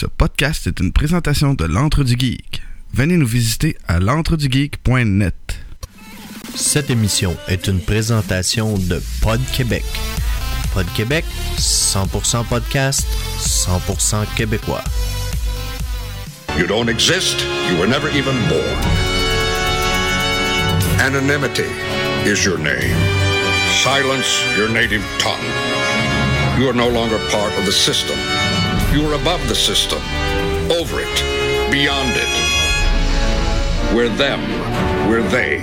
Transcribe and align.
Ce 0.00 0.06
podcast 0.06 0.68
est 0.68 0.78
une 0.78 0.92
présentation 0.92 1.54
de 1.54 1.64
l'Entre 1.64 2.04
du 2.04 2.14
Geek. 2.16 2.62
Venez 2.94 3.16
nous 3.16 3.26
visiter 3.26 3.76
à 3.88 3.98
l'entredugeek.net. 3.98 5.34
Cette 6.54 6.88
émission 6.90 7.36
est 7.48 7.66
une 7.66 7.80
présentation 7.80 8.78
de 8.78 9.02
Pod 9.20 9.40
Québec. 9.52 9.82
Pod 10.72 10.86
Québec, 10.94 11.24
100% 11.56 12.46
podcast, 12.46 13.08
100% 13.40 14.24
québécois. 14.36 14.84
You 16.56 16.68
don't 16.68 16.88
exist. 16.88 17.44
You 17.68 17.76
were 17.78 17.88
never 17.88 18.08
even 18.10 18.36
born. 18.48 18.78
Anonymity 21.00 21.66
is 22.24 22.44
your 22.44 22.58
name. 22.58 22.94
Silence 23.82 24.44
your 24.56 24.68
native 24.68 25.02
tongue. 25.18 25.42
You 26.56 26.68
are 26.68 26.76
no 26.76 26.88
longer 26.88 27.18
part 27.32 27.52
of 27.58 27.66
the 27.66 27.72
system. 27.72 28.16
You 28.92 29.06
are 29.06 29.14
above 29.14 29.46
the 29.48 29.54
system, 29.54 29.98
over 30.70 31.00
it, 31.00 31.70
beyond 31.70 32.12
it. 32.16 33.94
We're 33.94 34.08
them. 34.08 34.40
We're 35.08 35.22
they. 35.28 35.60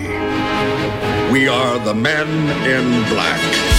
We 1.32 1.48
are 1.48 1.80
the 1.80 1.94
men 1.94 2.28
in 2.68 3.10
black. 3.10 3.75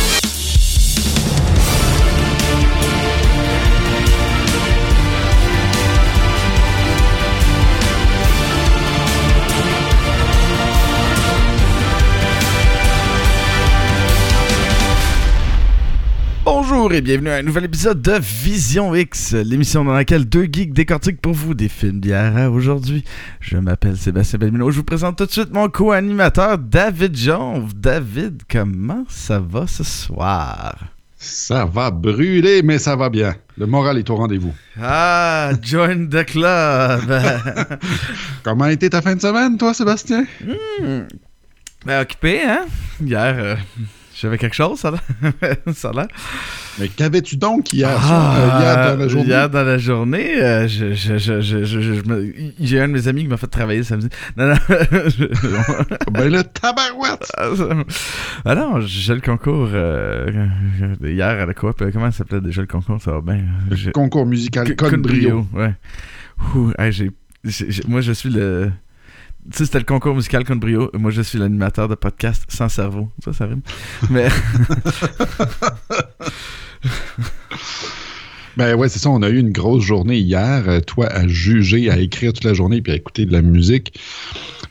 Bonjour 16.87 16.99
et 16.99 17.03
bienvenue 17.03 17.31
à 17.31 17.35
un 17.39 17.43
nouvel 17.43 17.65
épisode 17.65 18.01
de 18.01 18.13
Vision 18.21 18.95
X, 18.95 19.33
l'émission 19.35 19.85
dans 19.85 19.93
laquelle 19.93 20.25
deux 20.25 20.45
geeks 20.45 20.73
décortiquent 20.73 21.21
pour 21.21 21.33
vous 21.33 21.53
des 21.53 21.69
films 21.69 21.99
d'hier 21.99 22.37
à 22.37 22.49
aujourd'hui. 22.49 23.03
Je 23.41 23.57
m'appelle 23.57 23.97
Sébastien 23.97 24.39
Belmino, 24.39 24.71
je 24.71 24.77
vous 24.77 24.85
présente 24.85 25.19
tout 25.19 25.27
de 25.27 25.33
suite 25.33 25.53
mon 25.53 25.69
co-animateur 25.69 26.59
David 26.59 27.17
Jones. 27.17 27.69
David, 27.75 28.43
comment 28.49 29.05
ça 29.09 29.41
va 29.41 29.67
ce 29.67 29.83
soir? 29.83 30.77
Ça 31.19 31.65
va 31.65 31.91
brûler, 31.91 32.63
mais 32.63 32.79
ça 32.79 32.95
va 32.95 33.11
bien. 33.11 33.35
Le 33.59 33.67
moral 33.67 33.99
est 33.99 34.09
au 34.09 34.15
rendez-vous. 34.15 34.55
Ah, 34.81 35.51
join 35.61 36.07
the 36.07 36.25
club! 36.25 37.01
Comment 38.45 38.67
a 38.67 38.73
été 38.73 38.89
ta 38.91 39.03
fin 39.03 39.17
de 39.17 39.21
semaine, 39.21 39.59
toi, 39.59 39.75
Sébastien? 39.75 40.25
ben, 41.85 42.01
occupé, 42.01 42.43
hein? 42.45 42.67
Hier, 43.01 43.35
euh, 43.37 43.57
j'avais 44.21 44.39
quelque 44.39 44.55
chose, 44.57 44.79
ça 44.79 44.91
l'air. 45.93 46.07
Mais 46.79 46.89
qu'avais-tu 46.89 47.37
donc 47.37 47.73
hier, 47.73 47.89
Ah, 48.03 48.37
euh, 48.37 48.61
hier 48.61 48.77
dans 48.77 48.99
la 48.99 49.09
journée? 49.09 49.27
Hier 49.29 49.51
dans 49.51 49.63
la 49.65 49.79
journée, 49.79 50.43
euh, 50.43 50.69
je- 50.69 50.95
je- 50.95 51.19
je- 51.19 51.41
je- 51.41 51.65
je- 51.65 51.81
je- 51.81 51.95
je 51.95 52.03
me- 52.03 52.33
j'ai 52.61 52.81
un 52.81 52.89
de 52.89 52.93
mes 52.93 53.09
amis 53.09 53.23
qui 53.23 53.29
m'a 53.29 53.37
fait 53.37 53.47
travailler 53.47 53.83
samedi. 53.83 54.09
Non, 54.37 54.49
non. 54.49 54.55
je- 54.71 56.11
Ben 56.13 56.31
le 56.31 56.43
tabarouette! 56.45 57.31
ah 58.45 58.55
non, 58.55 58.81
j'ai 58.81 59.15
le 59.15 59.21
concours 59.21 59.69
euh, 59.73 60.47
hier 61.03 61.27
à 61.27 61.47
la 61.47 61.55
coop. 61.55 61.83
Comment 61.93 62.11
ça 62.11 62.19
s'appelait 62.19 62.41
déjà 62.41 62.61
le 62.61 62.67
concours? 62.67 63.01
Ça 63.01 63.13
va 63.13 63.21
bien. 63.21 63.43
Le 63.71 63.91
concours 63.93 64.27
musical 64.27 64.67
Con- 64.69 64.75
Code 64.77 64.91
Con 64.97 64.99
Brio. 64.99 65.47
Ouais. 65.53 65.75
Moi, 67.89 68.01
je 68.01 68.13
suis 68.13 68.31
le. 68.31 68.71
Tu 69.51 69.59
sais, 69.59 69.65
c'était 69.67 69.79
le 69.79 69.85
concours 69.85 70.15
musical 70.15 70.45
Con 70.45 70.57
Brio. 70.57 70.91
Moi, 70.95 71.11
je 71.11 71.23
suis 71.23 71.39
l'animateur 71.39 71.89
de 71.89 71.95
podcast 71.95 72.45
sans 72.49 72.69
cerveau. 72.69 73.09
Ça, 73.25 73.33
ça 73.33 73.47
rime. 73.47 73.63
Mais. 74.11 74.29
Ben 78.57 78.75
ouais, 78.75 78.89
c'est 78.89 78.99
ça, 78.99 79.11
on 79.11 79.21
a 79.21 79.29
eu 79.29 79.39
une 79.39 79.53
grosse 79.53 79.85
journée 79.85 80.17
hier. 80.17 80.67
Euh, 80.67 80.81
toi, 80.81 81.09
à 81.09 81.29
juger, 81.29 81.91
à 81.91 81.99
écrire 81.99 82.33
toute 82.33 82.45
la 82.45 82.55
journée, 82.55 82.81
puis 82.81 82.91
à 82.91 82.97
écouter 82.97 83.27
de 83.27 83.33
la 83.33 83.43
musique. 83.43 83.93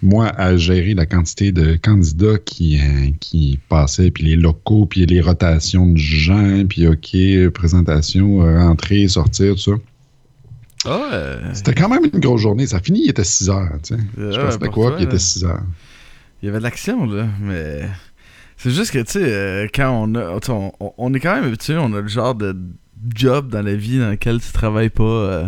Moi, 0.02 0.28
à 0.28 0.58
gérer 0.58 0.96
la 0.96 1.06
quantité 1.06 1.52
de 1.52 1.76
candidats 1.76 2.38
qui, 2.44 2.80
euh, 2.80 3.12
qui 3.20 3.60
passaient, 3.70 4.10
puis 4.10 4.24
les 4.24 4.36
locaux, 4.36 4.88
puis 4.88 5.06
les 5.06 5.22
rotations 5.22 5.92
de 5.92 5.98
gens, 5.98 6.64
puis 6.68 6.88
OK, 6.88 7.14
euh, 7.14 7.52
présentation, 7.52 8.44
euh, 8.44 8.60
entrée, 8.60 9.08
sortir, 9.08 9.54
tout 9.54 9.62
ça. 9.62 9.72
Ah, 10.86 11.38
C'était 11.54 11.74
quand 11.74 11.90
même 11.90 12.06
une 12.12 12.20
grosse 12.20 12.42
journée. 12.42 12.68
Ça 12.68 12.80
finit, 12.80 13.02
il 13.06 13.10
était 13.10 13.24
6 13.24 13.50
heures. 13.50 13.70
Tu 13.84 13.96
sais. 13.96 14.02
Je 14.18 14.32
sais 14.32 14.38
Ouais, 14.38 14.44
pas 14.46 14.52
c'était 14.52 14.68
quoi, 14.70 14.96
puis 14.96 15.04
il 15.04 15.08
était 15.08 15.20
6 15.20 15.44
heures. 15.46 15.64
Il 16.42 16.46
y 16.46 16.50
avait 16.50 16.60
de 16.60 16.64
l'action, 16.64 17.06
là, 17.06 17.28
mais. 17.42 17.90
C'est 18.58 18.72
juste 18.72 18.92
que, 18.92 19.00
tu 19.00 19.12
sais, 19.14 19.24
euh, 19.24 19.68
quand 19.74 19.90
on 19.92 20.16
a. 20.16 20.40
On, 20.50 20.72
on- 20.80 20.94
on 20.98 21.14
est 21.14 21.20
quand 21.20 21.36
même 21.36 21.44
habitué, 21.46 21.76
on 21.78 21.94
a 21.94 22.02
le 22.02 22.08
genre 22.08 22.36
de 22.36 22.56
job 23.14 23.50
dans 23.50 23.62
la 23.62 23.76
vie 23.76 24.00
dans 24.00 24.10
lequel 24.12 24.40
tu 24.42 24.52
travailles 24.52 24.90
pas 24.90 25.04
euh, 25.04 25.48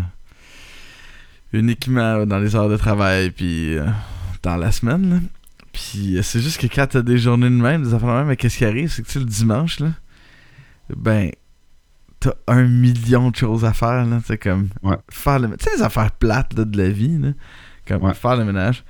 uniquement 1.54 2.26
dans 2.26 2.40
les 2.40 2.56
heures 2.56 2.70
de 2.70 2.78
travail, 2.78 3.32
puis 3.32 3.78
euh, 3.78 3.86
dans 4.44 4.58
la 4.58 4.72
semaine, 4.72 5.10
là. 5.10 5.20
Puis 5.72 6.18
c'est 6.24 6.42
juste 6.42 6.60
que 6.60 6.68
quand 6.68 6.88
t'as 6.88 7.02
des 7.04 7.18
journées 7.20 7.50
de 7.50 7.56
même, 7.56 7.84
des 7.84 7.94
affaires 7.94 8.10
de 8.10 8.14
même, 8.16 8.28
mais 8.28 8.36
qu'est-ce 8.36 8.58
qui 8.58 8.66
arrive, 8.66 8.92
c'est 8.92 9.04
que, 9.04 9.08
tu 9.08 9.14
sais, 9.14 9.20
le 9.20 9.26
dimanche, 9.26 9.80
là, 9.80 9.92
ben. 10.96 11.32
T'as 12.28 12.54
un 12.54 12.64
million 12.64 13.30
de 13.32 13.36
choses 13.38 13.64
à 13.64 13.72
faire, 13.74 14.06
là. 14.06 14.20
C'est 14.26 14.38
comme. 14.38 14.68
Ouais. 14.84 14.98
Faire 15.10 15.40
le. 15.40 15.48
Tu 15.56 15.64
sais, 15.64 15.78
les 15.78 15.82
affaires 15.82 16.12
plates, 16.12 16.54
là, 16.58 16.66
de 16.66 16.78
la 16.78 16.90
vie, 16.90 17.18
là. 17.18 17.30
Comme 17.88 18.04
Ouais. 18.04 18.14
faire 18.14 18.36
le 18.36 18.44
ménage. 18.44 18.84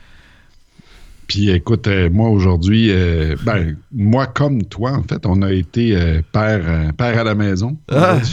Puis 1.28 1.50
écoute, 1.50 1.88
euh, 1.88 2.10
moi 2.10 2.30
aujourd'hui, 2.30 2.90
euh, 2.90 3.36
ben, 3.44 3.76
moi 3.94 4.28
comme 4.28 4.64
toi, 4.64 4.94
en 4.94 5.04
fait, 5.04 5.26
on 5.26 5.42
a 5.42 5.52
été 5.52 5.96
euh, 5.96 6.22
père, 6.32 6.94
père 6.96 7.20
à 7.20 7.24
la 7.24 7.36
maison. 7.36 7.78
Ah. 7.92 8.20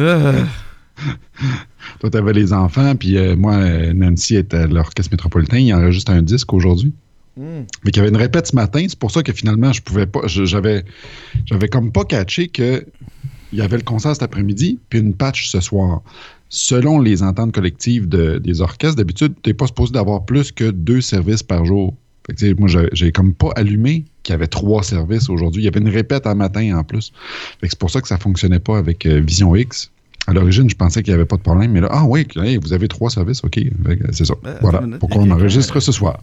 Ah. 0.00 0.32
toi, 2.00 2.10
tu 2.10 2.16
avais 2.16 2.32
les 2.32 2.52
enfants, 2.52 2.96
puis 2.96 3.16
moi, 3.36 3.56
Nancy 3.94 4.34
était 4.34 4.56
à 4.56 4.66
l'Orchestre 4.66 5.12
métropolitain. 5.12 5.58
Il 5.58 5.72
enregistre 5.72 6.10
un 6.10 6.22
disque 6.22 6.52
aujourd'hui. 6.52 6.92
Mm. 7.36 7.42
Mais 7.84 7.90
qu'il 7.92 7.96
y 7.98 8.00
avait 8.00 8.08
une 8.08 8.16
répète 8.16 8.48
ce 8.48 8.56
matin. 8.56 8.84
C'est 8.88 8.98
pour 8.98 9.12
ça 9.12 9.22
que 9.22 9.32
finalement, 9.32 9.72
je 9.72 9.80
pouvais 9.82 10.06
pas. 10.06 10.20
j'avais 10.26 10.84
comme 11.70 11.92
pas 11.92 12.04
catché 12.04 12.48
que 12.48 12.84
il 13.52 13.58
y 13.58 13.62
avait 13.62 13.76
le 13.78 13.82
concert 13.82 14.12
cet 14.12 14.22
après-midi, 14.22 14.78
puis 14.88 14.98
une 15.00 15.14
patch 15.14 15.48
ce 15.48 15.60
soir. 15.60 16.02
Selon 16.50 16.98
les 17.00 17.22
ententes 17.22 17.52
collectives 17.52 18.08
de- 18.08 18.38
des 18.38 18.60
orchestres, 18.62 18.96
d'habitude, 18.96 19.34
tu 19.42 19.50
n'es 19.50 19.54
pas 19.54 19.66
supposé 19.66 19.92
d'avoir 19.92 20.24
plus 20.24 20.50
que 20.52 20.70
deux 20.70 21.00
services 21.00 21.42
par 21.42 21.64
jour. 21.64 21.94
Fait 22.26 22.34
que, 22.34 22.60
moi, 22.60 22.68
j'ai- 22.92 23.12
comme 23.12 23.32
pas 23.34 23.50
allumé 23.56 24.04
qu'il 24.22 24.32
y 24.32 24.36
avait 24.36 24.46
trois 24.46 24.82
services 24.82 25.28
aujourd'hui. 25.30 25.62
Il 25.62 25.64
y 25.64 25.68
avait 25.68 25.80
une 25.80 25.88
répète 25.88 26.26
un 26.26 26.34
matin 26.34 26.76
en 26.78 26.84
plus. 26.84 27.12
C'est 27.62 27.78
pour 27.78 27.90
ça 27.90 28.00
que 28.00 28.08
ça 28.08 28.18
fonctionnait 28.18 28.58
pas 28.60 28.78
avec 28.78 29.04
euh, 29.06 29.20
Vision 29.20 29.54
X. 29.56 29.90
À 30.26 30.34
l'origine, 30.34 30.68
je 30.68 30.74
pensais 30.76 31.02
qu'il 31.02 31.12
n'y 31.12 31.16
avait 31.16 31.24
pas 31.26 31.36
de 31.36 31.42
problème, 31.42 31.72
mais 31.72 31.80
là, 31.80 31.88
ah 31.90 32.04
oui, 32.04 32.26
hey, 32.36 32.58
vous 32.58 32.74
avez 32.74 32.86
trois 32.88 33.08
services, 33.08 33.42
OK. 33.44 33.58
C'est 34.12 34.26
ça. 34.26 34.34
Euh, 34.44 34.58
voilà. 34.60 34.82
Pourquoi 35.00 35.22
on 35.22 35.30
enregistre 35.30 35.80
ce 35.80 35.90
soir? 35.92 36.20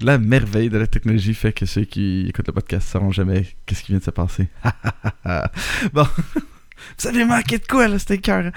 La 0.00 0.18
merveille 0.18 0.68
de 0.68 0.76
la 0.78 0.86
technologie 0.88 1.32
fait 1.32 1.52
que 1.52 1.64
ceux 1.64 1.84
qui 1.84 2.26
écoutent 2.28 2.48
le 2.48 2.52
podcast 2.52 2.86
ne 2.88 2.90
sauront 3.00 3.12
jamais 3.12 3.46
qu'est-ce 3.64 3.82
qui 3.84 3.92
vient 3.92 3.98
de 4.00 4.04
se 4.04 4.10
passer. 4.10 4.48
bon. 5.94 6.06
Vous 6.98 7.08
avez 7.08 7.24
manqué 7.24 7.58
de 7.58 7.66
quoi, 7.66 7.88
là, 7.88 7.98
c'était 7.98 8.18
cœur. 8.18 8.50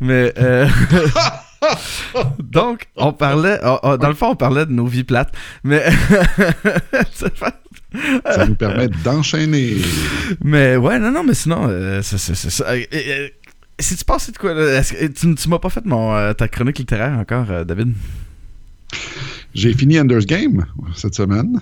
Mais, 0.00 0.32
euh, 0.38 0.66
Donc, 2.38 2.86
on 2.96 3.12
parlait. 3.12 3.58
oh, 3.64 3.78
oh, 3.82 3.96
dans 3.96 4.08
le 4.08 4.14
fond, 4.14 4.28
on 4.30 4.36
parlait 4.36 4.64
de 4.66 4.72
nos 4.72 4.86
vies 4.86 5.04
plates. 5.04 5.32
Mais. 5.64 5.84
Ça 8.24 8.46
nous 8.46 8.54
permet 8.54 8.88
d'enchaîner. 9.04 9.76
mais 10.44 10.76
ouais, 10.76 10.98
non, 11.00 11.10
non, 11.10 11.24
mais 11.24 11.34
sinon, 11.34 11.66
euh, 11.68 12.00
c'est 12.02 12.18
ça. 12.18 12.64
Euh, 12.70 13.28
C'est-tu 13.80 14.04
passé 14.04 14.30
de 14.30 14.38
quoi, 14.38 14.54
là? 14.54 14.80
Que- 14.82 15.06
tu 15.08 15.34
tu 15.34 15.48
m'as 15.48 15.58
pas 15.58 15.70
fait 15.70 15.84
mon, 15.84 16.14
euh, 16.14 16.32
ta 16.32 16.46
chronique 16.46 16.78
littéraire 16.78 17.18
encore, 17.18 17.50
euh, 17.50 17.64
David? 17.64 17.92
J'ai 19.54 19.72
fini 19.74 19.98
Ender's 19.98 20.24
Game 20.24 20.64
cette 20.94 21.14
semaine. 21.16 21.60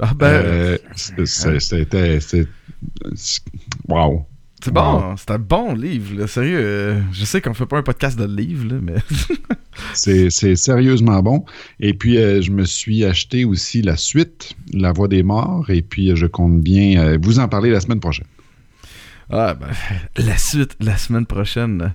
Ah, 0.00 0.12
ben. 0.14 0.78
C'était. 1.26 2.18
Wow. 3.88 4.26
C'est 4.62 4.72
bon, 4.72 5.14
c'est 5.16 5.30
un 5.30 5.38
bon 5.38 5.74
livre, 5.74 6.18
là. 6.18 6.26
Sérieux, 6.26 6.58
euh, 6.58 7.00
je 7.12 7.24
sais 7.24 7.40
qu'on 7.40 7.52
fait 7.52 7.66
pas 7.66 7.78
un 7.78 7.82
podcast 7.82 8.18
de 8.18 8.24
livres, 8.24 8.74
là, 8.74 8.80
mais. 8.80 8.96
C'est 9.92 10.56
sérieusement 10.56 11.22
bon. 11.22 11.44
Et 11.80 11.92
puis, 11.92 12.16
euh, 12.16 12.40
je 12.40 12.50
me 12.50 12.64
suis 12.64 13.04
acheté 13.04 13.44
aussi 13.44 13.82
la 13.82 13.96
suite, 13.96 14.56
La 14.72 14.92
Voix 14.92 15.08
des 15.08 15.22
Morts. 15.22 15.68
Et 15.68 15.82
puis, 15.82 16.10
euh, 16.10 16.16
je 16.16 16.26
compte 16.26 16.60
bien 16.60 17.18
vous 17.22 17.38
en 17.38 17.48
parler 17.48 17.70
la 17.70 17.80
semaine 17.80 18.00
prochaine. 18.00 18.26
ah, 19.30 19.54
ben, 19.54 19.68
la 20.16 20.38
suite, 20.38 20.76
la 20.80 20.96
semaine 20.96 21.26
prochaine. 21.26 21.94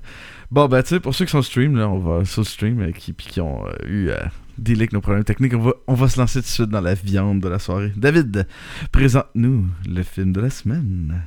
Bon, 0.52 0.68
ben, 0.68 0.84
tu 0.84 0.90
sais, 0.90 1.00
pour 1.00 1.16
ceux 1.16 1.26
qui 1.26 1.32
sont 1.32 1.42
stream, 1.42 1.76
là, 1.76 1.90
on 1.90 1.98
va 1.98 2.26
sur 2.26 2.42
le 2.42 2.46
stream, 2.46 2.94
qui, 2.94 3.14
puis 3.14 3.28
qui 3.28 3.42
ont 3.42 3.66
eu 3.88 4.12
dealer 4.60 4.82
avec 4.82 4.94
nos 4.94 5.02
problèmes 5.02 5.24
techniques, 5.24 5.56
on 5.56 5.62
va, 5.62 5.74
on 5.88 5.96
va 5.96 6.08
se 6.08 6.20
lancer 6.20 6.40
tout 6.40 6.46
de 6.46 6.52
suite 6.52 6.70
dans 6.70 6.82
la 6.82 6.94
viande 6.94 7.40
de 7.40 7.50
la 7.50 7.58
soirée. 7.58 7.92
David, 7.96 8.48
présente-nous 8.92 9.66
le 9.90 10.04
film 10.04 10.32
de 10.32 10.42
la 10.42 10.52
semaine. 10.52 11.24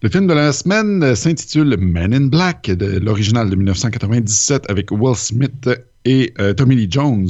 Le 0.00 0.08
film 0.08 0.28
de 0.28 0.32
la 0.32 0.52
semaine 0.52 1.16
s'intitule 1.16 1.76
Men 1.76 2.14
in 2.14 2.26
Black, 2.26 2.70
de 2.70 3.00
l'original 3.00 3.50
de 3.50 3.56
1997 3.56 4.70
avec 4.70 4.92
Will 4.92 5.16
Smith 5.16 5.68
et 6.04 6.32
euh, 6.38 6.54
Tommy 6.54 6.76
Lee 6.76 6.86
Jones. 6.88 7.26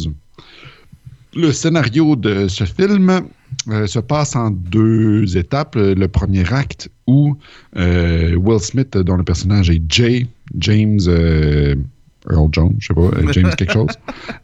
Le 1.35 1.51
scénario 1.51 2.15
de 2.15 2.47
ce 2.47 2.65
film 2.65 3.23
euh, 3.69 3.87
se 3.87 3.99
passe 4.01 4.37
en 4.37 4.51
deux 4.51 5.39
étapes. 5.39 5.77
Le 5.77 6.07
premier 6.09 6.53
acte 6.53 6.91
où 7.07 7.39
euh, 7.79 8.35
Will 8.35 8.61
Smith, 8.61 8.99
dont 8.99 9.17
le 9.17 9.25
personnage 9.25 9.71
est 9.71 9.81
Jay, 9.89 10.27
James 10.59 11.01
Earl 12.31 12.49
Jones, 12.53 12.77
je 12.81 12.89
sais 12.89 12.95
pas, 12.95 13.33
James 13.33 13.55
quelque 13.57 13.73
chose, 13.73 13.89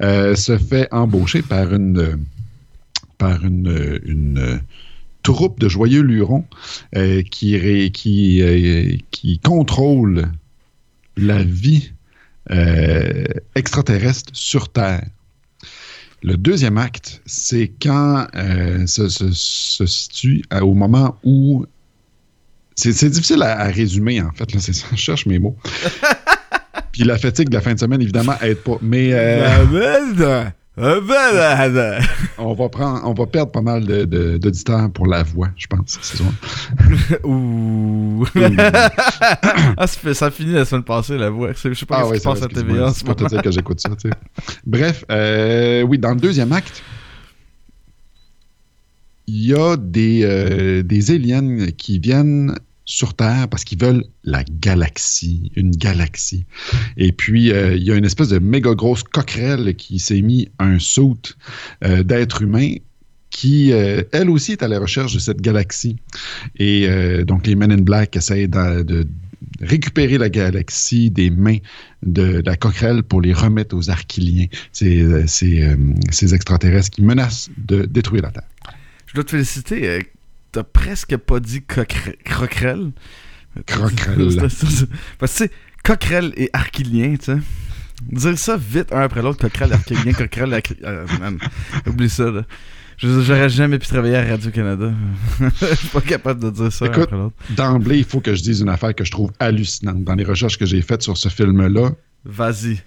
se 0.40 0.56
fait 0.56 0.88
embaucher 0.92 1.42
par 1.42 1.74
une, 1.74 2.20
par 3.18 3.44
une, 3.44 4.00
une 4.06 4.60
troupe 5.24 5.58
de 5.58 5.68
joyeux 5.68 6.02
lurons 6.02 6.44
euh, 6.96 7.22
qui, 7.22 7.56
ré- 7.58 7.90
qui, 7.90 8.40
euh, 8.42 8.96
qui 9.10 9.40
contrôle 9.40 10.30
la 11.16 11.42
vie 11.42 11.90
euh, 12.52 13.24
extraterrestre 13.56 14.30
sur 14.32 14.68
Terre. 14.70 15.04
Le 16.22 16.36
deuxième 16.36 16.78
acte, 16.78 17.20
c'est 17.26 17.72
quand 17.82 18.26
se, 18.86 19.08
se- 19.08 19.32
se 19.32 19.86
situe 19.86 20.42
au 20.62 20.74
moment 20.74 21.16
où. 21.24 21.66
C'est 22.76 23.08
difficile 23.08 23.42
à, 23.42 23.60
à 23.60 23.64
résumer, 23.68 24.20
en 24.20 24.32
fait. 24.32 24.52
Là, 24.52 24.60
c'est 24.60 24.72
ça, 24.72 24.86
je 24.92 24.96
cherche 24.96 25.26
mes 25.26 25.38
mots. 25.38 25.56
Puis 26.92 27.04
la 27.04 27.18
fatigue 27.18 27.48
de 27.48 27.54
la 27.54 27.60
fin 27.60 27.74
de 27.74 27.78
semaine, 27.78 28.00
évidemment, 28.02 28.34
aide 28.40 28.58
pas. 28.58 28.78
Mais 28.82 29.12
on, 30.76 32.52
va 32.54 32.68
prendre, 32.68 33.00
on 33.04 33.14
va 33.14 33.26
perdre 33.26 33.52
pas 33.52 33.60
mal 33.62 33.84
de- 33.86 34.04
de- 34.04 34.38
d'auditeurs 34.38 34.90
pour 34.90 35.06
la 35.06 35.22
voix, 35.22 35.50
je 35.56 35.66
pense. 35.68 36.00
Ouh. 37.24 38.24
ah, 39.76 39.86
ça, 39.86 40.30
finit 40.30 40.52
la 40.54 40.64
semaine 40.64 40.82
passée, 40.82 41.16
la 41.16 41.30
voix. 41.30 41.52
Je 41.52 41.74
sais 41.74 41.86
pas 41.86 41.98
Ah 42.00 42.04
ce 42.04 42.08
ouais, 42.10 42.16
qui 42.16 42.22
se 42.22 42.28
passe 42.28 42.42
à 42.42 42.48
TVA 42.48 42.92
ce 42.92 42.98
C'est 42.98 43.06
pas 43.06 43.14
te 43.14 43.24
dire 43.24 43.42
que 43.42 43.50
j'écoute 43.52 43.80
ça, 43.80 43.90
tu 43.90 44.08
sais. 44.08 44.14
Bref, 44.66 45.04
euh, 45.12 45.82
oui, 45.82 45.98
dans 45.98 46.10
le 46.10 46.20
deuxième 46.20 46.52
acte, 46.52 46.82
il 49.26 49.46
y 49.46 49.54
a 49.54 49.76
des, 49.76 50.22
euh, 50.24 50.82
des 50.82 51.10
aliens 51.12 51.66
qui 51.78 51.98
viennent 51.98 52.54
sur 52.84 53.14
Terre 53.14 53.48
parce 53.48 53.64
qu'ils 53.64 53.80
veulent 53.80 54.04
la 54.24 54.44
galaxie, 54.44 55.50
une 55.56 55.70
galaxie. 55.70 56.44
Et 56.96 57.12
puis, 57.12 57.50
euh, 57.50 57.76
il 57.76 57.82
y 57.82 57.90
a 57.90 57.96
une 57.96 58.04
espèce 58.04 58.28
de 58.28 58.38
méga 58.38 58.74
grosse 58.74 59.02
coquerelle 59.02 59.74
qui 59.76 59.98
s'est 59.98 60.20
mis 60.20 60.48
un 60.58 60.78
saut 60.78 61.16
euh, 61.84 62.02
d'être 62.02 62.42
humain 62.42 62.74
qui, 63.30 63.72
euh, 63.72 64.02
elle 64.12 64.30
aussi, 64.30 64.52
est 64.52 64.62
à 64.62 64.68
la 64.68 64.78
recherche 64.78 65.14
de 65.14 65.18
cette 65.18 65.40
galaxie. 65.40 65.96
Et 66.56 66.86
euh, 66.88 67.24
donc, 67.24 67.46
les 67.46 67.56
Men 67.56 67.72
in 67.72 67.78
Black 67.78 68.16
essayent 68.16 68.48
de, 68.48 69.06
récupérer 69.60 70.18
la 70.18 70.28
galaxie 70.28 71.10
des 71.10 71.30
mains 71.30 71.58
de, 72.02 72.42
la 72.44 72.56
coquerelle 72.56 73.02
pour 73.02 73.20
les 73.20 73.32
remettre 73.32 73.76
aux 73.76 73.90
Arquiliens, 73.90 74.46
ces, 74.72 75.26
ces, 75.26 75.68
ces 76.10 76.34
extraterrestres 76.34 76.90
qui 76.90 77.02
menacent 77.02 77.50
de 77.58 77.84
détruire 77.84 78.22
la 78.22 78.30
Terre. 78.30 78.48
Je 79.06 79.14
dois 79.14 79.24
te 79.24 79.30
féliciter. 79.30 80.00
T'as 80.54 80.62
presque 80.62 81.16
pas 81.16 81.40
dit 81.40 81.62
ça, 81.68 81.84
ça. 84.48 84.66
Parce 85.18 85.32
que 85.32 85.38
tu 85.44 85.44
sais, 85.44 85.50
coquerelle 85.84 86.32
et 86.36 86.48
archilien, 86.52 87.16
tu 87.16 87.24
sais. 87.24 87.38
Dire 88.10 88.38
ça 88.38 88.56
vite 88.56 88.92
un 88.92 89.00
après 89.02 89.22
l'autre, 89.22 89.40
coquerelle, 89.40 89.72
archilien, 89.72 90.12
coquerelle, 90.18 90.52
archi- 90.54 90.76
euh, 90.84 91.06
man, 91.20 91.38
Oublie 91.86 92.08
ça, 92.08 92.30
là. 92.30 92.44
Je- 92.96 93.22
J'aurais 93.22 93.48
jamais 93.48 93.78
pu 93.80 93.88
travailler 93.88 94.14
à 94.16 94.24
Radio-Canada. 94.24 94.92
Je 95.60 95.74
suis 95.74 95.88
pas 95.88 96.00
capable 96.00 96.40
de 96.44 96.50
dire 96.50 96.72
ça 96.72 96.86
Écoute, 96.86 97.04
après 97.04 97.16
l'autre. 97.16 97.34
D'emblée, 97.50 97.98
il 97.98 98.04
faut 98.04 98.20
que 98.20 98.34
je 98.34 98.42
dise 98.42 98.60
une 98.60 98.68
affaire 98.68 98.94
que 98.94 99.04
je 99.04 99.10
trouve 99.10 99.32
hallucinante. 99.40 100.04
Dans 100.04 100.14
les 100.14 100.24
recherches 100.24 100.58
que 100.58 100.66
j'ai 100.66 100.80
faites 100.82 101.02
sur 101.02 101.16
ce 101.16 101.28
film-là, 101.28 101.90
Vas-y. 102.24 102.80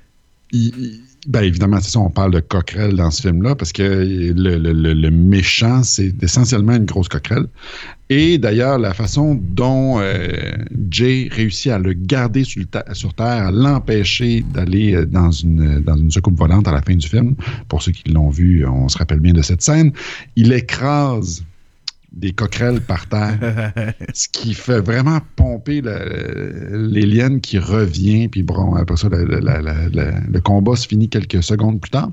il- 0.53 1.01
ben 1.27 1.41
évidemment, 1.41 1.79
c'est 1.81 1.91
ça, 1.91 2.00
on 2.00 2.09
parle 2.09 2.31
de 2.31 2.39
coquerelle 2.39 2.95
dans 2.95 3.12
ce 3.12 3.21
film-là, 3.24 3.53
parce 3.53 3.74
que 3.74 3.83
le, 3.83 5.09
méchant, 5.09 5.83
c'est 5.83 6.24
essentiellement 6.24 6.75
une 6.75 6.85
grosse 6.85 7.09
coquerelle. 7.09 7.47
Et 8.09 8.38
d'ailleurs, 8.38 8.79
la 8.79 8.94
façon 8.94 9.35
dont 9.35 10.00
euh, 10.00 10.29
Jay 10.89 11.27
réussit 11.29 11.74
à 11.74 11.79
le 11.79 11.91
garder 11.91 12.45
sur, 12.45 12.65
Terre, 12.69 13.27
à 13.27 13.51
l'empêcher 13.51 14.45
d'aller 14.53 14.95
euh, 14.95 15.06
dans 15.06 15.31
une, 15.31 15.81
dans 15.81 15.97
une 15.97 16.09
secoupe 16.09 16.39
volante 16.39 16.69
à 16.69 16.71
la 16.71 16.81
fin 16.81 16.95
du 16.95 17.07
film, 17.07 17.35
pour 17.68 17.81
ceux 17.81 17.91
qui 17.91 18.09
l'ont 18.09 18.29
vu, 18.29 18.65
on 18.65 18.88
se 18.88 18.97
rappelle 18.97 19.19
bien 19.19 19.33
de 19.33 19.41
cette 19.41 19.62
scène, 19.62 19.91
il 20.38 20.53
écrase 20.53 21.44
des 22.17 22.33
coquerelles 22.33 22.81
par 22.81 23.07
terre 23.07 23.71
ce 24.13 24.27
qui 24.27 24.53
fait 24.53 24.79
vraiment 24.81 25.19
pomper 25.35 25.81
l'alien 25.81 27.39
qui 27.41 27.59
revient, 27.59 28.27
puis 28.27 28.43
bon, 28.43 28.75
après 28.75 28.97
ça, 28.97 29.07
la- 29.09 29.23
la- 29.23 29.61
la- 29.61 29.89
la- 29.89 30.19
le 30.21 30.41
combat 30.41 30.75
se 30.75 30.87
finit 30.87 31.09
quelques 31.09 31.43
secondes 31.43 31.79
plus 31.79 31.91
tard. 31.91 32.11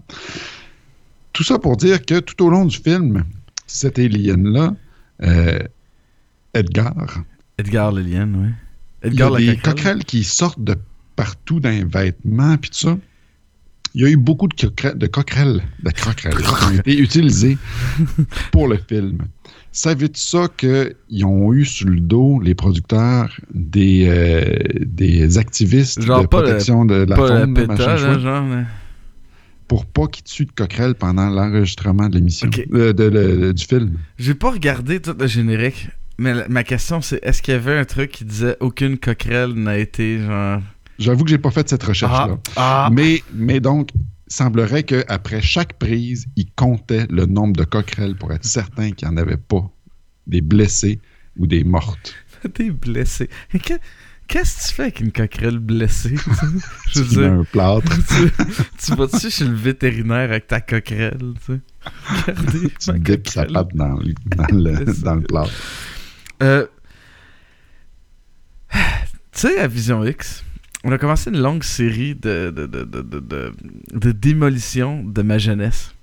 Tout 1.32 1.42
ça 1.42 1.58
pour 1.58 1.76
dire 1.76 2.04
que 2.04 2.20
tout 2.20 2.44
au 2.44 2.50
long 2.50 2.64
du 2.66 2.76
film, 2.76 3.24
cet 3.66 3.98
alien-là, 3.98 4.74
euh, 5.22 5.58
Edgar, 6.52 6.94
Edgar 7.58 7.90
Liliane, 7.92 8.36
oui. 8.36 8.50
il 9.04 9.08
y 9.08 9.12
Edgar 9.14 9.28
a 9.28 9.30
la 9.32 9.38
des 9.38 9.46
coquerelle. 9.56 9.74
coquerelles 9.74 10.04
qui 10.04 10.22
sortent 10.22 10.62
de 10.62 10.76
partout 11.16 11.60
dans 11.60 11.70
les 11.70 11.84
vêtements, 11.84 12.56
puis 12.58 12.70
tout 12.70 12.78
ça. 12.78 12.98
Il 13.96 14.02
y 14.02 14.04
a 14.06 14.08
eu 14.10 14.16
beaucoup 14.16 14.48
de, 14.48 14.54
coquerelles, 14.54 14.98
de 14.98 15.06
coquerelles, 15.06 15.62
de 15.82 15.90
coquerelles 15.90 16.34
qui 16.36 16.64
ont 16.64 16.70
été 16.78 16.98
utilisées 16.98 17.56
pour 18.50 18.66
le 18.66 18.76
film. 18.88 19.18
Savais-tu 19.76 20.20
ça 20.20 20.46
qu'ils 20.56 21.24
ont 21.24 21.52
eu 21.52 21.64
sur 21.64 21.88
le 21.88 21.98
dos, 21.98 22.38
les 22.40 22.54
producteurs, 22.54 23.28
des, 23.52 24.06
euh, 24.08 24.44
des 24.86 25.36
activistes 25.36 26.00
Genre 26.00 26.18
de 26.18 26.22
le- 26.22 26.28
protection 26.28 26.84
de 26.84 26.94
la 26.94 27.16
faune, 27.16 27.66
machin 27.66 27.96
genre. 27.96 28.46
là. 28.46 28.64
pour 29.66 29.84
pas 29.84 30.06
qu'ils 30.06 30.22
tuent 30.22 30.44
de 30.46 30.52
coquerelles 30.52 30.94
pendant 30.94 31.28
l'enregistrement 31.28 32.08
de 32.08 32.14
l'émission, 32.16 32.48
euh, 32.72 32.92
de- 32.92 33.50
du 33.50 33.64
film? 33.64 33.94
J'ai 34.16 34.34
pas 34.34 34.52
regardé 34.52 35.00
tout 35.00 35.16
le 35.18 35.26
générique, 35.26 35.88
mais 36.18 36.34
la- 36.34 36.46
ma 36.48 36.62
question 36.62 37.00
c'est 37.00 37.18
est-ce 37.24 37.42
qu'il 37.42 37.54
y 37.54 37.56
avait 37.56 37.76
un 37.76 37.84
truc 37.84 38.12
qui 38.12 38.24
disait 38.24 38.56
aucune 38.60 38.96
coquerelle 38.96 39.54
n'a 39.54 39.76
été 39.78 40.20
genre. 40.20 40.60
J'avoue 41.00 41.24
que 41.24 41.30
j'ai 41.30 41.38
pas 41.38 41.50
fait 41.50 41.68
cette 41.68 41.82
recherche-là. 41.82 42.38
ah. 42.54 42.88
Mais, 42.92 43.24
mais 43.34 43.58
donc, 43.58 43.88
semblerait 44.34 44.82
qu'après 44.82 45.40
chaque 45.40 45.78
prise, 45.78 46.26
il 46.36 46.50
comptait 46.52 47.06
le 47.10 47.26
nombre 47.26 47.54
de 47.56 47.64
coquerelles 47.64 48.16
pour 48.16 48.32
être 48.32 48.44
certain 48.44 48.90
qu'il 48.90 49.08
n'y 49.08 49.14
en 49.14 49.16
avait 49.16 49.36
pas 49.36 49.70
des 50.26 50.40
blessés 50.40 51.00
ou 51.38 51.46
des 51.46 51.64
mortes. 51.64 52.14
T'es 52.54 52.70
blessé. 52.70 53.28
Et 53.52 53.58
que- 53.58 53.74
Qu'est-ce 54.26 54.56
que 54.64 54.68
tu 54.68 54.74
fais 54.74 54.82
avec 54.84 55.00
une 55.00 55.12
coquerelle 55.12 55.58
blessée? 55.58 56.14
Je 56.88 56.92
Tu 56.92 56.98
veux 57.02 57.22
dire, 57.22 57.32
un 57.32 57.44
plâtre, 57.44 57.92
tu, 58.08 58.30
tu 58.78 58.94
vas-tu 58.94 59.30
chez 59.30 59.44
le 59.44 59.54
vétérinaire 59.54 60.30
avec 60.30 60.46
ta 60.46 60.62
coquerelle, 60.62 61.34
tu? 61.44 61.60
Regardez, 62.26 62.70
tu 62.80 62.90
ma 62.92 62.98
dippes 62.98 63.28
sa 63.28 63.44
patte 63.44 63.74
dans, 63.74 63.92
le- 63.98 64.14
dans 64.34 64.46
le, 64.56 65.02
dans 65.02 65.14
le 65.16 65.20
plâtre. 65.20 65.52
Euh, 66.42 66.66
tu 68.72 68.78
sais, 69.32 69.58
à 69.60 69.66
Vision 69.68 70.02
X, 70.06 70.42
on 70.84 70.92
a 70.92 70.98
commencé 70.98 71.30
une 71.30 71.40
longue 71.40 71.64
série 71.64 72.14
de, 72.14 72.52
de, 72.54 72.66
de, 72.66 72.84
de, 72.84 73.52
de, 73.92 74.12
démolition 74.12 75.02
de 75.02 75.22
ma 75.22 75.38
jeunesse 75.38 75.94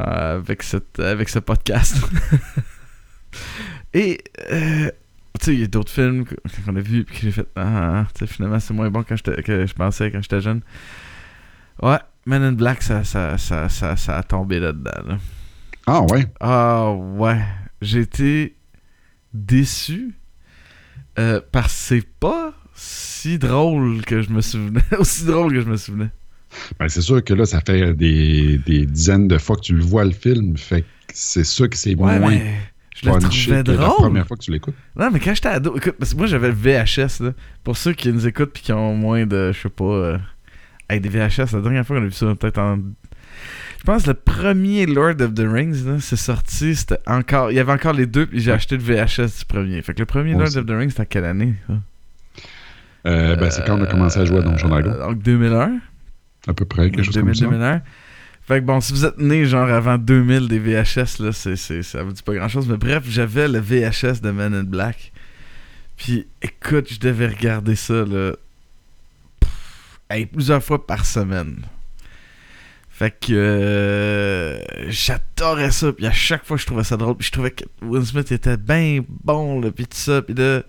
euh, 0.00 0.38
avec, 0.38 0.62
cette, 0.62 0.98
avec 1.00 1.28
ce 1.28 1.38
podcast. 1.40 1.96
Et, 3.94 4.18
euh, 4.50 4.90
tu 5.38 5.44
sais, 5.46 5.54
il 5.54 5.60
y 5.60 5.64
a 5.64 5.66
d'autres 5.66 5.90
films 5.92 6.24
qu'on 6.64 6.76
a 6.76 6.80
vus 6.80 7.00
et 7.00 7.04
que 7.04 7.14
j'ai 7.20 7.32
fait, 7.32 7.46
ah, 7.56 8.00
ah, 8.02 8.06
tu 8.14 8.20
sais, 8.20 8.32
finalement, 8.32 8.60
c'est 8.60 8.74
moins 8.74 8.90
bon 8.90 9.02
quand 9.02 9.16
j'étais- 9.16 9.42
que 9.42 9.66
je 9.66 9.74
pensais 9.74 10.10
quand 10.10 10.22
j'étais 10.22 10.40
jeune. 10.40 10.60
Ouais, 11.82 11.98
Men 12.26 12.42
in 12.42 12.52
Black, 12.52 12.82
ça, 12.82 13.02
ça, 13.04 13.38
ça, 13.38 13.68
ça, 13.68 13.96
ça 13.96 14.18
a 14.18 14.22
tombé 14.22 14.60
là-dedans. 14.60 15.08
là. 15.08 15.18
Ah 15.86 16.02
ouais, 16.02 16.26
Ah 16.40 16.92
ouais, 16.92 17.40
j'ai 17.80 18.00
été 18.00 18.54
déçu 19.32 20.14
euh, 21.18 21.40
parce 21.50 21.66
que 21.72 21.72
c'est 21.72 22.06
pas 22.20 22.52
si 23.20 23.38
drôle 23.38 24.02
que 24.04 24.22
je 24.22 24.30
me 24.30 24.40
souvenais, 24.40 24.80
aussi 24.98 25.24
drôle 25.24 25.52
que 25.52 25.60
je 25.60 25.68
me 25.68 25.76
souvenais. 25.76 26.10
Ben, 26.78 26.88
c'est 26.88 27.00
sûr 27.00 27.22
que 27.22 27.32
là, 27.34 27.46
ça 27.46 27.60
fait 27.60 27.94
des, 27.94 28.58
des 28.58 28.84
dizaines 28.86 29.28
de 29.28 29.38
fois 29.38 29.56
que 29.56 29.60
tu 29.62 29.74
le 29.74 29.82
vois 29.82 30.04
le 30.04 30.10
film. 30.10 30.56
Fait 30.56 30.84
c'est 31.12 31.44
sûr 31.44 31.68
que 31.68 31.76
c'est 31.76 31.94
Ouais, 31.94 32.18
moins 32.18 32.38
je 32.96 33.08
le 33.08 33.12
trouvais 33.18 33.62
que 33.62 33.70
la 33.70 33.76
drôle. 33.76 33.96
première 33.96 34.26
fois 34.26 34.36
que 34.36 34.42
tu 34.42 34.50
l'écoutes. 34.50 34.74
Non, 34.96 35.10
mais 35.12 35.20
quand 35.20 35.32
j'étais 35.34 35.48
ado, 35.48 35.76
écoute, 35.76 35.94
parce 35.98 36.12
que 36.12 36.18
moi 36.18 36.26
j'avais 36.26 36.48
le 36.48 36.54
VHS 36.54 37.22
là. 37.22 37.32
Pour 37.64 37.76
ceux 37.76 37.92
qui 37.92 38.12
nous 38.12 38.26
écoutent 38.26 38.52
puis 38.52 38.62
qui 38.62 38.72
ont 38.72 38.94
moins 38.94 39.26
de, 39.26 39.52
je 39.52 39.60
sais 39.60 39.68
pas, 39.68 39.84
euh, 39.84 40.18
avec 40.88 41.02
des 41.02 41.08
VHS, 41.08 41.52
la 41.54 41.60
dernière 41.60 41.86
fois 41.86 41.96
qu'on 41.98 42.02
a 42.02 42.06
vu 42.06 42.12
ça, 42.12 42.34
peut-être 42.34 42.58
en. 42.58 42.78
Je 43.78 43.84
pense 43.84 44.02
que 44.02 44.08
le 44.08 44.14
premier 44.14 44.84
Lord 44.86 45.20
of 45.22 45.32
the 45.34 45.46
Rings, 45.46 46.00
c'est 46.00 46.16
sorti, 46.16 46.74
c'était 46.74 46.98
encore. 47.06 47.50
Il 47.50 47.54
y 47.54 47.58
avait 47.60 47.72
encore 47.72 47.94
les 47.94 48.06
deux, 48.06 48.26
puis 48.26 48.40
j'ai 48.40 48.52
acheté 48.52 48.76
le 48.76 48.82
VHS 48.82 49.38
du 49.38 49.44
premier. 49.48 49.80
Fait 49.82 49.94
que 49.94 50.00
le 50.00 50.06
premier 50.06 50.32
Lord 50.32 50.48
aussi. 50.48 50.58
of 50.58 50.66
the 50.66 50.70
Rings, 50.70 50.90
c'était 50.90 51.02
à 51.02 51.06
quelle 51.06 51.24
année 51.24 51.54
ça? 51.66 51.74
Euh, 53.06 53.36
ben, 53.36 53.50
c'est 53.50 53.64
quand 53.66 53.78
on 53.78 53.82
a 53.82 53.86
commencé 53.86 54.18
à 54.20 54.24
jouer 54.24 54.38
à 54.38 54.42
Donjon 54.42 54.68
Dragon, 54.68 54.90
Euh, 54.90 55.06
Donc 55.08 55.18
2001. 55.22 55.78
à 56.48 56.52
peu 56.54 56.64
près, 56.64 56.90
quelque 56.90 57.02
chose 57.04 57.14
2000, 57.14 57.26
comme 57.26 57.34
ça. 57.34 57.44
2001. 57.56 57.82
Fait 58.42 58.60
que 58.60 58.64
bon, 58.64 58.80
si 58.80 58.92
vous 58.92 59.04
êtes 59.04 59.18
né 59.18 59.44
genre 59.44 59.68
avant 59.70 59.96
2000 59.98 60.48
des 60.48 60.58
VHS, 60.58 61.22
là, 61.22 61.32
c'est, 61.32 61.56
c'est, 61.56 61.82
ça 61.82 62.02
vous 62.02 62.12
dit 62.12 62.22
pas 62.22 62.34
grand 62.34 62.48
chose. 62.48 62.68
Mais 62.68 62.76
bref, 62.76 63.04
j'avais 63.08 63.46
le 63.48 63.58
VHS 63.60 64.20
de 64.22 64.30
Men 64.30 64.54
in 64.54 64.64
Black. 64.64 65.12
Puis 65.96 66.26
écoute, 66.42 66.88
je 66.92 66.98
devais 66.98 67.28
regarder 67.28 67.76
ça 67.76 67.92
là, 68.04 68.32
pff, 69.40 70.00
hey, 70.10 70.26
plusieurs 70.26 70.62
fois 70.62 70.84
par 70.86 71.04
semaine. 71.06 71.62
Fait 72.88 73.10
que 73.18 73.32
euh, 73.32 74.58
j'adorais 74.88 75.70
ça. 75.70 75.92
Puis 75.92 76.06
à 76.06 76.12
chaque 76.12 76.44
fois, 76.44 76.56
je 76.56 76.66
trouvais 76.66 76.84
ça 76.84 76.96
drôle. 76.96 77.16
Puis 77.16 77.26
je 77.28 77.32
trouvais 77.32 77.50
que 77.52 77.64
Will 77.82 78.04
Smith 78.04 78.30
était 78.32 78.56
bien 78.56 79.00
bon, 79.24 79.60
là, 79.60 79.70
puis 79.70 79.84
tout 79.86 79.96
ça. 79.96 80.22
Puis 80.22 80.34
là, 80.34 80.62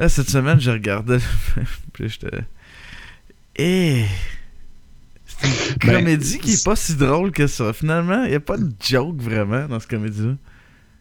là, 0.00 0.08
cette 0.08 0.30
semaine, 0.30 0.60
je 0.60 0.70
regardais 0.70 1.18
le. 1.18 1.62
Puis 1.92 2.08
j'étais. 2.08 2.38
Eh! 3.56 4.04
C'est 5.26 5.46
une 5.46 5.76
Ben, 5.86 5.98
comédie 5.98 6.38
qui 6.38 6.52
est 6.52 6.64
pas 6.64 6.76
si 6.76 6.96
drôle 6.96 7.30
que 7.30 7.46
ça. 7.46 7.72
Finalement, 7.72 8.24
il 8.24 8.30
n'y 8.30 8.36
a 8.36 8.40
pas 8.40 8.56
de 8.58 8.70
joke 8.80 9.20
vraiment 9.20 9.66
dans 9.68 9.78
cette 9.78 9.90
comédie-là. 9.90 10.34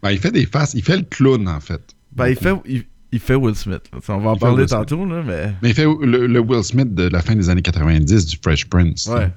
Ben, 0.03 0.11
il 0.11 0.19
fait 0.19 0.31
des 0.31 0.45
faces, 0.45 0.73
il 0.75 0.83
fait 0.83 0.97
le 0.97 1.03
clown, 1.03 1.47
en 1.47 1.59
fait. 1.59 1.81
Ben, 2.13 2.29
il 2.29 2.35
fait, 2.35 2.53
il, 2.65 2.83
il 3.11 3.19
fait 3.19 3.35
Will 3.35 3.55
Smith. 3.55 3.81
On 4.07 4.17
va 4.19 4.31
en 4.31 4.35
Il 4.35 4.39
parler 4.39 4.65
tantôt, 4.65 5.05
là, 5.05 5.23
mais. 5.25 5.53
Mais 5.61 5.69
il 5.69 5.75
fait 5.75 5.85
le, 5.85 6.27
le 6.27 6.39
Will 6.39 6.63
Smith 6.63 6.93
de 6.93 7.03
la 7.03 7.21
fin 7.21 7.35
des 7.35 7.49
années 7.49 7.61
90 7.61 8.25
du 8.27 8.37
Fresh 8.41 8.65
Prince. 8.65 9.07
Ouais. 9.07 9.29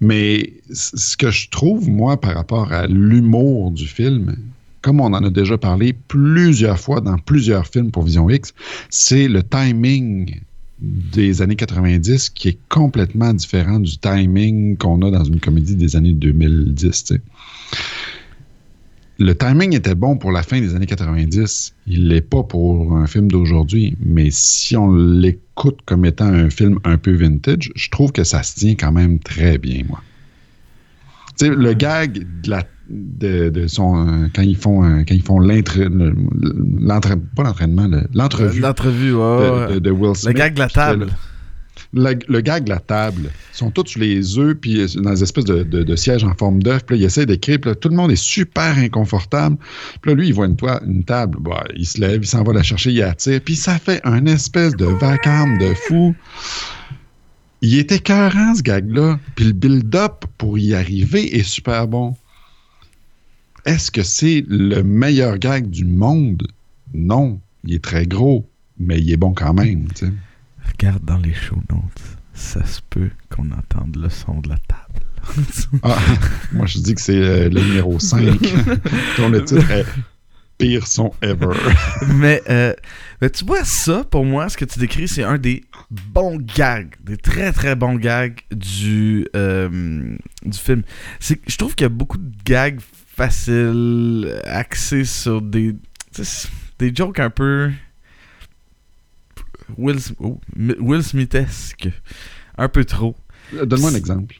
Mais 0.00 0.52
ce 0.72 1.16
que 1.16 1.30
je 1.30 1.48
trouve, 1.48 1.88
moi, 1.88 2.20
par 2.20 2.34
rapport 2.34 2.72
à 2.72 2.86
l'humour 2.86 3.72
du 3.72 3.86
film, 3.86 4.36
comme 4.88 5.02
on 5.02 5.12
en 5.12 5.22
a 5.22 5.28
déjà 5.28 5.58
parlé 5.58 5.92
plusieurs 5.92 6.80
fois 6.80 7.02
dans 7.02 7.18
plusieurs 7.18 7.66
films 7.66 7.90
pour 7.90 8.04
Vision 8.04 8.30
X, 8.30 8.54
c'est 8.88 9.28
le 9.28 9.42
timing 9.42 10.40
des 10.80 11.42
années 11.42 11.56
90 11.56 12.30
qui 12.30 12.48
est 12.48 12.58
complètement 12.70 13.34
différent 13.34 13.80
du 13.80 13.98
timing 13.98 14.78
qu'on 14.78 15.02
a 15.02 15.10
dans 15.10 15.24
une 15.24 15.40
comédie 15.40 15.76
des 15.76 15.94
années 15.94 16.14
2010. 16.14 17.04
tu 17.04 17.14
sais. 17.14 17.20
Le 19.18 19.34
timing 19.34 19.76
était 19.76 19.94
bon 19.94 20.16
pour 20.16 20.32
la 20.32 20.42
fin 20.42 20.58
des 20.58 20.74
années 20.74 20.86
90. 20.86 21.74
Il 21.86 22.08
l'est 22.08 22.22
pas 22.22 22.42
pour 22.44 22.96
un 22.96 23.06
film 23.06 23.30
d'aujourd'hui. 23.30 23.94
Mais 24.00 24.30
si 24.30 24.74
on 24.74 24.94
l'écoute 24.94 25.80
comme 25.84 26.06
étant 26.06 26.32
un 26.32 26.48
film 26.48 26.78
un 26.84 26.96
peu 26.96 27.12
vintage, 27.12 27.72
je 27.74 27.90
trouve 27.90 28.10
que 28.10 28.24
ça 28.24 28.42
se 28.42 28.54
tient 28.54 28.74
quand 28.74 28.92
même 28.92 29.18
très 29.18 29.58
bien, 29.58 29.82
moi. 29.86 30.00
Le 31.42 31.74
gag 31.74 32.26
de 32.42 32.50
la 32.50 32.64
de, 32.90 33.50
de 33.50 33.66
son 33.66 34.06
euh, 34.08 34.26
quand 34.34 34.42
ils 34.42 34.56
font 34.56 34.82
euh, 34.84 35.02
quand 35.06 35.14
ils 35.14 35.22
font 35.22 35.38
l'intre 35.40 35.78
le- 35.78 36.14
pas 37.36 37.42
l'entraînement 37.42 37.86
le- 37.86 38.08
l'entrevue 38.14 38.60
L'entrevue, 38.60 39.14
ouais, 39.14 39.68
de, 39.68 39.74
de- 39.74 39.78
de 39.80 39.90
Will 39.90 40.08
Le 40.10 40.14
Smith. 40.14 40.36
gag 40.36 40.54
de 40.54 40.58
la 40.60 40.68
table. 40.68 41.08
le, 41.92 42.14
le 42.28 42.40
gag 42.40 42.64
de 42.64 42.70
la 42.70 42.78
table. 42.80 43.30
Ils 43.54 43.56
sont 43.56 43.70
tous 43.70 43.86
sur 43.86 44.00
les 44.00 44.38
œufs, 44.38 44.54
puis 44.60 44.80
euh, 44.80 44.86
dans 45.02 45.10
des 45.10 45.22
espèces 45.22 45.44
de, 45.44 45.62
de, 45.62 45.96
sièges 45.96 46.24
en 46.24 46.34
forme 46.34 46.62
d'œuf. 46.62 46.84
Puis 46.84 46.96
là, 46.96 47.02
il 47.02 47.04
essaie 47.06 47.26
d'écrire. 47.26 47.58
Puis 47.60 47.70
là, 47.70 47.74
tout 47.74 47.88
le 47.88 47.96
monde 47.96 48.10
est 48.10 48.16
super 48.22 48.76
inconfortable. 48.78 49.56
Puis 50.00 50.10
là, 50.10 50.14
lui, 50.16 50.28
il 50.28 50.34
voit 50.34 50.46
une, 50.46 50.56
table. 51.04 51.38
Bah, 51.40 51.64
il 51.76 51.86
se 51.86 52.00
lève, 52.00 52.20
il 52.22 52.26
s'en 52.26 52.42
va 52.42 52.52
la 52.52 52.62
chercher, 52.62 52.90
il 52.92 53.02
attire. 53.02 53.40
Puis 53.44 53.56
ça 53.56 53.78
fait 53.78 54.00
un 54.04 54.26
espèce 54.26 54.74
de 54.76 54.84
vacarme 54.86 55.58
de 55.58 55.72
fou. 55.74 56.14
Il 57.60 57.76
est 57.76 57.90
écœurant, 57.90 58.54
ce 58.54 58.62
gag-là. 58.62 59.18
Puis 59.34 59.46
le 59.46 59.52
build-up 59.52 60.24
pour 60.36 60.58
y 60.58 60.74
arriver 60.74 61.36
est 61.38 61.42
super 61.42 61.88
bon. 61.88 62.14
Est-ce 63.68 63.90
que 63.90 64.02
c'est 64.02 64.46
le 64.48 64.82
meilleur 64.82 65.36
gag 65.36 65.68
du 65.68 65.84
monde? 65.84 66.48
Non. 66.94 67.38
Il 67.64 67.74
est 67.74 67.84
très 67.84 68.06
gros, 68.06 68.48
mais 68.78 68.98
il 68.98 69.12
est 69.12 69.18
bon 69.18 69.34
quand 69.34 69.52
même. 69.52 69.88
Regarde 70.72 71.04
dans 71.04 71.18
les 71.18 71.34
show 71.34 71.56
notes. 71.70 72.16
Ça 72.32 72.64
se 72.64 72.80
peut 72.88 73.10
qu'on 73.28 73.50
entende 73.50 73.96
le 73.96 74.08
son 74.08 74.40
de 74.40 74.48
la 74.48 74.56
table. 74.56 75.04
Ah, 75.82 75.98
moi, 76.52 76.64
je 76.64 76.78
dis 76.78 76.94
que 76.94 77.00
c'est 77.02 77.14
euh, 77.14 77.50
le 77.50 77.60
numéro 77.60 77.98
5, 77.98 78.40
dont 79.18 79.28
le 79.28 79.44
titre 79.44 79.70
est 79.70 79.84
Pire 80.56 80.86
son 80.86 81.12
ever. 81.20 81.54
mais, 82.14 82.42
euh, 82.48 82.72
mais 83.20 83.28
tu 83.28 83.44
vois, 83.44 83.64
ça, 83.64 84.02
pour 84.10 84.24
moi, 84.24 84.48
ce 84.48 84.56
que 84.56 84.64
tu 84.64 84.78
décris, 84.78 85.08
c'est 85.08 85.24
un 85.24 85.36
des 85.36 85.62
bons 85.90 86.38
gags, 86.38 86.94
des 87.04 87.18
très 87.18 87.52
très 87.52 87.76
bons 87.76 87.96
gags 87.96 88.40
du, 88.50 89.28
euh, 89.36 90.16
du 90.42 90.58
film. 90.58 90.84
Je 91.20 91.56
trouve 91.58 91.74
qu'il 91.74 91.84
y 91.84 91.86
a 91.86 91.90
beaucoup 91.90 92.16
de 92.16 92.32
gags 92.46 92.80
faciles, 93.18 94.40
axés 94.44 95.04
sur 95.04 95.42
des, 95.42 95.74
des 96.78 96.94
jokes 96.94 97.18
un 97.18 97.30
peu 97.30 97.70
Will, 99.76 99.98
oh, 100.20 100.40
Will 100.56 101.02
Smithesque. 101.02 101.88
Un 102.56 102.68
peu 102.68 102.84
trop. 102.84 103.16
Donne-moi 103.52 103.90
un 103.90 103.94
exemple. 103.94 104.36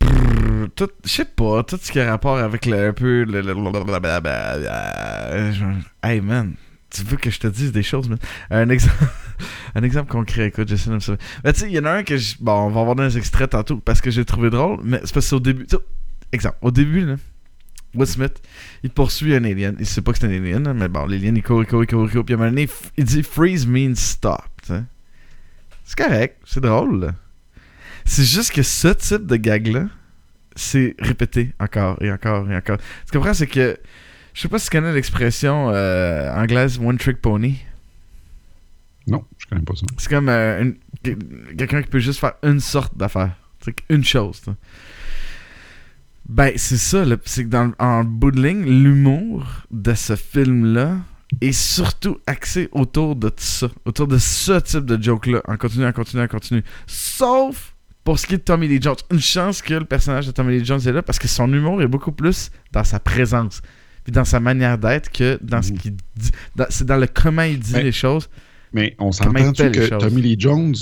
Je 0.00 0.86
sais 1.04 1.24
pas, 1.24 1.62
tout 1.64 1.78
ce 1.82 1.90
qui 1.92 1.98
a 2.00 2.10
rapport 2.10 2.38
avec 2.38 2.66
le, 2.66 2.88
un 2.88 2.92
peu 2.92 3.24
le, 3.24 3.40
le- 3.40 3.54
Hey 6.02 6.20
man, 6.20 6.54
tu 6.90 7.02
veux 7.02 7.16
que 7.16 7.30
je 7.30 7.38
te 7.40 7.46
dise 7.48 7.72
des 7.72 7.82
choses, 7.82 8.08
man? 8.08 8.18
Un 8.50 8.68
exemple, 8.70 9.04
un 9.74 9.82
exemple 9.82 10.10
concret, 10.10 10.46
écoute, 10.46 10.68
j'essaie 10.68 10.90
de 10.90 10.94
me 10.94 11.00
souvenir. 11.00 11.24
Ben, 11.42 11.52
tu 11.52 11.60
sais, 11.60 11.66
il 11.68 11.74
y 11.74 11.78
en 11.78 11.84
a 11.84 11.90
un 11.90 12.02
que 12.02 12.16
je. 12.16 12.36
Bon, 12.40 12.52
on 12.52 12.70
va 12.70 12.80
avoir 12.80 12.96
des 12.96 13.18
extraits 13.18 13.50
tantôt 13.50 13.76
parce 13.78 14.00
que 14.00 14.10
j'ai 14.10 14.24
trouvé 14.24 14.50
drôle, 14.50 14.80
mais 14.84 15.00
c'est 15.04 15.12
parce 15.12 15.26
que 15.26 15.30
c'est 15.30 15.34
au 15.36 15.40
début. 15.40 15.66
Exemple, 16.34 16.58
au 16.60 16.70
début, 16.70 17.00
là, 17.00 17.16
Will 17.94 18.06
Smith, 18.06 18.42
il 18.82 18.90
poursuit 18.90 19.34
un 19.34 19.44
alien. 19.44 19.76
Il 19.78 19.86
sait 19.86 20.02
pas 20.02 20.12
que 20.12 20.18
c'est 20.18 20.26
un 20.26 20.30
alien, 20.30 20.66
hein, 20.66 20.74
mais 20.74 20.88
bon, 20.88 21.06
l'alien, 21.06 21.36
il 21.36 21.42
court, 21.42 21.62
il 21.62 21.66
court, 21.66 21.84
il 21.84 21.86
court, 21.86 22.06
il 22.06 22.12
court. 22.12 22.24
Puis 22.24 22.34
à 22.34 22.36
un 22.36 22.40
moment 22.40 22.50
donné, 22.50 22.68
il 22.96 23.04
dit 23.04 23.22
freeze 23.22 23.66
means 23.66 23.94
stop. 23.94 24.42
C'est 25.84 25.96
correct, 25.96 26.38
c'est 26.44 26.60
drôle, 26.60 27.00
là. 27.00 27.14
C'est 28.04 28.24
juste 28.24 28.52
que 28.52 28.62
ce 28.62 28.88
type 28.88 29.26
de 29.26 29.36
gag-là, 29.36 29.86
c'est 30.56 30.94
répété 30.98 31.52
encore 31.58 32.00
et 32.02 32.12
encore 32.12 32.50
et 32.50 32.56
encore. 32.56 32.78
Ce 32.80 33.06
que 33.06 33.12
tu 33.12 33.18
comprends, 33.18 33.34
c'est 33.34 33.46
que. 33.46 33.78
Je 34.34 34.40
sais 34.40 34.48
pas 34.48 34.58
si 34.58 34.68
tu 34.68 34.76
connais 34.76 34.92
l'expression 34.92 35.70
euh, 35.70 36.34
anglaise 36.34 36.80
one 36.80 36.98
trick 36.98 37.20
pony. 37.20 37.64
Non, 39.06 39.24
je 39.38 39.46
connais 39.46 39.62
pas 39.62 39.74
ça. 39.76 39.86
C'est 39.96 40.10
comme 40.10 40.28
euh, 40.28 40.72
quelqu'un 41.56 41.82
qui 41.82 41.88
peut 41.88 42.00
juste 42.00 42.18
faire 42.18 42.34
une 42.42 42.58
sorte 42.58 42.96
d'affaire. 42.96 43.36
C'est 43.60 43.76
une 43.90 44.04
chose. 44.04 44.42
Ben, 46.28 46.52
c'est 46.56 46.76
ça. 46.78 47.04
C'est 47.24 47.44
que 47.44 47.48
dans, 47.50 47.72
en 47.78 48.04
bout 48.04 48.30
de 48.30 48.42
ligne, 48.42 48.64
l'humour 48.64 49.46
de 49.70 49.94
ce 49.94 50.16
film-là 50.16 50.96
est 51.40 51.52
surtout 51.52 52.18
axé 52.26 52.68
autour 52.72 53.16
de 53.16 53.30
ça. 53.36 53.68
Autour 53.84 54.06
de 54.08 54.18
ce 54.18 54.58
type 54.60 54.84
de 54.86 55.02
joke-là. 55.02 55.42
En 55.46 55.56
continu, 55.56 55.84
en 55.84 55.92
continu, 55.92 56.22
en 56.22 56.28
continu. 56.28 56.62
Sauf 56.86 57.74
pour 58.04 58.18
ce 58.18 58.26
qui 58.26 58.34
est 58.34 58.38
de 58.38 58.42
Tommy 58.42 58.68
Lee 58.68 58.78
Jones. 58.80 58.96
Une 59.10 59.20
chance 59.20 59.62
que 59.62 59.74
le 59.74 59.84
personnage 59.84 60.26
de 60.26 60.32
Tommy 60.32 60.58
Lee 60.58 60.64
Jones 60.64 60.80
est 60.86 60.92
là 60.92 61.02
parce 61.02 61.18
que 61.18 61.28
son 61.28 61.52
humour 61.52 61.82
est 61.82 61.88
beaucoup 61.88 62.12
plus 62.12 62.50
dans 62.72 62.84
sa 62.84 63.00
présence. 63.00 63.62
Puis 64.04 64.12
dans 64.12 64.24
sa 64.24 64.40
manière 64.40 64.76
d'être 64.78 65.10
que 65.10 65.38
dans 65.42 65.62
ce 65.62 65.72
Mhm. 65.72 65.78
qu'il 65.78 65.96
dit. 66.16 66.30
C'est 66.68 66.84
dans 66.86 66.98
le 66.98 67.06
comment 67.06 67.42
il 67.42 67.58
dit 67.58 67.74
les 67.74 67.92
choses. 67.92 68.28
Mais 68.72 68.94
on 68.98 69.10
les 69.10 69.70
que? 69.70 69.98
Tommy 69.98 70.20
Lee 70.20 70.36
Jones, 70.38 70.74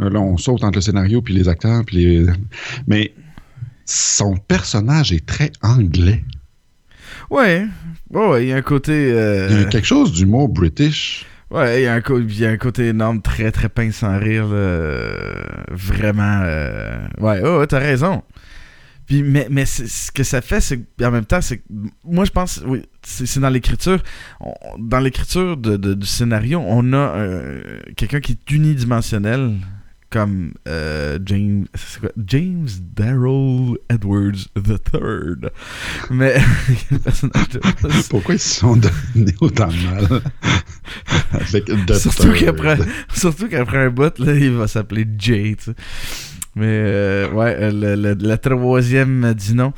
euh, 0.00 0.08
là, 0.08 0.20
on 0.20 0.36
saute 0.36 0.64
entre 0.64 0.76
le 0.78 0.80
scénario 0.80 1.20
puis 1.20 1.34
les 1.34 1.48
acteurs, 1.48 1.84
puis 1.84 1.96
les... 1.96 2.26
mais 2.86 3.12
son 3.86 4.36
personnage 4.36 5.12
est 5.12 5.24
très 5.26 5.52
anglais. 5.62 6.24
Ouais, 7.30 7.66
ouais, 8.10 8.28
ouais, 8.28 8.44
il 8.44 8.48
y 8.48 8.52
a 8.52 8.56
un 8.56 8.62
côté. 8.62 8.92
euh, 9.12 9.48
Il 9.50 9.60
y 9.60 9.64
a 9.64 9.66
quelque 9.66 9.86
chose 9.86 10.12
d'humour 10.12 10.48
british. 10.48 11.26
Ouais, 11.50 11.82
il 11.82 11.84
y, 11.84 11.86
a 11.86 11.92
un 11.94 12.00
co- 12.00 12.18
il 12.18 12.38
y 12.38 12.46
a 12.46 12.50
un 12.50 12.56
côté 12.56 12.88
énorme, 12.88 13.20
très 13.20 13.52
très 13.52 13.68
pince 13.68 13.96
sans 13.96 14.18
rire, 14.18 14.46
là. 14.48 15.12
Vraiment. 15.70 16.40
euh, 16.44 16.98
Ouais, 17.18 17.40
ouais, 17.42 17.56
ouais, 17.58 17.66
t'as 17.66 17.78
raison. 17.78 18.22
Puis, 19.06 19.22
mais 19.22 19.48
mais 19.50 19.66
ce 19.66 20.10
que 20.12 20.22
ça 20.22 20.40
fait, 20.40 20.60
c'est 20.60 20.80
en 21.04 21.10
même 21.10 21.26
temps, 21.26 21.40
c'est 21.42 21.58
que 21.58 21.62
moi 22.04 22.24
je 22.24 22.30
pense, 22.30 22.62
oui, 22.66 22.82
c'est 23.02 23.40
dans 23.40 23.50
l'écriture. 23.50 24.00
Dans 24.78 25.00
l'écriture 25.00 25.56
de, 25.56 25.76
de- 25.76 25.92
du 25.94 26.06
scénario, 26.06 26.62
on 26.66 26.92
a 26.94 26.96
euh, 26.96 27.80
quelqu'un 27.96 28.20
qui 28.20 28.32
est 28.32 28.50
unidimensionnel, 28.50 29.52
comme 30.12 30.52
euh, 30.68 31.18
James, 31.26 31.66
quoi? 32.00 32.10
James 32.26 32.68
Darrell 32.94 33.76
Edwards 33.90 34.46
III. 34.56 35.50
Mais 36.10 36.34
de 36.92 38.02
Pourquoi 38.10 38.34
ils 38.34 38.38
se 38.38 38.60
sont 38.60 38.76
donnés 38.76 39.34
autant 39.40 39.68
de 39.68 39.84
mal? 40.10 40.22
Avec 41.32 41.64
The 41.86 41.94
Surtout 41.94 42.22
Third? 42.32 42.38
qu'après, 42.38 42.78
surtout 43.12 43.48
qu'après 43.48 43.78
un 43.86 43.90
bout, 43.90 44.18
là, 44.18 44.34
il 44.34 44.52
va 44.52 44.68
s'appeler 44.68 45.06
Jay. 45.18 45.56
Mais, 46.54 46.66
euh, 46.66 47.30
ouais, 47.32 47.56
euh, 47.58 47.72
le, 47.72 48.14
le- 48.14 48.26
la 48.28 48.36
troisième 48.36 49.32
dit 49.34 49.54
non. 49.54 49.72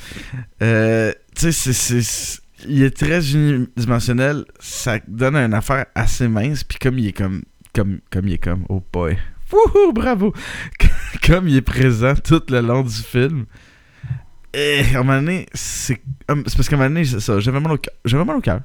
Euh, 0.63 1.13
tu 1.37 1.53
sais, 1.53 1.73
c'est- 1.73 2.41
il 2.67 2.83
est 2.83 2.97
très 2.97 3.33
unidimensionnel. 3.35 4.45
Ça 4.59 4.99
donne 5.07 5.37
une 5.37 5.55
affaire 5.55 5.87
assez 5.95 6.27
mince. 6.29 6.65
Puis 6.65 6.79
comme 6.81 6.99
il 6.99 7.09
est 7.09 7.13
comme, 7.13 7.43
comme, 7.75 8.01
comme 8.11 8.27
il 8.27 8.35
est 8.35 8.39
comme, 8.39 8.65
oh 8.69 8.83
boy. 8.93 9.17
Wouhou, 9.55 9.93
bravo! 9.93 10.33
comme 11.27 11.49
il 11.49 11.57
est 11.57 11.63
présent 11.63 12.15
tout 12.15 12.43
le 12.49 12.61
long 12.61 12.83
du 12.83 12.93
film. 12.93 13.47
Et 14.53 14.83
à 14.95 15.01
un 15.01 15.03
moment 15.03 15.17
donné, 15.21 15.47
c'est 15.55 16.01
parce 16.27 16.69
qu'à 16.69 16.77
un 16.77 16.79
moment 16.79 16.91
donné, 16.91 17.05
c'est 17.05 17.21
ça, 17.21 17.41
j'avais 17.41 17.61
mal 17.61 17.73
au 17.73 17.79
cœur. 17.79 17.95
J'avais 18.05 18.25
mal 18.25 18.37
au 18.37 18.41
cœur. 18.41 18.61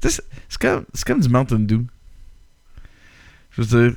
C'est- 0.00 0.22
comme, 0.60 0.84
comme 1.06 1.20
du 1.20 1.28
Mountain 1.28 1.58
Dew. 1.60 1.80
Je 3.50 3.62
veux 3.62 3.66
dire, 3.88 3.96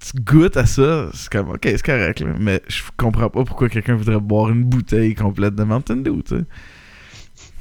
tu- 0.00 0.12
tu 0.12 0.22
goûtes 0.22 0.56
à 0.56 0.66
ça, 0.66 1.08
c'est 1.14 1.28
comme, 1.30 1.48
ok, 1.50 1.60
c'est 1.64 1.82
correct, 1.84 2.20
là, 2.20 2.34
mais 2.38 2.62
je 2.68 2.82
comprends 2.96 3.28
pas 3.30 3.44
pourquoi 3.44 3.68
quelqu'un 3.68 3.96
voudrait 3.96 4.20
boire 4.20 4.50
une 4.50 4.62
bouteille 4.64 5.14
complète 5.16 5.54
de 5.56 5.64
Mountain 5.64 5.96
Dew, 5.96 6.22
tu 6.24 6.36
sais. 6.36 6.44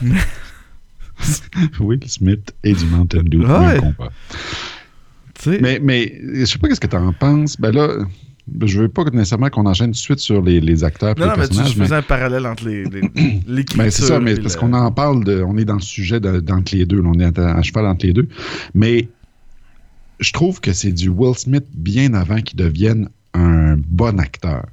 Will 1.79 2.03
Smith 2.07 2.53
et 2.63 2.73
du 2.73 2.85
Mountain 2.85 3.23
Dew. 3.23 3.45
Ouais. 3.45 3.79
Mais, 5.61 5.79
mais 5.81 6.19
je 6.33 6.45
sais 6.45 6.57
pas 6.57 6.67
qu'est-ce 6.67 6.79
que 6.79 6.87
tu 6.87 6.95
en 6.95 7.13
penses. 7.13 7.59
Ben 7.59 7.71
là, 7.71 7.89
je 8.63 8.81
veux 8.81 8.89
pas 8.89 9.03
nécessairement 9.05 9.49
qu'on 9.49 9.65
enchaîne 9.65 9.87
tout 9.87 9.93
de 9.93 9.97
suite 9.97 10.19
sur 10.19 10.41
les, 10.41 10.61
les 10.61 10.83
acteurs 10.83 11.15
Non, 11.17 11.25
les 11.25 11.31
non, 11.31 11.37
mais 11.37 11.47
tu 11.47 11.79
faisais 11.79 11.95
un 11.95 12.01
parallèle 12.01 12.45
entre 12.45 12.67
les, 12.67 12.83
les, 12.85 13.01
Ben, 13.75 13.89
c'est 13.91 14.03
ça, 14.03 14.19
mais 14.19 14.35
parce 14.35 14.55
le- 14.55 14.59
qu'on 14.59 14.73
en 14.73 14.91
parle, 14.91 15.23
de, 15.23 15.41
on 15.41 15.57
est 15.57 15.65
dans 15.65 15.75
le 15.75 15.81
sujet 15.81 16.19
de- 16.19 16.39
d'entre 16.39 16.75
les 16.75 16.85
deux. 16.85 17.01
là, 17.01 17.09
on 17.13 17.19
est 17.19 17.37
à, 17.39 17.55
à 17.55 17.61
cheval 17.63 17.85
entre 17.85 18.05
les 18.05 18.13
deux. 18.13 18.27
Mais 18.73 19.07
je 20.19 20.31
trouve 20.31 20.61
que 20.61 20.73
c'est 20.73 20.91
du 20.93 21.09
Will 21.09 21.35
Smith 21.35 21.65
bien 21.73 22.13
avant 22.13 22.39
qu'il 22.41 22.57
devienne 22.57 23.09
un 23.33 23.75
bon 23.77 24.19
acteur. 24.19 24.65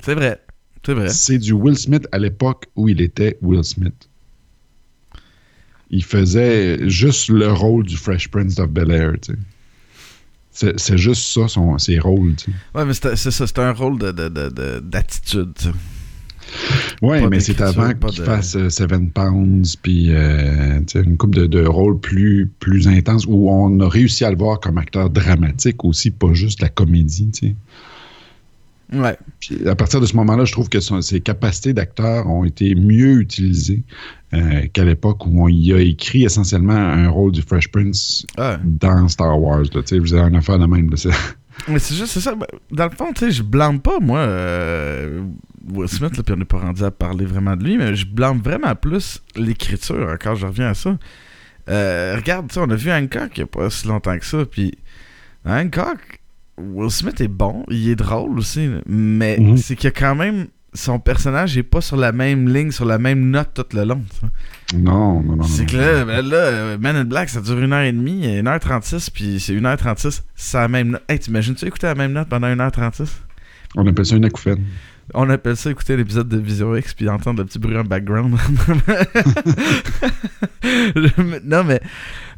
C'est 0.00 0.14
vrai. 0.14 0.40
C'est 0.84 0.94
vrai. 0.94 1.08
C'est 1.10 1.38
du 1.38 1.52
Will 1.52 1.76
Smith 1.76 2.08
à 2.12 2.18
l'époque 2.18 2.66
où 2.74 2.88
il 2.88 3.00
était 3.00 3.36
Will 3.42 3.62
Smith. 3.62 4.08
Il 5.92 6.02
faisait 6.04 6.88
juste 6.88 7.28
le 7.28 7.52
rôle 7.52 7.84
du 7.84 7.96
Fresh 7.96 8.28
Prince 8.28 8.58
of 8.58 8.70
Bel 8.70 8.90
Air. 8.90 9.12
tu 9.20 9.32
sais. 9.32 9.38
C'est 10.54 10.78
c'est 10.80 10.98
juste 10.98 11.22
ça, 11.32 11.48
son, 11.48 11.78
ses 11.78 11.98
rôles. 11.98 12.34
tu 12.36 12.50
sais. 12.50 12.56
Ouais, 12.74 12.84
mais 12.84 12.92
c'est 12.94 13.16
ça, 13.16 13.46
c'est 13.46 13.58
un 13.58 13.72
rôle 13.72 13.98
de, 13.98 14.10
de, 14.10 14.28
de, 14.28 14.80
d'attitude. 14.80 15.52
Oui, 17.00 17.26
mais 17.30 17.40
c'est 17.40 17.60
avant 17.62 17.92
qu'il 17.94 18.18
de- 18.20 18.24
fasse 18.24 18.56
euh, 18.56 18.68
Seven 18.68 19.10
Pounds, 19.10 19.76
puis 19.76 20.08
euh, 20.10 20.80
une 20.94 21.16
coupe 21.16 21.34
de, 21.34 21.46
de 21.46 21.64
rôles 21.64 21.98
plus, 21.98 22.50
plus 22.60 22.88
intenses 22.88 23.24
où 23.26 23.50
on 23.50 23.80
a 23.80 23.88
réussi 23.88 24.24
à 24.24 24.30
le 24.30 24.36
voir 24.36 24.60
comme 24.60 24.76
acteur 24.76 25.08
dramatique 25.08 25.84
aussi, 25.84 26.10
pas 26.10 26.34
juste 26.34 26.60
la 26.60 26.68
comédie. 26.68 27.30
Ouais. 28.92 29.16
Puis 29.40 29.66
à 29.66 29.74
partir 29.74 30.00
de 30.00 30.06
ce 30.06 30.14
moment-là, 30.16 30.44
je 30.44 30.52
trouve 30.52 30.68
que 30.68 30.80
son- 30.80 31.00
ses 31.00 31.20
capacités 31.20 31.72
d'acteur 31.72 32.26
ont 32.28 32.44
été 32.44 32.74
mieux 32.74 33.20
utilisées 33.20 33.82
euh, 34.34 34.66
qu'à 34.72 34.84
l'époque 34.84 35.26
où 35.26 35.44
on 35.44 35.48
y 35.48 35.72
a 35.72 35.78
écrit 35.80 36.24
essentiellement 36.24 36.72
un 36.74 37.08
rôle 37.08 37.32
du 37.32 37.42
Fresh 37.42 37.68
Prince 37.68 38.26
Ouais. 38.38 38.56
dans 38.64 39.08
Star 39.08 39.40
Wars. 39.40 39.60
Là, 39.62 39.68
tu 39.82 39.82
sais, 39.86 39.98
vous 39.98 40.12
avez 40.14 40.28
une 40.28 40.36
affaire 40.36 40.58
de 40.58 40.66
même. 40.66 40.90
là, 40.90 40.96
Mais 41.68 41.78
c'est 41.78 41.94
juste, 41.94 42.12
c'est 42.12 42.20
ça. 42.20 42.34
ben, 42.34 42.46
Dans 42.70 42.84
le 42.84 42.90
fond, 42.90 43.12
tu 43.14 43.26
sais, 43.26 43.30
je 43.30 43.42
blâme 43.42 43.80
pas, 43.80 43.98
moi, 44.00 44.18
euh, 44.20 45.22
Will 45.72 45.88
Smith, 45.88 46.16
là, 46.16 46.22
puis 46.22 46.34
on 46.34 46.38
n'est 46.38 46.44
pas 46.44 46.58
rendu 46.58 46.82
à 46.82 46.90
parler 46.90 47.24
vraiment 47.24 47.56
de 47.56 47.64
lui, 47.64 47.76
mais 47.78 47.94
je 47.94 48.06
blâme 48.06 48.40
vraiment 48.42 48.74
plus 48.74 49.22
l'écriture, 49.36 50.08
encore, 50.12 50.34
je 50.36 50.46
reviens 50.46 50.68
à 50.68 50.74
ça. 50.74 50.98
Euh, 51.68 52.16
regarde, 52.16 52.48
tu 52.48 52.54
sais, 52.54 52.60
on 52.60 52.70
a 52.70 52.74
vu 52.74 52.90
Hancock 52.90 53.30
il 53.36 53.40
n'y 53.40 53.44
a 53.44 53.46
pas 53.46 53.70
si 53.70 53.86
longtemps 53.86 54.18
que 54.18 54.24
ça, 54.26 54.44
puis 54.50 54.74
Hancock, 55.44 56.11
Will 56.58 56.90
Smith 56.90 57.20
est 57.20 57.28
bon, 57.28 57.64
il 57.70 57.88
est 57.88 57.96
drôle 57.96 58.38
aussi, 58.38 58.68
mais 58.86 59.38
Mhm. 59.38 59.56
c'est 59.56 59.74
que 59.76 59.88
quand 59.88 60.14
même, 60.14 60.46
son 60.74 60.98
personnage 60.98 61.56
n'est 61.56 61.62
pas 61.62 61.80
sur 61.80 61.96
la 61.96 62.12
même 62.12 62.48
ligne, 62.48 62.70
sur 62.70 62.84
la 62.84 62.98
même 62.98 63.30
note 63.30 63.50
tout 63.54 63.64
le 63.76 63.84
long. 63.84 64.02
sais. 64.20 64.76
Non, 64.78 65.20
non, 65.22 65.36
non. 65.36 65.42
C'est 65.42 65.66
que 65.66 65.76
là, 65.76 66.04
ben 66.04 66.22
là, 66.26 66.78
Man 66.78 66.96
in 66.96 67.04
Black, 67.04 67.28
ça 67.30 67.40
dure 67.40 67.56
1h30, 67.56 68.42
1h36, 68.42 69.10
puis 69.10 69.38
c'est 69.40 69.54
1h36, 69.54 70.22
c'est 70.34 70.56
la 70.58 70.68
même 70.68 70.88
note. 70.92 71.02
Hey, 71.08 71.18
t'imagines-tu 71.18 71.66
écouter 71.66 71.86
la 71.88 71.94
même 71.94 72.12
note 72.12 72.28
pendant 72.28 72.46
1h36? 72.48 73.08
On 73.74 73.86
appelle 73.86 74.06
ça 74.06 74.16
une 74.16 74.24
acouphène. 74.24 74.62
On 75.14 75.28
appelle 75.28 75.56
ça 75.56 75.70
écouter 75.70 75.96
l'épisode 75.96 76.28
de 76.28 76.38
Vision 76.38 76.74
X 76.76 76.94
puis 76.94 77.08
entendre 77.08 77.40
le 77.40 77.44
petit 77.46 77.58
bruit 77.58 77.76
en 77.76 77.84
background. 77.84 78.36
non, 81.44 81.64
mais 81.64 81.80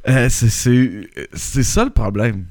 euh, 0.09 0.29
c'est 0.29 1.63
ça 1.63 1.85
le 1.85 1.91
problème. 1.91 2.45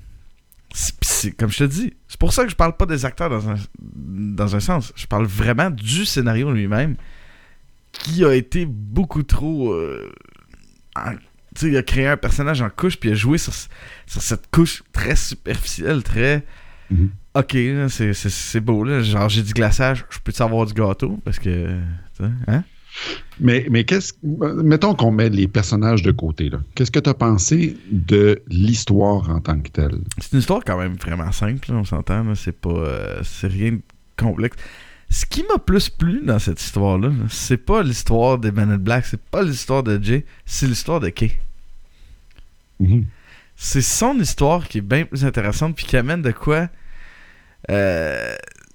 Comme 1.38 1.50
je 1.52 1.60
te 1.60 1.64
dis, 1.66 1.94
c'est 2.08 2.20
pour 2.20 2.34
ça 2.34 2.44
que 2.44 2.50
je 2.50 2.56
parle 2.56 2.76
pas 2.76 2.86
des 2.86 3.06
acteurs 3.06 3.30
dans 3.30 3.50
un, 3.50 3.56
dans 3.80 4.56
un 4.56 4.60
sens. 4.60 4.92
Je 4.96 5.06
parle 5.06 5.26
vraiment 5.26 5.70
du 5.70 6.06
scénario 6.06 6.52
lui-même 6.52 6.96
qui 7.92 8.26
a 8.26 8.34
été 8.34 8.66
beaucoup 8.66 9.24
trop. 9.24 9.72
euh, 9.74 10.12
tu 11.56 11.62
sais, 11.62 11.68
il 11.70 11.78
a 11.78 11.84
créé 11.84 12.08
un 12.08 12.18
personnage 12.18 12.62
en 12.62 12.70
couche 12.70 12.98
puis 13.00 13.10
il 13.10 13.14
a 13.14 13.16
joué 13.16 13.38
sur, 13.38 13.54
sur 13.54 14.22
cette 14.22 14.50
couche 14.52 14.84
très 14.92 15.16
superficielle, 15.16 16.04
très. 16.04 16.44
Mhm. 16.90 17.10
Ok, 17.36 17.56
c'est- 17.90 18.60
beau, 18.60 18.84
là. 18.84 19.02
Genre, 19.02 19.30
j'ai 19.30 19.42
du 19.44 19.54
glaçage, 19.54 20.06
je 20.10 20.20
peux-tu 20.24 20.42
avoir 20.42 20.66
du 20.66 20.74
gâteau? 20.74 21.20
Parce 21.24 21.40
que. 21.40 21.80
Hein? 22.48 22.64
Mais, 23.40 23.66
mais 23.70 23.84
qu'est-ce. 23.84 24.14
Mettons 24.24 24.94
qu'on 24.96 25.12
met 25.12 25.30
les 25.30 25.48
personnages 25.48 26.04
de 26.04 26.12
côté. 26.12 26.50
là. 26.50 26.60
Qu'est-ce 26.76 26.92
que 26.92 27.00
tu 27.00 27.10
as 27.10 27.14
pensé 27.14 27.78
de 27.92 28.42
l'histoire 28.48 29.30
en 29.30 29.40
tant 29.40 29.60
que 29.60 29.70
telle? 29.70 30.00
C'est 30.20 30.34
une 30.34 30.40
histoire 30.40 30.62
quand 30.66 30.78
même 30.78 30.96
vraiment 30.96 31.32
simple, 31.32 31.72
là, 31.72 31.78
on 31.78 31.84
s'entend. 31.84 32.24
là. 32.24 32.36
C'est 32.36 32.52
pas. 32.60 32.70
euh, 32.70 33.20
c'est 33.24 33.48
rien 33.48 33.72
de 33.74 33.82
complexe. 34.18 34.56
Ce 35.10 35.26
qui 35.26 35.44
m'a 35.44 35.60
plus 35.60 35.90
plu 35.90 36.22
dans 36.24 36.40
cette 36.40 36.60
histoire-là, 36.62 37.10
là, 37.10 37.26
c'est 37.30 37.58
pas 37.58 37.84
l'histoire 37.84 38.38
des 38.40 38.50
in 38.58 38.78
Black, 38.78 39.06
c'est 39.06 39.22
pas 39.22 39.44
l'histoire 39.44 39.84
de 39.84 40.02
Jay, 40.04 40.26
c'est 40.46 40.66
l'histoire 40.68 41.00
de 41.00 41.10
Kay. 41.10 41.32
Mhm. 42.80 43.06
c'est 43.56 43.82
son 43.84 44.18
histoire 44.20 44.68
qui 44.68 44.80
est 44.80 44.82
bien 44.82 45.06
plus 45.06 45.24
intéressante 45.24 45.76
puis 45.76 45.86
qui 45.86 45.96
amène 45.96 46.24
de 46.24 46.32
quoi 46.32 46.68
euh, 47.70 48.34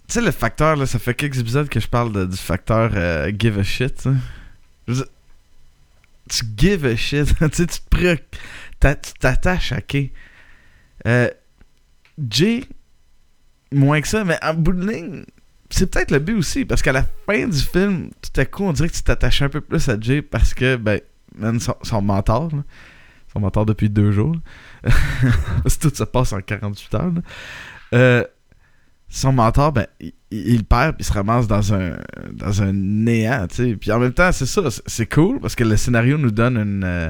tu 0.09 0.15
sais 0.15 0.21
le 0.21 0.31
facteur 0.31 0.77
là 0.77 0.87
ça 0.87 0.99
fait 1.01 1.15
quelques 1.15 1.39
épisodes 1.41 1.69
que 1.69 1.81
je 1.81 1.89
parle 1.89 2.13
de- 2.13 2.25
du 2.25 2.37
facteur 2.37 2.93
euh, 2.95 3.31
give 3.37 3.59
a 3.59 3.65
shit 3.65 4.05
tu 6.29 6.45
give 6.57 6.85
a 6.85 6.97
shit. 6.97 7.29
Tu 8.81 9.13
t'attaches 9.19 9.73
à 9.73 9.81
Kay 9.81 10.13
euh, 11.07 11.29
Jay 12.31 12.65
moins 13.73 14.01
que 14.01 14.07
ça 14.07 14.25
mais 14.25 14.39
en 14.41 14.55
bout 14.55 14.73
de 14.73 14.89
ligne 14.89 15.25
c'est 15.69 15.91
peut-être 15.91 16.13
le 16.13 16.21
but 16.21 16.35
aussi 16.35 16.65
parce 16.65 16.81
qu'à 16.81 16.93
la 16.93 17.05
fin 17.27 17.49
du 17.49 17.59
film 17.59 18.11
tout 18.23 18.41
à 18.41 18.45
coup 18.45 18.63
on 18.63 18.73
dirait 18.73 18.89
que 18.89 18.95
tu 18.95 19.03
t'attaches 19.03 19.43
un 19.43 19.49
peu 19.49 19.61
plus 19.61 19.89
à 19.89 19.99
Jay 20.01 20.23
parce 20.23 20.55
que 20.55 20.77
ben 20.77 21.01
man, 21.37 21.59
son, 21.59 22.03
mentor 22.03 22.51
son 23.33 23.41
mentor 23.41 23.67
depuis 23.67 23.91
deux 23.91 24.13
jours 24.13 24.37
tout 25.81 25.93
se 25.93 26.05
passe 26.05 26.33
en 26.33 26.41
48 26.41 26.95
heures. 26.95 27.13
Euh, 27.95 28.25
son 29.09 29.33
mentor, 29.33 29.73
ben, 29.73 29.87
il, 30.01 30.13
il 30.31 30.65
perd 30.65 30.97
puis 30.97 31.03
il 31.03 31.05
se 31.07 31.13
ramasse 31.13 31.47
dans 31.47 31.73
un, 31.75 31.97
dans 32.33 32.63
un 32.63 32.73
néant, 32.73 33.47
tu 33.49 33.57
sais. 33.57 33.77
Puis 33.77 33.91
en 33.93 33.99
même 33.99 34.13
temps, 34.13 34.31
c'est 34.33 34.47
ça, 34.47 34.63
c'est- 34.87 35.07
cool 35.13 35.41
parce 35.41 35.55
que 35.55 35.65
le 35.65 35.77
scénario 35.77 36.19
nous 36.19 36.31
donne 36.31 36.57
une. 36.59 36.85
euh, 36.85 37.09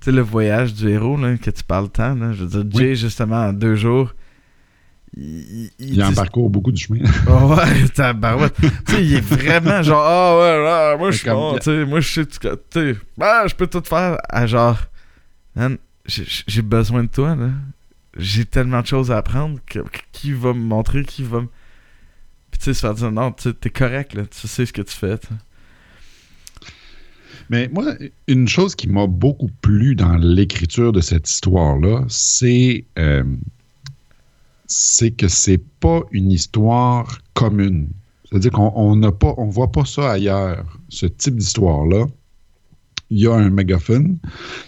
tu 0.00 0.06
sais, 0.06 0.12
le 0.12 0.22
voyage 0.22 0.72
du 0.74 0.88
héros, 0.88 1.16
là, 1.16 1.36
que 1.36 1.50
tu 1.50 1.62
parles 1.64 1.90
tant, 1.90 2.14
là. 2.14 2.32
Je 2.32 2.44
veux 2.44 2.62
dire, 2.62 2.80
Jay, 2.80 2.94
justement, 2.94 3.46
en 3.48 3.52
deux 3.52 3.74
jours. 3.76 4.14
Il, 5.16 5.70
il, 5.78 5.94
il 5.94 6.02
en 6.04 6.12
parcourt 6.12 6.50
beaucoup 6.50 6.70
du 6.70 6.80
chemin. 6.80 7.00
Oh 7.28 7.54
ouais, 7.54 7.88
tabarouette. 7.88 8.54
tu 8.86 8.92
sais, 8.94 9.04
il 9.04 9.14
est 9.14 9.20
vraiment 9.20 9.82
genre, 9.82 10.04
ah 10.06 10.38
ouais, 10.38 10.62
là, 10.64 10.96
moi 10.98 11.10
je 11.10 11.16
suis 11.18 11.28
bon, 11.28 11.56
tu 11.56 11.62
sais, 11.64 11.84
moi 11.86 12.00
je 12.00 12.08
sais, 12.08 12.26
tout- 12.26 12.38
tu 12.70 12.92
sais, 12.92 12.96
ah, 13.20 13.44
je 13.48 13.54
peux 13.54 13.66
tout 13.66 13.82
faire. 13.84 14.18
À 14.28 14.46
genre, 14.46 14.78
j'ai 16.06 16.62
besoin 16.62 17.02
de 17.04 17.08
toi, 17.08 17.34
là. 17.34 17.48
J'ai 18.18 18.44
tellement 18.44 18.82
de 18.82 18.86
choses 18.86 19.10
à 19.10 19.16
apprendre 19.18 19.58
que, 19.66 19.78
qui 20.12 20.32
va 20.32 20.52
me 20.52 20.58
montrer, 20.60 21.04
qui 21.04 21.22
va 21.22 21.42
me. 21.42 21.46
Puis 22.50 22.58
tu 22.58 22.64
sais, 22.64 22.74
se 22.74 22.80
faire 22.80 22.94
dire, 22.94 23.12
non, 23.12 23.30
tu 23.32 23.44
sais, 23.44 23.54
t'es 23.54 23.70
correct, 23.70 24.14
là, 24.14 24.24
tu 24.26 24.48
sais 24.48 24.66
ce 24.66 24.72
que 24.72 24.82
tu 24.82 24.94
fais. 24.94 25.16
Mais 27.50 27.68
moi, 27.72 27.94
une 28.26 28.46
chose 28.48 28.74
qui 28.74 28.88
m'a 28.88 29.06
beaucoup 29.06 29.50
plu 29.62 29.94
dans 29.94 30.16
l'écriture 30.16 30.92
de 30.92 31.00
cette 31.00 31.28
histoire-là, 31.30 32.04
c'est 32.08 32.84
euh, 32.98 33.24
c'est 34.66 35.12
que 35.12 35.28
c'est 35.28 35.62
pas 35.80 36.02
une 36.12 36.30
histoire 36.30 37.18
commune. 37.34 37.88
C'est-à-dire 38.28 38.50
qu'on 38.50 38.72
on 38.74 38.96
n'a 38.96 39.12
pas, 39.12 39.32
on 39.38 39.46
voit 39.46 39.72
pas 39.72 39.86
ça 39.86 40.10
ailleurs, 40.12 40.64
ce 40.90 41.06
type 41.06 41.36
d'histoire-là. 41.36 42.06
Il 43.10 43.20
y 43.20 43.26
a 43.26 43.32
un 43.32 43.48
mégaphone 43.48 44.18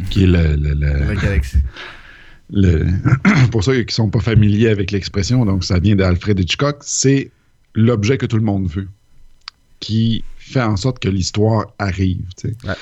qui 0.09 0.23
est 0.23 0.27
le, 0.27 0.57
le- 0.57 0.73
le- 0.73 1.05
La 1.09 1.15
galaxie. 1.15 1.59
Le- 2.53 2.87
pour 3.51 3.63
ceux 3.65 3.75
qui 3.83 3.87
ne 3.93 4.05
sont 4.05 4.11
pas 4.11 4.21
familiers 4.21 4.69
avec 4.69 4.91
l'expression, 4.91 5.45
donc 5.45 5.65
ça 5.65 5.79
vient 5.79 5.97
d'Alfred 5.97 6.39
Hitchcock, 6.39 6.79
c'est 6.83 7.31
l'objet 7.75 8.19
que 8.19 8.27
tout 8.27 8.37
le 8.37 8.43
monde 8.43 8.69
veut, 8.69 8.89
qui 9.81 10.25
fait 10.37 10.63
en 10.63 10.77
sorte 10.77 10.99
que 10.99 11.09
l'histoire 11.09 11.67
arrive. 11.79 12.23
tu 12.37 12.49
sais. 12.49 12.57
Ouais. 12.67 12.75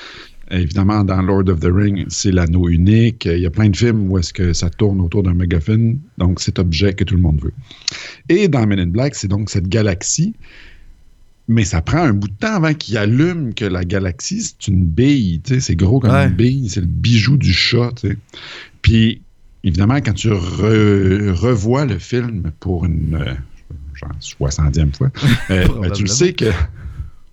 Évidemment, 0.51 1.03
dans 1.03 1.21
Lord 1.21 1.47
of 1.49 1.59
the 1.59 1.69
Ring, 1.71 2.05
c'est 2.09 2.31
l'anneau 2.31 2.69
unique. 2.69 3.25
Il 3.25 3.37
y 3.39 3.45
a 3.45 3.51
plein 3.51 3.69
de 3.69 3.77
films 3.77 4.09
où 4.09 4.17
est-ce 4.17 4.33
que 4.33 4.51
ça 4.53 4.71
tourne 4.71 4.99
autour 4.99 5.21
d'un 5.21 5.35
mégaphone, 5.35 5.99
donc 6.17 6.39
cet 6.39 6.57
objet 6.57 6.93
que 6.95 7.03
tout 7.03 7.13
le 7.15 7.21
monde 7.21 7.39
veut. 7.39 7.53
Et 8.29 8.47
dans 8.47 8.65
Men 8.65 8.79
in 8.79 8.87
Black, 8.87 9.13
c'est 9.13 9.27
donc 9.27 9.51
cette 9.51 9.67
galaxie, 9.67 10.33
mais 11.47 11.65
ça 11.65 11.83
prend 11.83 11.99
un 11.99 12.13
bout 12.13 12.29
de 12.29 12.33
temps 12.33 12.55
avant 12.55 12.73
qu'il 12.73 12.97
allume 12.97 13.53
que 13.53 13.65
la 13.65 13.83
galaxie, 13.85 14.41
c'est 14.41 14.67
une 14.71 14.85
bille, 14.87 15.39
tu 15.43 15.53
sais, 15.53 15.59
c'est 15.59 15.75
gros 15.75 15.99
comme 15.99 16.09
Ouais. 16.11 16.25
une 16.27 16.33
bille, 16.33 16.67
c'est 16.69 16.81
le 16.81 16.87
bijou 16.87 17.37
du 17.37 17.53
chat. 17.53 17.91
tu 18.01 18.07
sais. 18.09 18.17
Puis, 18.81 19.21
évidemment, 19.63 19.95
quand 19.95 20.13
tu 20.13 20.29
re- 20.29 21.31
revois 21.31 21.85
le 21.85 21.99
film 21.99 22.51
pour 22.59 22.85
une 22.85 23.15
euh, 23.15 23.33
genre 23.93 24.11
60e 24.19 24.95
fois, 24.95 25.09
euh, 25.51 25.67
ben, 25.81 25.91
tu 25.91 26.03
le 26.03 26.09
sais 26.09 26.33
que. 26.33 26.51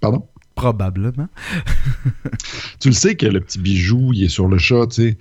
Pardon? 0.00 0.24
Probablement. 0.54 1.28
Tu 2.80 2.88
le 2.88 2.94
sais 2.94 3.14
que 3.14 3.26
le 3.26 3.40
petit 3.40 3.58
bijou, 3.58 4.12
il 4.14 4.24
est 4.24 4.28
sur 4.28 4.48
le 4.48 4.58
chat, 4.58 4.86
tu 4.88 4.94
sais. 5.10 5.18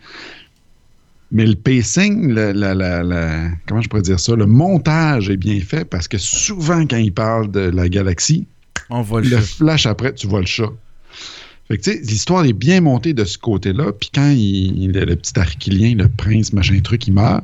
Mais 1.31 1.45
le 1.45 1.55
pacing, 1.55 2.31
la- 2.31 2.53
la- 2.53 2.73
la- 3.03 3.49
comment 3.67 3.81
je 3.81 3.89
pourrais 3.89 4.01
dire 4.03 4.19
ça, 4.19 4.35
le 4.35 4.45
montage 4.45 5.29
est 5.29 5.37
bien 5.37 5.59
fait 5.59 5.83
parce 5.85 6.07
que 6.07 6.17
souvent, 6.17 6.85
quand 6.85 6.97
il 6.97 7.11
parle 7.13 7.51
de 7.51 7.59
la 7.61 7.89
galaxie, 7.89 8.45
On 8.89 9.01
va 9.01 9.19
le 9.21 9.29
le 9.29 9.37
chat. 9.37 9.41
flash 9.41 9.85
après, 9.87 10.13
tu 10.13 10.27
vois 10.27 10.39
le 10.41 10.45
chat. 10.45 10.69
Fait 11.67 11.77
que, 11.77 11.83
tu 11.83 11.91
sais, 11.93 11.99
l'histoire 11.99 12.45
est 12.45 12.53
bien 12.53 12.79
montée 12.79 13.13
de 13.15 13.25
ce 13.25 13.37
côté-là. 13.39 13.91
Puis 13.91 14.11
quand 14.13 14.29
il, 14.29 14.91
le, 14.91 15.03
le 15.03 15.15
petit 15.15 15.37
Arquilien, 15.39 15.95
le 15.95 16.07
prince, 16.09 16.53
machin 16.53 16.79
truc, 16.81 17.07
il 17.07 17.13
meurt, 17.13 17.43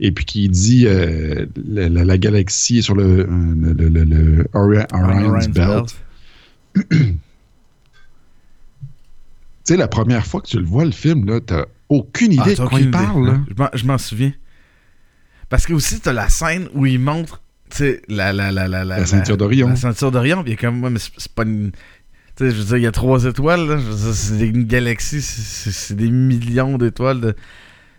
et 0.00 0.10
puis 0.10 0.24
qu'il 0.24 0.50
dit 0.50 0.84
euh, 0.86 1.46
la, 1.68 1.88
la- 1.88 2.04
la 2.04 2.18
galaxie 2.18 2.78
est 2.78 2.82
sur 2.82 2.96
le, 2.96 3.20
euh, 3.20 3.26
le, 3.28 3.72
le, 3.72 3.88
le- 3.88 4.04
le 4.04 4.46
Ori- 4.54 4.84
Orion's 4.92 5.48
Belt. 5.48 5.94
Tu 9.64 9.74
sais, 9.74 9.76
la 9.76 9.86
première 9.86 10.26
fois 10.26 10.40
que 10.40 10.48
tu 10.48 10.58
le 10.58 10.64
vois, 10.64 10.84
le 10.84 10.90
film, 10.90 11.24
là, 11.24 11.38
t'as 11.40 11.66
aucune 11.88 12.32
idée 12.32 12.42
Ah, 12.44 12.50
de 12.50 12.54
t'as 12.56 12.66
quoi 12.66 12.80
il 12.80 12.90
parle. 12.90 13.22
idée. 13.22 13.30
là. 13.30 13.40
Je 13.48 13.54
m'en- 13.62 13.70
Je 13.74 13.86
m'en 13.86 13.98
souviens. 13.98 14.32
Parce 15.48 15.66
que 15.66 15.72
aussi, 15.72 16.00
t'as 16.00 16.12
la 16.12 16.28
scène 16.28 16.68
où 16.74 16.84
il 16.84 16.98
montre, 16.98 17.42
la, 18.08 18.32
la, 18.32 18.50
la, 18.50 18.66
la, 18.66 18.84
La 18.84 19.06
ceinture 19.06 19.36
d'Orion. 19.36 19.68
La 19.68 19.76
ceinture 19.76 20.10
d'Orion, 20.10 20.42
puis 20.42 20.50
il 20.50 20.54
est 20.54 20.56
comme, 20.56 20.82
ouais, 20.82 20.90
mais 20.90 20.98
c'est 20.98 21.12
c'est 21.16 21.30
pas 21.32 21.44
une. 21.44 21.70
Tu 22.36 22.44
sais, 22.44 22.50
je 22.50 22.56
veux 22.56 22.64
dire, 22.64 22.76
il 22.78 22.82
y 22.82 22.86
a 22.86 22.92
trois 22.92 23.24
étoiles, 23.24 23.66
là. 23.68 23.76
Je 23.76 23.82
veux 23.84 23.94
dire, 24.04 24.14
c'est 24.14 24.46
une 24.48 24.64
galaxie, 24.64 25.20
c'est- 25.20 25.42
c'est 25.42 25.70
c'est 25.72 25.94
des 25.94 26.10
millions 26.10 26.78
d'étoiles, 26.78 27.20
de- 27.20 27.34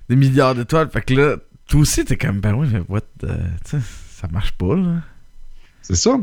des 0.10 0.16
milliards 0.16 0.56
d'étoiles. 0.56 0.90
Fait 0.90 1.02
que 1.02 1.14
là, 1.14 1.38
toi 1.68 1.80
aussi, 1.82 2.04
t'es 2.04 2.18
comme, 2.18 2.40
ben 2.40 2.54
oui, 2.56 2.68
mais 2.72 2.82
what, 2.90 3.02
the- 3.20 3.28
tu 3.64 3.72
sais, 3.72 3.78
ça 4.12 4.28
marche 4.30 4.54
pas, 4.54 4.76
là. 4.76 5.02
C'est 5.86 5.96
ça. 5.96 6.18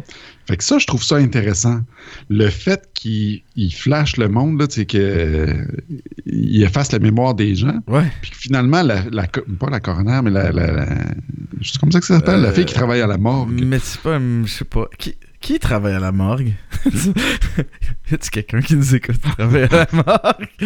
Fait 0.48 0.56
que 0.56 0.64
ça, 0.64 0.78
je 0.78 0.86
trouve 0.86 1.02
ça 1.04 1.16
intéressant. 1.16 1.82
Le 2.30 2.48
fait 2.48 2.88
qu'il 2.94 3.42
il 3.56 3.70
flash 3.74 4.16
le 4.16 4.28
monde, 4.28 4.58
là, 4.58 4.66
sais, 4.70 4.86
que, 4.86 4.96
euh, 4.98 5.64
il 6.24 6.62
efface 6.62 6.92
la 6.92 6.98
mémoire 6.98 7.34
des 7.34 7.54
gens, 7.54 7.78
Ouais. 7.86 8.10
puis 8.22 8.30
que 8.30 8.38
finalement, 8.38 8.82
la, 8.82 9.02
pas 9.02 9.68
la 9.70 9.80
coroner, 9.80 10.20
mais 10.24 10.30
la, 10.30 10.50
la, 10.50 10.86
comme 11.78 11.92
ça 11.92 12.00
que 12.00 12.06
ça 12.06 12.14
s'appelle, 12.16 12.40
la 12.40 12.48
Euh, 12.48 12.52
fille 12.54 12.64
qui 12.64 12.72
travaille 12.74 13.02
à 13.02 13.06
la 13.06 13.18
morgue. 13.18 13.50
Mais 13.62 13.78
c'est 13.80 14.00
pas, 14.00 14.18
je 14.18 14.50
sais 14.50 14.64
pas. 14.64 14.88
Qui, 14.98 15.14
qui 15.40 15.58
travaille 15.58 15.94
à 15.94 16.00
la 16.00 16.12
morgue? 16.12 16.52
y 18.10 18.14
a-tu 18.14 18.30
quelqu'un 18.30 18.60
qui 18.60 18.76
nous 18.76 18.94
écoute 18.94 19.16
qui 19.18 19.30
travaille 19.30 19.62
à 19.64 19.68
la 19.68 19.86
morgue? 19.92 20.48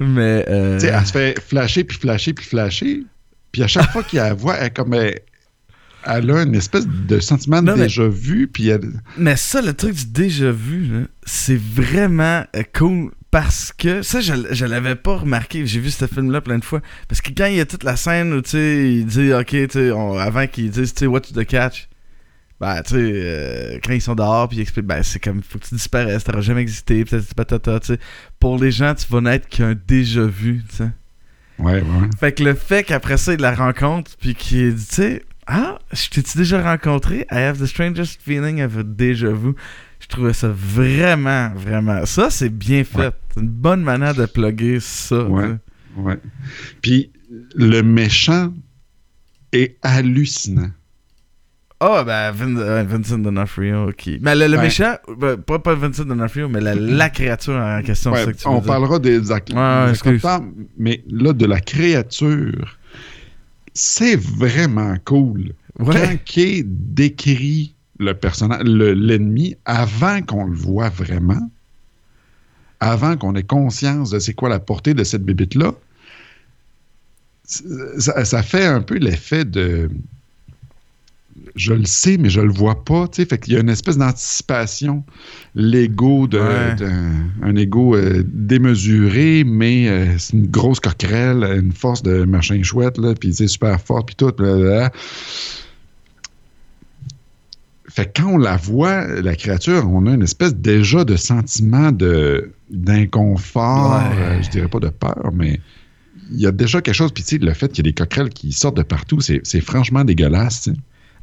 Mais. 0.00 0.44
Euh... 0.48 0.78
Tu 0.78 0.86
sais, 0.86 0.92
elle 0.92 1.06
se 1.06 1.12
fait 1.12 1.40
flasher, 1.40 1.84
puis 1.84 1.96
flasher, 1.96 2.32
puis 2.34 2.44
flasher, 2.44 3.02
puis 3.52 3.62
à 3.62 3.66
chaque 3.66 3.90
fois 3.90 4.02
qu'il 4.02 4.18
la 4.18 4.34
voit, 4.34 4.56
elle, 4.56 4.72
comme, 4.72 4.94
elle, 4.94 5.20
elle 6.04 6.30
a 6.30 6.42
une 6.42 6.54
espèce 6.54 6.86
de 6.86 7.18
sentiment 7.20 7.62
de 7.62 7.66
Non, 7.66 7.76
mais- 7.76 7.84
déjà 7.84 8.06
vu, 8.06 8.48
puis 8.48 8.68
elle... 8.68 9.00
Mais 9.16 9.36
ça, 9.36 9.62
le 9.62 9.74
truc 9.74 9.94
du 9.94 10.06
déjà 10.06 10.50
vu, 10.50 10.86
là, 10.86 11.06
c'est 11.24 11.58
vraiment 11.58 12.44
euh, 12.54 12.62
cool 12.76 13.10
parce 13.30 13.72
que 13.72 14.02
ça, 14.02 14.20
je, 14.20 14.32
je 14.50 14.64
l'avais 14.64 14.94
pas 14.94 15.16
remarqué. 15.16 15.66
J'ai 15.66 15.80
vu 15.80 15.90
ce 15.90 16.06
film-là 16.06 16.40
plein 16.40 16.58
de 16.58 16.64
fois. 16.64 16.80
Parce 17.08 17.20
que 17.20 17.30
quand 17.36 17.46
il 17.46 17.56
y 17.56 17.60
a 17.60 17.66
toute 17.66 17.82
la 17.82 17.96
scène 17.96 18.32
où, 18.32 18.40
tu 18.42 18.50
sais, 18.50 18.92
il 18.92 19.06
dit, 19.06 19.32
OK, 19.32 19.56
tu 19.68 19.92
avant 19.92 20.46
qu'ils 20.46 20.70
disent, 20.70 20.94
tu 20.94 21.00
sais, 21.00 21.06
what's 21.06 21.32
the 21.32 21.44
catch? 21.44 21.88
Ben, 22.60 22.82
tu 22.82 22.94
sais, 22.94 22.96
euh, 23.00 23.78
quand 23.82 23.92
ils 23.92 24.00
sont 24.00 24.14
dehors, 24.14 24.48
puis 24.48 24.58
ils 24.58 24.60
expliquent, 24.60 24.86
ben, 24.86 25.02
c'est 25.02 25.18
comme, 25.18 25.42
faut 25.42 25.58
que 25.58 25.66
tu 25.66 25.74
disparaisses, 25.74 26.24
t'auras 26.24 26.40
jamais 26.40 26.62
existé, 26.62 27.04
peut-être 27.04 27.34
patata, 27.34 27.80
tu 27.80 27.88
sais. 27.88 27.98
Pour 28.38 28.58
les 28.58 28.70
gens, 28.70 28.94
tu 28.94 29.06
vas 29.10 29.20
naître 29.20 29.48
qu'un 29.48 29.74
déjà 29.74 30.24
vu, 30.24 30.62
tu 30.68 30.76
sais. 30.76 30.90
Ouais, 31.58 31.82
ouais. 31.82 32.10
Fait 32.18 32.32
que 32.32 32.42
le 32.42 32.54
fait 32.54 32.84
qu'après 32.84 33.16
ça, 33.16 33.32
il 33.34 33.40
la 33.40 33.54
rencontre, 33.54 34.12
puis 34.18 34.34
qu'il 34.34 34.74
dit, 34.74 34.86
tu 34.86 34.94
sais, 34.94 35.22
ah, 35.46 35.78
je 35.92 36.08
t'ai-tu 36.08 36.38
déjà 36.38 36.62
rencontré? 36.62 37.26
I 37.30 37.36
have 37.36 37.58
the 37.58 37.66
strangest 37.66 38.20
feeling 38.22 38.62
of 38.62 38.78
a 38.78 38.82
déjà 38.82 39.30
vu. 39.30 39.54
Je 40.00 40.06
trouvais 40.06 40.32
ça 40.32 40.48
vraiment, 40.48 41.50
vraiment. 41.54 42.06
Ça, 42.06 42.30
c'est 42.30 42.48
bien 42.48 42.84
fait. 42.84 42.98
Ouais. 42.98 43.10
C'est 43.32 43.40
une 43.40 43.48
bonne 43.48 43.82
manière 43.82 44.14
de 44.14 44.26
plugger 44.26 44.80
ça. 44.80 45.24
Ouais. 45.24 45.56
Ouais. 45.96 46.18
Puis 46.82 47.10
le 47.54 47.82
méchant 47.82 48.52
est 49.52 49.76
hallucinant. 49.82 50.70
Ah, 51.80 52.02
ben, 52.04 52.30
Vin- 52.32 52.56
euh, 52.56 52.82
Vincent 52.84 53.18
D'Onofrio, 53.18 53.88
ok. 53.90 54.10
Mais 54.20 54.34
le, 54.34 54.46
le 54.46 54.56
Ouais. 54.56 54.62
méchant, 54.62 54.94
ben, 55.18 55.36
pas, 55.36 55.58
pas 55.58 55.74
Vincent 55.74 56.04
D'Onofrio, 56.04 56.48
mais 56.48 56.60
la, 56.60 56.74
la 56.74 57.10
créature 57.10 57.54
en 57.56 57.82
question, 57.82 58.12
Ouais, 58.12 58.24
que 58.24 58.48
on 58.48 58.58
dire. 58.58 58.62
parlera 58.66 58.98
des 58.98 59.30
acteurs, 59.32 60.42
mais 60.78 61.02
là, 61.10 61.32
de 61.32 61.44
la 61.46 61.60
créature, 61.60 62.78
c'est 63.74 64.16
vraiment 64.16 64.94
cool. 65.04 65.52
Quand 65.78 65.86
Ouais. 65.86 66.20
Kay 66.24 66.62
décrit 66.64 67.74
le 67.98 68.14
personnage, 68.14 68.62
le- 68.64 68.94
l'ennemi, 68.94 69.56
avant 69.64 70.22
qu'on 70.22 70.44
le 70.46 70.54
voit 70.56 70.88
vraiment, 70.88 71.50
avant 72.80 73.16
qu'on 73.16 73.34
ait 73.34 73.42
conscience 73.42 74.10
de 74.10 74.20
c'est 74.20 74.34
quoi 74.34 74.48
la 74.48 74.60
portée 74.60 74.94
de 74.94 75.02
cette 75.04 75.24
bébite-là, 75.24 75.72
ça, 77.44 78.24
ça 78.24 78.42
fait 78.42 78.64
un 78.64 78.80
peu 78.80 78.96
l'effet 78.96 79.44
de 79.44 79.90
je 81.56 81.72
le 81.72 81.84
sais, 81.84 82.16
mais 82.16 82.30
je 82.30 82.40
le 82.40 82.52
vois 82.52 82.84
pas. 82.84 83.06
tu 83.08 83.22
sais. 83.22 83.28
Fait 83.28 83.38
qu'il 83.38 83.52
y 83.52 83.56
a 83.56 83.60
une 83.60 83.68
espèce 83.68 83.96
d'anticipation. 83.98 85.04
L'ego 85.54 86.22
Ouais. 86.22 86.28
d'un- 86.76 87.12
un 87.42 87.56
ego 87.56 87.94
euh, 87.96 88.22
démesuré, 88.26 89.44
mais 89.44 89.88
euh, 89.88 90.18
c'est 90.18 90.34
une 90.34 90.46
grosse 90.46 90.80
coquerelle, 90.80 91.44
une 91.62 91.72
force 91.72 92.02
de 92.02 92.24
machin 92.24 92.62
chouette, 92.62 92.98
là, 92.98 93.14
puis 93.14 93.32
c'est 93.34 93.48
super 93.48 93.80
fort, 93.80 94.04
puis 94.06 94.14
tout. 94.16 94.30
blablabla. 94.36 94.90
Fait 97.88 98.06
que 98.12 98.22
quand 98.22 98.30
on 98.32 98.38
la 98.38 98.56
voit, 98.56 99.06
la 99.20 99.36
créature, 99.36 99.88
on 99.88 100.06
a 100.06 100.14
une 100.14 100.22
espèce 100.22 100.54
déjà 100.54 101.04
de 101.04 101.16
sentiment 101.16 101.92
de 101.92 102.52
d'inconfort, 102.70 104.00
Ouais. 104.10 104.16
euh, 104.38 104.42
je 104.42 104.50
dirais 104.50 104.68
pas 104.68 104.80
de 104.80 104.88
peur, 104.88 105.30
mais 105.32 105.60
il 106.32 106.40
y 106.40 106.46
a 106.46 106.50
déjà 106.52 106.80
quelque 106.80 106.94
chose. 106.94 107.12
Puis 107.12 107.22
tu 107.22 107.36
sais, 107.36 107.44
le 107.44 107.52
fait 107.52 107.68
qu'il 107.68 107.84
y 107.84 107.88
ait 107.88 107.92
des 107.92 107.94
coquerelles 107.94 108.30
qui 108.30 108.50
sortent 108.52 108.76
de 108.78 108.82
partout, 108.82 109.20
c'est 109.20 109.40
c'est 109.44 109.60
franchement 109.60 110.02
dégueulasse. 110.04 110.62
tu 110.62 110.70
sais. 110.72 110.76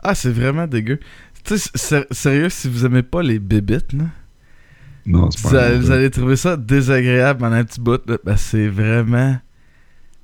Ah, 0.03 0.15
c'est 0.15 0.31
vraiment 0.31 0.67
dégueu. 0.67 0.99
Tu 1.43 1.57
sais, 1.57 1.69
sé- 1.75 2.05
sérieux, 2.11 2.49
si 2.49 2.69
vous 2.69 2.85
aimez 2.85 3.03
pas 3.03 3.23
les 3.23 3.39
bébites, 3.39 3.93
là, 3.93 4.05
Non, 5.05 5.29
c'est 5.31 5.41
vous, 5.41 5.49
pas 5.51 5.63
allez, 5.65 5.77
vous 5.77 5.91
allez 5.91 6.09
trouver 6.11 6.35
ça 6.35 6.57
désagréable 6.57 7.39
pendant 7.39 7.55
un 7.55 7.63
petit 7.63 7.79
bout. 7.81 8.01
là. 8.07 8.17
Ben, 8.23 8.37
c'est 8.37 8.67
vraiment, 8.67 9.37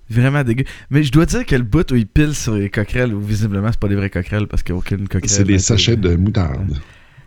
vraiment 0.09 0.43
dégueu. 0.43 0.63
Mais 0.89 1.03
je 1.03 1.11
dois 1.11 1.25
dire 1.25 1.45
que 1.45 1.55
le 1.55 1.63
bout 1.63 1.91
où 1.91 1.95
il 1.95 2.07
pile 2.07 2.35
sur 2.35 2.53
les 2.55 2.69
coquerelles, 2.69 3.13
où 3.13 3.21
visiblement 3.21 3.69
c'est 3.71 3.79
pas 3.79 3.87
des 3.87 3.95
vraies 3.95 4.09
coquerelles 4.09 4.47
parce 4.47 4.61
qu'il 4.63 4.73
n'y 4.75 4.77
a 4.77 4.79
aucune 4.79 5.07
coquerelle. 5.07 5.29
C'est 5.29 5.43
des 5.43 5.59
sachets 5.59 5.95
de 5.97 6.15
moutarde. 6.15 6.77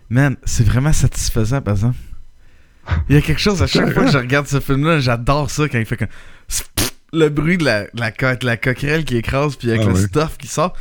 Man, 0.09 0.37
c'est 0.45 0.65
vraiment 0.67 0.93
satisfaisant, 0.93 1.61
par 1.61 1.75
exemple. 1.75 1.99
Il 3.09 3.15
y 3.15 3.19
a 3.19 3.21
quelque 3.21 3.41
chose, 3.41 3.63
à 3.63 3.67
chaque 3.67 3.93
fois 3.93 4.05
que 4.05 4.11
je 4.11 4.19
regarde 4.19 4.47
ce 4.47 4.59
film-là, 4.61 4.99
j'adore 5.01 5.51
ça 5.51 5.69
quand 5.69 5.79
il 5.79 5.85
fait 5.87 5.97
comme. 5.97 6.09
Le 7.13 7.29
bruit 7.29 7.59
de 7.59 7.65
la, 7.65 7.83
de 7.85 8.01
la, 8.01 8.11
co- 8.13 8.37
de 8.41 8.47
la 8.47 8.57
coquerelle 8.57 9.05
qui 9.05 9.17
écrase, 9.17 9.57
puis 9.57 9.69
avec 9.71 9.83
Ah 9.85 9.89
le 9.91 9.97
stuff 9.97 10.37
qui 10.39 10.47
sort. 10.47 10.77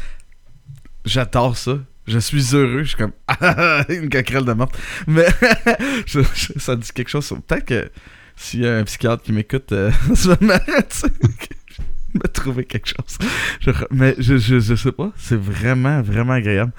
J'adore 1.05 1.57
ça. 1.57 1.79
Je 2.07 2.19
suis 2.19 2.55
heureux. 2.55 2.83
Je 2.83 2.89
suis 2.89 2.97
comme. 2.97 3.11
Ah, 3.27 3.85
une 3.89 4.09
coquerelle 4.09 4.45
de 4.45 4.53
morte. 4.53 4.77
Mais 5.07 5.25
je- 6.07 6.21
je- 6.21 6.59
ça 6.59 6.75
dit 6.75 6.89
quelque 6.93 7.09
chose. 7.09 7.25
sur- 7.25 7.41
Peut-être 7.41 7.65
que 7.65 7.89
s'il 8.35 8.61
y 8.61 8.67
a 8.67 8.77
un 8.77 8.83
psychiatre 8.83 9.23
qui 9.23 9.31
m'écoute, 9.33 9.71
euh, 9.71 9.91
je 10.13 10.29
vais 10.31 12.27
trouver 12.33 12.65
quelque 12.65 12.87
chose. 12.87 13.17
Je- 13.61 13.71
mais 13.91 14.15
je, 14.17 14.37
je, 14.37 14.59
je 14.59 14.75
sais 14.75 14.91
pas. 14.91 15.11
C'est 15.17 15.39
vraiment, 15.39 16.01
vraiment 16.01 16.33
agréable. 16.33 16.71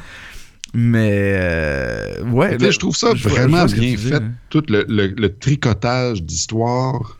Mais. 0.74 1.32
euh, 1.40 2.22
ouais. 2.24 2.58
Là, 2.58 2.70
je 2.70 2.78
trouve 2.78 2.96
ça 2.96 3.12
vraiment 3.14 3.64
bien 3.66 3.74
dis, 3.80 3.96
fait. 3.96 4.14
hein. 4.16 4.32
Tout 4.50 4.62
le, 4.68 4.84
le- 4.88 5.08
le 5.16 5.34
tricotage 5.36 6.22
d'histoire 6.22 7.18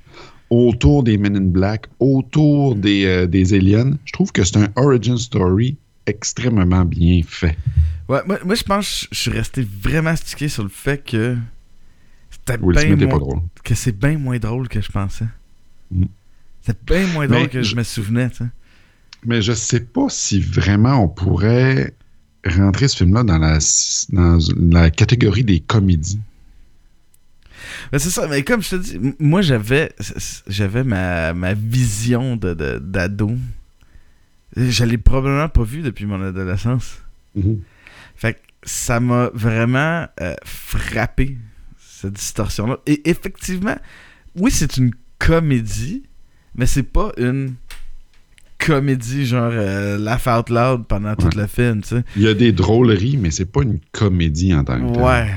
autour 0.51 1.05
des 1.05 1.17
Men 1.17 1.37
in 1.37 1.41
Black, 1.43 1.87
autour 2.01 2.75
des, 2.75 3.05
euh, 3.07 3.27
des 3.27 3.55
aliens. 3.55 3.93
Je 4.05 4.13
trouve 4.13 4.33
que 4.33 4.43
c'est 4.45 4.57
un 4.57 4.69
origin 4.77 5.17
story 5.17 5.77
extrêmement 6.07 6.85
bien 6.85 7.21
fait. 7.27 7.57
Ouais, 8.09 8.21
moi, 8.27 8.39
moi, 8.45 8.55
je 8.55 8.63
pense 8.65 9.03
que 9.09 9.15
je 9.15 9.21
suis 9.21 9.31
resté 9.31 9.63
vraiment 9.83 10.17
stické 10.17 10.49
sur 10.49 10.63
le 10.65 10.69
fait 10.69 10.99
que 11.05 11.37
c'était 12.31 12.59
bien 12.59 12.97
moins- 12.97 13.07
pas 13.09 13.19
drôle. 13.19 13.41
que 13.63 13.75
c'est 13.75 13.97
bien 13.97 14.19
moins 14.19 14.39
drôle 14.39 14.69
que 14.69 14.81
je 14.81 14.91
pensais. 14.91 15.27
Mm. 15.91 16.05
C'est 16.63 16.85
bien 16.85 17.07
moins 17.09 17.27
drôle 17.27 17.43
Mais 17.43 17.49
que 17.49 17.63
je 17.63 17.71
je- 17.71 17.77
me 17.77 17.83
souvenais. 17.85 18.29
Mais 19.25 19.43
je 19.43 19.53
sais 19.53 19.81
pas 19.81 20.07
si 20.09 20.41
vraiment 20.41 21.05
on 21.05 21.09
pourrait 21.09 21.95
rentrer 22.47 22.89
ce 22.89 22.97
film-là 22.99 23.23
dans 23.23 23.39
la, 23.39 23.59
dans 24.11 24.39
la 24.73 24.91
catégorie 24.91 25.45
des 25.45 25.61
comédies. 25.61 26.21
Mais 27.93 27.99
c'est 27.99 28.11
ça, 28.11 28.27
mais 28.27 28.43
comme 28.43 28.63
je 28.63 28.71
te 28.71 28.77
dis, 28.77 28.99
moi 29.19 29.43
j'avais 29.43 29.93
j'avais 30.49 30.83
ma, 30.83 31.35
ma 31.35 31.53
vision 31.55 32.37
de, 32.37 32.55
de- 32.55 32.79
d'ado. 32.79 33.33
Je 34.57 34.85
l'ai 34.85 34.99
probablement 34.99 35.49
pas 35.49 35.63
vu 35.63 35.83
depuis 35.83 36.07
mon 36.07 36.21
adolescence. 36.23 36.99
Fait 38.17 38.35
que 38.35 38.39
ça 38.65 39.01
m'a 39.01 39.31
vraiment 39.33 40.07
euh, 40.21 40.35
frappé, 40.45 41.37
cette 41.79 42.15
distorsion-là. 42.15 42.79
Et 42.87 43.09
effectivement, 43.09 43.77
oui, 44.37 44.51
c'est 44.51 44.77
une 44.77 44.93
comédie, 45.19 46.03
mais 46.55 46.67
c'est 46.67 46.83
pas 46.83 47.13
une 47.17 47.55
comédie 48.59 49.25
genre 49.25 49.51
euh, 49.53 49.97
laugh 49.99 50.27
out 50.27 50.51
loud 50.51 50.87
pendant 50.87 51.15
tout 51.15 51.27
Ouais. 51.27 51.43
le 51.43 51.47
film, 51.47 51.83
tu 51.83 51.89
sais. 51.91 52.05
Il 52.17 52.23
y 52.23 52.29
a 52.29 52.35
des 52.35 52.53
drôleries, 52.53 53.17
mais 53.17 53.31
c'est 53.31 53.47
pas 53.47 53.63
une 53.63 53.79
comédie 53.93 54.53
en 54.55 54.65
tant 54.65 54.79
que 54.81 54.93
telle. 54.95 55.03
Ouais. 55.03 55.31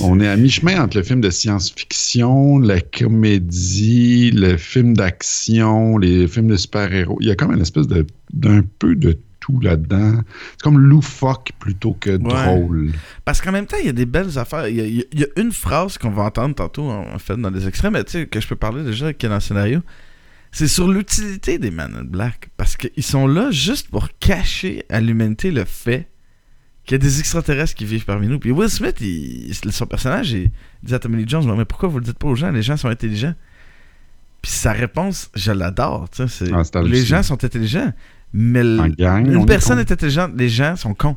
On 0.00 0.20
est 0.20 0.28
à 0.28 0.36
mi-chemin 0.36 0.82
entre 0.82 0.98
le 0.98 1.02
film 1.02 1.20
de 1.20 1.30
science-fiction, 1.30 2.58
la 2.58 2.80
comédie, 2.80 4.30
le 4.30 4.56
film 4.56 4.94
d'action, 4.94 5.98
les 5.98 6.28
films 6.28 6.48
de 6.48 6.56
super-héros. 6.56 7.18
Il 7.20 7.28
y 7.28 7.30
a 7.30 7.34
comme 7.34 7.52
une 7.52 7.60
espèce 7.60 7.86
d'un 7.86 8.62
peu 8.78 8.94
de 8.94 9.18
tout 9.40 9.58
là-dedans. 9.60 10.20
C'est 10.52 10.62
comme 10.62 10.78
loufoque 10.78 11.52
plutôt 11.58 11.94
que 11.94 12.16
drôle. 12.16 12.92
Parce 13.24 13.40
qu'en 13.40 13.52
même 13.52 13.66
temps, 13.66 13.76
il 13.80 13.86
y 13.86 13.90
a 13.90 13.94
des 13.94 14.06
belles 14.06 14.38
affaires. 14.38 14.68
Il 14.68 14.76
y 14.76 15.24
a, 15.24 15.26
une 15.40 15.52
phrase 15.52 15.98
qu'on 15.98 16.10
va 16.10 16.24
entendre 16.24 16.54
tantôt, 16.54 16.88
en 16.90 17.18
fait, 17.18 17.36
dans 17.36 17.50
les 17.50 17.66
extraits, 17.66 17.92
mais 17.92 18.04
tu 18.04 18.12
sais, 18.12 18.26
que 18.26 18.40
je 18.40 18.46
peux 18.46 18.56
parler 18.56 18.84
déjà 18.84 19.12
qui 19.12 19.26
est 19.26 19.28
dans 19.28 19.36
le 19.36 19.40
scénario. 19.40 19.80
C'est 20.52 20.68
sur 20.68 20.86
l'utilité 20.86 21.58
des 21.58 21.70
Man 21.70 21.96
in 21.98 22.04
Black. 22.04 22.50
Parce 22.56 22.76
qu'ils 22.76 23.02
sont 23.02 23.26
là 23.26 23.50
juste 23.50 23.88
pour 23.88 24.08
cacher 24.20 24.84
à 24.90 25.00
l'humanité 25.00 25.50
le 25.50 25.64
fait 25.64 26.11
qu'il 26.84 26.94
y 26.94 26.96
a 26.96 26.98
des 26.98 27.20
extraterrestres 27.20 27.74
qui 27.74 27.84
vivent 27.84 28.04
parmi 28.04 28.26
nous. 28.26 28.38
Puis 28.38 28.50
Will 28.50 28.68
Smith, 28.68 29.02
son 29.70 29.86
personnage, 29.86 30.32
il 30.32 30.50
dit 30.82 30.94
à 30.94 30.98
Tommy 30.98 31.16
Lee 31.16 31.28
Jones 31.28 31.56
Mais 31.56 31.64
pourquoi 31.64 31.88
vous 31.88 31.98
le 31.98 32.04
dites 32.04 32.18
pas 32.18 32.28
aux 32.28 32.34
gens? 32.34 32.50
Les 32.50 32.62
gens 32.62 32.76
sont 32.76 32.88
intelligents. 32.88 33.34
Puis 34.42 34.50
sa 34.50 34.72
réponse, 34.72 35.30
je 35.34 35.52
l'adore. 35.52 36.08
Ah, 36.18 36.80
les 36.82 37.04
gens 37.04 37.22
sont 37.22 37.44
intelligents. 37.44 37.92
Mais 38.32 38.62
une 38.62 39.46
personne 39.46 39.78
est, 39.78 39.92
intelligente, 39.92 40.32
les 40.36 40.48
gens 40.48 40.74
sont 40.74 40.94
cons. 40.94 41.16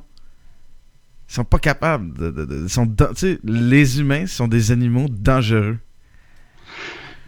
Ils 1.30 1.34
sont 1.34 1.45
pas 1.45 1.60
capables 1.60 2.13
de. 2.13 2.67
sont 2.67 2.88
les 3.43 3.99
humains 3.99 4.28
sont 4.28 4.47
des 4.47 4.71
animaux 4.71 5.08
dangereux. 5.10 5.80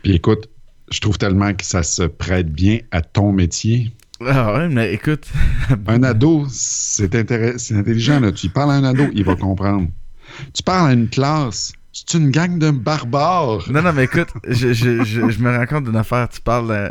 Puis 0.03 0.13
écoute, 0.13 0.49
je 0.91 0.99
trouve 0.99 1.17
tellement 1.17 1.53
que 1.53 1.65
ça 1.65 1.81
se 1.83 2.03
prête 2.03 2.51
bien 2.51 2.79
à 2.91 3.01
ton 3.01 3.31
métier. 3.31 3.91
Ah 4.25 4.53
ouais, 4.53 4.69
mais 4.69 4.93
écoute. 4.93 5.27
un 5.87 6.03
ado, 6.03 6.47
c'est 6.49 7.15
intelligent. 7.15 8.19
Là. 8.19 8.31
Tu 8.31 8.49
parles 8.49 8.71
à 8.71 8.75
un 8.75 8.83
ado, 8.83 9.07
il 9.13 9.23
va 9.23 9.35
comprendre. 9.35 9.87
Tu 10.53 10.63
parles 10.63 10.89
à 10.89 10.93
une 10.93 11.09
classe, 11.09 11.73
c'est 11.93 12.17
une 12.17 12.31
gang 12.31 12.57
de 12.57 12.71
barbares. 12.71 13.69
Non, 13.69 13.81
non, 13.81 13.93
mais 13.93 14.05
écoute, 14.05 14.29
je, 14.47 14.73
je, 14.73 15.03
je, 15.03 15.39
me 15.39 15.55
rends 15.55 15.65
compte 15.65 15.85
d'une 15.85 15.95
affaire. 15.95 16.27
Tu 16.29 16.41
parles. 16.41 16.71
Euh, 16.71 16.89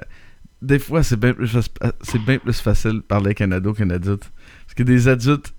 des 0.62 0.78
fois, 0.78 1.02
c'est 1.02 1.18
bien 1.18 1.32
plus, 1.32 1.56
c'est 2.02 2.24
bien 2.24 2.38
plus 2.38 2.60
facile 2.60 2.94
de 2.94 3.00
parler 3.00 3.26
avec 3.26 3.40
un 3.40 3.52
ado 3.52 3.72
qu'un 3.72 3.90
adulte. 3.90 4.30
Parce 4.64 4.74
que 4.74 4.82
des 4.82 5.08
adultes. 5.08 5.52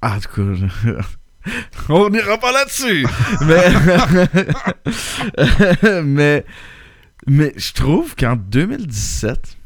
Ah, 0.00 0.18
du 0.18 0.28
coup, 0.28 0.42
on 1.88 2.08
n'ira 2.08 2.38
pas 2.38 2.52
là-dessus. 2.52 3.06
mais. 3.46 3.72
mais. 6.02 6.44
Mais 7.26 7.52
je 7.56 7.72
trouve 7.74 8.14
qu'en 8.14 8.36
2017 8.36 9.57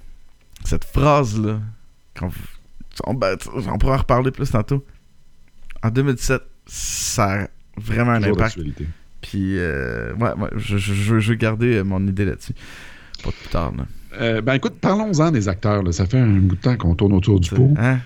cette 0.65 0.85
phrase-là, 0.85 1.61
on, 3.05 3.15
ben, 3.15 3.37
on, 3.55 3.79
pourra 3.79 3.95
en 3.95 3.99
reparler 3.99 4.31
plus 4.31 4.51
tantôt. 4.51 4.85
En 5.83 5.91
2017, 5.91 6.43
ça 6.67 7.43
a 7.43 7.47
vraiment 7.77 8.13
un 8.13 8.23
impact. 8.23 8.59
Puis, 9.21 9.59
euh, 9.59 10.15
ouais, 10.15 10.33
je, 10.57 10.77
je, 10.77 11.15
veux 11.15 11.35
garder 11.37 11.77
euh, 11.77 11.85
mon 11.85 12.07
idée 12.07 12.25
là-dessus. 12.25 12.55
Pas 13.23 13.31
plus 13.31 13.49
tard. 13.51 13.73
Euh, 14.21 14.41
ben 14.41 14.55
écoute, 14.55 14.75
parlons-en 14.81 15.31
des 15.31 15.49
acteurs. 15.49 15.83
Ça 15.95 16.07
fait 16.07 16.19
un 16.19 16.27
bout 16.27 16.57
de 16.57 16.61
temps 16.61 16.77
qu'on 16.77 16.95
tourne 16.95 17.13
autour 17.13 17.41
du 17.41 17.51
pot. 17.51 17.73
Hein? 17.79 18.01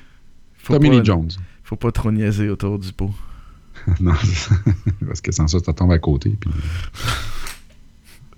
Tommy 0.64 0.90
Lee 0.90 1.04
Jones. 1.04 1.30
Faut 1.64 1.76
pas 1.76 1.90
trop 1.90 2.12
niaiser 2.12 2.48
autour 2.48 2.78
du 2.78 2.92
pot. 2.92 3.10
non, 4.00 4.14
parce 5.06 5.20
que 5.20 5.32
sans 5.32 5.48
ça, 5.48 5.58
ça 5.58 5.72
tombe 5.72 5.92
à 5.92 5.98
côté. 5.98 6.36
Puis... 6.40 6.50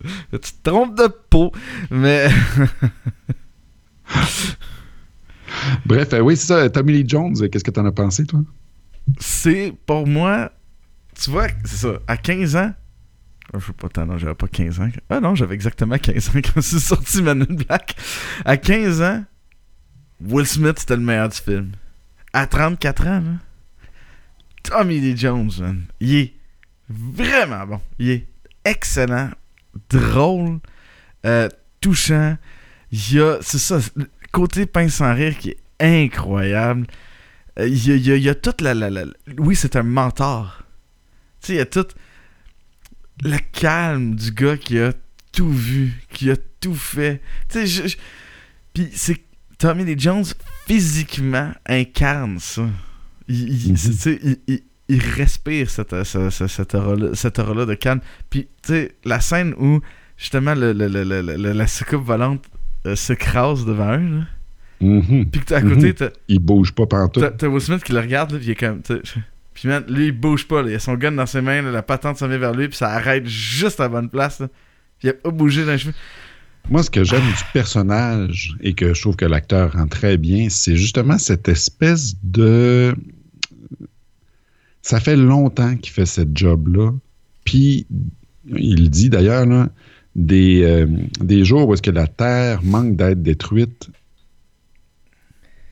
tu 0.33 0.39
te 0.39 0.71
trompes 0.71 0.97
de 0.97 1.09
pot, 1.31 1.53
mais. 1.91 2.29
Bref, 5.87 6.13
euh, 6.13 6.21
oui, 6.21 6.37
c'est 6.37 6.47
ça. 6.47 6.69
Tommy 6.71 6.93
Lee 6.93 7.05
Jones, 7.07 7.35
qu'est-ce 7.51 7.65
que 7.65 7.71
t'en 7.71 7.87
as 7.87 7.93
pensé, 7.93 8.27
toi? 8.27 8.41
C'est, 9.19 9.73
pour 9.87 10.07
moi, 10.07 10.53
tu 11.19 11.31
vois, 11.31 11.49
c'est 11.65 11.77
ça, 11.77 11.99
à 12.07 12.17
15 12.17 12.57
ans, 12.57 12.73
je 13.55 13.59
sais 13.61 13.73
pas, 13.73 14.05
non, 14.05 14.19
j'avais 14.19 14.35
pas 14.35 14.47
15 14.47 14.81
ans. 14.81 14.89
Ah 15.09 15.21
non, 15.21 15.35
j'avais 15.35 15.55
exactement 15.55 15.97
15 15.97 16.29
ans 16.29 16.41
quand 16.45 16.61
c'est 16.61 16.79
sorti 16.79 17.23
Man 17.23 17.47
in 17.49 17.55
Black. 17.55 17.97
À 18.45 18.57
15 18.59 19.01
ans, 19.01 19.25
Will 20.21 20.47
Smith, 20.47 20.79
c'était 20.79 20.97
le 20.97 21.03
meilleur 21.03 21.31
du 21.31 21.39
film. 21.39 21.73
À 22.33 22.47
34 22.47 23.07
ans, 23.07 23.23
Tommy 24.63 25.01
Lee 25.01 25.17
Jones, 25.17 25.51
il 26.01 26.15
est 26.15 26.35
vraiment 26.91 27.67
bon. 27.67 27.81
Il 27.99 28.11
est 28.11 28.27
excellent, 28.65 29.31
drôle, 29.89 30.59
euh, 31.25 31.49
touchant. 31.81 32.37
Il 32.91 33.13
y 33.15 33.21
a, 33.21 33.39
c'est 33.41 33.59
ça, 33.59 33.79
côté 34.33 34.67
pince 34.67 34.95
sans 34.95 35.15
rire 35.15 35.37
qui 35.39 35.51
est 35.51 35.59
incroyable. 35.81 36.87
Euh, 37.59 37.69
il 37.69 37.87
y, 37.87 38.13
a, 38.13 38.17
il 38.17 38.23
y 38.23 38.29
a 38.29 38.35
toute 38.35 38.61
la, 38.61 38.75
la, 38.75 39.05
Oui, 39.39 39.57
c'est 39.57 39.77
un 39.77 39.83
mentor. 39.83 40.63
Tu 41.41 41.49
sais, 41.49 41.53
il 41.55 41.57
y 41.57 41.61
a 41.61 41.67
tout 41.67 41.87
le 43.23 43.37
calme 43.53 44.15
du 44.15 44.31
gars 44.31 44.57
qui 44.57 44.79
a 44.79 44.93
tout 45.33 45.51
vu, 45.51 45.93
qui 46.11 46.31
a 46.31 46.37
tout 46.61 46.75
fait. 46.75 47.21
Tu 47.49 47.67
sais, 47.67 47.89
je, 47.89 47.97
Puis 48.73 48.91
c'est 48.95 49.21
Tommy 49.59 49.85
Lee 49.85 49.99
Jones 49.99 50.25
physiquement 50.67 51.53
incarne 51.67 52.39
ça. 52.39 52.67
Il, 53.27 53.73
mhm. 53.73 54.37
il, 54.89 55.01
respire 55.01 55.69
cette, 55.69 56.03
cette, 56.05 56.49
cette 57.15 57.39
aura-là 57.39 57.67
de 57.67 57.75
calme. 57.75 58.01
Puis, 58.31 58.49
tu 58.63 58.73
sais, 58.73 58.97
la 59.05 59.21
scène 59.21 59.53
où, 59.59 59.81
justement, 60.17 60.55
le, 60.55 60.73
la 60.73 61.67
soucoupe 61.67 62.05
volante 62.05 62.45
euh, 62.89 62.97
se 62.97 63.13
crase 63.13 63.65
devant 63.65 63.97
eux. 63.97 64.19
Là. 64.19 64.25
Mm-hmm. 64.83 65.31
Puis 65.31 65.41
que 65.41 65.55
à 65.55 65.63
côté, 65.63 65.93
mm-hmm. 65.93 66.13
Il 66.29 66.39
bouge 66.41 66.73
pas 66.73 66.87
partout. 66.87 67.21
T'as 67.21 67.49
Will 67.49 67.61
Smith 67.61 67.83
qui 67.83 67.93
le 67.93 68.01
regarde, 68.01 68.33
là, 68.33 68.39
puis 68.39 68.49
il 68.49 68.51
est 68.51 68.55
comme. 68.55 68.81
Puis 69.55 69.69
man, 69.69 69.85
lui, 69.89 70.07
il 70.07 70.13
bouge 70.13 70.47
pas. 70.47 70.63
Là. 70.63 70.71
Il 70.71 70.75
a 70.75 70.79
son 70.79 70.95
gun 70.95 71.13
dans 71.13 71.27
ses 71.27 71.41
mains, 71.41 71.63
la 71.63 71.83
patente 71.83 72.19
s'en 72.19 72.29
vient 72.29 72.39
vers 72.39 72.55
lui, 72.55 72.69
puis 72.69 72.77
ça 72.77 72.91
arrête 72.91 73.27
juste 73.27 73.81
à 73.81 73.85
la 73.85 73.89
bonne 73.89 74.09
place. 74.09 74.41
Là. 74.41 74.49
Il 75.03 75.11
a 75.11 75.13
pas 75.13 75.31
bougé 75.31 75.65
dans 75.65 75.73
les 75.73 75.79
cheveux. 75.79 75.95
Moi, 76.71 76.83
ce 76.83 76.91
que 76.91 77.03
j'aime 77.03 77.23
du 77.23 77.45
personnage 77.53 78.57
et 78.61 78.75
que 78.75 78.93
je 78.93 79.01
trouve 79.01 79.17
que 79.17 79.25
l'acteur 79.25 79.73
rend 79.73 79.87
très 79.87 80.17
bien, 80.17 80.49
c'est 80.51 80.77
justement 80.77 81.19
cette 81.19 81.49
espèce 81.49 82.15
de. 82.23 82.95
Ça 84.83 85.01
fait 85.01 85.17
longtemps 85.17 85.77
qu'il 85.77 85.93
fait 85.93 86.07
cette 86.07 86.37
job-là. 86.37 86.93
Puis, 87.45 87.87
il 88.47 88.91
dit 88.91 89.11
d'ailleurs, 89.11 89.47
là, 89.47 89.69
des, 90.19 90.63
euh, 90.65 90.87
des 91.21 91.45
jours 91.45 91.69
où 91.69 91.75
est-ce 91.75 91.83
que 91.83 91.93
la 91.93 92.09
Terre 92.09 92.61
manque 92.65 92.97
d'être 92.97 93.23
détruite, 93.23 93.89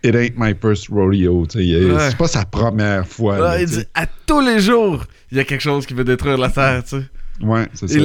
it 0.05 0.15
ain't 0.15 0.39
my 0.39 0.55
first 0.55 0.89
rodeo. 0.89 1.47
C'est 1.51 2.17
pas 2.17 2.29
sa 2.29 2.45
première 2.45 3.07
fois. 3.07 3.59
il 3.61 3.67
dit 3.67 3.85
à 3.95 4.07
tous 4.07 4.41
les 4.41 4.61
jours, 4.61 5.05
il 5.33 5.39
y 5.39 5.41
a 5.41 5.45
quelque 5.45 5.63
chose 5.63 5.85
qui 5.85 5.95
veut 5.95 6.05
détruire 6.05 6.39
la 6.39 6.49
Terre. 6.51 6.83
sais. 6.87 7.03
Ouais, 7.43 7.67
c'est 7.75 7.89
ça. 7.89 7.99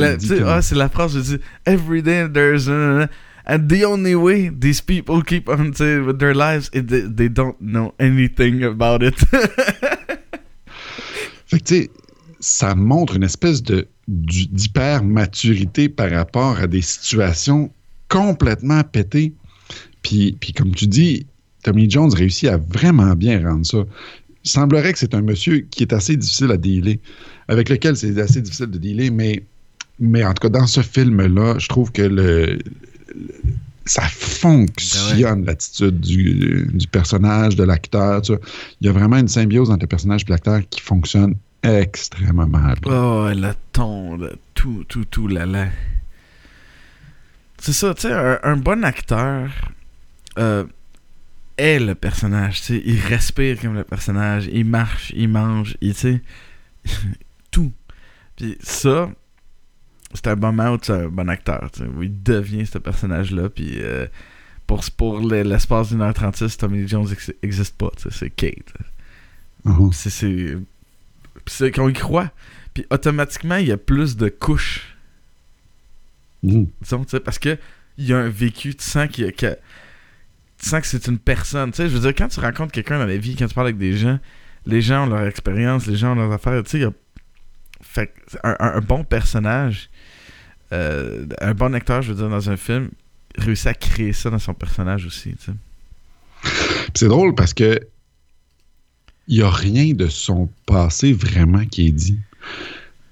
ah, 0.48 0.62
c'est 0.62 0.76
la 0.76 0.90
phrase, 0.90 1.14
je 1.14 1.20
dis 1.20 1.40
Every 1.66 2.02
day 2.02 2.28
there's. 2.28 2.68
A... 2.68 3.08
And 3.48 3.68
the 3.70 3.86
only 3.86 4.14
way 4.16 4.50
these 4.50 4.82
people 4.82 5.24
keep 5.24 5.50
on 5.50 5.72
with 5.80 6.20
their 6.20 6.36
lives 6.36 6.70
is 6.74 6.84
they, 6.86 7.02
they 7.02 7.28
don't 7.28 7.60
know 7.60 7.94
anything 8.00 8.64
about 8.64 9.02
it. 9.04 9.16
fait 11.48 11.60
que 11.60 11.64
tu 11.64 11.76
sais, 11.76 11.90
ça 12.42 12.76
montre 12.76 13.16
une 13.16 13.24
espèce 13.24 13.64
de 13.64 13.88
d'hyper-maturité 14.08 15.88
par 15.88 16.12
rapport 16.12 16.60
à 16.60 16.68
des 16.68 16.82
situations 16.82 17.72
complètement 18.10 18.84
pétées. 18.84 19.34
Puis, 20.02 20.36
puis 20.40 20.52
comme 20.52 20.76
tu 20.76 20.88
dis, 20.88 21.26
Tommy 21.64 21.90
Jones 21.90 22.14
réussit 22.14 22.50
à 22.50 22.58
vraiment 22.58 23.16
bien 23.16 23.48
rendre 23.48 23.66
ça. 23.66 23.78
Il 24.44 24.50
semblerait 24.50 24.92
que 24.92 25.00
c'est 25.00 25.14
un 25.14 25.22
monsieur 25.22 25.60
qui 25.60 25.84
est 25.84 25.94
assez 25.94 26.18
difficile 26.18 26.52
à 26.52 26.58
dealer, 26.58 27.00
avec 27.48 27.70
lequel 27.70 27.96
c'est 27.96 28.20
assez 28.20 28.42
difficile 28.42 28.66
de 28.66 28.80
dealer, 28.80 29.12
mais, 29.12 29.44
mais 30.00 30.26
en 30.26 30.34
tout 30.34 30.42
cas, 30.42 30.50
dans 30.50 30.68
ce 30.68 30.82
film-là, 30.82 31.60
je 31.60 31.68
trouve 31.68 31.92
que 31.92 32.02
le, 32.02 32.58
ça 33.86 34.02
fonctionne, 34.02 35.46
l'attitude 35.46 36.00
du, 36.00 36.68
du, 36.74 36.88
personnage, 36.88 37.56
de 37.56 37.64
l'acteur. 37.64 38.22
Il 38.82 38.88
y 38.88 38.90
a 38.90 38.92
vraiment 38.92 39.18
une 39.18 39.28
symbiose 39.28 39.70
entre 39.70 39.84
le 39.84 39.88
personnage 39.88 40.24
et 40.28 40.32
l'acteur 40.32 40.62
qui 40.70 40.82
fonctionne 40.82 41.36
extrêmement 41.64 42.48
mal. 42.48 42.78
Oh, 42.86 43.30
le 43.30 43.54
ton, 43.72 44.18
tout, 44.54 44.84
tout, 44.88 45.06
tout, 45.06 45.28
là, 45.28 45.46
là. 45.46 45.68
C'est 47.60 47.74
ça, 47.74 47.94
tu 47.94 48.08
sais, 48.08 48.40
un, 48.44 48.58
bon 48.58 48.84
acteur 48.84 49.52
euh, 50.40 50.66
est 51.58 51.80
le 51.80 51.94
personnage, 51.94 52.62
tu 52.62 52.68
sais. 52.68 52.82
Il 52.84 53.00
respire 53.00 53.60
comme 53.62 53.76
le 53.76 53.84
personnage, 53.84 54.50
il 54.52 54.66
marche, 54.66 55.12
il 55.16 55.30
mange, 55.30 55.78
il, 55.82 55.94
tu 55.94 56.00
sais, 56.00 56.22
tout. 57.52 57.72
Puis 58.36 58.58
ça, 58.62 59.12
c'est 60.14 60.28
un 60.28 60.36
moment 60.36 60.72
où 60.72 60.78
tu 60.80 60.92
un 60.92 61.08
bon 61.08 61.30
acteur, 61.30 61.70
tu 61.72 61.82
sais, 61.82 61.86
où 61.88 62.02
il 62.02 62.24
devient 62.24 62.66
ce 62.66 62.80
personnage-là, 62.80 63.50
puis 63.50 63.76
euh, 63.76 64.08
pour, 64.66 64.84
pour 64.98 65.20
l'espace 65.20 65.90
d'une 65.90 66.02
heure 66.02 66.14
36, 66.16 66.58
Tommy 66.58 66.88
Jones 66.88 67.08
n'existe 67.44 67.78
pas, 67.78 67.92
tu 67.96 68.04
sais, 68.04 68.10
c'est 68.12 68.30
Kate. 68.32 68.74
Uh-huh. 69.66 69.94
C'est 69.94 70.58
c'est 71.48 71.72
qu'on 71.72 71.90
y 71.90 71.94
croit. 71.94 72.32
Puis 72.74 72.86
automatiquement, 72.90 73.58
il 73.58 73.68
y 73.68 73.72
a 73.72 73.78
plus 73.78 74.18
de 74.18 74.30
couches. 74.30 74.96
Mm. 76.44 76.66
Disons, 76.82 77.06
parce 77.24 77.40
que 77.40 77.58
il 77.98 78.06
y 78.08 78.14
a 78.14 78.18
un 78.18 78.30
vécu, 78.30 78.74
tu 78.76 78.84
sens 78.84 79.08
qu'il 79.10 79.32
que 79.32 80.88
c'est 80.88 81.08
une 81.08 81.20
personne. 81.20 81.72
Tu 81.72 81.78
sais, 81.78 81.90
je 81.90 81.94
veux 81.94 82.00
dire, 82.00 82.16
quand 82.16 82.28
tu 82.28 82.40
rencontres 82.40 82.72
quelqu'un 82.72 83.00
dans 83.00 83.06
la 83.06 83.18
vie, 83.18 83.36
quand 83.36 83.48
tu 83.48 83.54
parles 83.54 83.68
avec 83.68 83.78
des 83.78 83.98
gens, 83.98 84.20
les 84.66 84.82
gens 84.82 85.06
ont 85.06 85.10
leur 85.10 85.26
expérience, 85.28 85.88
les 85.88 85.96
gens 85.96 86.14
ont 86.14 86.16
leurs 86.16 86.32
affaires. 86.32 86.62
Tu 86.64 86.82
sais, 86.82 86.88
fait 87.82 88.14
un, 88.44 88.80
bon 88.80 89.04
personnage, 89.04 89.90
euh, 90.72 91.26
un 91.42 91.54
bon 91.54 91.74
acteur, 91.74 92.02
je 92.02 92.12
veux 92.12 92.18
dire, 92.18 92.30
dans 92.30 92.50
un 92.50 92.58
film, 92.58 92.90
réussit 93.38 93.68
à 93.68 93.74
créer 93.74 94.14
ça 94.14 94.30
dans 94.30 94.40
son 94.40 94.54
personnage 94.54 95.06
aussi. 95.06 95.36
Tu 95.36 95.52
sais. 95.52 96.52
c'est 96.94 97.08
drôle 97.08 97.36
parce 97.36 97.54
que 97.54 97.80
il 99.32 99.38
n'y 99.38 99.44
a 99.44 99.50
rien 99.50 99.94
de 99.94 100.08
son 100.08 100.50
passé 100.66 101.14
vraiment 101.14 101.66
qui 101.66 101.88
est 101.88 101.92
dit. 101.92 102.20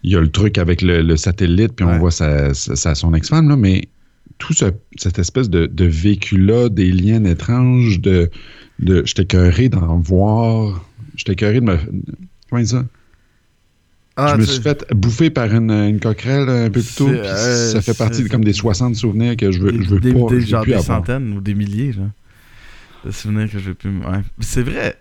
Il 0.04 0.12
y 0.12 0.16
a 0.18 0.20
le 0.20 0.30
truc 0.30 0.58
avec 0.58 0.82
le, 0.82 1.16
satellite, 1.16 1.72
puis 1.78 1.86
on 1.86 1.98
voit 1.98 2.12
sa, 2.12 2.54
son 2.54 3.14
ex-femme, 3.14 3.56
mais 3.56 3.88
tout 4.38 4.54
cette 4.54 5.18
espèce 5.18 5.50
de, 5.50 5.86
vécu-là, 5.86 6.70
des 6.70 6.92
liens 6.92 7.24
étranges, 7.24 8.02
de, 8.02 8.30
de 8.80 9.02
j'étais 9.06 9.26
cœuré 9.26 9.70
d'en 9.70 10.00
voir, 10.00 10.86
j'étais 11.16 11.36
cœuré 11.36 11.62
de 11.62 11.66
me. 11.66 11.78
Comment 12.50 12.66
ça? 12.66 12.86
Ah, 14.18 14.34
je 14.36 14.42
me 14.42 14.46
suis 14.46 14.62
fait 14.62 14.86
bouffer 14.94 15.30
par 15.30 15.54
une, 15.54 16.00
coquerelle 16.02 16.50
un 16.50 16.70
peu 16.70 16.82
plus 16.82 16.96
tôt. 16.96 17.08
Euh, 17.08 17.72
ça 17.72 17.82
fait 17.82 17.98
partie 17.98 18.26
comme 18.26 18.44
des 18.44 18.52
60 18.52 18.96
souvenirs 18.96 19.38
que 19.38 19.54
je 19.54 19.60
veux, 19.62 19.82
je 19.82 19.90
veux 19.90 20.02
pas. 20.02 20.36
Des, 20.36 20.42
genre 20.42 20.66
des 20.66 20.80
centaines 20.80 21.32
ou 21.32 21.40
des 21.40 21.54
milliers 21.54 21.94
genre, 21.94 22.10
de 23.06 23.12
souvenirs 23.12 23.50
que 23.50 23.58
je 23.58 23.70
veux 23.70 23.74
plus. 23.74 23.90
Ouais. 24.00 24.20
C'est 24.42 24.64
vrai. 24.64 24.98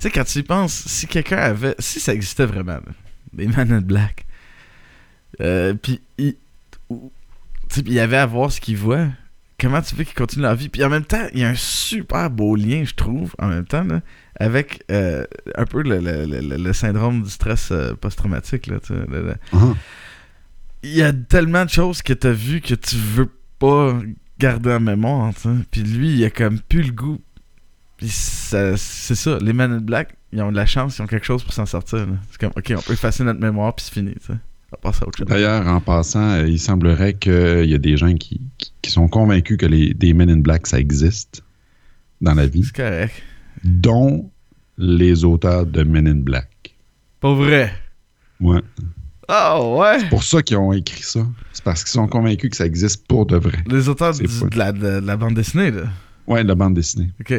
Tu 0.00 0.08
sais, 0.08 0.10
quand 0.10 0.24
tu 0.24 0.38
y 0.38 0.42
penses, 0.42 0.72
si 0.72 1.06
quelqu'un 1.06 1.36
avait. 1.36 1.74
Si 1.78 2.00
ça 2.00 2.14
existait 2.14 2.46
vraiment, 2.46 2.78
des 3.34 3.46
Man 3.46 3.70
in 3.70 3.82
Black, 3.82 4.24
euh, 5.42 5.74
puis 5.74 6.00
il, 6.16 6.36
il 7.76 7.92
y 7.92 8.00
avait 8.00 8.16
à 8.16 8.24
voir 8.24 8.50
ce 8.50 8.62
qu'il 8.62 8.78
voit, 8.78 9.08
comment 9.60 9.82
tu 9.82 9.94
veux 9.94 10.04
qu'il 10.04 10.14
continue 10.14 10.44
la 10.44 10.54
vie? 10.54 10.70
Puis 10.70 10.82
en 10.84 10.88
même 10.88 11.04
temps, 11.04 11.26
il 11.34 11.40
y 11.40 11.44
a 11.44 11.50
un 11.50 11.54
super 11.54 12.30
beau 12.30 12.56
lien, 12.56 12.82
je 12.84 12.94
trouve, 12.94 13.34
en 13.38 13.48
même 13.48 13.66
temps, 13.66 13.84
là, 13.84 14.00
avec 14.38 14.82
euh, 14.90 15.26
un 15.54 15.66
peu 15.66 15.82
le, 15.84 16.72
syndrome 16.72 17.22
du 17.22 17.30
stress 17.30 17.68
euh, 17.70 17.92
post-traumatique. 17.92 18.68
Uh-huh. 18.70 19.74
Il 20.82 20.94
y 20.94 21.02
a 21.02 21.12
tellement 21.12 21.66
de 21.66 21.70
choses 21.70 22.00
que 22.00 22.14
tu 22.14 22.26
as 22.26 22.32
vues 22.32 22.62
que 22.62 22.74
tu 22.74 22.96
veux 22.96 23.28
pas 23.58 23.98
garder 24.38 24.72
en 24.72 24.80
mémoire. 24.80 25.32
Puis 25.70 25.82
lui, 25.82 26.14
il 26.14 26.24
a 26.24 26.30
comme 26.30 26.58
plus 26.58 26.84
le 26.84 26.92
goût. 26.92 27.20
Puis 28.00 28.08
c'est 28.08 28.76
ça, 29.14 29.38
les 29.40 29.52
Men 29.52 29.72
in 29.72 29.78
Black, 29.78 30.14
ils 30.32 30.40
ont 30.42 30.50
de 30.50 30.56
la 30.56 30.66
chance, 30.66 30.98
ils 30.98 31.02
ont 31.02 31.06
quelque 31.06 31.26
chose 31.26 31.44
pour 31.44 31.52
s'en 31.52 31.66
sortir. 31.66 32.06
C'est 32.30 32.40
comme, 32.40 32.52
ok, 32.56 32.72
on 32.76 32.80
peut 32.80 32.94
effacer 32.94 33.22
notre 33.24 33.40
mémoire, 33.40 33.74
puis 33.74 33.84
c'est 33.84 33.94
fini. 33.94 34.14
D'ailleurs, 35.26 35.66
en 35.66 35.80
passant, 35.80 36.30
euh, 36.30 36.48
il 36.48 36.58
semblerait 36.58 37.14
qu'il 37.14 37.68
y 37.68 37.74
a 37.74 37.78
des 37.78 37.96
gens 37.96 38.14
qui, 38.14 38.40
sont 38.86 39.08
convaincus 39.08 39.56
que 39.56 39.66
les, 39.66 39.94
des 39.94 40.14
Men 40.14 40.30
in 40.30 40.38
Black, 40.38 40.66
ça 40.66 40.80
existe 40.80 41.44
dans 42.20 42.34
la 42.34 42.46
vie. 42.46 42.64
C'est 42.64 42.76
correct 42.76 43.22
dont 43.64 44.30
les 44.78 45.24
auteurs 45.24 45.66
de 45.66 45.82
Men 45.82 46.08
in 46.08 46.16
Black. 46.16 46.74
Pas 47.20 47.34
vrai? 47.34 47.72
Ouais. 48.40 48.60
Ah 49.28 49.62
ouais? 49.62 50.00
C'est 50.00 50.08
pour 50.08 50.24
ça 50.24 50.42
qu'ils 50.42 50.56
ont 50.56 50.72
écrit 50.72 51.02
ça. 51.02 51.26
C'est 51.52 51.62
parce 51.62 51.84
qu'ils 51.84 51.92
sont 51.92 52.08
convaincus 52.08 52.50
que 52.50 52.56
ça 52.56 52.66
existe 52.66 53.06
pour 53.06 53.26
de 53.26 53.36
vrai. 53.36 53.58
Les 53.66 53.88
auteurs 53.88 54.14
de, 54.14 55.06
la, 55.06 55.16
bande 55.16 55.34
dessinée, 55.34 55.70
là? 55.70 55.82
Ouais, 56.26 56.42
de 56.42 56.48
la 56.48 56.54
bande 56.54 56.74
dessinée. 56.74 57.10
OK. 57.20 57.34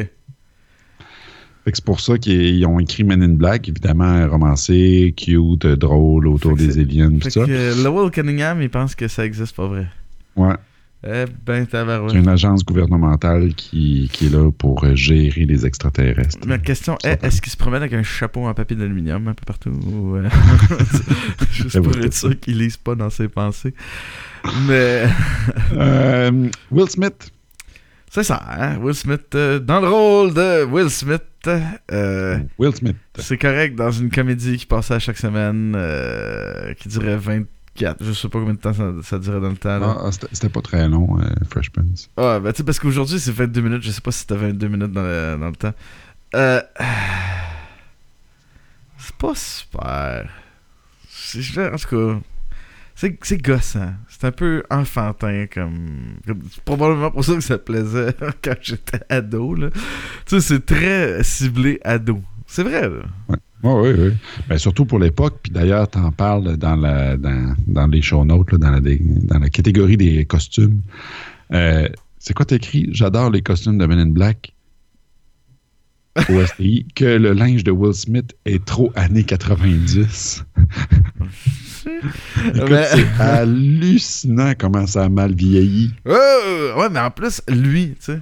C'est 1.66 1.84
pour 1.84 2.00
ça 2.00 2.18
qu'ils 2.18 2.64
ont 2.66 2.78
écrit 2.78 3.04
Men 3.04 3.22
in 3.22 3.34
Black, 3.34 3.68
évidemment, 3.68 4.28
romancé, 4.28 5.14
cute, 5.16 5.66
drôle, 5.66 6.26
autour 6.26 6.56
des 6.56 6.78
aliens, 6.78 7.18
tout 7.18 7.30
ça. 7.30 7.46
Que 7.46 7.82
Lowell 7.82 8.10
Cunningham, 8.10 8.60
il 8.62 8.70
pense 8.70 8.94
que 8.94 9.08
ça 9.08 9.24
existe 9.24 9.54
pas 9.54 9.66
vrai. 9.66 9.86
Ouais. 10.36 10.54
Eh 11.04 11.24
ben, 11.44 11.66
C'est 11.68 12.16
une 12.16 12.28
agence 12.28 12.64
gouvernementale 12.64 13.54
qui, 13.54 14.08
qui, 14.12 14.26
est 14.26 14.30
là 14.30 14.52
pour 14.52 14.84
euh, 14.84 14.94
gérer 14.94 15.44
les 15.46 15.66
extraterrestres. 15.66 16.46
Ma 16.46 16.58
question 16.58 16.96
est 17.02 17.22
est-ce 17.24 17.42
qu'il 17.42 17.50
se 17.50 17.56
promène 17.56 17.82
avec 17.82 17.92
un 17.92 18.04
chapeau 18.04 18.46
en 18.46 18.54
papier 18.54 18.76
d'aluminium 18.76 19.26
un 19.26 19.34
peu 19.34 19.44
partout 19.44 19.70
ou, 19.70 20.14
euh, 20.14 20.28
Juste 21.50 21.80
pour 21.80 21.96
être 21.96 22.14
sûr 22.14 22.38
qu'il 22.38 22.58
lise 22.58 22.76
pas 22.76 22.94
dans 22.94 23.10
ses 23.10 23.26
pensées? 23.26 23.74
Mais. 24.68 25.06
Euh, 25.72 26.48
Will 26.70 26.88
Smith. 26.88 27.32
C'est 28.14 28.24
ça, 28.24 28.42
hein? 28.46 28.76
Will 28.76 28.94
Smith, 28.94 29.34
dans 29.34 29.80
le 29.80 29.88
rôle 29.88 30.34
de 30.34 30.64
Will 30.64 30.90
Smith. 30.90 31.22
Will 32.58 32.74
Smith. 32.74 32.96
C'est 33.16 33.38
correct 33.38 33.74
dans 33.74 33.90
une 33.90 34.10
comédie 34.10 34.58
qui 34.58 34.66
passait 34.66 34.94
à 34.94 34.98
chaque 34.98 35.16
semaine, 35.16 35.72
qui 36.78 36.88
durait 36.88 37.16
20 37.16 37.44
4. 37.74 38.04
Je 38.04 38.12
sais 38.12 38.28
pas 38.28 38.38
combien 38.38 38.54
de 38.54 38.58
temps 38.58 38.72
ça, 38.74 38.92
ça 39.02 39.18
durait 39.18 39.40
dans 39.40 39.48
le 39.48 39.56
temps. 39.56 39.80
Ah, 39.82 40.10
c'était 40.32 40.48
pas 40.48 40.60
très 40.60 40.88
long, 40.88 41.18
euh, 41.20 41.24
Fresh 41.50 41.70
Prince. 41.70 42.10
Ah, 42.16 42.38
ben 42.40 42.52
tu 42.52 42.58
sais, 42.58 42.64
parce 42.64 42.78
qu'aujourd'hui 42.78 43.18
c'est 43.18 43.32
22 43.32 43.60
minutes. 43.60 43.82
Je 43.82 43.90
sais 43.90 44.00
pas 44.00 44.12
si 44.12 44.20
c'était 44.20 44.36
22 44.36 44.68
minutes 44.68 44.92
dans 44.92 45.02
le, 45.02 45.36
dans 45.40 45.48
le 45.48 45.56
temps. 45.56 45.74
Euh, 46.34 46.62
c'est 48.98 49.16
pas 49.16 49.34
super. 49.34 50.30
En 51.34 51.76
tout 51.76 51.88
cas, 51.88 52.20
c'est 53.22 53.38
gossant. 53.38 53.94
C'est 54.22 54.28
un 54.28 54.30
peu 54.30 54.62
enfantin 54.70 55.46
comme. 55.52 56.14
C'est 56.24 56.62
probablement 56.62 57.10
pour 57.10 57.24
ça 57.24 57.34
que 57.34 57.40
ça 57.40 57.58
plaisait 57.58 58.14
quand 58.44 58.54
j'étais 58.62 59.00
ado. 59.08 59.52
Là. 59.56 59.70
Tu 59.72 59.80
sais, 60.26 60.40
c'est 60.40 60.64
très 60.64 61.24
ciblé 61.24 61.80
ado. 61.82 62.22
C'est 62.46 62.62
vrai, 62.62 62.82
là. 62.82 63.02
Ouais 63.28 63.36
oui, 63.64 63.90
oui. 63.98 64.12
Ben, 64.48 64.58
surtout 64.58 64.84
pour 64.84 65.00
l'époque. 65.00 65.40
Puis 65.42 65.50
d'ailleurs, 65.50 65.90
tu 65.90 65.98
en 65.98 66.12
parles 66.12 66.56
dans, 66.56 66.76
la, 66.76 67.16
dans, 67.16 67.56
dans 67.66 67.88
les 67.88 68.00
show 68.00 68.24
notes, 68.24 68.54
dans, 68.54 68.70
la, 68.70 68.78
dans 68.80 69.40
la 69.40 69.50
catégorie 69.50 69.96
des 69.96 70.24
costumes. 70.24 70.82
Euh, 71.52 71.88
c'est 72.20 72.32
quoi 72.32 72.46
t'écris? 72.46 72.90
J'adore 72.92 73.28
les 73.28 73.42
costumes 73.42 73.76
de 73.76 73.86
Men 73.86 73.98
in 73.98 74.06
Black 74.06 74.54
au 76.28 76.46
STI, 76.46 76.86
que 76.94 77.04
le 77.04 77.32
linge 77.32 77.64
de 77.64 77.70
Will 77.70 77.94
Smith 77.94 78.34
est 78.44 78.64
trop 78.64 78.92
années 78.94 79.24
90. 79.24 80.44
c'est 82.54 83.20
hallucinant 83.20 84.52
comment 84.58 84.86
ça 84.86 85.04
a 85.04 85.08
mal 85.08 85.34
vieilli. 85.34 85.92
ouais, 86.06 86.88
mais 86.90 87.00
en 87.00 87.10
plus, 87.10 87.40
lui, 87.48 87.94
tu 87.98 88.04
sais. 88.04 88.20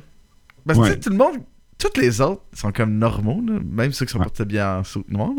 Parce 0.67 0.79
que 0.79 0.95
tout 0.95 1.11
le 1.11 1.17
monde 1.17 1.39
toutes 1.81 1.97
les 1.97 2.21
autres 2.21 2.43
sont 2.53 2.73
comme 2.73 2.99
normaux, 2.99 3.41
même 3.41 3.93
ceux 3.93 4.05
qui 4.05 4.13
sont 4.13 4.19
portés 4.19 4.45
bien 4.45 4.79
en 4.79 4.85
soute 4.85 5.11
noire. 5.11 5.31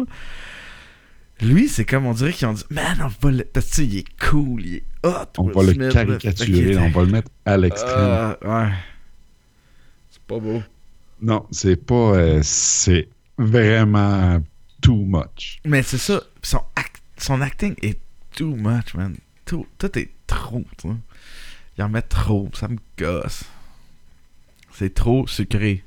Lui, 1.41 1.69
c'est 1.69 1.85
comme 1.85 2.05
on 2.05 2.13
dirait 2.13 2.33
qu'ils 2.33 2.47
ont 2.47 2.53
dit 2.53 2.63
Man, 2.69 2.97
on 2.99 3.07
va 3.07 3.31
le. 3.31 3.43
Parce 3.45 3.69
que 3.69 3.81
il 3.81 3.97
est 3.99 4.19
cool, 4.19 4.65
il 4.65 4.75
est 4.75 4.83
hot. 5.03 5.25
On 5.37 5.49
va 5.49 5.63
le 5.63 5.91
caricaturer, 5.91 6.77
on 6.77 6.89
va 6.89 7.01
le 7.03 7.11
mettre 7.11 7.31
à 7.45 7.57
l'extrême. 7.57 7.93
Ah, 7.95 8.37
ouais. 8.43 8.71
C'est 10.09 10.21
pas 10.23 10.39
beau. 10.39 10.61
Non, 11.21 11.45
c'est 11.51 11.75
pas. 11.75 12.15
Euh, 12.15 12.39
c'est 12.43 13.07
vraiment 13.37 14.41
too 14.81 15.05
much. 15.05 15.59
Mais 15.65 15.83
c'est 15.83 15.97
ça. 15.97 16.21
Son, 16.41 16.61
son 17.17 17.41
acting 17.41 17.75
est 17.81 17.99
too 18.35 18.55
much, 18.55 18.93
man. 18.95 19.15
Tout, 19.45 19.67
tout 19.77 19.97
est 19.97 20.09
trop, 20.27 20.63
tu 20.77 20.87
Il 21.77 21.83
en 21.83 21.89
met 21.89 22.01
trop, 22.01 22.49
ça 22.53 22.67
me 22.67 22.77
gosse. 22.97 23.43
C'est 24.73 24.93
trop 24.93 25.27
sucré. 25.27 25.83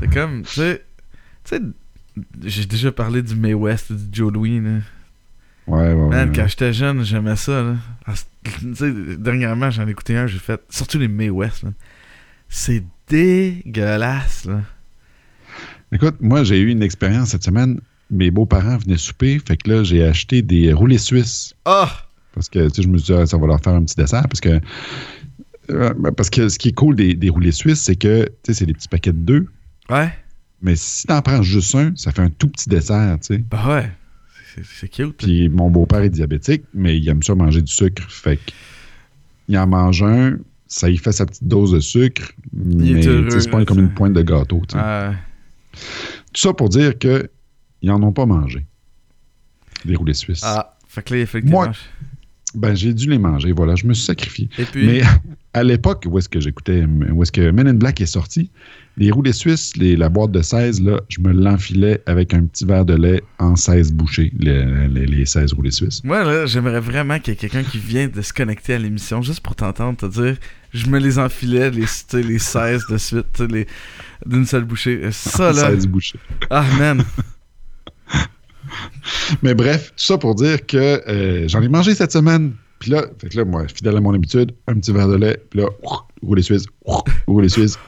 C'est 0.00 0.12
comme, 0.12 0.42
tu 0.42 0.52
sais, 0.54 0.84
tu 1.44 1.56
sais, 1.56 1.62
j'ai 2.44 2.66
déjà 2.66 2.92
parlé 2.92 3.22
du 3.22 3.34
May 3.34 3.52
West, 3.54 3.92
du 3.92 4.16
Joe 4.16 4.32
Louis, 4.32 4.60
là. 4.60 4.78
Ouais, 5.66 5.92
ouais, 5.92 6.08
Man, 6.08 6.28
ouais. 6.30 6.36
quand 6.36 6.46
j'étais 6.46 6.72
jeune, 6.72 7.04
j'aimais 7.04 7.34
ça, 7.36 7.62
là. 7.62 7.76
Ah, 8.06 8.14
tu 8.44 8.74
sais, 8.76 8.92
dernièrement, 9.18 9.70
j'en 9.70 9.86
ai 9.86 9.90
écouté 9.90 10.16
un, 10.16 10.28
j'ai 10.28 10.38
fait, 10.38 10.62
surtout 10.70 10.98
les 10.98 11.08
May 11.08 11.28
West, 11.28 11.64
là. 11.64 11.70
C'est 12.48 12.84
dégueulasse, 13.08 14.44
là. 14.46 14.62
Écoute, 15.92 16.16
moi, 16.20 16.42
j'ai 16.44 16.58
eu 16.58 16.70
une 16.70 16.82
expérience 16.82 17.30
cette 17.30 17.44
semaine. 17.44 17.80
Mes 18.10 18.30
beaux-parents 18.30 18.78
venaient 18.78 18.96
souper, 18.96 19.38
fait 19.38 19.56
que 19.56 19.70
là, 19.70 19.84
j'ai 19.84 20.04
acheté 20.04 20.42
des 20.42 20.72
roulés 20.72 20.98
suisses. 20.98 21.54
Ah! 21.64 21.90
Parce 22.32 22.48
que, 22.48 22.68
tu 22.68 22.76
sais, 22.76 22.82
je 22.82 22.88
me 22.88 22.98
suis 22.98 23.12
dit, 23.12 23.20
ah, 23.20 23.26
ça 23.26 23.38
va 23.38 23.46
leur 23.46 23.60
faire 23.60 23.74
un 23.74 23.82
petit 23.82 23.96
dessert, 23.96 24.28
parce 24.28 24.40
que 24.40 24.60
euh, 25.70 25.92
parce 26.16 26.30
que 26.30 26.48
ce 26.48 26.58
qui 26.58 26.68
est 26.68 26.72
cool 26.72 26.96
des, 26.96 27.14
des 27.14 27.28
roulés 27.28 27.52
suisses, 27.52 27.80
c'est 27.80 27.96
que 27.96 28.28
c'est 28.48 28.66
des 28.66 28.74
petits 28.74 28.88
paquets 28.88 29.12
de 29.12 29.18
deux. 29.18 29.46
Ouais. 29.88 30.12
Mais 30.62 30.76
si 30.76 31.06
t'en 31.06 31.20
prends 31.22 31.42
juste 31.42 31.74
un, 31.74 31.92
ça 31.96 32.12
fait 32.12 32.22
un 32.22 32.30
tout 32.30 32.48
petit 32.48 32.68
dessert, 32.68 33.18
tu 33.20 33.34
sais. 33.34 33.38
Bah 33.38 33.64
ouais. 33.68 33.90
C'est 34.64 34.88
cute. 34.88 35.16
Puis 35.18 35.48
mon 35.48 35.70
beau-père 35.70 36.00
est 36.00 36.10
diabétique, 36.10 36.64
mais 36.72 36.96
il 36.96 37.06
aime 37.08 37.22
ça 37.22 37.34
manger 37.34 37.60
du 37.60 37.70
sucre. 37.70 38.02
Fait 38.08 38.38
il 39.48 39.58
en 39.58 39.66
mange 39.66 40.02
un, 40.02 40.38
ça 40.66 40.90
y 40.90 40.96
fait 40.96 41.12
sa 41.12 41.26
petite 41.26 41.44
dose 41.44 41.72
de 41.72 41.80
sucre, 41.80 42.32
mais 42.52 43.02
c'est 43.30 43.50
pas 43.50 43.64
comme 43.64 43.78
une 43.78 43.94
pointe 43.94 44.12
de 44.12 44.22
gâteau. 44.22 44.62
Tout 44.66 46.40
ça 46.40 46.52
pour 46.52 46.68
dire 46.68 46.98
que 46.98 47.30
ils 47.82 47.90
en 47.90 48.02
ont 48.02 48.12
pas 48.12 48.26
mangé. 48.26 48.66
Des 49.84 49.94
roulés 49.94 50.14
suisses. 50.14 50.42
Ah, 50.42 50.76
fait 50.88 51.02
que 51.02 51.14
là. 51.14 51.42
Moi, 51.44 51.70
ben, 52.54 52.74
j'ai 52.74 52.94
dû 52.94 53.08
les 53.08 53.18
manger, 53.18 53.52
voilà, 53.52 53.74
je 53.74 53.86
me 53.86 53.94
suis 53.94 54.04
sacrifié. 54.04 54.48
Mais 54.74 55.02
à 55.52 55.62
l'époque 55.62 56.06
où 56.08 56.18
est-ce 56.18 56.28
que 56.28 56.40
j'écoutais, 56.40 56.84
où 56.84 57.22
est-ce 57.22 57.32
que 57.32 57.50
Men 57.50 57.68
in 57.68 57.74
Black 57.74 58.00
est 58.00 58.06
sorti, 58.06 58.50
les 58.98 59.10
roulés 59.10 59.32
suisses, 59.32 59.76
les, 59.76 59.96
la 59.96 60.08
boîte 60.08 60.30
de 60.30 60.40
16, 60.40 60.82
là, 60.82 61.00
je 61.08 61.20
me 61.20 61.32
l'enfilais 61.32 62.02
avec 62.06 62.32
un 62.32 62.44
petit 62.44 62.64
verre 62.64 62.84
de 62.84 62.94
lait 62.94 63.22
en 63.38 63.54
16 63.54 63.92
bouchées, 63.92 64.32
les, 64.38 64.88
les, 64.88 65.26
16 65.26 65.52
roulés 65.52 65.70
suisses. 65.70 66.02
Moi, 66.02 66.24
là, 66.24 66.46
j'aimerais 66.46 66.80
vraiment 66.80 67.18
qu'il 67.18 67.34
y 67.34 67.36
ait 67.36 67.38
quelqu'un 67.38 67.62
qui 67.62 67.78
vienne 67.78 68.10
de 68.10 68.22
se 68.22 68.32
connecter 68.32 68.74
à 68.74 68.78
l'émission 68.78 69.20
juste 69.20 69.40
pour 69.40 69.54
t'entendre 69.54 69.98
te 69.98 70.06
dire 70.06 70.36
je 70.72 70.86
me 70.86 70.98
les 70.98 71.18
enfilais, 71.18 71.70
les, 71.70 71.84
les 72.12 72.38
16 72.38 72.82
de 72.90 72.96
suite, 72.96 73.42
d'une 74.24 74.46
seule 74.46 74.64
bouchée. 74.64 75.00
Ça, 75.12 75.52
là. 75.52 75.70
16 75.70 75.86
bouchées. 75.88 76.18
Ah, 76.50 76.64
man. 76.78 77.04
Mais 79.42 79.54
bref, 79.54 79.92
tout 79.96 80.04
ça 80.04 80.18
pour 80.18 80.34
dire 80.34 80.66
que 80.66 81.02
euh, 81.08 81.48
j'en 81.48 81.62
ai 81.62 81.68
mangé 81.68 81.94
cette 81.94 82.12
semaine. 82.12 82.52
Puis 82.78 82.90
là, 82.90 83.04
fait 83.18 83.28
que 83.30 83.36
là, 83.38 83.44
moi, 83.44 83.66
fidèle 83.68 83.96
à 83.96 84.00
mon 84.00 84.14
habitude, 84.14 84.52
un 84.66 84.74
petit 84.74 84.92
verre 84.92 85.08
de 85.08 85.16
lait, 85.16 85.42
puis 85.50 85.60
là, 85.60 85.66
rouler 86.22 86.42
suisse, 86.42 86.66
rouler 87.26 87.48
suisse, 87.48 87.78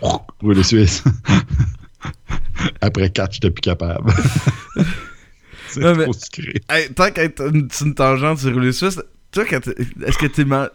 rouler 0.40 0.62
suisse. 0.62 1.04
Après 2.80 3.10
4, 3.10 3.32
j'étais 3.34 3.50
plus 3.50 3.60
capable. 3.60 4.12
c'est 5.68 5.80
mais- 5.80 6.04
trop 6.04 6.12
sucré. 6.12 6.60
Hey, 6.68 6.90
tant 6.92 7.10
qu'être 7.10 7.42
une, 7.54 7.68
une 7.82 7.94
tangente 7.94 8.38
sur 8.38 8.50
le 8.58 8.72
Suisse, 8.72 9.00
toi, 9.30 9.44
est-ce 9.44 10.18
que 10.18 10.26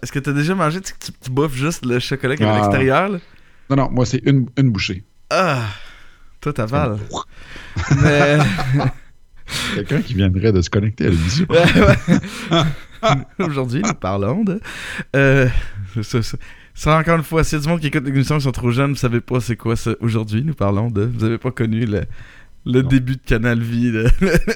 est-ce 0.02 0.12
que 0.12 0.20
t'as 0.20 0.32
déjà 0.32 0.54
mangé, 0.56 0.80
tu 0.82 0.94
tu, 1.00 1.12
tu 1.12 1.32
bouffes 1.32 1.56
juste 1.56 1.86
le 1.86 2.00
chocolat 2.00 2.38
qui 2.38 2.44
est 2.44 2.46
à 2.46 2.54
Ah. 2.54 2.58
l'extérieur? 2.60 3.10
Non, 3.70 3.76
non, 3.76 3.90
moi, 3.92 4.06
c'est 4.06 4.22
une, 4.26 4.48
une 4.58 4.70
bouchée. 4.72 5.04
Ah! 5.30 5.64
Toi, 6.40 6.54
t'avales. 6.54 7.00
Mais... 8.02 8.38
Quelqu'un 9.76 10.02
qui 10.02 10.14
viendrait 10.14 10.52
de 10.52 10.62
se 10.62 10.70
connecter 10.70 11.08
à 11.08 11.10
l'émission. 11.10 11.48
Aujourd'hui, 13.40 13.82
nous 13.82 13.94
parlons 13.94 14.44
de. 14.44 14.60
Euh, 15.16 15.48
ça, 16.02 16.22
ça- 16.24 16.38
ça, 16.76 16.98
encore 16.98 17.18
une 17.18 17.24
fois, 17.24 17.42
a 17.42 17.60
du 17.60 17.68
monde 17.68 17.80
qui 17.80 17.88
écoute 17.88 18.04
l'émission 18.06 18.38
qui 18.38 18.44
sont 18.44 18.52
trop 18.52 18.72
jeunes, 18.72 18.92
vous 18.92 18.98
savez 18.98 19.22
pas 19.22 19.40
c'est 19.40 19.56
quoi 19.56 19.76
ça. 19.76 19.92
Aujourd'hui, 20.00 20.44
nous 20.44 20.56
parlons 20.56 20.90
de. 20.90 21.04
Vous 21.04 21.24
avez 21.24 21.38
pas 21.38 21.52
connu 21.52 21.86
le, 21.86 22.82
début 22.84 23.16
de 23.18 23.22
Canal 23.26 23.60
Vie. 23.62 23.92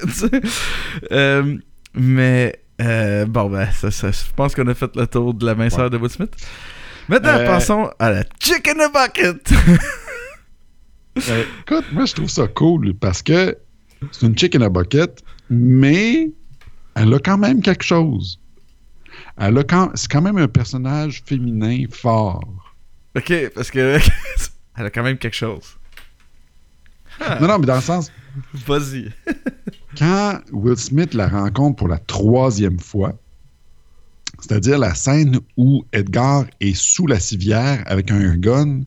sais. 0.09 0.29
Euh, 1.11 1.57
mais. 1.93 2.59
euh, 2.81 3.25
bon, 3.25 3.49
ben, 3.49 3.67
ça, 3.71 3.91
ça- 3.91 4.11
je 4.11 4.33
pense 4.35 4.55
qu'on 4.55 4.67
a 4.67 4.73
fait 4.73 4.95
le 4.95 5.05
tour 5.07 5.33
de 5.33 5.45
la 5.45 5.53
minceur 5.55 5.85
Ouais. 5.85 5.89
de 5.91 5.97
Will 5.97 6.09
Smith. 6.09 6.31
Maintenant, 7.09 7.37
Euh, 7.37 7.45
passons 7.45 7.89
à 7.99 8.11
la 8.11 8.23
Chicken 8.39 8.79
a 8.81 8.89
Bucket. 8.89 9.53
Euh, 11.29 11.43
écoute, 11.61 11.85
moi, 11.93 12.05
je 12.05 12.13
trouve 12.13 12.29
ça 12.29 12.47
cool 12.47 12.93
parce 12.93 13.23
que 13.23 13.57
c'est 14.11 14.27
une 14.27 14.37
chicken 14.37 14.61
a 14.61 14.69
bucket, 14.69 15.23
mais 15.49 16.29
elle 16.97 17.13
a 17.13 17.19
quand 17.19 17.37
même 17.37 17.61
quelque 17.61 17.83
chose. 17.83 18.39
Elle 19.37 19.57
a 19.57 19.63
quand, 19.63 19.91
c'est 19.95 20.09
quand 20.09 20.21
même 20.21 20.37
un 20.37 20.47
personnage 20.47 21.21
féminin 21.25 21.85
fort. 21.89 22.43
ok, 23.15 23.51
parce 23.53 23.71
que. 23.71 23.99
Elle 24.79 24.85
a 24.85 24.89
quand 24.91 25.01
même 25.01 25.17
quelque 25.17 25.35
chose. 25.35 25.75
Non, 27.41 27.47
non, 27.47 27.57
mais 27.57 27.65
dans 27.65 27.77
le 27.77 27.81
sens, 27.81 28.11
Vas-y. 28.53 29.11
quand 29.97 30.39
Will 30.51 30.77
Smith 30.77 31.13
la 31.15 31.27
rencontre 31.27 31.77
pour 31.77 31.87
la 31.87 31.97
troisième 31.97 32.79
fois, 32.79 33.13
c'est-à-dire 34.39 34.77
la 34.77 34.93
scène 34.93 35.39
où 35.57 35.83
Edgar 35.93 36.45
est 36.61 36.75
sous 36.75 37.07
la 37.07 37.19
civière 37.19 37.83
avec 37.87 38.11
un 38.11 38.35
gun, 38.35 38.81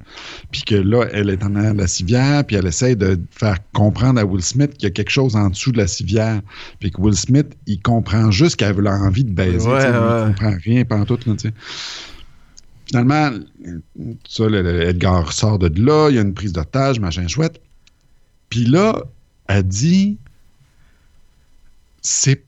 puis 0.53 0.63
que 0.63 0.75
là, 0.75 1.07
elle 1.13 1.29
est 1.31 1.43
en 1.43 1.55
arrière 1.57 1.75
de 1.75 1.79
la 1.81 1.87
civière, 1.89 2.45
puis 2.45 2.57
elle 2.57 2.67
essaie 2.67 2.95
de 2.97 3.19
faire 3.31 3.59
comprendre 3.73 4.21
à 4.21 4.25
Will 4.25 4.43
Smith 4.43 4.75
qu'il 4.75 4.85
y 4.85 4.87
a 4.87 4.91
quelque 4.91 5.11
chose 5.11 5.35
en 5.37 5.51
dessous 5.51 5.73
de 5.73 5.79
la 5.79 5.87
civière, 5.89 6.41
puis 6.79 6.91
que 6.91 7.01
Will 7.01 7.17
Smith, 7.17 7.49
il 7.67 7.81
comprend 7.83 8.31
juste 8.31 8.57
qu'elle 8.57 8.87
a 8.87 8.93
envie 8.99 9.25
de 9.25 9.33
baiser, 9.33 9.67
Ouais, 9.69 9.75
ouais. 9.85 9.89
il 9.89 10.27
comprend 10.35 10.57
rien 10.65 10.85
pendant 10.85 11.05
tout. 11.05 11.19
Finalement, 12.87 13.31
ça, 14.29 14.49
le- 14.49 14.63
le 14.63 14.83
Edgar 14.83 15.33
sort 15.33 15.59
de 15.59 15.69
là, 15.81 16.09
il 16.11 16.17
y 16.17 16.19
a 16.19 16.23
une 16.23 16.35
prise 16.35 16.53
d'otage, 16.53 16.99
machin 17.01 17.27
chouette. 17.29 17.61
Puis 18.49 18.65
là, 18.65 19.05
elle 19.49 19.63
dit 19.65 20.19
c'est 22.03 22.45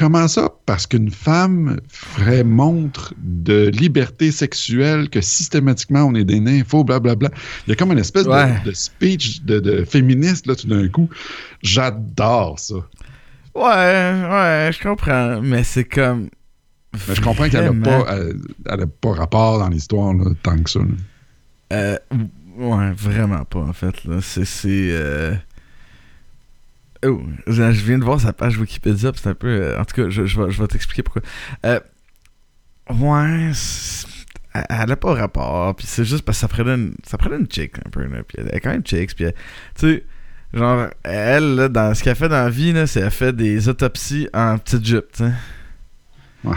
comment 0.00 0.26
ça? 0.28 0.48
Parce 0.66 0.86
qu'une 0.86 1.10
femme 1.10 1.78
ferait 1.88 2.42
montre 2.42 3.12
de 3.22 3.68
liberté 3.68 4.32
sexuelle 4.32 5.10
que 5.10 5.20
systématiquement 5.20 6.04
on 6.04 6.14
est 6.14 6.24
des 6.24 6.40
nymphos, 6.40 6.82
blablabla. 6.84 7.28
Il 7.66 7.70
y 7.70 7.72
a 7.74 7.76
comme 7.76 7.92
une 7.92 7.98
espèce 7.98 8.24
de- 8.24 8.30
Ouais. 8.30 8.60
de, 8.64 8.72
speech 8.72 9.42
de, 9.42 9.60
de 9.60 9.84
féministe 9.84 10.46
là 10.46 10.56
tout 10.56 10.66
d'un 10.66 10.88
coup. 10.88 11.08
J'adore 11.62 12.58
ça. 12.58 12.76
Ouais, 13.54 13.62
ouais, 13.62 14.70
je 14.72 14.82
comprends. 14.82 15.40
Mais 15.42 15.62
c'est 15.64 15.84
comme. 15.84 16.30
Mais 17.08 17.14
je 17.14 17.20
comprends 17.20 17.48
qu'elle 17.48 17.70
n'a 17.70 17.84
pas, 17.84 18.06
elle, 18.16 18.36
elle 18.68 18.80
a 18.82 18.86
pas 18.86 19.12
rapport 19.12 19.58
dans 19.58 19.68
l'histoire 19.68 20.14
tant 20.42 20.56
que 20.58 20.70
ça. 20.70 20.80
là. 20.80 20.86
Euh, 21.72 21.98
ouais, 22.58 22.90
vraiment 22.96 23.44
pas, 23.44 23.60
en 23.60 23.72
fait. 23.72 23.94
C'est. 24.22 24.90
Euh, 27.04 27.10
Oh, 27.10 27.22
je 27.46 27.62
viens 27.84 27.98
de 27.98 28.04
voir 28.04 28.20
sa 28.20 28.32
page 28.32 28.58
Wikipédia, 28.58 29.12
c'est 29.14 29.28
un 29.28 29.34
peu. 29.34 29.48
euh, 29.48 29.78
En 29.80 29.84
tout 29.84 29.94
cas, 30.02 30.10
je, 30.10 30.26
je 30.26 30.40
vais, 30.40 30.50
je 30.50 30.60
vais 30.60 30.68
t'expliquer 30.68 31.02
pourquoi. 31.02 31.22
Euh, 31.66 31.80
ouais, 32.90 33.52
elle 34.54 34.64
elle 34.68 34.92
a 34.92 34.96
pas 34.96 35.14
rapport, 35.14 35.74
puis 35.76 35.86
c'est 35.86 36.04
juste 36.04 36.24
parce 36.24 36.38
que 36.38 36.40
ça 36.40 36.48
prenait 36.48 36.74
une, 36.74 36.94
ça 37.06 37.16
prenait 37.18 37.36
une 37.36 37.46
chick, 37.50 37.74
un 37.86 37.90
peu, 37.90 38.02
là, 38.04 38.22
puis 38.26 38.38
elle 38.40 38.54
est 38.54 38.60
quand 38.60 38.70
même 38.70 38.84
chick, 38.84 39.14
puis 39.14 39.24
elle- 39.26 39.34
tu 39.78 39.86
sais, 39.94 40.04
genre, 40.52 40.88
elle, 41.04 41.54
là, 41.54 41.68
dans 41.68 41.94
ce 41.94 42.02
qu'elle 42.02 42.16
fait 42.16 42.28
dans 42.28 42.42
la 42.44 42.50
vie, 42.50 42.72
là, 42.72 42.86
c'est 42.88 43.00
qu'elle 43.00 43.10
fait 43.12 43.32
des 43.34 43.68
autopsies 43.68 44.28
en 44.34 44.58
petite 44.58 44.84
jupe, 44.84 45.12
tu 45.12 45.24
sais. 45.24 45.32
Ouais. 46.44 46.56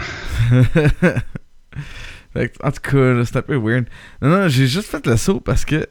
En 2.64 2.70
tout 2.72 2.80
cas, 2.90 3.24
c'est 3.24 3.36
un 3.36 3.42
peu 3.42 3.54
weird. 3.56 3.86
Non, 4.20 4.28
non, 4.28 4.48
j'ai 4.48 4.66
juste 4.66 4.88
fait 4.88 5.06
le 5.06 5.16
saut 5.16 5.38
parce 5.38 5.64
que, 5.64 5.86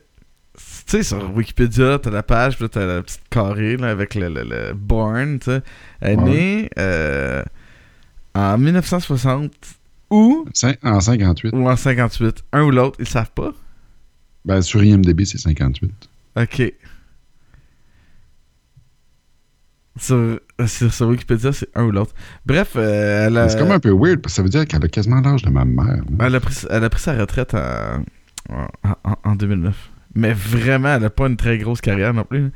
tu 0.86 0.98
sais, 0.98 1.04
sur 1.04 1.36
Wikipédia, 1.36 2.00
t'as 2.00 2.10
la 2.10 2.24
page, 2.24 2.58
puis 2.58 2.70
t'as 2.70 2.86
la 2.86 3.02
petite 3.02 3.22
carré 3.30 3.78
là, 3.78 3.90
avec 3.90 4.16
le, 4.16 4.30
le, 4.30 4.44
le 4.44 4.74
Born, 4.74 5.40
tu 5.40 5.46
sais. 5.46 5.62
Elle 6.02 6.14
est 6.14 6.22
Ouais. 6.22 6.30
née 6.30 6.70
euh, 6.78 7.44
en 8.36 8.58
1960 8.58 9.52
ou, 10.10 10.46
En 10.84 11.00
58. 11.00 11.52
ou 11.54 11.68
en 11.70 11.76
58. 11.76 12.44
Un 12.54 12.64
ou 12.64 12.72
l'autre, 12.72 12.98
ils 13.00 13.08
savent 13.08 13.32
pas? 13.32 13.52
Ben, 14.46 14.62
sur 14.62 14.84
IMDB, 14.84 15.24
c'est 15.26 15.38
58. 15.38 15.92
Ok. 16.38 16.74
Sur, 20.00 20.40
sur, 20.66 20.92
sur 20.94 21.08
Wikipédia, 21.08 21.54
c'est 21.54 21.70
un 21.76 21.84
ou 21.86 21.92
l'autre. 21.92 22.14
Bref, 22.48 22.74
euh, 22.76 23.28
elle 23.28 23.38
a, 23.38 23.48
C'est 23.50 23.60
comme 23.60 23.70
un 23.72 23.80
peu 23.80 23.92
weird 23.92 24.22
parce 24.22 24.34
que 24.34 24.38
ça 24.38 24.42
veut 24.44 24.50
dire 24.50 24.66
qu'elle 24.66 24.84
a 24.84 24.88
quasiment 24.88 25.22
l'âge 25.22 25.44
de 25.44 25.50
ma 25.52 25.66
mère. 25.66 26.02
elle, 26.20 26.36
a 26.36 26.40
pris, 26.40 26.56
elle 26.70 26.84
a 26.84 26.90
pris 26.90 27.02
sa 27.02 27.14
retraite 27.16 27.54
en- 27.54 28.04
en 29.24 29.36
2009. 29.36 29.92
Mais 30.16 30.34
vraiment, 30.34 30.96
elle 30.96 31.06
a 31.06 31.10
pas 31.10 31.28
une 31.28 31.38
très 31.38 31.58
grosse 31.58 31.82
carrière 31.82 32.14
non 32.14 32.24
plus. 32.24 32.52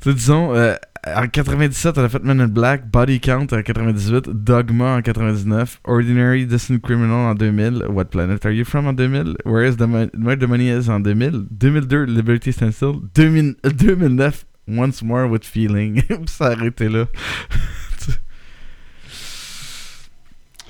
Tu 0.00 0.10
sais, 0.10 0.14
disons, 0.14 0.54
euh, 0.54 0.74
en 1.06 1.26
97, 1.28 1.98
elle 1.98 2.04
a 2.04 2.08
fait 2.08 2.22
Men 2.22 2.40
in 2.40 2.48
Black, 2.48 2.88
Body 2.90 3.20
Count 3.20 3.46
en 3.52 3.62
98, 3.62 4.28
Dogma 4.30 4.96
en 4.96 5.02
99, 5.02 5.80
Ordinary 5.84 6.46
Distant 6.46 6.78
Criminal 6.78 7.10
en 7.30 7.34
2000, 7.34 7.84
What 7.90 8.06
Planet 8.06 8.44
Are 8.46 8.52
You 8.52 8.64
From 8.64 8.86
en 8.86 8.92
2000, 8.92 9.36
Where, 9.44 9.66
is 9.68 9.76
the 9.76 9.86
Where 10.16 10.36
the 10.38 10.46
Money 10.48 10.68
Is 10.70 10.88
en 10.88 11.00
2000, 11.00 11.48
2002, 11.50 12.04
Liberty 12.04 12.52
Stands 12.52 12.72
Still, 12.72 13.00
2000 13.14 13.56
euh, 13.66 13.70
2009, 13.70 14.44
Once 14.68 15.02
More 15.02 15.28
with 15.28 15.44
Feeling. 15.44 16.02
Ça 16.26 16.46
a 16.46 16.50
arrêté 16.52 16.88
là? 16.88 17.06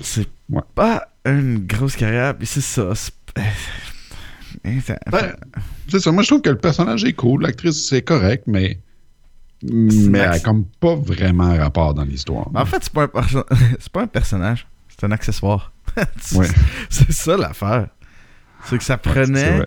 c'est 0.01 0.27
Ouais. 0.49 0.61
pas 0.75 1.07
une 1.25 1.65
grosse 1.65 1.95
carrière, 1.95 2.37
puis 2.37 2.45
c'est 2.45 2.61
ça. 2.61 2.91
C'est- 4.63 4.79
ça- 4.81 4.99
Ben, 5.11 5.33
c'est 5.87 5.99
ça. 5.99 6.11
Moi, 6.11 6.23
je 6.23 6.27
trouve 6.29 6.41
que 6.41 6.49
le 6.49 6.57
personnage 6.57 7.03
est 7.03 7.13
cool. 7.13 7.43
L'actrice, 7.43 7.87
c'est 7.87 8.01
correct, 8.01 8.43
mais. 8.47 8.79
Mais 9.63 10.19
elle 10.19 10.25
a 10.31 10.39
comme 10.39 10.65
pas 10.79 10.95
vraiment 10.95 11.55
rapport 11.57 11.93
dans 11.93 12.03
l'histoire. 12.03 12.49
En 12.53 12.65
fait, 12.65 12.83
c'est 12.83 12.93
pas, 12.93 13.03
un 13.03 13.07
pas 13.93 14.01
un 14.03 14.07
personnage, 14.07 14.67
c'est 14.89 15.05
un 15.05 15.11
accessoire. 15.11 15.71
C'est- 16.19 16.37
Ouais. 16.37 16.47
Ça 17.09 17.37
l'affaire. 17.37 17.87
C'est 18.65 18.77
que 18.77 18.83
ça 18.83 18.97
prenait 18.97 19.65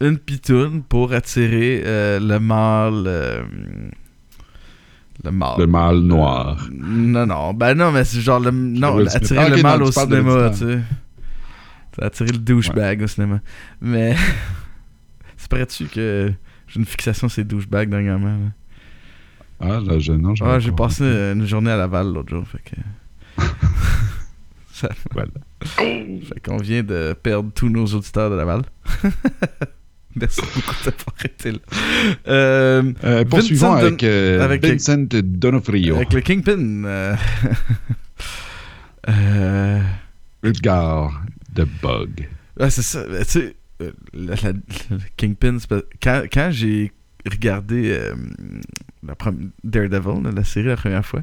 une 0.00 0.18
pitoune 0.18 0.82
pour 0.82 1.12
attirer 1.12 1.82
euh, 1.84 2.20
le 2.20 2.38
mâle. 2.38 3.04
euh, 3.06 3.42
le 5.24 5.30
mâle. 5.30 5.54
Le 5.58 5.66
mâle 5.66 5.98
noir. 6.00 6.66
Non, 6.72 7.26
non. 7.26 7.52
Ben 7.54 7.74
non, 7.74 7.92
mais 7.92 8.04
c'est 8.04 8.20
genre 8.20 8.40
le. 8.40 8.50
Non, 8.50 8.96
attirer 9.16 9.40
le 9.50 9.56
mâle 9.62 9.82
au 9.82 9.92
cinéma, 10.22 10.50
tu 10.50 10.58
sais. 10.58 10.80
Ça 11.96 12.02
a 12.02 12.06
attiré 12.06 12.30
le 12.32 12.38
douchebag 12.38 13.02
au 13.02 13.06
cinéma. 13.06 13.40
Mais. 13.80 14.14
c'est 15.36 15.48
paraît-tu 15.48 15.86
que 15.86 16.32
j'ai 16.68 16.78
une 16.78 16.86
fixation 16.86 17.28
sur 17.28 17.34
ces 17.36 17.44
douchebags 17.44 17.88
dernièrement. 17.90 18.38
là? 18.38 18.50
Ah, 19.62 19.80
là, 19.80 19.98
je, 19.98 20.12
non, 20.12 20.34
Ouais, 20.40 20.60
j'ai 20.60 20.70
pas 20.70 20.84
passé 20.88 21.04
une 21.04 21.46
journée 21.46 21.70
à 21.70 21.76
Laval 21.76 22.12
l'autre 22.12 22.30
jour, 22.30 22.44
fait 22.48 22.62
que. 22.64 23.42
Ça- 24.72 24.88
Voilà. 25.12 25.28
Fait 25.76 26.40
qu'on 26.42 26.56
vient 26.56 26.82
de 26.82 27.14
perdre 27.22 27.50
tous 27.54 27.68
nos 27.68 27.84
auditeurs 27.86 28.30
de 28.30 28.36
Laval. 28.36 28.62
Merci 30.16 30.40
beaucoup 30.40 30.74
d'avoir 30.84 31.14
été 31.24 31.52
là. 31.52 31.58
Euh, 32.28 32.92
Euh, 33.04 33.24
poursuivons 33.26 33.72
Vincent 33.74 33.86
avec, 33.86 34.02
euh, 34.02 34.42
avec- 34.44 34.64
Vincent 34.64 34.96
Donofrio. 35.22 35.96
avec 35.96 36.12
le 36.14 36.20
Kingpin. 36.22 36.84
euh, 36.84 37.14
euh, 39.08 39.80
Edgar 40.42 41.22
the 41.54 41.66
Bug. 41.82 42.28
ouais, 42.58 42.70
c'est 42.70 42.82
ça. 42.82 43.04
Tu 43.04 43.24
sais, 43.24 43.56
euh, 43.82 43.92
la- 44.12 44.36
Kingpin, 45.16 45.56
quand, 46.02 46.24
quand 46.32 46.50
j'ai 46.52 46.92
regardé 47.30 47.90
euh, 47.92 48.14
la 49.06 49.14
Daredevil, 49.64 50.22
là, 50.24 50.30
la 50.32 50.44
série, 50.44 50.66
la 50.68 50.76
première 50.76 51.04
fois. 51.06 51.22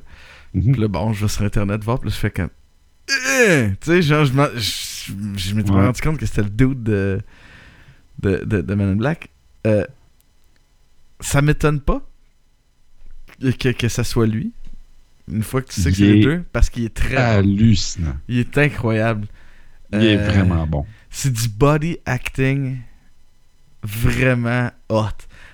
Puis 0.54 0.74
là, 0.74 0.88
bon, 0.88 1.14
je 1.14 1.26
vais 1.26 1.30
sur 1.30 1.44
Internet 1.44 1.84
voir, 1.84 2.00
puis 2.00 2.10
là, 2.10 2.16
je 2.16 2.20
fais 2.20 2.32
comme. 2.32 2.50
Eh! 3.10 3.70
Tu 3.82 3.88
sais, 3.92 4.02
genre, 4.02 4.26
je, 4.26 4.34
je, 4.60 5.14
je 5.38 5.56
m'étais 5.56 5.72
Ouais. 5.72 5.86
rendu 5.86 6.02
compte 6.02 6.18
que 6.18 6.26
c'était 6.26 6.44
le 6.44 6.50
dude 6.50 6.84
de, 6.84 7.22
de, 8.20 8.44
de, 8.46 8.62
de 8.62 8.74
Man 8.76 8.90
in 8.90 8.96
Black. 8.96 9.30
Euh, 9.66 9.86
ça 11.20 11.42
m'étonne 11.42 11.80
pas 11.80 12.02
que, 13.42 13.72
que 13.72 13.88
ça 13.88 14.04
soit 14.04 14.28
lui. 14.28 14.52
Une 15.32 15.44
fois 15.44 15.62
que 15.62 15.70
tu 15.70 15.82
sais 15.82 15.92
que 15.92 15.96
Il 15.96 15.98
c'est 15.98 16.14
les 16.14 16.24
deux, 16.24 16.44
parce 16.52 16.70
qu'il 16.70 16.86
est 16.86 16.94
très. 16.94 17.18
Hallucinant. 17.18 18.16
Il 18.28 18.40
est 18.40 18.58
incroyable. 18.58 19.28
Il 19.94 20.04
est 20.06 20.18
Euh, 20.18 20.28
vraiment 20.32 20.68
bon. 20.68 20.86
C'est 21.10 21.32
du 21.32 21.48
body 21.50 21.98
acting 22.06 22.78
vraiment 23.84 24.72
hot. 24.90 25.10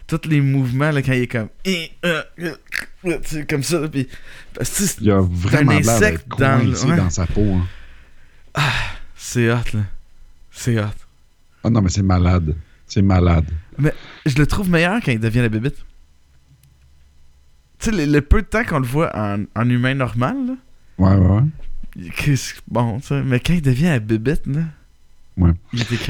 Tous 0.07 0.21
les 0.27 0.41
mouvements, 0.41 0.91
là, 0.91 1.01
quand 1.01 1.13
il 1.13 1.21
est 1.23 1.27
comme. 1.27 1.49
eh, 1.65 1.91
euh, 2.05 2.21
euh, 2.39 3.19
comme 3.49 3.63
ça, 3.63 3.87
puis. 3.87 4.07
Il 5.01 5.11
a 5.11 5.21
vraiment 5.21 5.71
l'air 5.71 5.89
insecte 5.89 6.27
dans 6.37 6.59
le- 6.59 6.71
coincé 6.71 6.87
ouais. 6.87 6.97
dans 6.97 7.09
sa 7.09 7.25
peau. 7.25 7.59
hein. 8.55 8.61
C'est 9.15 9.49
hot, 9.51 9.55
là. 9.73 9.81
C'est 10.51 10.77
hot. 10.79 10.83
Ah 11.63 11.69
non, 11.69 11.81
mais 11.81 11.89
c'est 11.89 12.03
malade. 12.03 12.55
C'est 12.85 13.01
malade. 13.01 13.45
Je 14.25 14.35
le 14.37 14.45
trouve 14.45 14.69
meilleur 14.69 14.99
quand 15.03 15.11
il 15.11 15.19
devient 15.19 15.39
la 15.41 15.49
bébite. 15.49 15.77
Tu 17.79 17.89
sais, 17.89 17.91
le, 17.91 18.05
le 18.11 18.21
peu 18.21 18.41
de 18.41 18.47
temps 18.47 18.63
qu'on 18.63 18.79
le 18.79 18.85
voit 18.85 19.11
en, 19.17 19.43
en 19.55 19.69
humain 19.69 19.93
normal, 19.95 20.35
là. 20.47 20.53
Ouais, 20.99 21.15
ouais, 21.15 21.27
ouais. 21.37 21.41
Bon, 22.67 22.99
sais, 23.01 23.21
mais 23.23 23.39
quand 23.39 23.53
il 23.53 23.61
devient 23.61 23.83
la 23.85 23.99
bébite, 23.99 24.47
là. 24.47 24.61
Ouais. 25.37 25.51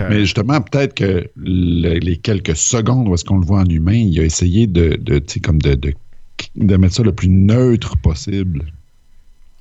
Mais 0.10 0.20
justement, 0.22 0.60
peut-être 0.62 0.96
que 0.96 1.30
le- 1.38 1.98
les 2.00 2.18
quelques 2.18 2.56
secondes 2.58 3.08
où 3.08 3.14
est-ce 3.14 3.24
qu'on 3.24 3.38
le 3.38 3.46
voit 3.46 3.62
en 3.62 3.66
humain, 3.66 3.94
il 3.94 4.20
a 4.20 4.24
essayé 4.24 4.68
de, 4.68 5.00
comme 5.42 5.62
de, 5.62 5.76
de, 5.76 5.94
de 6.58 6.76
mettre 6.78 6.96
ça 6.96 7.04
le 7.04 7.14
plus 7.14 7.30
neutre 7.30 7.98
possible 7.98 8.66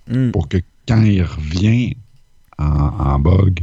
Mm. 0.08 0.32
pour 0.32 0.48
que 0.48 0.56
quand 0.88 1.00
il 1.02 1.22
revient 1.22 1.94
en, 2.58 2.64
en 2.64 3.18
bug, 3.20 3.60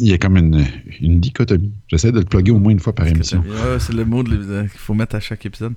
il 0.00 0.08
y 0.08 0.12
a 0.12 0.18
comme 0.18 0.36
une, 0.36 0.66
une 1.00 1.20
dichotomie. 1.20 1.70
J'essaie 1.86 2.10
de 2.10 2.18
le 2.18 2.24
plugger 2.24 2.50
au 2.50 2.58
moins 2.58 2.72
une 2.72 2.80
fois 2.80 2.92
par 2.92 3.06
émission. 3.06 3.38
Ouais, 3.46 3.78
c'est 3.78 3.92
le 3.94 4.04
mot 4.04 4.24
qu'il 4.24 4.68
faut 4.74 4.94
mettre 4.94 5.14
à 5.14 5.20
chaque 5.20 5.46
épisode. 5.46 5.74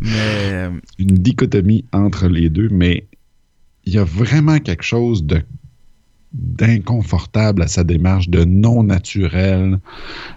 Mais. 0.00 0.10
euh, 0.16 0.70
Une 0.98 1.14
dichotomie 1.14 1.84
entre 1.92 2.26
les 2.26 2.50
deux, 2.50 2.68
mais 2.70 3.04
il 3.86 3.94
y 3.94 3.98
a 3.98 4.04
vraiment 4.04 4.58
quelque 4.58 4.82
chose 4.82 5.24
de 5.24 5.42
d'inconfortable 6.32 7.62
à 7.62 7.66
sa 7.66 7.82
démarche, 7.84 8.28
de 8.28 8.44
non 8.44 8.82
naturel, 8.82 9.78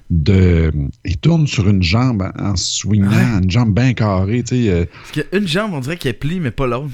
de 0.09 0.71
il 1.03 1.17
tourne 1.17 1.45
sur 1.47 1.67
une 1.67 1.83
jambe 1.83 2.31
en 2.39 2.55
swingant, 2.55 3.09
Ouais. 3.09 3.43
une 3.43 3.51
jambe 3.51 3.73
bien 3.73 3.93
carrée, 3.93 4.43
tu 4.43 4.55
sais, 4.63 4.69
euh, 4.69 4.85
Parce 4.93 5.11
qu'il 5.11 5.25
y 5.31 5.35
a 5.35 5.39
une 5.39 5.47
jambe, 5.47 5.71
on 5.73 5.79
dirait 5.79 5.97
qu'elle 5.97 6.17
plie, 6.17 6.39
mais 6.39 6.51
pas 6.51 6.67
l'autre. 6.67 6.93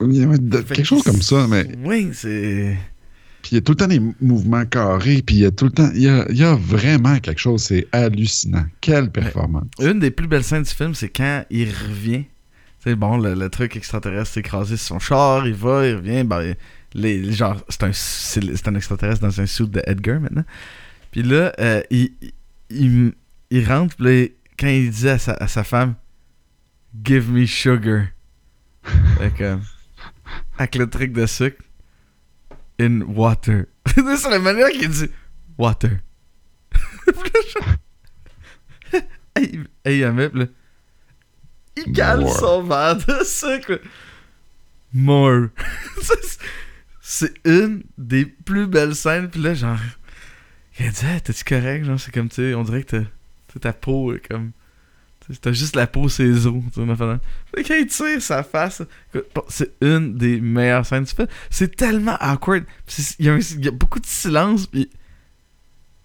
de- 0.00 0.60
quelque 0.62 0.84
chose 0.84 1.02
comme 1.02 1.22
ça, 1.22 1.46
mais 1.48 1.66
Oui, 1.84 2.08
c'est. 2.12 2.76
puis 3.42 3.52
il 3.52 3.54
y 3.56 3.58
a 3.58 3.60
tout 3.60 3.72
le 3.72 3.76
temps 3.76 3.86
des 3.88 4.00
mouvements 4.20 4.64
carrés, 4.64 5.22
puis 5.24 5.36
il 5.36 5.40
y 5.42 5.44
a 5.46 5.50
tout 5.50 5.66
le 5.66 5.70
temps, 5.72 5.90
il 5.94 6.02
y 6.02 6.08
a, 6.08 6.26
il 6.30 6.36
y 6.38 6.44
a 6.44 6.54
vraiment 6.54 7.18
quelque 7.20 7.40
chose, 7.40 7.62
c'est 7.62 7.86
hallucinant. 7.92 8.64
Quelle 8.80 9.10
performance. 9.10 9.66
Une 9.80 10.00
des 10.00 10.10
plus 10.10 10.26
belles 10.26 10.44
scènes 10.44 10.62
du 10.64 10.70
film, 10.70 10.94
c'est 10.94 11.08
quand 11.08 11.44
il 11.50 11.68
revient. 11.68 12.24
Sais, 12.80 12.94
bon, 12.94 13.18
le, 13.18 13.34
le 13.34 13.48
truc 13.50 13.74
extraterrestre 13.76 14.34
s'est 14.34 14.40
écrasé 14.40 14.76
sur 14.76 14.86
son 14.86 14.98
char, 15.00 15.46
il 15.46 15.54
va, 15.54 15.86
il 15.86 15.96
revient, 15.96 16.22
ben, 16.24 16.54
les, 16.94 17.18
les- 17.18 17.32
genre, 17.32 17.60
c'est 17.68 17.82
un, 17.84 17.92
c'est, 17.92 18.40
c'est 18.56 18.68
un 18.68 18.74
extraterrestre 18.76 19.20
dans 19.20 19.40
un 19.40 19.46
suit 19.46 19.66
de 19.68 19.82
Edgar 19.86 20.20
maintenant. 20.20 20.44
Puis 21.10 21.22
là, 21.22 21.52
euh, 21.58 21.82
il, 21.90 22.12
il, 22.70 23.12
il 23.50 23.66
rentre, 23.68 23.96
puis 23.96 24.04
là, 24.06 24.26
quand 24.58 24.68
il 24.68 24.90
dit 24.90 25.08
à 25.08 25.18
sa, 25.18 25.32
à 25.34 25.48
sa 25.48 25.64
femme, 25.64 25.94
Give 27.04 27.30
me 27.30 27.44
sugar. 27.46 28.06
Fait 29.18 29.30
que, 29.34 29.58
avec 30.56 30.74
le 30.76 30.88
truc 30.88 31.12
de 31.12 31.26
sucre, 31.26 31.62
in 32.80 33.00
water. 33.02 33.64
c'est 33.94 34.30
la 34.30 34.38
manière 34.38 34.70
qu'il 34.70 34.88
dit 34.88 35.10
water. 35.58 35.90
Hey, 39.36 39.60
hey, 39.84 40.00
il 40.00 40.12
met, 40.12 40.28
puis 40.30 40.40
là, 40.40 40.46
il 41.86 41.92
cale 41.92 42.20
More. 42.20 42.38
son 42.38 42.62
verre 42.62 42.96
de 42.96 43.24
sucre. 43.24 43.80
More. 44.92 45.48
C'est- 47.00 47.32
une 47.44 47.82
des 47.96 48.26
plus 48.26 48.66
belles 48.66 48.94
scènes. 48.94 49.28
Puis 49.30 49.40
là, 49.40 49.54
genre, 49.54 49.78
il 50.78 50.86
a 50.86 50.90
dit, 50.90 51.22
t'es-tu 51.24 51.44
correct? 51.44 51.84
Genre, 51.84 51.98
c'est 51.98 52.12
comme, 52.12 52.28
tu 52.28 52.36
sais, 52.36 52.54
on 52.54 52.62
dirait 52.64 52.82
que 52.82 52.96
t'as- 53.52 53.60
ta 53.60 53.72
peau 53.72 54.12
est 54.14 54.26
comme. 54.28 54.52
T'as 55.42 55.52
juste 55.52 55.76
la 55.76 55.86
peau, 55.86 56.08
ses 56.08 56.46
os. 56.46 56.54
Tu 56.72 56.96
femme. 56.96 57.18
Fait 57.54 57.62
quand 57.62 57.74
il 57.74 57.86
tire 57.86 58.22
sa 58.22 58.42
face, 58.42 58.82
c'est 59.48 59.72
une 59.82 60.14
des 60.16 60.40
meilleures 60.40 60.86
scènes 60.86 61.04
du 61.04 61.12
film. 61.12 61.28
C'est 61.50 61.76
tellement 61.76 62.16
awkward. 62.20 62.64
Il 63.18 63.26
y, 63.26 63.28
a 63.28 63.34
un- 63.34 63.38
il 63.38 63.64
y 63.64 63.68
a 63.68 63.72
beaucoup 63.72 64.00
de 64.00 64.06
silence. 64.06 64.66
Puis 64.66 64.88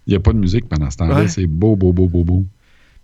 Il 0.08 0.10
n'y 0.10 0.16
a 0.18 0.20
pas 0.20 0.34
de 0.34 0.40
musique 0.40 0.68
pendant 0.68 0.90
ce 0.92 0.98
temps-là, 0.98 1.16
Ouais. 1.16 1.28
c'est 1.30 1.48
beau, 1.48 1.78
beau, 1.78 1.94
beau, 1.94 2.08
beau, 2.10 2.26
beau. 2.26 2.46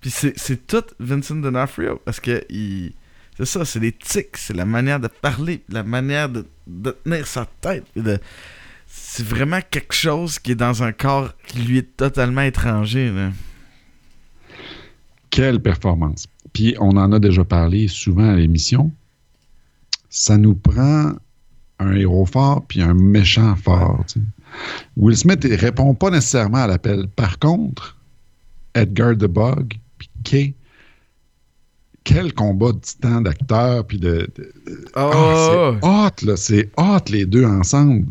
Puis 0.01 0.11
c'est, 0.11 0.67
tout 0.67 0.83
Vincent 0.99 1.35
D'Onofrio 1.35 2.01
parce 2.05 2.19
que 2.19 2.43
il, 2.49 2.93
c'est 3.37 3.45
ça, 3.45 3.65
c'est 3.65 3.79
les 3.79 3.91
tics, 3.91 4.37
c'est 4.37 4.55
la 4.55 4.65
manière 4.65 4.99
de 4.99 5.07
parler, 5.07 5.61
la 5.69 5.83
manière 5.83 6.29
de, 6.29 6.45
de 6.67 6.91
tenir 7.03 7.27
sa 7.27 7.45
tête. 7.61 7.85
de- 7.95 8.19
c'est 8.87 9.25
vraiment 9.25 9.59
quelque 9.69 9.93
chose 9.93 10.39
qui 10.39 10.51
est 10.51 10.55
dans 10.55 10.81
un 10.83 10.91
corps 10.91 11.33
qui 11.47 11.59
lui 11.59 11.77
est 11.77 11.95
totalement 11.97 12.41
étranger. 12.41 13.11
là. 13.11 13.31
Quelle 15.29 15.59
performance. 15.61 16.27
Puis 16.53 16.75
on 16.79 16.97
en 16.97 17.11
a 17.11 17.19
déjà 17.19 17.43
parlé 17.43 17.87
souvent 17.87 18.29
à 18.29 18.35
l'émission. 18.35 18.91
Ça 20.09 20.37
nous 20.37 20.55
prend 20.55 21.11
un 21.79 21.93
héros 21.93 22.25
fort 22.25 22.65
puis 22.67 22.81
un 22.81 22.93
méchant 22.93 23.55
fort. 23.55 24.03
tu 24.07 24.19
sais. 24.19 24.25
Will 24.97 25.15
Smith 25.15 25.41
il 25.43 25.53
répond 25.55 25.93
pas 25.93 26.09
nécessairement 26.09 26.57
à 26.63 26.67
l'appel. 26.67 27.07
Par 27.15 27.37
contre, 27.37 27.95
Edgar 28.73 29.13
the 29.13 29.25
Bug 29.25 29.75
quel 32.03 32.34
combat 32.34 32.72
de 32.72 32.80
titan 32.80 33.22
d'acteurs 33.22 33.86
puis 33.86 33.99
de, 33.99 34.30
de- 34.36 34.51
de- 34.65 34.86
Oh! 34.95 35.76
Ah, 35.84 36.11
c'est 36.15 36.26
hot, 36.26 36.28
là. 36.32 36.38
C'est 36.38 36.70
hot, 36.78 37.09
les 37.11 37.26
deux 37.26 37.45
ensemble. 37.45 38.05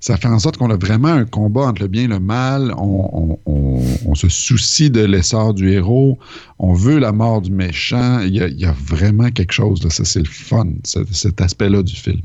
Ça 0.00 0.16
fait 0.16 0.26
en 0.28 0.38
sorte 0.40 0.56
qu'on 0.56 0.70
a 0.70 0.76
vraiment 0.76 1.08
un 1.08 1.24
combat 1.24 1.62
entre 1.62 1.82
le 1.82 1.88
bien 1.88 2.04
et 2.04 2.08
le 2.08 2.18
mal. 2.18 2.74
On, 2.76 3.38
on- 3.46 3.50
on- 3.52 3.84
on 4.06 4.14
se 4.14 4.28
soucie 4.28 4.90
de 4.90 5.04
l'essor 5.04 5.54
du 5.54 5.70
héros. 5.70 6.18
On 6.58 6.72
veut 6.74 6.98
la 6.98 7.12
mort 7.12 7.40
du 7.40 7.50
méchant. 7.52 8.20
Il 8.20 8.34
y 8.34 8.40
a, 8.42 8.48
il 8.48 8.58
y 8.58 8.64
a 8.64 8.72
vraiment 8.72 9.30
quelque 9.30 9.52
chose. 9.52 9.82
Là. 9.84 9.90
Ça, 9.90 10.04
c'est 10.04 10.18
le 10.20 10.24
fun, 10.28 10.66
ce- 10.84 11.04
cet 11.12 11.40
aspect-là 11.40 11.82
du 11.82 11.94
film. 11.94 12.20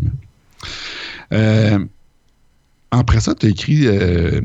Euh, 1.32 1.80
après 2.92 3.20
ça, 3.20 3.36
tu 3.36 3.46
as 3.46 3.50
écrit 3.50 3.86
euh, 3.86 4.42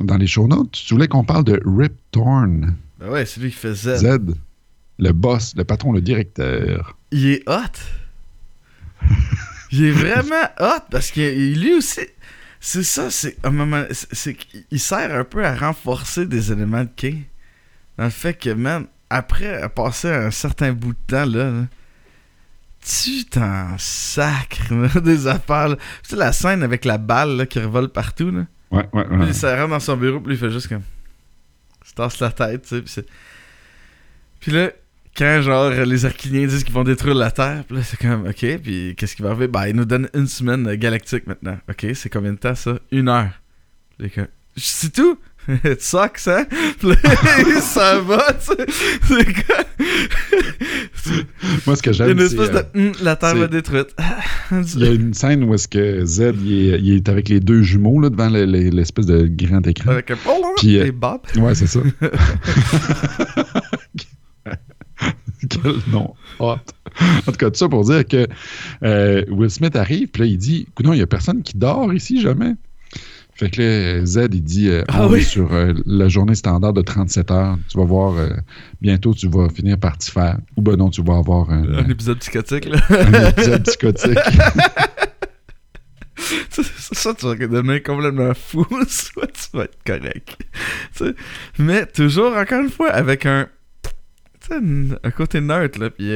dans 0.00 0.16
les 0.16 0.28
show 0.28 0.46
notes, 0.46 0.70
tu 0.70 0.94
voulais 0.94 1.08
qu'on 1.08 1.24
parle 1.24 1.44
de 1.44 1.60
Rip 1.66 1.92
Torn, 2.12 2.74
Ben 2.98 3.08
ouais, 3.10 3.24
c'est 3.26 3.40
lui 3.40 3.50
qui 3.50 3.56
fait 3.56 3.74
Z. 3.74 3.96
Z, 3.98 4.18
le 4.98 5.12
boss, 5.12 5.54
le 5.56 5.64
patron, 5.64 5.92
le 5.92 6.00
directeur. 6.00 6.96
Il 7.12 7.26
est 7.28 7.48
hot. 7.48 7.54
il 9.70 9.84
est 9.84 9.90
vraiment 9.92 10.48
hot 10.60 10.82
parce 10.90 11.10
que 11.10 11.20
lui 11.20 11.74
aussi. 11.74 12.00
C'est 12.60 12.82
ça, 12.82 13.08
c'est 13.10 13.36
un 13.44 13.50
moment. 13.50 13.84
c'est- 13.92 14.34
qu'il 14.34 14.80
sert 14.80 15.14
un 15.14 15.22
peu 15.24 15.44
à 15.44 15.54
renforcer 15.54 16.26
des 16.26 16.50
éléments 16.50 16.82
de 16.82 16.90
Kay. 16.96 17.18
Dans 17.96 18.04
le 18.04 18.10
fait 18.10 18.34
que, 18.34 18.50
man, 18.50 18.86
après 19.10 19.68
passer 19.68 20.08
un 20.10 20.30
certain 20.32 20.72
bout 20.72 20.92
de 20.92 20.98
temps, 21.06 21.24
là, 21.24 21.50
là, 21.50 21.66
tu 22.84 23.24
t'en 23.26 23.76
sacres 23.78 24.72
là, 24.74 25.00
des 25.00 25.26
affaires. 25.28 25.68
là. 25.68 25.76
Tu 26.02 26.10
sais, 26.10 26.16
la 26.16 26.32
scène 26.32 26.62
avec 26.64 26.84
la 26.84 26.98
balle 26.98 27.36
là, 27.36 27.46
qui 27.46 27.60
revole 27.60 27.88
partout, 27.90 28.30
là. 28.32 28.46
Ouais, 28.70 28.86
ouais, 28.92 29.04
Puis 29.08 29.16
ouais. 29.18 29.26
il 29.28 29.34
se 29.34 29.46
rentre 29.46 29.68
dans 29.70 29.80
son 29.80 29.96
bureau, 29.96 30.20
puis 30.20 30.34
il 30.34 30.38
fait 30.38 30.50
juste 30.50 30.68
comme. 30.68 30.82
Se 31.88 31.94
tasse 31.94 32.20
la 32.20 32.30
tête, 32.30 32.66
tu 32.68 32.86
sais. 32.86 33.04
Puis, 34.40 34.52
là, 34.52 34.70
quand 35.16 35.42
genre 35.42 35.70
les 35.70 36.04
Arquiniens 36.04 36.46
disent 36.46 36.62
qu'ils 36.62 36.74
vont 36.74 36.84
détruire 36.84 37.14
la 37.14 37.30
Terre, 37.30 37.64
puis 37.66 37.76
là 37.76 37.82
c'est 37.82 37.98
comme, 37.98 38.28
ok, 38.28 38.58
puis 38.62 38.94
qu'est-ce 38.96 39.16
qui 39.16 39.22
va 39.22 39.30
arriver? 39.30 39.48
Ben, 39.48 39.66
ils 39.66 39.74
nous 39.74 39.84
donnent 39.84 40.08
une 40.14 40.28
semaine 40.28 40.72
galactique 40.76 41.26
maintenant. 41.26 41.58
Ok, 41.68 41.86
c'est 41.94 42.08
combien 42.08 42.32
de 42.32 42.38
temps 42.38 42.54
ça? 42.54 42.78
Une 42.92 43.08
heure. 43.08 43.32
C'est 44.56 44.92
tout? 44.92 45.18
It 45.64 45.80
sucks, 45.82 46.26
hein? 46.28 46.46
Puis 46.78 46.88
là, 46.88 46.96
s'en 47.60 48.02
va, 48.02 48.32
tu 48.34 48.54
sais. 48.54 48.66
C'est 49.02 49.24
comme. 49.24 49.64
Moi, 51.66 51.76
ce 51.76 51.82
que 51.82 51.92
j'aime, 51.92 52.10
une 52.10 52.18
c'est... 52.18 52.24
espèce 52.36 52.50
euh, 52.54 52.62
de. 52.74 52.78
Hum, 52.88 52.92
la 53.02 53.16
Terre 53.16 53.34
va 53.36 53.46
détruite. 53.46 53.96
Il 54.52 54.80
y 54.80 54.86
a 54.86 54.90
une 54.92 55.14
scène 55.14 55.44
où 55.44 55.54
est-ce 55.54 55.66
que 55.68 56.04
Z 56.04 56.32
il 56.44 56.52
est, 56.74 56.78
il 56.80 56.94
est 56.96 57.08
avec 57.08 57.28
les 57.30 57.40
deux 57.40 57.62
jumeaux 57.62 57.98
là, 58.00 58.10
devant 58.10 58.28
le- 58.28 58.44
le- 58.44 58.68
l'espèce 58.70 59.06
de 59.06 59.26
grand 59.26 59.66
écran. 59.66 59.90
Avec 59.92 60.10
un. 60.10 60.16
Puis, 60.58 60.78
euh, 60.78 60.86
Et 60.86 60.92
Bob. 60.92 61.20
Ouais, 61.36 61.54
c'est 61.54 61.66
ça. 61.66 61.80
Quel 65.48 65.76
nom 65.92 66.14
hot. 66.40 66.56
En 67.26 67.26
tout 67.26 67.32
cas, 67.32 67.50
tout 67.50 67.56
ça 67.58 67.68
pour 67.68 67.84
dire 67.84 68.04
que 68.06 68.26
euh, 68.82 69.24
Will 69.30 69.50
Smith 69.50 69.76
arrive, 69.76 70.08
puis 70.08 70.20
là, 70.22 70.26
il 70.26 70.36
dit 70.36 70.66
non, 70.82 70.92
il 70.92 70.96
n'y 70.96 71.02
a 71.02 71.06
personne 71.06 71.42
qui 71.42 71.56
dort 71.56 71.94
ici, 71.94 72.20
jamais. 72.20 72.54
Fait 73.38 73.50
que 73.50 73.62
là, 73.62 74.04
Z, 74.04 74.28
il 74.32 74.42
dit 74.42 74.68
euh, 74.68 74.82
Ah 74.88 75.06
on 75.06 75.12
oui? 75.12 75.20
est 75.20 75.22
sur 75.22 75.52
euh, 75.52 75.72
la 75.86 76.08
journée 76.08 76.34
standard 76.34 76.72
de 76.72 76.82
37 76.82 77.30
heures. 77.30 77.56
Tu 77.68 77.78
vas 77.78 77.84
voir, 77.84 78.16
euh, 78.16 78.30
bientôt, 78.80 79.14
tu 79.14 79.28
vas 79.28 79.48
finir 79.48 79.78
par 79.78 79.96
t'y 79.96 80.10
faire. 80.10 80.38
Ou 80.56 80.62
ben 80.62 80.74
non, 80.74 80.90
tu 80.90 81.04
vas 81.04 81.18
avoir 81.18 81.48
un, 81.48 81.62
Un 81.74 81.88
épisode 81.88 82.18
psychotique, 82.18 82.64
là. 82.64 82.80
un 82.90 83.28
épisode 83.28 83.62
psychotique. 83.62 84.18
Ça, 86.50 86.62
ça, 86.92 87.14
tu 87.14 87.26
vas 87.26 87.36
devenir 87.36 87.80
complètement 87.84 88.34
fou, 88.34 88.66
soit 88.88 89.28
tu 89.28 89.56
vas 89.56 89.64
être 89.64 89.78
correct. 89.86 90.36
Mais 91.60 91.86
toujours, 91.86 92.36
encore 92.36 92.60
une 92.60 92.70
fois, 92.70 92.90
avec 92.90 93.24
un. 93.24 93.46
un 94.50 95.10
côté 95.12 95.40
neutre, 95.40 95.78
là. 95.78 95.90
Puis. 95.90 96.10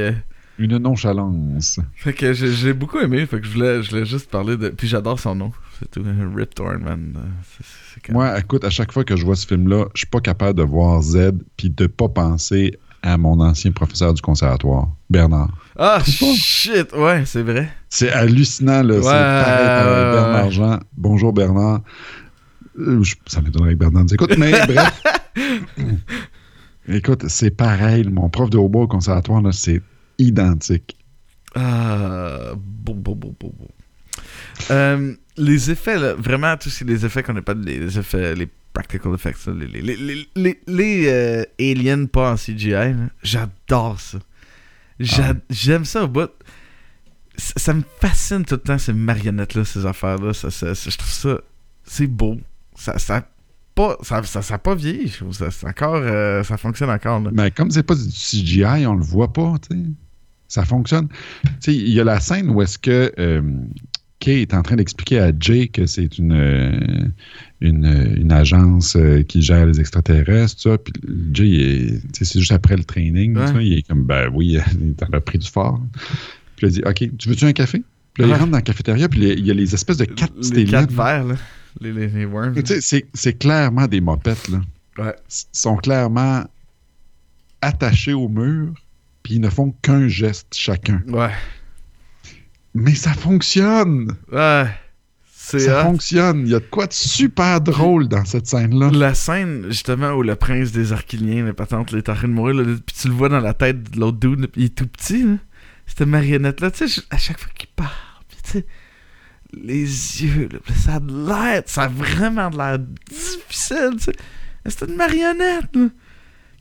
Une 0.58 0.76
nonchalance. 0.78 1.78
fait 1.94 2.12
que 2.12 2.32
j'ai 2.32 2.50
j'ai 2.50 2.72
beaucoup 2.72 2.98
aimé, 2.98 3.24
fait 3.26 3.40
que 3.40 3.46
je 3.46 3.52
voulais, 3.52 3.82
je 3.82 3.90
voulais 3.90 4.04
juste 4.04 4.28
parler 4.28 4.56
de. 4.56 4.70
Puis 4.70 4.88
j'adore 4.88 5.20
son 5.20 5.36
nom. 5.36 5.52
C'est 5.82 5.90
tout. 5.90 6.04
Rip 6.36 6.54
Torn, 6.54 6.78
man. 6.82 7.12
Quand- 8.06 8.12
Moi, 8.12 8.38
écoute, 8.38 8.64
à 8.64 8.70
chaque 8.70 8.92
fois 8.92 9.04
que 9.04 9.16
je 9.16 9.24
vois 9.24 9.36
ce 9.36 9.46
film-là, 9.46 9.86
je 9.94 10.00
suis 10.00 10.06
pas 10.06 10.20
capable 10.20 10.58
de 10.58 10.62
voir 10.64 11.02
Z 11.02 11.32
puis 11.56 11.70
de 11.70 11.86
pas 11.86 12.08
penser 12.08 12.78
à 13.02 13.16
mon 13.18 13.40
ancien 13.40 13.72
professeur 13.72 14.14
du 14.14 14.22
conservatoire, 14.22 14.88
Bernard. 15.10 15.50
Ah, 15.76 16.00
shit! 16.04 16.92
Ouais, 16.92 17.24
c'est 17.26 17.42
vrai. 17.42 17.68
C'est 17.90 18.12
hallucinant, 18.12 18.82
là. 18.84 18.94
c'est 19.02 19.08
pareil, 19.08 19.66
pareil, 19.66 20.04
ouais, 20.04 20.12
Bernard 20.12 20.44
ouais. 20.46 20.50
Jean. 20.52 20.78
Bonjour, 20.96 21.32
Bernard. 21.32 21.80
Euh, 22.78 23.02
je- 23.02 23.16
ça 23.26 23.40
m'étonnerait 23.40 23.72
que 23.74 23.78
Bernard 23.78 24.04
nous 24.04 24.14
écoute, 24.14 24.34
mais 24.38 24.52
bref. 24.52 25.02
Écoute, 26.88 27.24
c'est 27.28 27.50
pareil. 27.50 28.04
Mon 28.08 28.28
prof 28.28 28.50
de 28.50 28.58
hautbois 28.58 28.82
au 28.82 28.88
conservatoire, 28.88 29.40
là, 29.40 29.52
c'est 29.52 29.80
identique. 30.18 30.96
Ah, 31.54 32.52
bon, 32.56 32.94
bon, 32.94 33.14
bon, 33.14 33.34
bon, 33.38 33.52
bon. 33.58 33.68
Euh, 34.70 35.14
les 35.36 35.70
effets, 35.70 35.98
là, 35.98 36.14
vraiment, 36.14 36.56
tous 36.56 36.70
ces- 36.70 36.84
les 36.84 37.04
effets 37.04 37.22
qu'on 37.22 37.32
n'a 37.34 37.42
pas, 37.42 37.54
les, 37.54 37.98
effets, 37.98 38.34
les 38.34 38.48
practical 38.72 39.14
effects, 39.14 39.46
là, 39.46 39.52
les, 39.54 39.66
les, 39.66 39.82
les, 39.82 39.96
les, 39.96 40.26
les- 40.36 40.60
les, 40.66 41.04
euh, 41.08 41.44
aliens 41.60 42.06
pas 42.06 42.32
en 42.32 42.36
CGI, 42.36 42.94
j'adore 43.22 44.00
ça. 44.00 44.18
Ah. 45.18 45.32
J'aime 45.50 45.84
ça 45.84 46.04
au 46.04 46.08
bout. 46.08 46.30
Ça, 47.36 47.52
ça 47.56 47.74
me 47.74 47.82
fascine 48.00 48.44
tout 48.44 48.54
le 48.56 48.60
temps, 48.60 48.78
ces 48.78 48.92
marionnettes-là, 48.92 49.64
ces 49.64 49.84
affaires-là. 49.86 50.32
Ça, 50.34 50.50
ça- 50.50 50.74
ça- 50.74 50.90
je 50.90 50.96
trouve 50.96 51.10
ça, 51.10 51.38
c'est 51.84 52.06
beau. 52.06 52.38
Ça, 52.76 52.98
ça, 52.98 53.26
pas, 53.74 53.96
ça, 54.02 54.22
ça, 54.22 54.42
ça 54.42 54.54
a 54.54 54.58
pas 54.58 54.74
vieilli, 54.74 55.08
je 55.08 55.16
trouve. 55.18 55.32
Ça, 55.32 55.48
encore, 55.66 55.96
euh, 55.96 56.42
ça 56.44 56.56
fonctionne 56.58 56.90
encore. 56.90 57.20
là. 57.20 57.30
Mais 57.32 57.50
comme 57.50 57.70
c'est 57.70 57.82
pas 57.82 57.94
du 57.94 58.02
CGI, 58.10 58.86
on 58.86 58.94
le 58.94 59.02
voit 59.04 59.32
pas, 59.32 59.54
tu 59.68 59.76
sais. 59.76 59.82
Ça 60.46 60.64
fonctionne. 60.66 61.08
Tu 61.08 61.50
sais, 61.60 61.74
il 61.74 61.88
y 61.88 61.98
a 62.00 62.04
la 62.04 62.20
scène 62.20 62.50
où 62.50 62.60
est-ce 62.60 62.78
que 62.78 63.10
euh, 63.18 63.40
Kay 64.22 64.42
est 64.42 64.54
en 64.54 64.62
train 64.62 64.76
d'expliquer 64.76 65.18
à 65.18 65.32
Jay 65.38 65.66
que 65.66 65.84
c'est 65.86 66.16
une, 66.18 66.32
euh, 66.32 67.04
une, 67.60 67.84
une 68.16 68.30
agence 68.30 68.94
euh, 68.94 69.22
qui 69.24 69.42
gère 69.42 69.66
les 69.66 69.80
extraterrestres, 69.80 70.54
tout 70.62 70.70
ça. 70.70 70.78
Puis 70.78 70.92
Jay, 71.34 71.98
c'est 72.12 72.38
juste 72.38 72.52
après 72.52 72.76
le 72.76 72.84
training, 72.84 73.36
Ouais. 73.36 73.66
il 73.66 73.78
est 73.78 73.82
comme, 73.88 74.04
ben 74.04 74.30
oui, 74.32 74.58
t'en 74.96 75.06
as 75.12 75.20
pris 75.20 75.38
du 75.38 75.48
fort. 75.50 75.80
Puis 76.56 76.66
il 76.66 76.68
a 76.68 76.70
dit, 76.70 76.82
OK, 76.86 77.16
tu 77.18 77.28
veux-tu 77.28 77.44
un 77.46 77.52
café? 77.52 77.82
Puis 78.14 78.22
là, 78.22 78.28
il 78.28 78.32
Ouais. 78.32 78.38
rentre 78.38 78.50
dans 78.52 78.58
la 78.58 78.62
cafétéria, 78.62 79.08
puis 79.08 79.20
il 79.32 79.44
y 79.44 79.50
a 79.50 79.54
les 79.54 79.74
espèces 79.74 79.96
de 79.96 80.04
quatre 80.04 80.32
les 80.54 80.64
quatre 80.66 80.92
verres, 80.92 81.24
là. 81.24 81.34
Les, 81.80 81.92
les, 81.92 82.06
les 82.06 82.24
worms. 82.26 82.54
C'est- 82.64 83.38
clairement 83.38 83.88
des 83.88 84.00
mopettes, 84.00 84.48
là. 84.50 84.60
Ouais. 84.98 85.14
S- 85.28 85.48
sont 85.52 85.76
clairement 85.76 86.44
attachés 87.60 88.12
au 88.12 88.28
mur, 88.28 88.74
puis 89.22 89.34
ils 89.34 89.40
ne 89.40 89.48
font 89.48 89.74
qu'un 89.82 90.06
geste 90.08 90.48
chacun. 90.54 91.00
Ouais. 91.08 91.30
Mais 92.74 92.94
ça 92.94 93.12
fonctionne! 93.12 94.16
Ouais. 94.30 94.66
Ça 95.24 95.80
hot. 95.80 95.84
fonctionne! 95.84 96.46
Il 96.46 96.52
y 96.52 96.54
a 96.54 96.60
de 96.60 96.64
quoi 96.64 96.86
de 96.86 96.92
super 96.92 97.60
drôle 97.60 98.08
dans 98.08 98.24
cette 98.24 98.46
scène-là. 98.46 98.90
La 98.90 99.14
scène, 99.14 99.66
justement, 99.68 100.12
où 100.12 100.22
le 100.22 100.36
prince 100.36 100.72
des 100.72 100.92
Arquiliens, 100.92 101.44
la 101.44 101.52
patente, 101.52 101.92
est 101.92 102.08
en 102.08 102.14
train 102.14 102.28
de 102.28 102.32
mourir, 102.32 102.54
là, 102.54 102.64
puis 102.64 102.96
tu 102.98 103.08
le 103.08 103.14
vois 103.14 103.28
dans 103.28 103.40
la 103.40 103.52
tête 103.52 103.90
de 103.90 104.00
l'autre 104.00 104.18
dude, 104.18 104.48
il 104.56 104.64
est 104.64 104.74
tout 104.74 104.86
petit, 104.86 105.24
là. 105.24 105.36
Cette 105.86 106.06
marionnette-là, 106.06 106.70
tu 106.70 106.88
sais, 106.88 107.02
à 107.10 107.18
chaque 107.18 107.38
fois 107.38 107.50
qu'il 107.58 107.68
parle, 107.76 107.90
puis 108.28 108.38
tu 108.42 108.50
sais, 108.50 108.66
les 109.52 110.22
yeux, 110.24 110.48
là, 110.50 110.58
ça 110.74 110.94
a 110.94 111.00
de 111.00 111.26
l'air, 111.26 111.62
ça 111.66 111.82
a 111.82 111.88
vraiment 111.88 112.48
de 112.48 112.56
l'air 112.56 112.78
difficile, 112.78 113.90
tu 113.98 114.04
sais. 114.04 114.12
C'est 114.64 114.88
une 114.88 114.96
marionnette, 114.96 115.74
là, 115.74 115.88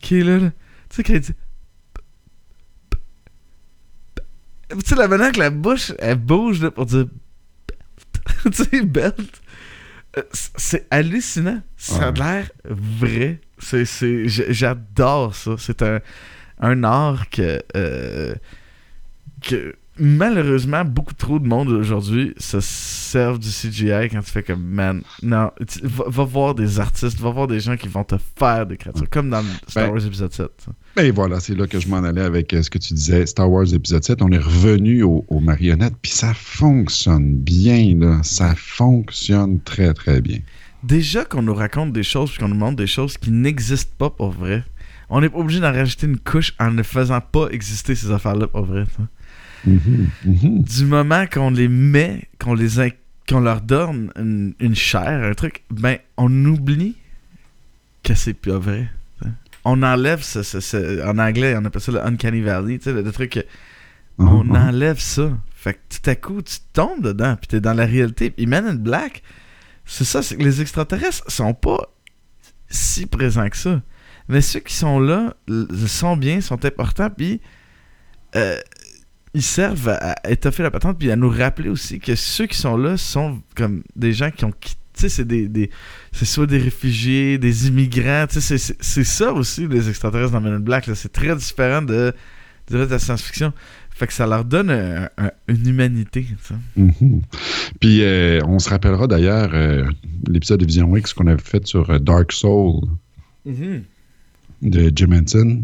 qui 0.02 0.20
est 0.20 0.24
là, 0.24 0.40
là. 0.40 0.52
Tu 0.90 1.04
sais, 1.04 1.14
il 1.14 1.20
dit... 1.22 1.34
Tu 4.72 4.86
sais, 4.86 4.96
la 4.96 5.08
manière 5.08 5.32
que 5.32 5.40
la 5.40 5.50
bouche, 5.50 5.94
elle 6.00 6.18
bouge, 6.18 6.62
là, 6.62 6.72
pour 6.72 6.86
dire... 6.86 7.06
tu 8.44 8.64
sais, 8.64 8.82
belt. 8.84 9.42
Euh, 10.18 10.24
C'est 10.34 10.88
hallucinant. 10.92 11.62
Ça 11.78 12.08
a 12.08 12.12
l'air 12.12 12.52
vrai. 12.66 13.42
C'est, 13.60 13.86
c'est, 13.86 14.28
j'adore 14.28 15.36
ça. 15.36 15.56
C'est 15.58 15.82
un, 15.82 16.00
un 16.60 16.84
art 16.84 17.30
que, 17.30 17.62
euh, 17.76 18.34
que 19.42 19.76
malheureusement 20.00 20.86
beaucoup 20.86 21.14
trop 21.14 21.40
de 21.40 21.48
monde 21.48 21.70
aujourd'hui 21.70 22.34
se 22.38 22.60
servent 22.60 23.40
du 23.40 23.50
CGI 23.50 24.10
quand 24.12 24.22
tu 24.22 24.32
fais 24.32 24.44
comme 24.44 24.64
man. 24.64 25.02
Non, 25.22 25.52
va, 25.84 26.04
va 26.08 26.24
voir 26.24 26.56
des 26.56 26.80
artistes, 26.80 27.20
va 27.20 27.30
voir 27.30 27.48
des 27.48 27.60
gens 27.60 27.76
qui 27.76 27.88
vont 27.88 28.04
te 28.04 28.16
faire 28.38 28.66
des 28.66 28.78
créatures, 28.78 29.10
comme 29.10 29.30
dans 29.30 29.44
Star 29.68 29.88
Ben, 29.88 29.94
Wars 29.94 30.06
épisode 30.06 30.34
7. 30.34 30.48
ça. 30.66 31.04
Et 31.04 31.12
voilà, 31.12 31.40
c'est 31.40 31.56
là 31.56 31.68
que 31.68 31.80
je 31.80 31.88
m'en 31.88 32.04
allais 32.04 32.22
avec 32.22 32.54
euh, 32.54 32.64
ce 32.64 32.70
que 32.70 32.78
tu 32.78 32.94
disais, 32.94 33.26
Star 33.26 33.50
Wars 33.52 33.74
épisode 33.74 34.04
7. 34.04 34.22
On 34.22 34.32
est 34.32 34.38
revenu 34.38 35.04
aux, 35.04 35.26
aux 35.28 35.40
marionnettes, 35.40 35.96
puis 36.02 36.12
ça 36.12 36.34
fonctionne 36.34 37.36
bien, 37.36 37.96
là. 37.98 38.22
Ça 38.24 38.56
fonctionne 38.56 39.60
très, 39.62 39.94
très 39.94 40.22
bien. 40.22 40.40
Déjà 40.84 41.26
qu'on 41.26 41.44
nous 41.44 41.54
raconte 41.54 41.94
des 41.94 42.04
choses, 42.04 42.32
puis 42.32 42.40
qu'on 42.40 42.48
nous 42.48 42.56
montre 42.56 42.78
des 42.78 42.88
choses 42.88 43.18
qui 43.18 43.32
n'existent 43.32 43.94
pas 43.98 44.10
pour 44.10 44.32
vrai, 44.32 44.64
on 45.10 45.22
n'est 45.22 45.30
pas 45.30 45.40
obligé 45.40 45.60
d'en 45.60 45.74
rajouter 45.74 46.08
une 46.08 46.18
couche 46.18 46.54
en 46.58 46.72
ne 46.72 46.84
faisant 46.84 47.20
pas 47.20 47.50
exister 47.52 47.94
ces 47.96 48.12
affaires-là 48.12 48.48
pour 48.48 48.64
vrai. 48.64 48.86
Ça. 49.64 49.70
Mhm, 49.70 50.10
mhm. 50.26 50.64
du 50.64 50.86
moment 50.86 51.26
qu'on 51.28 51.50
les 51.52 51.68
met, 51.68 52.28
qu'on 52.40 52.54
les 52.54 52.70
qu'on 53.30 53.40
leur 53.40 53.62
donne 53.62 54.12
une, 54.18 54.54
une 54.60 54.76
chair, 54.76 55.24
un 55.24 55.34
truc, 55.34 55.64
ben 55.70 55.98
on 56.18 56.46
oublie 56.46 56.96
que 58.04 58.14
c'est 58.14 58.34
pas 58.34 58.58
vrai. 58.58 58.90
t'sais. 59.22 59.30
On 59.64 59.84
enlève 59.84 60.22
ce, 60.22 60.44
ce- 60.44 60.60
ce- 60.60 61.06
en 61.08 61.18
anglais, 61.20 61.56
on 61.58 61.64
appelle 61.66 61.82
ça 61.82 61.92
le 61.92 62.04
uncanny 62.06 62.42
valley, 62.42 62.78
tu 62.80 62.86
sais, 62.86 62.94
le, 62.94 63.02
le 63.04 63.12
truc 63.12 63.32
que 63.32 63.40
on 64.18 64.44
Mhm. 64.44 64.56
enlève 64.56 65.00
ça. 65.00 65.32
Fait 65.56 65.76
que 65.76 65.80
tout 65.90 66.10
à 66.10 66.16
coup, 66.16 66.42
tu 66.42 66.58
tombes 66.74 67.04
dedans, 67.04 67.36
puis 67.38 67.48
t'es 67.48 67.62
dans 67.62 67.74
la 67.76 67.86
réalité. 67.86 68.32
Puis 68.32 68.48
Men 68.48 68.66
in 68.66 68.74
Black, 68.76 69.22
c'est 69.86 70.04
ça, 70.06 70.22
c'est 70.24 70.36
que 70.36 70.44
les 70.44 70.60
extraterrestres 70.62 71.24
sont 71.32 71.54
pas 71.54 71.78
si 72.70 73.06
présents 73.06 73.48
que 73.50 73.58
ça. 73.58 73.82
Mais 74.28 74.42
ceux 74.42 74.60
qui 74.62 74.74
sont 74.74 75.00
là 75.00 75.36
sont 75.88 76.18
bien, 76.18 76.42
sont 76.42 76.64
importants, 76.66 77.10
puis 77.10 77.40
euh, 78.36 78.58
ils 79.34 79.42
servent 79.42 79.90
à, 79.90 80.16
étoffer 80.30 80.64
la 80.64 80.72
patente, 80.72 80.98
puis 81.00 81.10
à 81.12 81.16
nous 81.16 81.30
rappeler 81.30 81.70
aussi 81.70 82.00
que 82.00 82.16
ceux 82.16 82.48
qui 82.48 82.58
sont 82.58 82.78
là 82.78 82.98
sont 82.98 83.42
comme 83.56 83.84
des 83.96 84.14
gens 84.14 84.32
qui 84.32 84.46
ont 84.46 84.52
quitté. 84.52 84.78
Tu 84.94 85.04
sais, 85.04 85.10
c'est 85.10 85.26
des, 85.26 85.48
des- 85.48 85.70
c'est 86.12 86.26
soit 86.26 86.46
des 86.48 86.58
réfugiés, 86.58 87.38
des 87.38 87.70
immigrants. 87.70 88.26
Tu 88.30 88.42
sais, 88.42 88.58
c'est- 88.58 89.04
ça 89.06 89.32
aussi, 89.32 89.66
les 89.66 89.88
extraterrestres 89.88 90.34
dans 90.34 90.42
Men 90.42 90.56
in 90.56 90.60
Black. 90.60 90.86
là. 90.86 90.96
C'est 90.96 91.14
très 91.14 91.34
différent 91.34 91.82
de, 91.82 92.14
de 92.70 92.78
la 92.78 93.00
science-fiction. 93.00 93.54
Fait 93.92 94.06
que 94.08 94.12
ça 94.14 94.28
leur 94.28 94.44
donne 94.44 94.70
un- 94.70 95.08
un- 95.18 95.32
une 95.48 95.66
humanité. 95.66 96.26
Mhm. 96.76 97.22
Puis 97.80 98.04
euh, 98.04 98.42
on 98.46 98.60
se 98.60 98.70
rappellera 98.70 99.08
d'ailleurs 99.08 99.52
euh, 99.54 99.86
l'épisode 100.28 100.60
de 100.60 100.66
Vision 100.66 100.94
X 100.98 101.14
qu'on 101.14 101.28
avait 101.28 101.42
fait 101.42 101.66
sur 101.66 101.90
euh, 101.90 101.98
Dark 101.98 102.34
Soul 102.34 102.82
de 103.46 104.92
Jim 104.94 105.12
Henson. 105.14 105.64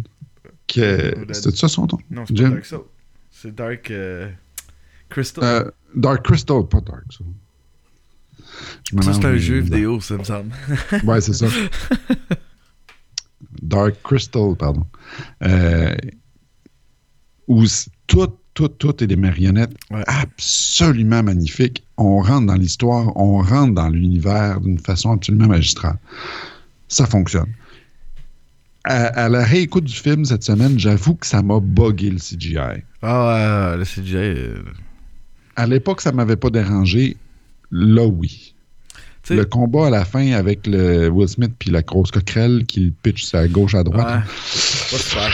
Que, 0.67 1.13
C'était 1.31 1.55
ça 1.57 1.67
son 1.67 1.81
nom? 1.83 1.97
Non, 2.09 2.23
c'est 2.27 2.33
Dark 2.33 2.65
Soul. 2.65 2.79
C'est 3.39 3.53
Dark 3.53 3.91
euh, 3.91 4.29
Crystal. 5.09 5.43
Euh, 5.43 5.71
Dark 5.95 6.25
Crystal, 6.25 6.67
pas 6.67 6.81
Dark 6.81 7.05
me 8.93 9.01
ça, 9.03 9.13
c'est 9.13 9.25
un 9.25 9.37
jeu 9.37 9.59
vidéo, 9.59 9.99
ça 9.99 10.17
me 10.17 10.23
semble. 10.23 10.51
Ouais, 11.03 11.21
c'est 11.21 11.33
ça. 11.33 11.45
Dark 13.61 14.01
Crystal, 14.03 14.55
pardon. 14.57 14.87
Euh, 15.43 15.95
où 17.47 17.63
tout, 18.07 18.33
tout, 18.55 18.69
tout 18.69 19.03
est 19.03 19.07
des 19.07 19.15
marionnettes 19.15 19.75
Ouais. 19.91 20.03
absolument 20.07 21.21
magnifiques. 21.21 21.85
On 21.97 22.21
rentre 22.21 22.47
dans 22.47 22.55
l'histoire, 22.55 23.15
on 23.17 23.43
rentre 23.43 23.75
dans 23.75 23.89
l'univers 23.89 24.61
d'une 24.61 24.79
façon 24.79 25.11
absolument 25.11 25.47
magistrale. 25.47 25.99
Ça 26.87 27.05
fonctionne. 27.05 27.53
À, 28.89 29.25
à 29.25 29.29
la 29.29 29.43
réécoute 29.43 29.83
du 29.83 29.93
film 29.95 30.23
cette 30.25 30.43
semaine, 30.43 30.79
j'avoue 30.79 31.15
que 31.15 31.27
ça 31.27 31.41
m'a 31.41 31.59
buggé 31.59 32.09
le 32.09 32.17
CGI. 32.19 32.83
Ah, 33.01 33.71
ouais, 33.73 33.77
le 33.79 33.83
CGI. 33.83 34.15
euh, 34.15 34.63
À 35.57 35.67
l'époque, 35.67 35.99
ça 36.01 36.11
m'avait 36.11 36.37
pas 36.37 36.49
dérangé. 36.49 37.17
Là, 37.71 38.05
oui. 38.05 38.53
Le 39.35 39.43
combat 39.43 39.87
à 39.87 39.89
la 39.89 40.05
fin 40.05 40.31
avec 40.31 40.65
le 40.65 41.09
Will 41.09 41.27
Smith 41.27 41.51
puis 41.59 41.69
la 41.69 41.81
grosse 41.81 42.11
coquerelle 42.11 42.65
qui 42.65 42.79
le 42.79 42.91
pitch 43.03 43.35
à 43.35 43.45
gauche 43.49 43.75
à 43.75 43.83
droite, 43.83 44.07
ouais, 44.07 44.21
pas 44.89 44.97
super. 44.97 45.31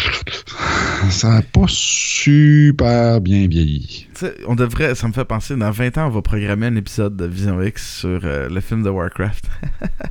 ça 1.12 1.30
n'a 1.30 1.42
pas 1.42 1.66
super 1.68 3.22
bien 3.22 3.48
vieilli. 3.48 4.08
Tu 4.16 4.26
sais, 4.26 4.34
on 4.48 4.56
devrait, 4.56 4.96
ça 4.96 5.08
me 5.08 5.14
fait 5.14 5.26
penser, 5.26 5.56
dans 5.56 5.72
20 5.72 5.98
ans, 5.98 6.08
on 6.08 6.12
va 6.12 6.22
programmer 6.22 6.68
un 6.68 6.76
épisode 6.76 7.16
de 7.16 7.26
Vision 7.26 7.62
X 7.62 8.00
sur 8.00 8.20
euh, 8.24 8.50
le 8.50 8.62
film 8.62 8.84
de 8.84 8.90
Warcraft. 8.90 9.46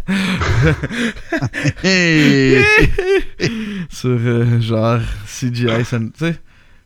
Sur 3.91 4.19
euh, 4.21 4.61
genre 4.61 5.01
CGI, 5.27 5.67
tu 5.85 5.97
sais, 6.19 6.37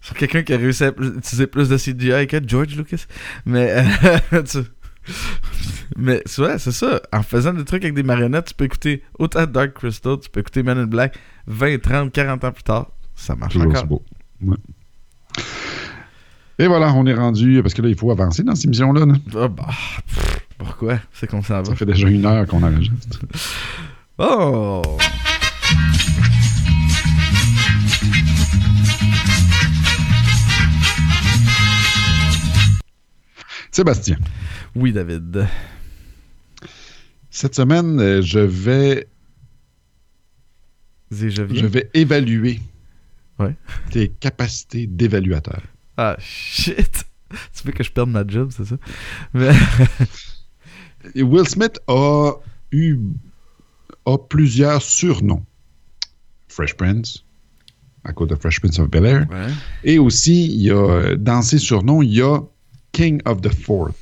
sur 0.00 0.14
quelqu'un 0.16 0.42
qui 0.42 0.54
a 0.54 0.57
réussi 0.57 0.84
à 0.84 0.92
utiliser 0.98 1.46
plus 1.46 1.68
de 1.68 1.76
CGI 1.76 2.26
que 2.26 2.38
George 2.46 2.74
Lucas. 2.76 3.04
Mais, 3.44 3.84
euh, 4.32 4.42
tu- 4.48 4.59
mais 5.96 6.22
c'est 6.26 6.42
vrai, 6.42 6.59
c'est 6.59 6.72
ça. 6.72 7.00
En 7.12 7.22
faisant 7.22 7.52
des 7.52 7.64
trucs 7.64 7.84
avec 7.84 7.94
des 7.94 8.02
marionnettes, 8.02 8.46
tu 8.46 8.54
peux 8.54 8.64
écouter 8.64 9.02
autant 9.18 9.46
Dark 9.46 9.72
Crystal, 9.74 10.16
tu 10.20 10.28
peux 10.30 10.40
écouter 10.40 10.62
Man 10.62 10.78
in 10.78 10.86
Black 10.86 11.18
20, 11.46 11.80
30, 11.82 12.12
40 12.12 12.44
ans 12.44 12.52
plus 12.52 12.62
tard. 12.62 12.90
Ça 13.14 13.34
marche 13.34 13.54
Toujours 13.54 13.68
encore. 13.70 13.80
c'est 13.80 13.86
beau. 13.86 14.02
Ouais. 14.42 14.57
Et 16.59 16.66
voilà, 16.66 16.92
on 16.94 17.04
est 17.07 17.14
rendu, 17.14 17.61
parce 17.62 17.74
que 17.74 17.82
là, 17.82 17.88
il 17.88 17.96
faut 17.96 18.11
avancer 18.11 18.42
dans 18.42 18.54
cette 18.54 18.64
émission-là. 18.66 19.04
là. 19.07 19.14
Ah, 19.34 19.48
bah. 19.48 19.68
Pourquoi? 20.59 20.98
C'est 21.12 21.26
qu'on 21.28 21.42
s'en 21.42 21.59
va. 21.61 21.64
Ça 21.66 21.76
fait 21.76 21.84
déjà 21.86 22.09
une 22.09 22.24
heure 22.24 22.46
qu'on 22.46 22.62
enregistre. 22.62 23.20
Oh! 24.18 24.80
Sébastien, 33.70 34.16
Oui, 34.77 34.93
David. 34.93 35.47
cette 37.31 37.55
semaine, 37.55 38.20
je 38.22 38.39
vais, 38.39 39.09
Dis, 41.11 41.31
je 41.31 41.43
viens. 41.43 41.62
je 41.62 41.66
vais 41.66 41.91
évaluer 41.95 42.61
Ouais. 43.39 43.55
tes 43.91 44.09
capacités 44.09 44.87
d'évaluateur. 44.87 45.61
Ah, 45.97 46.16
shit! 46.18 47.05
Tu 47.55 47.64
veux 47.66 47.72
que 47.72 47.83
je 47.83 47.91
perde 47.91 48.11
ma 48.11 48.27
job, 48.27 48.51
c'est 48.57 48.64
ça? 48.64 48.77
Mais... 49.35 49.51
Will 51.22 51.47
Smith 51.47 51.79
a 51.89 52.33
eu 52.72 52.99
a 54.07 54.16
plusieurs 54.18 54.81
surnoms. 54.83 55.45
Fresh 56.49 56.74
Prince, 56.74 57.24
à 58.05 58.12
cause 58.12 58.29
de 58.29 58.35
Fresh 58.37 58.61
Prince 58.61 58.79
of 58.79 58.89
Bel-Air. 58.89 59.27
Ouais. 59.31 59.53
Et 59.85 59.99
aussi, 59.99 60.47
il 60.47 60.62
y 60.62 60.70
a, 60.70 61.14
dans 61.16 61.43
ses 61.43 61.59
surnoms, 61.59 62.03
il 62.03 62.14
y 62.14 62.22
a 62.22 62.41
King 62.93 63.20
of 63.27 63.41
the 63.43 63.53
Fourth. 63.53 63.95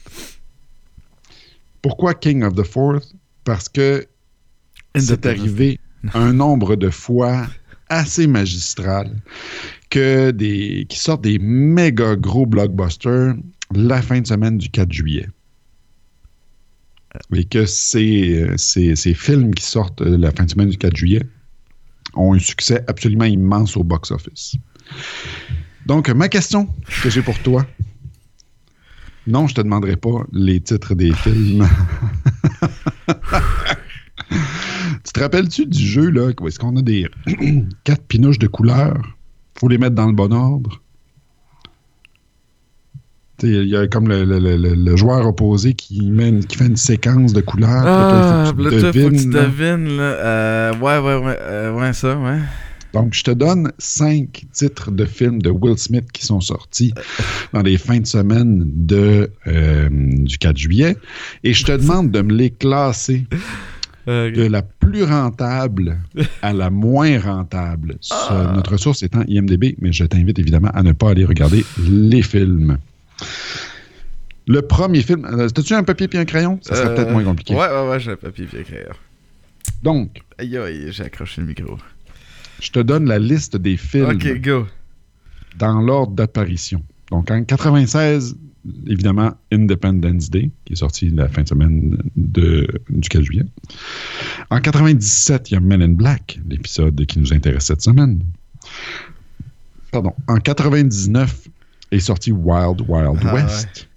Pourquoi 1.84 2.14
King 2.14 2.44
of 2.44 2.54
the 2.54 2.62
Fourth? 2.62 3.14
Parce 3.44 3.68
que 3.68 4.06
c'est 4.96 5.26
arrivé 5.26 5.78
un 6.14 6.32
nombre 6.32 6.76
de 6.76 6.88
fois 6.88 7.46
assez 7.90 8.26
magistral 8.26 9.14
que 9.90 10.30
des, 10.30 10.86
qui 10.88 10.98
sortent 10.98 11.24
des 11.24 11.38
méga 11.38 12.16
gros 12.16 12.46
blockbusters 12.46 13.34
la 13.74 14.00
fin 14.00 14.18
de 14.22 14.26
semaine 14.26 14.56
du 14.56 14.70
4 14.70 14.90
juillet. 14.90 15.28
Et 17.34 17.44
que 17.44 17.66
ces, 17.66 18.44
euh, 18.44 18.54
ces, 18.56 18.96
ces 18.96 19.12
films 19.12 19.54
qui 19.54 19.64
sortent 19.64 20.00
euh, 20.00 20.16
la 20.16 20.30
fin 20.30 20.44
de 20.44 20.50
semaine 20.50 20.70
du 20.70 20.78
4 20.78 20.96
juillet 20.96 21.22
ont 22.14 22.32
un 22.32 22.38
succès 22.38 22.82
absolument 22.88 23.26
immense 23.26 23.76
au 23.76 23.84
box-office. 23.84 24.56
Donc, 25.84 26.08
ma 26.08 26.30
question 26.30 26.66
que 27.02 27.10
j'ai 27.10 27.20
pour 27.20 27.38
toi, 27.40 27.66
non, 29.26 29.46
je 29.46 29.54
te 29.54 29.60
demanderai 29.60 29.96
pas 29.96 30.24
les 30.32 30.60
titres 30.60 30.94
des 30.94 31.12
films. 31.12 31.66
tu 34.30 35.12
te 35.12 35.20
rappelles-tu 35.20 35.66
du 35.66 35.78
jeu, 35.86 36.10
là, 36.10 36.30
où 36.40 36.48
est-ce 36.48 36.58
qu'on 36.58 36.76
a 36.76 36.82
des 36.82 37.06
quatre 37.84 38.02
pinouches 38.06 38.38
de 38.38 38.46
couleurs? 38.46 39.00
faut 39.58 39.68
les 39.68 39.78
mettre 39.78 39.94
dans 39.94 40.06
le 40.08 40.12
bon 40.12 40.32
ordre. 40.32 40.80
Tu 43.38 43.46
Il 43.48 43.68
y 43.68 43.76
a 43.76 43.86
comme 43.86 44.08
le, 44.08 44.24
le- 44.24 44.38
le- 44.40 44.56
le- 44.56 44.74
le 44.74 44.96
joueur 44.96 45.26
opposé 45.26 45.74
qui, 45.74 46.10
met 46.10 46.28
une- 46.28 46.44
qui 46.44 46.56
fait 46.56 46.66
une 46.66 46.76
séquence 46.76 47.32
de 47.32 47.40
couleurs. 47.40 47.84
Ah, 47.86 48.52
là, 48.56 48.70
il 48.72 48.72
faut 48.72 48.74
que 48.86 48.92
tu 48.92 49.00
faut 49.00 49.08
que 49.08 49.14
tu 49.14 49.26
devines, 49.26 49.32
là. 49.32 49.42
devines, 49.44 49.96
là. 49.96 50.02
Euh, 50.02 50.72
ouais, 50.74 50.98
ouais, 50.98 51.24
ouais, 51.24 51.36
euh, 51.40 51.72
ouais, 51.78 51.92
ça, 51.92 52.18
ouais. 52.18 52.38
Donc, 52.94 53.12
je 53.14 53.22
te 53.24 53.30
donne 53.30 53.72
cinq 53.78 54.44
titres 54.52 54.90
de 54.90 55.04
films 55.04 55.42
de 55.42 55.50
Will 55.50 55.76
Smith 55.78 56.10
qui 56.12 56.24
sont 56.24 56.40
sortis 56.40 56.92
dans 57.52 57.62
les 57.62 57.76
fins 57.76 57.98
de 58.00 58.06
semaine 58.06 58.62
de, 58.66 59.30
euh, 59.46 59.88
du 59.90 60.38
4 60.38 60.56
juillet. 60.56 60.96
Et 61.42 61.52
je 61.52 61.64
te 61.64 61.72
demande 61.72 62.10
de 62.10 62.22
me 62.22 62.32
les 62.32 62.50
classer 62.50 63.26
Euh, 64.06 64.30
de 64.30 64.42
la 64.42 64.60
plus 64.60 65.02
rentable 65.02 65.98
à 66.42 66.52
la 66.52 66.68
moins 66.68 67.18
rentable. 67.18 67.96
Ce- 68.02 68.12
Ah. 68.14 68.52
Notre 68.54 68.76
source 68.76 69.02
étant 69.02 69.22
IMDB, 69.26 69.76
mais 69.80 69.92
je 69.94 70.04
t'invite 70.04 70.38
évidemment 70.38 70.68
à 70.74 70.82
ne 70.82 70.92
pas 70.92 71.08
aller 71.10 71.24
regarder 71.24 71.64
les 71.88 72.20
films. 72.20 72.76
Le 74.46 74.60
premier 74.60 75.00
film, 75.00 75.24
euh, 75.24 75.46
as-tu 75.46 75.72
un 75.72 75.84
papier 75.84 76.06
et 76.12 76.18
un 76.18 76.26
crayon? 76.26 76.58
Ça 76.60 76.74
serait 76.74 76.88
euh, 76.88 76.94
peut-être 76.96 77.12
moins 77.12 77.24
compliqué. 77.24 77.54
Ouais, 77.54 77.60
ouais, 77.66 77.88
ouais, 77.88 77.98
j'ai 77.98 78.10
un 78.12 78.16
papier 78.16 78.46
et 78.54 78.60
un 78.60 78.62
crayon. 78.62 78.88
Donc, 79.82 80.20
Aïe, 80.36 80.58
aïe, 80.58 80.88
j'ai 80.90 81.04
accroché 81.04 81.40
le 81.40 81.46
micro. 81.46 81.78
Je 82.60 82.70
te 82.70 82.78
donne 82.80 83.06
la 83.06 83.18
liste 83.18 83.56
des 83.56 83.76
films 83.76 84.18
go. 84.42 84.66
dans 85.58 85.80
l'ordre 85.80 86.14
d'apparition. 86.14 86.82
Donc, 87.10 87.30
en 87.30 87.44
96, 87.44 88.36
évidemment, 88.86 89.34
Independence 89.52 90.30
Day, 90.30 90.50
qui 90.64 90.72
est 90.72 90.76
sorti 90.76 91.10
la 91.10 91.28
fin 91.28 91.42
de 91.42 91.48
semaine 91.48 91.98
de, 92.16 92.66
du 92.88 93.08
4 93.08 93.22
juillet. 93.22 93.44
En 94.50 94.60
97, 94.60 95.50
il 95.50 95.54
y 95.54 95.56
a 95.56 95.60
Men 95.60 95.82
in 95.82 95.88
Black, 95.90 96.40
l'épisode 96.48 97.04
qui 97.06 97.18
nous 97.18 97.32
intéresse 97.32 97.64
cette 97.66 97.82
semaine. 97.82 98.22
Pardon. 99.92 100.12
En 100.26 100.38
99 100.38 101.48
est 101.92 102.00
sorti 102.00 102.32
Wild 102.32 102.82
Wild 102.88 103.18
Ah, 103.24 103.34
West. 103.34 103.88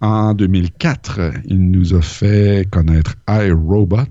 En 0.00 0.32
2004, 0.34 1.32
il 1.46 1.70
nous 1.70 1.92
a 1.94 2.00
fait 2.02 2.66
connaître 2.70 3.16
I, 3.28 3.50
Robot, 3.50 4.06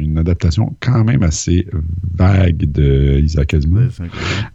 une 0.00 0.18
adaptation 0.18 0.74
quand 0.80 1.04
même 1.04 1.22
assez 1.22 1.66
vague 2.14 2.70
de 2.72 3.20
Isaac 3.22 3.54
Asimov. 3.54 4.00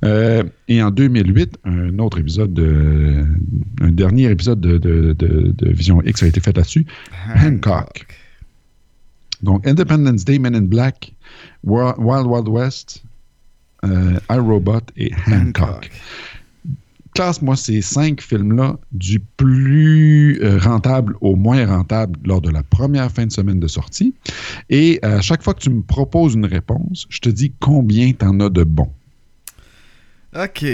Euh, 0.04 0.44
et 0.68 0.82
en 0.84 0.92
2008, 0.92 1.58
un 1.64 1.98
autre 2.00 2.20
épisode, 2.20 2.54
de, 2.54 3.24
un 3.82 3.92
dernier 3.92 4.30
épisode 4.32 4.60
de, 4.60 4.78
de- 4.78 5.14
de- 5.14 5.70
Vision 5.70 6.02
X 6.02 6.24
a 6.24 6.28
été 6.28 6.40
fait 6.40 6.56
là-dessus. 6.56 6.86
Hancock. 7.36 8.06
Donc, 9.42 9.66
Independence 9.68 10.26
Day, 10.26 10.40
Men 10.40 10.56
in 10.56 10.62
Black, 10.64 11.14
Wild 11.64 11.96
Wild 12.28 12.48
West, 12.48 13.04
euh, 13.84 14.18
iRobot 14.30 14.82
et 14.98 15.12
Hancock. 15.28 15.92
Classe-moi 17.16 17.56
ces 17.56 17.82
cinq 17.82 18.22
films-là 18.22 18.78
du 18.92 19.22
plus 19.22 20.38
euh, 20.44 20.58
rentable 20.58 21.16
au 21.22 21.38
moins 21.38 21.66
rentable 21.66 22.20
lors 22.26 22.42
de 22.42 22.52
la 22.52 22.62
première 22.62 23.10
fin 23.10 23.26
de 23.26 23.32
semaine 23.32 23.60
de 23.60 23.68
sortie. 23.68 24.14
Et 24.70 25.00
à 25.02 25.22
chaque 25.22 25.42
fois 25.42 25.54
que 25.54 25.62
tu 25.62 25.70
me 25.70 25.82
proposes 25.82 26.34
une 26.34 26.46
réponse, 26.46 27.08
je 27.10 27.20
te 27.20 27.30
dis 27.30 27.54
combien 27.62 28.12
tu 28.12 28.26
en 28.26 28.38
as 28.42 28.50
de 28.50 28.66
bons. 28.66 28.92
Ok. 30.36 30.66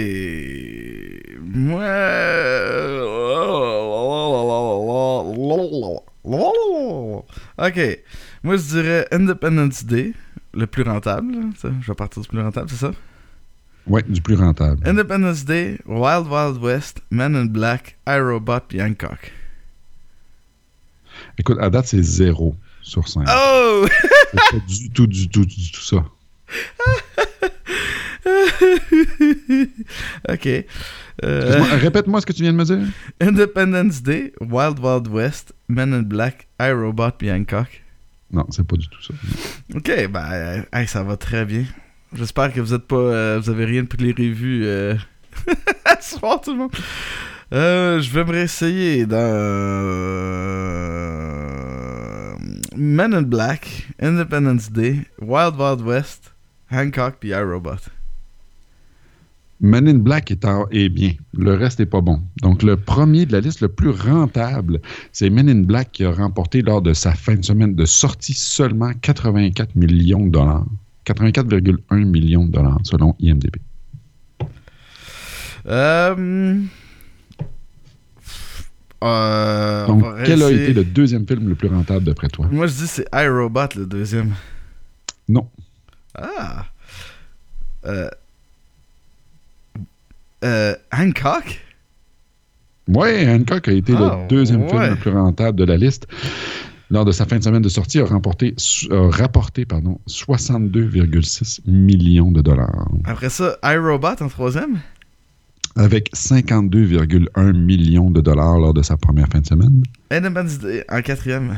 Moi. 1.40 1.84
Ok. 7.56 8.00
Moi, 8.42 8.56
je 8.56 8.68
dirais 8.68 9.06
Independence 9.12 9.84
Day, 9.84 10.12
le 10.52 10.66
plus 10.66 10.82
rentable. 10.82 11.36
Je 11.62 11.86
vais 11.86 11.94
partir 11.94 12.20
du 12.20 12.28
plus 12.28 12.40
rentable, 12.40 12.68
c'est 12.68 12.76
ça? 12.76 12.90
Oui, 13.86 14.02
du 14.08 14.20
plus 14.20 14.36
rentable. 14.36 14.86
Independence 14.88 15.44
Day, 15.44 15.78
Wild 15.86 16.26
Wild 16.28 16.62
West, 16.62 17.00
Men 17.10 17.34
in 17.34 17.46
Black, 17.46 17.96
iRobot 18.06 18.60
puis 18.68 18.80
Hancock. 18.80 19.32
Écoute, 21.38 21.58
à 21.60 21.70
date, 21.70 21.86
c'est 21.86 22.02
0 22.02 22.54
sur 22.82 23.08
5. 23.08 23.26
Oh! 23.28 23.86
C'est 24.30 24.60
pas 24.60 24.66
du 24.66 24.90
tout, 24.90 25.06
du 25.06 25.28
tout, 25.28 25.44
du 25.44 25.70
tout 25.72 25.80
ça. 25.80 26.04
ok. 30.28 30.48
Euh, 31.24 31.62
Répète-moi 31.80 32.20
ce 32.20 32.26
que 32.26 32.32
tu 32.32 32.42
viens 32.42 32.52
de 32.52 32.58
me 32.58 32.64
dire. 32.64 32.78
Independence 33.20 34.02
Day, 34.02 34.32
Wild 34.40 34.78
Wild 34.78 35.08
West, 35.08 35.54
Men 35.68 35.92
in 35.92 36.02
Black, 36.02 36.46
iRobot 36.60 37.10
puis 37.18 37.30
Hancock. 37.30 37.82
Non, 38.30 38.46
c'est 38.50 38.66
pas 38.66 38.76
du 38.76 38.88
tout 38.88 39.02
ça. 39.02 39.14
Ok, 39.74 39.90
ben, 40.10 40.28
euh, 40.32 40.62
hey, 40.72 40.86
ça 40.86 41.02
va 41.02 41.16
très 41.16 41.44
bien. 41.44 41.64
J'espère 42.14 42.52
que 42.52 42.60
vous 42.60 42.74
êtes 42.74 42.92
euh, 42.92 43.40
rien 43.46 43.84
pris 43.84 43.98
les 44.02 44.12
revues 44.12 44.62
euh, 44.66 44.94
tout 46.44 46.52
le 46.52 46.56
monde. 46.58 46.70
Euh, 47.52 48.00
je 48.00 48.10
vais 48.10 48.24
me 48.24 48.30
réessayer 48.32 49.06
dans 49.06 49.16
euh, 51.42 52.34
Men 52.76 53.14
in 53.14 53.22
Black, 53.22 53.88
Independence 54.00 54.70
Day, 54.70 55.06
Wild 55.20 55.54
Wild 55.58 55.80
West, 55.82 56.32
Hancock 56.70 57.16
puis 57.20 57.30
iRobot. 57.30 57.76
Men 59.60 59.86
in 59.88 59.98
Black 59.98 60.30
est, 60.32 60.44
en- 60.44 60.66
est 60.70 60.88
bien. 60.88 61.12
Le 61.34 61.54
reste 61.54 61.78
est 61.80 61.86
pas 61.86 62.00
bon. 62.00 62.20
Donc, 62.42 62.62
le 62.64 62.76
premier 62.76 63.26
de 63.26 63.32
la 63.32 63.40
liste, 63.40 63.60
le 63.60 63.68
plus 63.68 63.90
rentable, 63.90 64.80
c'est 65.12 65.30
Men 65.30 65.48
in 65.48 65.62
Black 65.62 65.92
qui 65.92 66.04
a 66.04 66.10
remporté 66.10 66.62
lors 66.62 66.82
de 66.82 66.92
sa 66.94 67.12
fin 67.14 67.36
de 67.36 67.44
semaine 67.44 67.74
de 67.76 67.84
sortie 67.84 68.34
seulement 68.34 68.92
84 69.00 69.76
millions 69.76 70.26
de 70.26 70.30
dollars. 70.30 70.66
84,1 71.06 72.04
millions 72.04 72.46
de 72.46 72.52
dollars 72.52 72.80
selon 72.84 73.14
IMDb. 73.20 73.56
Euh, 75.66 76.60
euh, 79.02 79.86
on 79.88 79.96
Donc, 79.96 80.04
quel 80.24 80.42
a 80.42 80.50
été 80.50 80.72
le 80.72 80.84
deuxième 80.84 81.26
film 81.26 81.48
le 81.48 81.54
plus 81.54 81.68
rentable 81.68 82.04
d'après 82.04 82.28
toi? 82.28 82.46
Moi, 82.50 82.66
je 82.66 82.72
dis 82.72 82.86
c'est 82.86 83.06
iRobot 83.12 83.74
le 83.76 83.86
deuxième. 83.86 84.34
Non. 85.28 85.48
Ah. 86.14 86.66
Euh. 87.84 88.08
Euh, 90.44 90.74
Hancock? 90.92 91.60
Oui, 92.88 93.28
Hancock 93.28 93.68
a 93.68 93.72
été 93.72 93.94
Ah, 93.96 94.18
le 94.22 94.28
deuxième 94.28 94.68
film 94.68 94.82
le 94.82 94.96
plus 94.96 95.10
rentable 95.10 95.58
de 95.58 95.64
la 95.64 95.76
liste. 95.76 96.06
Lors 96.92 97.06
de 97.06 97.10
sa 97.10 97.24
fin 97.24 97.38
de 97.38 97.42
semaine 97.42 97.62
de 97.62 97.70
sortie, 97.70 98.00
a, 98.00 98.04
remporté, 98.04 98.54
a 98.90 99.08
rapporté 99.10 99.64
pardon, 99.64 99.98
62,6 100.06 101.60
millions 101.66 102.30
de 102.30 102.42
dollars. 102.42 102.86
Après 103.04 103.30
ça, 103.30 103.56
iRobot 103.64 104.20
en 104.20 104.28
troisième? 104.28 104.78
avec 105.74 106.10
52,1 106.14 107.52
millions 107.54 108.10
de 108.10 108.20
dollars 108.20 108.58
lors 108.58 108.74
de 108.74 108.82
sa 108.82 108.98
première 108.98 109.26
fin 109.28 109.40
de 109.40 109.46
semaine. 109.46 109.82
Independence 110.10 110.58
Day 110.58 110.84
en 110.90 111.00
quatrième. 111.00 111.56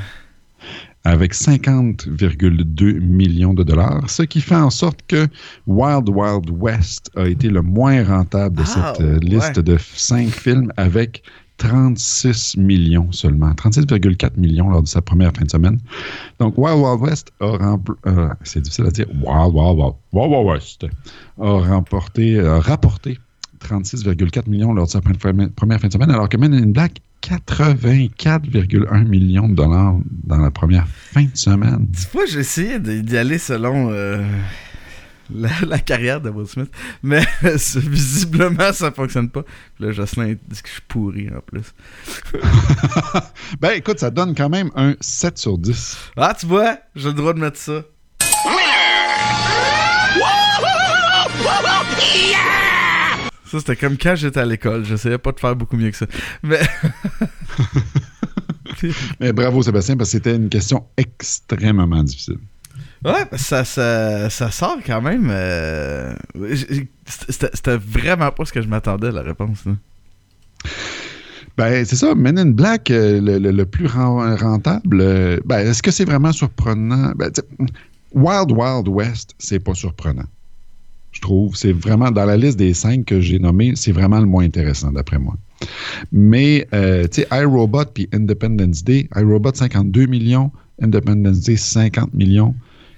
Avec 1.03 1.35
50,2 1.35 3.01
millions 3.01 3.53
de 3.55 3.63
dollars, 3.65 4.09
ce 4.09 4.23
qui 4.23 4.41
fait 4.41 4.55
en 4.55 4.71
sorte 4.71 5.01
que 5.09 5.27
Wild 5.67 6.09
Wild 6.09 6.49
West 6.51 7.11
a 7.17 7.27
été 7.27 7.51
le 7.51 7.61
moins 7.61 8.05
rentable 8.05 8.57
de 8.57 8.63
Ah, 8.63 8.95
cette 8.97 9.05
euh, 9.05 9.19
liste 9.19 9.59
de 9.59 9.77
cinq 9.79 10.29
films 10.29 10.73
avec 10.77 11.23
36 11.59 12.57
millions 12.57 13.11
seulement, 13.13 13.51
36,4 13.53 14.31
millions 14.39 14.69
lors 14.69 14.83
de 14.83 14.89
sa 14.89 15.01
première 15.01 15.33
fin 15.33 15.45
de 15.45 15.51
semaine. 15.51 15.79
Donc 16.41 16.59
Wild 16.59 16.79
Wild 16.79 17.01
West 17.01 17.33
a 17.41 17.47
rempl- 17.57 17.95
euh, 18.07 18.29
c'est 18.43 18.61
difficile 18.61 18.87
à 18.87 18.91
dire, 18.91 19.07
Wild 19.11 19.55
Wild 19.55 19.79
Wild, 19.79 19.95
Wild 20.13 20.31
Wild 20.33 20.47
West 20.47 20.87
a 21.41 21.51
remporté, 21.61 22.39
a 22.41 22.59
rapporté 22.61 23.19
36,4 23.61 24.49
millions 24.51 24.73
lors 24.75 24.87
de 24.87 24.91
sa 24.91 24.99
pre- 25.01 25.49
première 25.51 25.81
fin 25.81 25.89
de 25.89 25.93
semaine, 25.93 26.11
alors 26.11 26.29
que 26.29 26.37
Men 26.37 26.53
in 26.55 26.67
Black 26.67 27.01
84,1 27.23 29.05
millions 29.09 29.49
de 29.49 29.55
dollars 29.55 29.95
dans 30.25 30.39
la 30.39 30.51
première 30.51 30.87
fin 30.89 31.23
de 31.25 31.31
semaine. 31.37 31.87
J'ai 32.31 32.41
essayé 32.41 32.79
d'y 32.79 33.03
d'y 33.03 33.17
aller 33.17 33.39
selon 33.39 33.89
euh, 33.91 34.23
la, 35.33 35.51
la 35.67 35.79
carrière 35.79 36.21
de 36.21 36.31
Will 36.31 36.47
Smith, 36.47 36.71
mais 37.03 37.25
visiblement, 37.43 38.73
ça 38.73 38.91
fonctionne 38.91 39.31
pas. 39.31 39.43
Puis 39.43 39.85
là, 39.85 39.93
Jocelyn 39.93 40.35
dit 40.35 40.63
que 40.63 40.69
je 40.69 40.73
suis 40.73 40.83
pourri 40.89 41.29
en 41.31 41.41
plus. 41.41 41.75
Ben 43.61 43.73
écoute, 43.73 43.99
ça 43.99 44.11
donne 44.11 44.35
quand 44.35 44.49
même 44.49 44.71
un 44.75 44.95
7 45.01 45.39
sur 45.39 45.59
10. 45.59 45.97
Ah, 46.17 46.35
tu 46.39 46.47
vois, 46.47 46.79
j'ai 46.95 47.09
le 47.09 47.15
droit 47.15 47.33
de 47.33 47.41
mettre 47.41 47.59
ça. 47.59 47.83
Ça, 53.47 53.61
c'était 53.61 53.77
comme 53.77 53.97
quand 53.97 54.17
j'étais 54.17 54.41
à 54.41 54.45
l'école. 54.45 54.85
J'essayais 54.85 55.19
pas 55.19 55.31
de 55.33 55.39
faire 55.39 55.55
beaucoup 55.55 55.77
mieux 55.77 55.91
que 55.91 55.97
ça. 55.97 56.07
Mais. 56.43 56.61
Mais 59.21 59.33
bravo 59.33 59.63
Sébastien, 59.63 59.97
parce 59.97 60.11
que 60.11 60.19
c'était 60.19 60.35
une 60.35 60.49
question 60.49 60.87
extrêmement 60.97 62.03
difficile. 62.03 62.39
Ouais, 63.05 63.27
ça, 63.37 63.65
ça, 63.65 64.31
ça 64.31 64.51
sort 64.51 64.79
quand 64.87 65.03
même. 65.03 65.29
euh, 65.31 66.15
C'était 67.07 67.77
vraiment 67.77 68.31
pas 68.31 68.45
ce 68.47 68.53
que 68.53 68.63
je 68.63 68.69
m'attendais, 68.69 69.11
la 69.13 69.23
réponse. 69.23 69.65
Ben, 71.57 71.85
c'est 71.85 71.97
ça, 71.97 72.15
Men 72.15 72.39
in 72.39 72.47
Black, 72.51 72.91
euh, 72.91 73.21
le, 73.21 73.39
le- 73.51 73.67
plus 73.67 73.87
ren- 73.87 74.35
rentable, 74.37 75.01
euh, 75.01 75.39
ben, 75.45 75.59
est-ce 75.59 75.83
que 75.83 75.91
c'est 75.91 76.05
vraiment 76.05 76.33
surprenant? 76.33 77.13
Ben, 77.15 77.31
Wild 78.13 78.51
Wild 78.53 78.89
West, 78.89 79.35
c'est 79.39 79.61
pas 79.61 79.75
surprenant. 79.75 80.25
Je 81.13 81.21
trouve. 81.21 81.55
C'est 81.55 81.73
vraiment, 81.73 82.11
dans 82.11 82.25
la 82.25 82.37
liste 82.37 82.59
des 82.59 82.75
cinq 82.75 83.05
que 83.05 83.21
j'ai 83.21 83.39
nommés, 83.39 83.75
c'est 83.77 83.93
vraiment 83.93 84.19
le 84.19 84.27
moins 84.27 84.45
intéressant, 84.45 84.91
d'après 84.91 85.19
moi. 85.19 85.35
Mais, 86.11 86.67
tu 86.73 87.21
sais, 87.23 87.29
iRobot 87.31 87.85
puis 87.95 88.09
Independence 88.13 88.83
Day, 88.83 89.09
iRobot 89.15 89.55
52 89.55 90.07
millions, 90.07 90.51
Independence 90.83 91.41
Day 91.41 91.57
50 91.57 92.13
millions. 92.15 92.55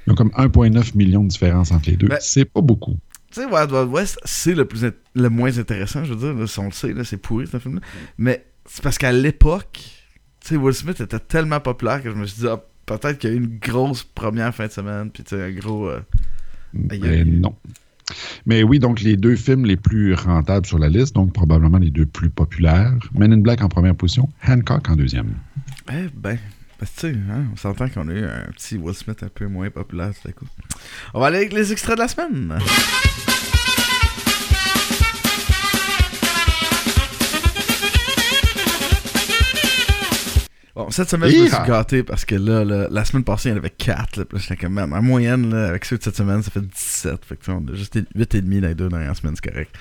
Ils 0.07 0.13
ont 0.13 0.17
comme 0.17 0.31
1,9 0.31 0.97
millions 0.97 1.23
de 1.25 1.29
différence 1.29 1.73
entre 1.73 1.91
les 1.91 1.97
deux. 1.97 2.09
Ben- 2.09 2.19
c'est 2.21 2.45
pas 2.45 2.61
beaucoup. 2.61 2.97
Tu 3.33 3.41
sais, 3.43 3.47
Wild 3.47 3.73
Wild 3.73 3.89
West, 3.91 4.19
c'est 4.25 4.55
le, 4.55 4.65
plus 4.65 4.85
le 5.15 5.29
moins 5.29 5.59
intéressant, 5.59 6.05
je 6.05 6.15
veux 6.15 6.19
dire. 6.33 6.35
Là, 6.41 6.47
si 6.47 6.59
on 6.61 6.67
le 6.67 6.71
sait, 6.71 6.95
c'est 7.05 7.17
pourri, 7.17 7.47
ce 7.47 7.59
film-là. 7.59 7.81
Mais 8.19 8.47
c'est 8.67 8.83
parce 8.83 8.99
qu'à 8.99 9.13
l'époque, 9.13 9.81
tu 10.41 10.49
sais, 10.49 10.57
Will 10.57 10.75
Smith 10.75 11.01
était 11.01 11.19
tellement 11.19 11.61
populaire 11.61 12.03
que 12.03 12.11
je 12.11 12.15
me 12.15 12.25
suis 12.27 12.43
dit, 12.43 12.49
ah, 12.49 12.61
peut-être 12.87 13.19
qu'il 13.19 13.31
y 13.31 13.33
a 13.33 13.37
eu 13.37 13.39
une 13.41 13.59
grosse 13.59 14.05
première 14.05 14.55
fin 14.55 14.67
de 14.69 14.73
semaine, 14.73 15.11
puis 15.11 15.25
tu 15.25 15.37
sais, 15.37 15.43
un 15.43 15.53
gros. 15.53 15.89
euh, 15.89 16.01
Aïe, 16.91 17.01
Ben, 17.01 17.41
non. 17.41 17.55
Mais 18.47 18.63
oui, 18.63 18.79
donc 18.79 19.01
les 19.01 19.17
deux 19.17 19.35
films 19.35 19.65
les 19.67 19.77
plus 19.77 20.15
rentables 20.15 20.65
sur 20.65 20.79
la 20.79 20.89
liste, 20.89 21.17
donc 21.17 21.33
probablement 21.33 21.79
les 21.79 21.91
deux 21.91 22.07
plus 22.07 22.31
populaires. 22.31 22.95
Men 23.13 23.33
in 23.33 23.39
Black 23.39 23.61
en 23.63 23.69
première 23.69 23.97
position, 23.97 24.29
Hancock 24.47 24.89
en 24.89 24.95
deuxième. 24.95 25.35
Eh 25.93 26.07
ben, 26.15 26.39
parce 26.79 26.91
que 26.93 27.01
tu 27.01 27.12
sais, 27.12 27.18
hein, 27.31 27.45
on 27.53 27.57
s'entend 27.57 27.89
qu'on 27.89 28.09
a 28.09 28.12
eu 28.12 28.24
un 28.24 28.51
petit 28.53 28.77
Will 28.77 28.95
Smith 28.95 29.22
un 29.22 29.29
peu 29.29 29.47
moins 29.47 29.70
populaire 29.70 30.11
tout 30.20 30.29
à 30.29 30.33
coup. 30.33 30.47
On 31.14 31.20
va 31.20 31.27
aller 31.29 31.39
avec 31.39 31.53
les 31.53 31.72
extraits 31.72 31.97
de 31.97 32.03
la 32.03 32.09
semaine. 32.09 32.59
Bon, 40.74 40.91
cette 40.91 41.09
semaine, 41.09 41.31
je 41.31 41.39
me 41.39 41.49
suis 41.49 41.57
gâté 41.66 42.03
parce 42.03 42.27
que 42.27 42.35
là, 42.35 42.62
là, 42.62 42.89
la 42.91 43.05
semaine 43.07 43.24
passée, 43.24 43.49
il 43.49 43.53
y 43.53 43.55
en 43.55 43.59
avait 43.59 43.70
4. 43.70 44.18
Là, 44.18 44.24
puis 44.27 44.37
là, 44.37 44.45
j'étais 44.47 44.57
comme, 44.57 44.74
man, 44.74 44.93
en 44.93 45.01
moyenne, 45.01 45.49
là, 45.49 45.68
avec 45.68 45.87
ceux 45.87 45.97
de 45.97 46.03
cette 46.03 46.16
semaine, 46.16 46.43
ça 46.43 46.51
fait 46.51 46.61
17. 46.61 47.24
Fait 47.24 47.37
que, 47.37 47.51
on 47.51 47.66
a 47.66 47.74
juste 47.74 47.97
8,5 47.97 48.61
dans 48.61 48.68
les 48.68 48.74
deux 48.74 48.91
dernières 48.91 49.16
semaines, 49.16 49.37
c'est 49.43 49.51
correct. 49.51 49.74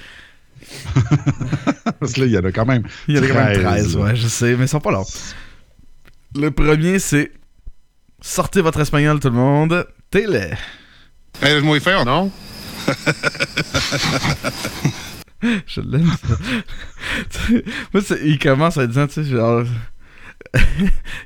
Parce 1.99 2.13
que 2.13 2.21
là, 2.21 2.25
il 2.27 2.31
y 2.31 2.37
en 2.37 2.45
a 2.45 2.51
quand 2.53 2.65
même. 2.65 2.83
Il 3.09 3.17
y 3.17 3.19
en 3.19 3.23
a 3.23 3.27
quand 3.27 3.33
même 3.33 3.61
13, 3.61 3.63
13, 3.63 3.97
là. 3.97 4.03
ouais, 4.03 4.15
je 4.15 4.27
sais, 4.27 4.55
mais 4.55 4.63
ils 4.63 4.69
sont 4.69 4.79
pas 4.79 4.91
longs. 4.91 5.05
Le 6.35 6.51
premier, 6.51 6.99
c'est 6.99 7.31
Sortez 8.21 8.61
votre 8.61 8.79
espagnol, 8.79 9.19
tout 9.19 9.29
le 9.29 9.35
monde. 9.35 9.85
Télé. 10.09 10.51
Eres 11.41 11.61
muy 11.61 11.79
feo, 11.79 12.03
¿no? 12.05 12.31
Je 15.67 15.81
l'aime, 15.81 16.11
ça. 16.27 16.35
Moi, 17.93 18.01
c'est- 18.01 18.21
il 18.23 18.39
commence 18.39 18.77
en 18.77 18.85
disant, 18.85 19.05
tu 19.07 19.13
sais, 19.13 19.23
genre. 19.25 19.63
tu 20.53 20.61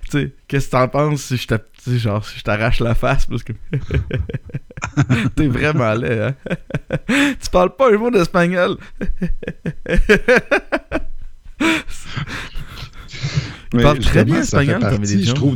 sais, 0.10 0.34
qu'est-ce 0.48 0.66
que 0.68 0.72
t'en 0.72 0.88
penses 0.90 1.22
si 1.22 1.38
je 1.38 1.48
sais, 1.48 2.00
genre, 2.00 2.26
si 2.26 2.40
je 2.40 2.44
t'arrache 2.44 2.80
la 2.82 2.96
face? 2.96 3.28
Parce 3.28 3.44
que. 3.44 3.54
T'es 5.36 5.48
vraiment 5.48 5.94
laid, 5.94 6.22
hein? 6.22 6.36
tu 7.42 7.50
parles 7.52 7.76
pas 7.76 7.94
un 7.94 7.98
mot 7.98 8.12
d'espagnol. 8.12 8.78
Il 13.74 13.82
parle 13.82 14.00
très 14.00 14.26
bien 14.26 14.44
ça 14.44 14.60
fait 14.60 14.66
espagnol, 14.66 14.80
partie, 14.98 15.16
Lee 15.18 15.26
je 15.26 15.32
trouve, 15.34 15.56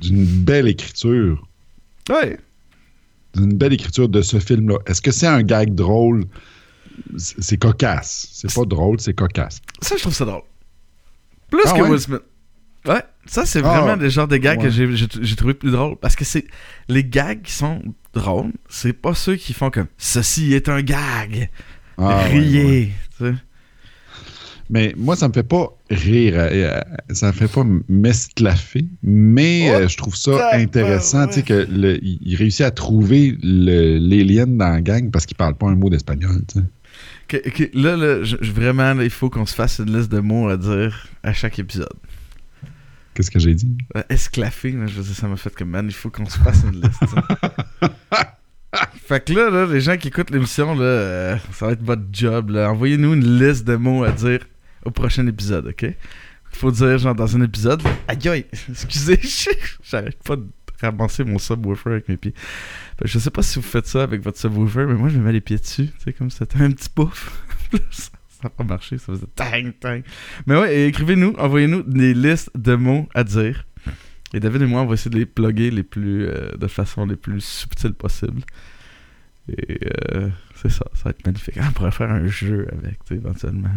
d'une 0.00 0.24
belle 0.24 0.68
écriture. 0.68 1.46
Ouais. 2.08 2.38
D'une 3.34 3.54
belle 3.54 3.72
écriture 3.72 4.08
de 4.08 4.22
ce 4.22 4.38
film-là. 4.38 4.78
Est-ce 4.86 5.02
que 5.02 5.10
c'est 5.10 5.26
un 5.26 5.42
gag 5.42 5.74
drôle? 5.74 6.24
C'est 7.18 7.56
cocasse. 7.58 8.28
C'est 8.32 8.52
pas 8.54 8.64
drôle, 8.64 9.00
c'est 9.00 9.14
cocasse. 9.14 9.60
Ça, 9.82 9.96
je 9.96 10.02
trouve 10.02 10.14
ça 10.14 10.24
drôle. 10.24 10.42
Plus 11.50 11.60
Ah 11.66 11.72
que 11.72 11.82
ouais? 11.82 11.90
Will 11.90 12.00
Smith. 12.00 12.22
Ouais, 12.86 13.02
ça, 13.26 13.46
c'est 13.46 13.62
Ah, 13.64 13.80
vraiment 13.80 13.96
des 13.96 14.10
genres 14.10 14.28
de 14.28 14.36
gags 14.36 14.58
que 14.60 14.64
ouais. 14.64 14.70
j'ai- 14.70 15.08
j'ai 15.22 15.36
trouvé 15.36 15.54
plus 15.54 15.70
drôles. 15.70 15.96
Parce 15.96 16.14
que 16.16 16.24
c'est. 16.24 16.44
Les 16.88 17.02
gags 17.04 17.40
qui 17.42 17.52
sont 17.52 17.82
drôles, 18.12 18.52
c'est 18.68 18.92
pas 18.92 19.14
ceux 19.14 19.36
qui 19.36 19.54
font 19.54 19.70
comme 19.70 19.86
Ceci 19.98 20.52
est 20.54 20.68
un 20.68 20.82
gag. 20.82 21.50
Ah, 21.98 22.24
Riez. 22.24 22.64
ouais. 22.64 22.90
tu 23.18 23.24
sais. 23.24 23.34
Mais 24.70 24.94
moi, 24.96 25.14
ça 25.14 25.28
me 25.28 25.32
fait 25.34 25.42
pas 25.42 25.68
rire. 25.90 26.34
euh, 26.36 26.48
euh, 26.52 26.80
ça 27.14 27.26
me 27.28 27.32
fait 27.32 27.48
pas 27.48 27.64
m'esclaffer. 27.88 28.86
Mais 29.02 29.68
Oh, 29.70 29.74
euh, 29.74 29.88
je 29.88 29.96
trouve 29.96 30.16
ça 30.16 30.50
intéressant, 30.54 31.26
tu 31.26 31.34
sais, 31.34 31.42
que 31.42 31.66
le- 31.70 32.02
il 32.02 32.18
il 32.22 32.34
réussit 32.36 32.62
à 32.62 32.70
trouver 32.70 33.36
l'alien 33.42 34.56
dans 34.56 34.70
la 34.70 34.80
gang 34.80 35.10
parce 35.10 35.26
qu'il 35.26 35.36
parle 35.36 35.54
pas 35.54 35.66
un 35.68 35.74
mot 35.76 35.90
d'espagnol, 35.90 36.42
tu 36.48 36.60
sais. 36.60 36.64
Que- 37.28 37.48
que- 37.50 37.70
là, 37.78 37.96
là, 37.96 38.22
je- 38.22 38.36
vraiment, 38.50 38.94
là, 38.94 39.04
il 39.04 39.10
faut 39.10 39.28
qu'on 39.30 39.46
se 39.46 39.54
fasse 39.54 39.78
une 39.80 39.96
liste 39.96 40.10
de 40.10 40.20
mots 40.20 40.48
à 40.48 40.56
dire 40.56 41.08
à 41.22 41.32
chaque 41.32 41.58
épisode. 41.58 41.88
Qu'est-ce 43.14 43.30
que 43.30 43.38
j'ai 43.38 43.54
dit? 43.54 43.76
Esclaffer, 44.08 44.72
là, 44.72 44.86
je 44.86 44.94
veux 44.94 45.02
dire, 45.04 45.14
ça 45.14 45.28
m'a 45.28 45.36
fait 45.36 45.54
comme 45.54 45.70
man, 45.70 45.86
il 45.88 45.94
faut 45.94 46.10
qu'on 46.10 46.28
se 46.28 46.38
fasse 46.38 46.62
une 46.64 46.80
liste. 46.80 47.00
fait 49.06 49.24
que 49.24 49.32
là, 49.34 49.50
là, 49.50 49.66
les 49.72 49.80
gens 49.80 49.96
qui 49.96 50.08
écoutent 50.08 50.30
l'émission, 50.30 50.74
là, 50.74 50.82
euh, 50.84 51.36
ça 51.52 51.66
va 51.66 51.72
être 51.72 51.82
votre 51.82 52.02
job. 52.12 52.50
Envoyez-nous 52.56 53.14
une 53.14 53.38
liste 53.38 53.64
de 53.66 53.76
mots 53.76 54.04
à 54.04 54.10
dire 54.10 54.40
au 54.84 54.90
prochain 54.90 55.26
épisode, 55.26 55.68
ok? 55.68 55.94
Faut 56.52 56.70
dire, 56.70 56.98
genre, 56.98 57.14
dans 57.14 57.36
un 57.36 57.42
épisode, 57.42 57.82
aïe 58.06 58.28
aïe, 58.28 58.46
excusez, 58.68 59.20
j'arrête 59.82 60.22
pas 60.22 60.36
de 60.36 60.46
ramasser 60.80 61.24
mon 61.24 61.38
subwoofer 61.38 61.90
avec 61.90 62.08
mes 62.08 62.16
pieds. 62.16 62.34
Je 63.04 63.18
sais 63.18 63.30
pas 63.30 63.42
si 63.42 63.56
vous 63.56 63.64
faites 63.64 63.86
ça 63.86 64.02
avec 64.02 64.22
votre 64.22 64.38
subwoofer, 64.38 64.86
mais 64.86 64.94
moi, 64.94 65.08
je 65.08 65.18
me 65.18 65.24
mets 65.24 65.32
les 65.32 65.40
pieds 65.40 65.58
dessus, 65.58 65.86
tu 65.86 66.04
sais, 66.04 66.12
comme 66.12 66.30
c'était 66.30 66.58
un 66.58 66.70
petit 66.70 66.88
pouf. 66.88 67.44
ça 67.90 68.10
n'a 68.44 68.50
pas 68.50 68.64
marché, 68.64 68.98
ça 68.98 69.12
faisait 69.12 69.26
tang, 69.34 69.72
tang. 69.80 70.02
Mais 70.46 70.56
ouais, 70.56 70.88
écrivez-nous, 70.88 71.34
envoyez-nous 71.38 71.82
des 71.82 72.14
listes 72.14 72.50
de 72.54 72.74
mots 72.74 73.08
à 73.14 73.24
dire. 73.24 73.66
Et 74.32 74.40
David 74.40 74.62
et 74.62 74.66
moi, 74.66 74.82
on 74.82 74.86
va 74.86 74.94
essayer 74.94 75.12
de 75.12 75.18
les 75.18 75.26
plugger 75.26 75.70
les 75.70 75.84
plus, 75.84 76.26
euh, 76.26 76.56
de 76.56 76.66
façon 76.66 77.06
les 77.06 77.16
plus 77.16 77.40
subtile 77.40 77.94
possible. 77.94 78.42
Et 79.48 79.78
euh, 80.14 80.28
c'est 80.60 80.70
ça, 80.70 80.84
ça 80.94 81.04
va 81.04 81.10
être 81.10 81.24
magnifique. 81.26 81.58
On 81.60 81.72
pourrait 81.72 81.90
faire 81.90 82.10
un 82.10 82.26
jeu 82.26 82.66
avec, 82.72 83.04
tu 83.04 83.08
sais, 83.08 83.14
éventuellement. 83.16 83.68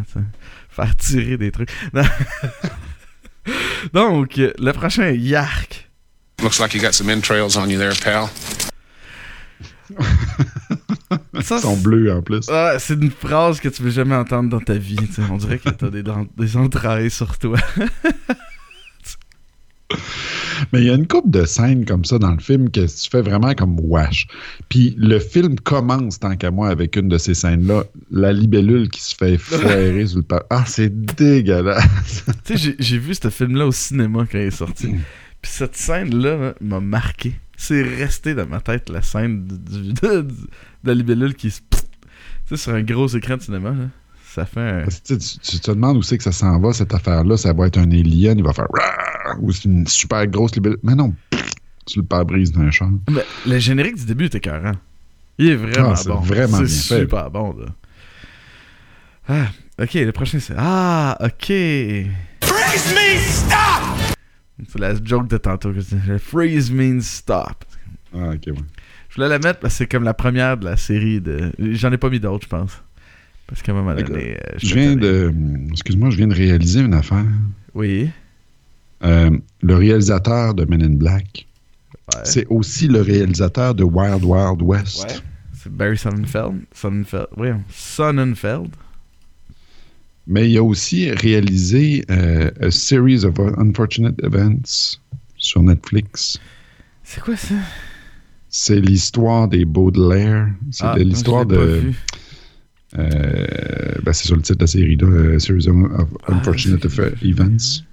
Faire 0.69 0.95
tirer 0.95 1.37
des 1.37 1.51
trucs. 1.51 1.69
Donc, 3.93 4.35
le 4.37 4.71
prochain, 4.71 5.09
Yark. 5.11 5.89
Looks 6.41 6.59
like 6.59 6.73
you 6.75 6.81
got 6.81 6.93
some 6.93 7.09
entrails 7.09 7.57
on 7.57 7.67
you 7.67 7.77
there, 7.79 7.93
pal. 8.03 8.27
Ça, 11.41 11.57
Ils 11.57 11.61
sont 11.61 11.75
c'est- 11.75 11.83
bleus 11.83 12.11
en 12.11 12.21
plus. 12.21 12.49
Ah, 12.49 12.77
c'est 12.79 12.95
une 12.95 13.11
phrase 13.11 13.59
que 13.61 13.69
tu 13.69 13.81
veux 13.83 13.89
jamais 13.91 14.15
entendre 14.15 14.49
dans 14.49 14.59
ta 14.59 14.73
vie. 14.73 14.97
On 15.31 15.37
dirait 15.37 15.59
que 15.59 15.69
t'as 15.69 15.89
des, 15.89 16.03
des 16.37 16.57
entrailles 16.57 17.09
sur 17.11 17.37
toi. 17.37 17.57
Mais 20.71 20.81
il 20.81 20.85
y 20.87 20.89
a 20.89 20.95
une 20.95 21.07
couple 21.07 21.29
de 21.29 21.45
scènes 21.45 21.85
comme 21.85 22.05
ça 22.05 22.19
dans 22.19 22.31
le 22.31 22.39
film 22.39 22.69
que 22.69 22.81
tu 22.81 23.09
fais 23.09 23.21
vraiment 23.21 23.53
comme 23.53 23.79
wash. 23.79 24.27
Puis 24.69 24.95
le 24.97 25.19
film 25.19 25.59
commence, 25.59 26.19
tant 26.19 26.35
qu'à 26.35 26.51
moi, 26.51 26.69
avec 26.69 26.95
une 26.95 27.07
de 27.09 27.17
ces 27.17 27.33
scènes-là. 27.33 27.83
La 28.11 28.33
libellule 28.33 28.89
qui 28.89 29.01
se 29.01 29.15
fait 29.15 29.37
foirer 29.37 30.05
sur 30.07 30.19
le 30.19 30.25
Ah, 30.49 30.63
c'est 30.65 31.05
dégueulasse. 31.15 32.25
Tu 32.45 32.57
sais, 32.57 32.75
j'ai- 32.79 32.97
vu 32.97 33.13
ce 33.13 33.29
film-là 33.29 33.67
au 33.67 33.71
cinéma 33.71 34.25
quand 34.31 34.37
il 34.37 34.45
est 34.45 34.51
sorti. 34.51 34.87
Puis 35.41 35.51
cette 35.51 35.75
scène-là 35.75 36.37
là, 36.37 36.53
m'a 36.61 36.79
marqué. 36.79 37.33
C'est 37.55 37.81
resté 37.81 38.33
dans 38.35 38.47
ma 38.47 38.59
tête, 38.61 38.89
la 38.89 39.01
scène 39.01 39.45
du, 39.47 39.81
du- 39.81 39.93
de, 40.01 40.21
de 40.21 40.27
la 40.83 40.93
libellule 40.93 41.33
qui 41.35 41.51
se... 41.51 41.59
Tu 41.69 41.77
sais, 42.55 42.57
sur 42.57 42.73
un 42.73 42.81
gros 42.83 43.07
écran 43.07 43.37
de 43.37 43.41
cinéma, 43.41 43.71
là. 43.71 43.89
Ça 44.37 44.45
fait 44.45 44.59
un... 44.61 44.81
Parce 44.83 44.99
que, 44.99 45.15
tu, 45.15 45.17
tu- 45.17 45.39
tu 45.39 45.59
te 45.59 45.71
demandes 45.71 45.97
où 45.97 46.03
c'est 46.03 46.15
que 46.17 46.23
ça 46.23 46.31
s'en 46.31 46.59
va, 46.59 46.71
cette 46.71 46.93
affaire-là. 46.93 47.37
Ça 47.37 47.53
va 47.53 47.65
être 47.65 47.79
un 47.79 47.89
alien, 47.89 48.37
il 48.37 48.43
va 48.43 48.53
faire 48.53 48.67
ou 49.41 49.51
c'est 49.51 49.65
une 49.65 49.87
super 49.87 50.27
grosse 50.27 50.53
libellule. 50.53 50.77
Mais 50.83 50.93
non, 50.93 51.15
sur 51.87 52.01
le 52.01 52.07
pare-brise 52.07 52.51
d'un 52.51 52.69
char. 52.69 52.89
Mais 53.09 53.25
le 53.47 53.57
générique 53.57 53.95
du 53.95 54.05
début 54.05 54.25
était 54.25 54.37
écœurant. 54.37 54.73
Il 55.39 55.49
est 55.49 55.55
vraiment 55.55 55.93
Ah, 55.97 56.03
bon. 56.05 56.19
vraiment 56.19 56.57
C'est 56.57 56.63
bien 56.65 56.67
fait. 56.97 56.99
super 57.01 57.31
bon, 57.31 57.55
là. 57.59 57.65
Ah, 59.27 59.47
ok, 59.81 59.93
le 59.95 60.11
prochain 60.11 60.39
c'est. 60.39 60.53
Ah, 60.55 61.17
ok. 61.19 61.47
Freeze 61.47 62.93
me, 62.93 63.19
stop! 63.19 64.17
C'est 64.69 64.79
la 64.79 64.93
joke 65.03 65.27
de 65.29 65.37
tantôt. 65.37 65.73
que 65.73 65.81
c'est- 65.81 66.19
Freeze 66.19 66.71
means 66.71 67.01
stop. 67.01 67.65
Ah, 68.15 68.29
ok, 68.35 68.41
ouais. 68.47 68.53
Je 69.09 69.15
voulais 69.15 69.29
la 69.29 69.39
mettre 69.39 69.59
parce 69.59 69.73
que 69.73 69.77
c'est 69.79 69.87
comme 69.87 70.03
la 70.03 70.13
première 70.13 70.57
de 70.57 70.65
la 70.65 70.77
série 70.77 71.19
de. 71.21 71.51
J'en 71.59 71.91
ai 71.91 71.97
pas 71.97 72.09
mis 72.09 72.19
d'autres, 72.19 72.43
je 72.45 72.49
pense. 72.49 72.71
Parce 73.47 73.61
qu'à 73.61 73.71
un 73.71 73.75
moment 73.75 73.95
donné. 73.95 74.33
euh, 74.33 74.37
Je 74.57 74.67
j'étais 74.67 74.79
viens 74.81 74.95
de. 74.95 75.33
Excuse-moi, 75.71 76.09
je 76.09 76.17
viens 76.17 76.27
de 76.27 76.35
réaliser 76.35 76.81
une 76.81 76.93
affaire. 76.93 77.25
Oui. 77.73 78.09
Euh, 79.03 79.31
le 79.61 79.75
réalisateur 79.75 80.53
de 80.53 80.65
Men 80.65 80.83
in 80.83 80.95
Black, 80.95 81.45
Ouais. 82.15 82.21
c'est 82.23 82.45
aussi 82.47 82.87
le 82.87 83.01
réalisateur 83.01 83.75
de 83.75 83.83
Wild 83.83 84.23
Wild 84.23 84.61
West. 84.61 85.03
Ouais. 85.03 85.15
C'est 85.53 85.71
Barry 85.71 85.97
Sonnenfeld. 85.97 86.61
Sonnenfeld. 86.73 87.27
Oui, 87.37 87.49
Sonnenfeld. 87.69 88.69
Mais 90.25 90.49
il 90.49 90.57
a 90.57 90.63
aussi 90.63 91.09
réalisé 91.11 92.03
euh, 92.11 92.49
A 92.61 92.71
Series 92.71 93.23
of 93.25 93.35
Unfortunate 93.57 94.15
Events 94.23 94.99
sur 95.37 95.63
Netflix. 95.63 96.39
C'est 97.03 97.21
quoi 97.21 97.37
ça? 97.37 97.55
C'est 98.49 98.79
l'histoire 98.79 99.47
des 99.47 99.63
Baudelaire. 99.65 100.49
C'est 100.71 100.83
Ah, 100.85 100.95
l'histoire 100.97 101.43
je 101.43 101.55
pas 101.55 101.65
de. 101.65 101.71
vu. 101.79 101.95
Euh, 102.97 103.45
ben, 104.03 104.13
c'est 104.13 104.27
sur 104.27 104.35
le 104.35 104.41
titre 104.41 104.59
de 104.59 104.63
la 104.63 104.67
série, 104.67 104.95
là, 104.95 105.07
euh, 105.07 105.39
Series 105.39 105.67
of 105.67 105.75
Ah, 106.27 106.31
Unfortunate. 106.33 106.85
Events. 107.23 107.83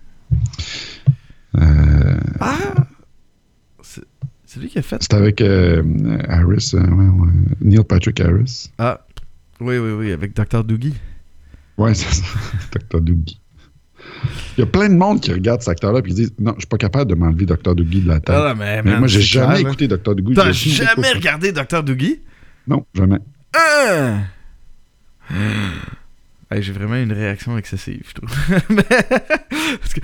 Euh, 1.57 2.17
Ah! 2.41 2.87
C'est 4.47 4.61
lui 4.61 4.69
qui 4.69 4.79
a 4.79 4.83
fait? 4.83 4.99
c'est 5.01 5.15
avec 5.15 5.41
Harris, 5.41 6.71
ouais, 6.75 6.81
ouais, 6.81 7.29
Neil 7.61 7.83
Patrick 7.89 8.21
Harris. 8.21 8.71
Ah! 8.79 9.05
Oui, 9.61 9.79
oui, 9.79 9.91
oui, 9.99 10.13
avec 10.13 10.35
Dr. 10.37 10.63
Doogie. 10.63 10.95
Ouais, 11.77 11.93
c'est 11.95 12.13
ça. 12.15 12.25
Dr. 12.73 13.01
Doogie. 13.01 13.41
Il 14.57 14.61
y 14.61 14.63
a 14.63 14.67
plein 14.67 14.89
de 14.89 14.95
monde 14.95 15.21
qui 15.21 15.33
regarde 15.33 15.61
cet 15.63 15.71
acteur-là 15.71 15.99
et 15.99 16.03
qui 16.03 16.15
disent 16.15 16.35
Non, 16.39 16.53
je 16.55 16.61
suis 16.61 16.69
pas 16.69 16.77
capable 16.77 17.11
de 17.11 17.17
m'enlever 17.17 17.47
Dr. 17.47 17.75
Doogie 17.75 18.03
de 18.03 18.09
la 18.09 18.21
tête. 18.21 18.37
Ah, 18.39 18.55
mais, 18.57 18.83
Mais 18.85 18.91
man, 18.93 18.99
moi, 19.01 19.09
j'ai 19.09 19.23
jamais 19.23 19.55
clair, 19.55 19.67
écouté 19.67 19.89
Dr. 19.89 20.15
Doogie. 20.15 20.35
T'as 20.37 20.53
jamais 20.53 20.93
écouté. 21.09 21.09
regardé 21.15 21.53
Dr. 21.53 21.83
Doogie? 21.83 22.21
Non, 22.69 22.85
jamais. 22.95 23.19
Ah! 23.57 24.19
Hey, 26.51 26.63
j'ai 26.63 26.73
vraiment 26.73 26.97
une 26.97 27.13
réaction 27.13 27.57
excessive, 27.59 28.05
je 28.07 28.13
trouve. 28.15 28.31
Mais- 28.69 28.83
Parce 28.85 29.95
que... 29.95 30.01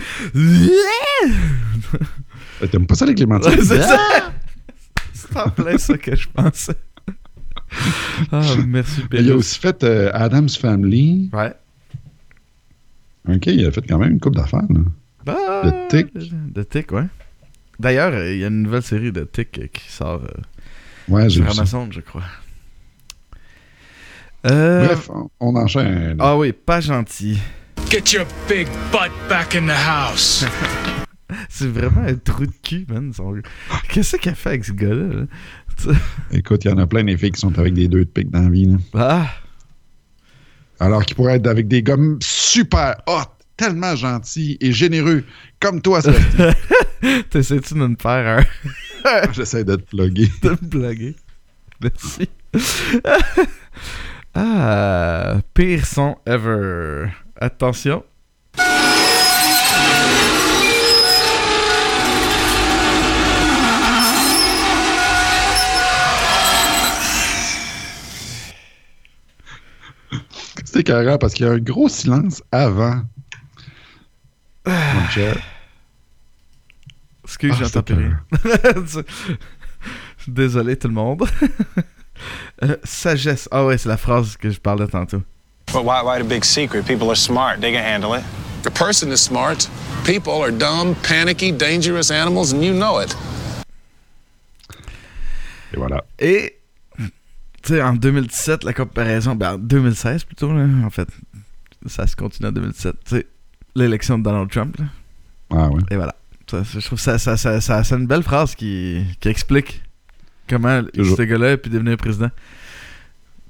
Euh, 2.62 2.66
T'aimes 2.66 2.87
pas 2.87 2.95
ça, 2.95 3.07
les 3.07 3.14
clémentines? 3.14 3.51
Ouais, 3.51 3.57
c'est 3.62 3.83
ça. 3.83 4.33
C'est 5.12 5.37
en 5.37 5.51
plein 5.51 5.79
ça 5.79 5.97
que 5.99 6.16
je 6.16 6.29
pensais. 6.29 6.75
Ah, 8.33 8.43
merci, 8.66 9.03
Il 9.12 9.31
a 9.31 9.37
aussi 9.37 9.61
fait 9.61 9.85
euh, 9.85 10.11
Adam's 10.12 10.57
Family. 10.57 11.31
Ouais. 11.33 11.53
OK, 13.29 13.47
il 13.47 13.64
a 13.64 13.71
fait 13.71 13.83
quand 13.87 13.99
même 13.99 14.12
une 14.12 14.18
coupe 14.21 14.35
d'affaires. 14.35 14.64
là. 14.68 14.81
Ah, 15.29 15.62
De 15.71 15.89
Tic. 15.89 16.12
De 16.53 16.62
Tic, 16.64 16.91
ouais. 16.91 17.05
D'ailleurs, 17.79 18.12
il 18.27 18.39
y 18.39 18.45
a 18.45 18.49
une 18.49 18.62
nouvelle 18.62 18.83
série 18.83 19.12
de 19.12 19.23
Tic 19.23 19.57
euh, 19.59 19.66
qui 19.73 19.89
sort 19.93 20.21
euh, 20.25 20.41
Ouais, 21.09 21.31
j'ai 21.31 21.45
ça. 21.45 21.51
Amazon, 21.53 21.89
je 21.93 22.01
crois. 22.01 22.25
Euh, 24.47 24.86
Bref, 24.86 25.11
on, 25.41 25.57
enchaîne. 25.57 26.16
Ah 26.18 26.36
oui, 26.36 26.53
pas 26.53 26.80
gentil. 26.80 27.38
Get 27.91 28.12
your 28.14 28.26
big 28.49 28.66
butt 28.93 29.11
back 29.28 29.55
in 29.55 29.66
the 29.66 29.70
house. 29.86 30.45
C'est 31.49 31.68
vraiment 31.68 32.03
un 32.07 32.14
trou 32.16 32.47
de 32.47 32.53
cul, 32.62 32.86
man. 32.88 33.12
son- 33.12 33.41
Qu'est-ce 33.88 34.16
qu'il 34.16 34.32
a 34.32 34.34
fait 34.34 34.49
avec 34.51 34.64
ce 34.64 34.72
gars-là? 34.72 35.07
là? 35.14 35.93
Écoute, 36.32 36.64
il 36.64 36.70
y 36.70 36.72
en 36.74 36.78
a 36.78 36.86
plein 36.86 37.05
des 37.05 37.16
filles 37.16 37.32
qui 37.32 37.41
sont 37.41 37.57
avec 37.59 37.74
des 37.74 37.86
deux 37.88 38.01
de 38.05 38.11
pique 38.11 38.30
dans 38.30 38.43
la 38.43 38.49
vie. 38.51 38.66
là. 38.66 38.76
Ah! 38.95 39.26
Alors 40.80 41.05
qu'ils 41.05 41.16
pourraient 41.16 41.36
être 41.36 41.47
avec 41.47 41.68
des 41.68 41.82
gars 41.82 41.97
super 42.20 42.97
hot, 43.07 43.24
tellement 43.57 43.95
gentils 43.95 44.57
et 44.61 44.72
généreux, 44.72 45.24
comme 45.61 45.82
toi, 45.82 46.01
Sébastien. 46.01 46.53
T'essaies-tu 47.30 47.74
de 47.74 47.78
me 47.86 47.97
faire 48.01 48.38
un... 49.05 49.32
J'essaie 49.32 49.64
de 49.64 49.76
te 49.76 49.82
plugger. 49.97 50.28
de 50.43 50.51
me 50.51 50.57
blaguer? 50.68 51.16
Merci. 51.82 52.28
Ah! 54.35 55.37
Pire 55.55 55.87
son 55.87 56.16
ever. 56.26 57.11
Attention. 57.41 58.05
C'est 70.64 70.85
carré 70.85 71.18
parce 71.18 71.35
qu'il 71.35 71.47
y 71.47 71.49
a 71.49 71.53
un 71.53 71.59
gros 71.59 71.89
silence 71.89 72.43
avant. 72.53 73.03
Mon. 74.66 75.35
Excuse, 77.24 77.53
Ah, 77.55 77.64
j'entends 77.64 77.83
plus 77.83 77.95
rien. 77.95 78.20
Désolé 80.28 80.76
tout 80.76 80.89
le 80.89 80.95
monde. 80.95 81.24
Euh, 82.63 82.77
sagesse. 82.85 83.49
Ah 83.51 83.65
ouais, 83.65 83.79
c'est 83.79 83.89
la 83.89 83.97
phrase 83.97 84.37
que 84.37 84.51
je 84.51 84.61
parlais 84.61 84.87
tantôt. 84.87 85.23
But 85.73 85.85
why, 85.85 86.03
why 86.05 86.21
the 86.21 86.27
big 86.29 86.45
secret? 86.45 86.83
People 86.85 87.09
are 87.09 87.17
smart. 87.17 87.61
They 87.61 87.73
can 87.73 87.83
handle 87.83 88.15
it. 88.15 88.25
The 88.63 88.71
person 88.71 89.11
is 89.13 89.19
smart. 89.19 89.69
People 90.05 90.43
are 90.43 90.51
dumb, 90.51 90.95
panicky, 91.03 91.53
dangerous 91.53 92.11
animals, 92.11 92.53
and 92.53 92.63
you 92.63 92.73
know 92.75 93.01
it. 93.01 93.17
Et 95.73 95.77
voilà. 95.77 96.03
Et, 96.19 96.57
tu 97.63 97.75
sais, 97.75 97.83
en 97.83 97.95
2017, 97.95 98.65
la 98.65 98.73
comparaison, 98.73 99.35
ben 99.35 99.55
en 99.55 99.59
2016 99.59 100.25
plutôt, 100.25 100.53
là, 100.53 100.67
en 100.85 100.91
fait, 100.91 101.09
ça 101.87 102.07
se 102.07 102.17
continue 102.17 102.49
en 102.49 102.53
2017. 102.53 102.97
Tu 103.05 103.17
sais, 103.17 103.27
l'élection 103.75 104.19
de 104.19 104.25
Donald 104.25 104.51
Trump, 104.51 104.77
là, 104.79 104.85
Ah 105.51 105.69
ouais. 105.69 105.83
et 105.91 105.97
voilà. 105.97 106.15
Ça, 106.51 106.63
je 106.65 106.81
trouve 106.85 106.99
que 106.99 107.05
ça, 107.05 107.17
ça, 107.19 107.37
ça, 107.37 107.61
ça- 107.61 107.85
c'est 107.85 107.95
une 107.95 108.07
belle 108.09 108.25
phrase 108.25 108.57
qui, 108.57 109.05
qui 109.21 109.29
explique 109.29 109.83
comment 110.51 110.83
Toujours. 110.93 111.17
ce 111.17 111.23
gars-là 111.23 111.53
a 111.53 111.57
pu 111.57 111.71
devenir 111.71 111.97
président. 111.97 112.31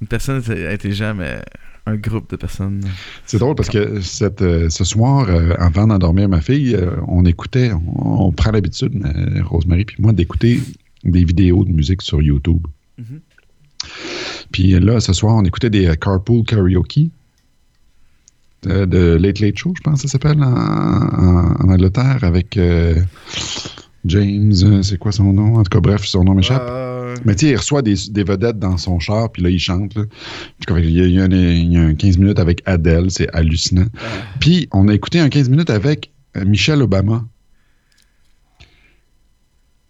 Une 0.00 0.06
personne 0.06 0.42
intelligente, 0.70 1.16
mais 1.18 1.40
un 1.86 1.96
groupe 1.96 2.30
de 2.30 2.36
personnes. 2.36 2.82
C'est 3.26 3.38
drôle 3.38 3.54
parce 3.54 3.68
que 3.70 4.00
cette, 4.02 4.42
euh, 4.42 4.68
ce 4.70 4.84
soir, 4.84 5.28
euh, 5.28 5.54
avant 5.58 5.86
d'endormir 5.86 6.28
ma 6.28 6.40
fille, 6.40 6.74
euh, 6.74 6.90
on 7.08 7.24
écoutait, 7.24 7.72
on, 7.72 8.26
on 8.26 8.32
prend 8.32 8.50
l'habitude, 8.52 8.92
Rosemary 9.44 9.86
puis 9.86 9.96
moi, 9.98 10.12
d'écouter 10.12 10.60
des 11.04 11.24
vidéos 11.24 11.64
de 11.64 11.72
musique 11.72 12.02
sur 12.02 12.20
YouTube. 12.22 12.60
Mhm. 12.98 13.20
Puis 14.52 14.78
là, 14.78 15.00
ce 15.00 15.12
soir, 15.14 15.36
on 15.36 15.42
écoutait 15.44 15.70
des 15.70 15.90
Carpool 16.00 16.44
Karaoke 16.44 17.10
de 18.62 19.16
Late 19.16 19.40
Late 19.40 19.56
Show, 19.56 19.72
je 19.76 19.80
pense 19.80 20.02
que 20.02 20.08
ça 20.08 20.12
s'appelle, 20.12 20.42
en, 20.42 20.52
en- 20.52 21.54
en 21.64 21.68
Angleterre, 21.70 22.18
avec 22.24 22.58
James, 24.04 24.82
c'est 24.82 24.98
quoi 24.98 25.12
son 25.12 25.32
nom? 25.32 25.56
En 25.56 25.62
tout 25.62 25.70
cas, 25.70 25.80
bref, 25.80 26.04
son 26.04 26.24
nom 26.24 26.34
m'échappe. 26.34 26.66
Euh, 27.10 27.16
Mais 27.24 27.34
tu 27.34 27.46
sais, 27.46 27.52
il 27.52 27.56
reçoit 27.56 27.82
des, 27.82 27.94
des 28.10 28.24
vedettes 28.24 28.58
dans 28.58 28.76
son 28.76 28.98
char, 28.98 29.30
puis 29.30 29.42
là, 29.42 29.50
il 29.50 29.58
chante. 29.58 29.94
là. 29.94 30.04
Il 30.68 30.90
y, 30.90 31.00
a, 31.00 31.04
il 31.06 31.12
y 31.14 31.20
a 31.20 31.24
un, 31.24 31.30
il 31.30 31.72
y 31.72 31.76
a 31.76 31.82
un 31.82 31.94
15 31.94 32.18
minutes 32.18 32.38
avec 32.38 32.62
Adele, 32.66 33.10
c'est 33.10 33.28
hallucinant. 33.34 33.86
Puis 34.40 34.68
on 34.72 34.88
a 34.88 34.94
écouté 34.94 35.20
un 35.20 35.28
15 35.28 35.48
minutes 35.48 35.70
avec 35.70 36.10
euh, 36.36 36.44
Michelle 36.44 36.82
Obama. 36.82 37.24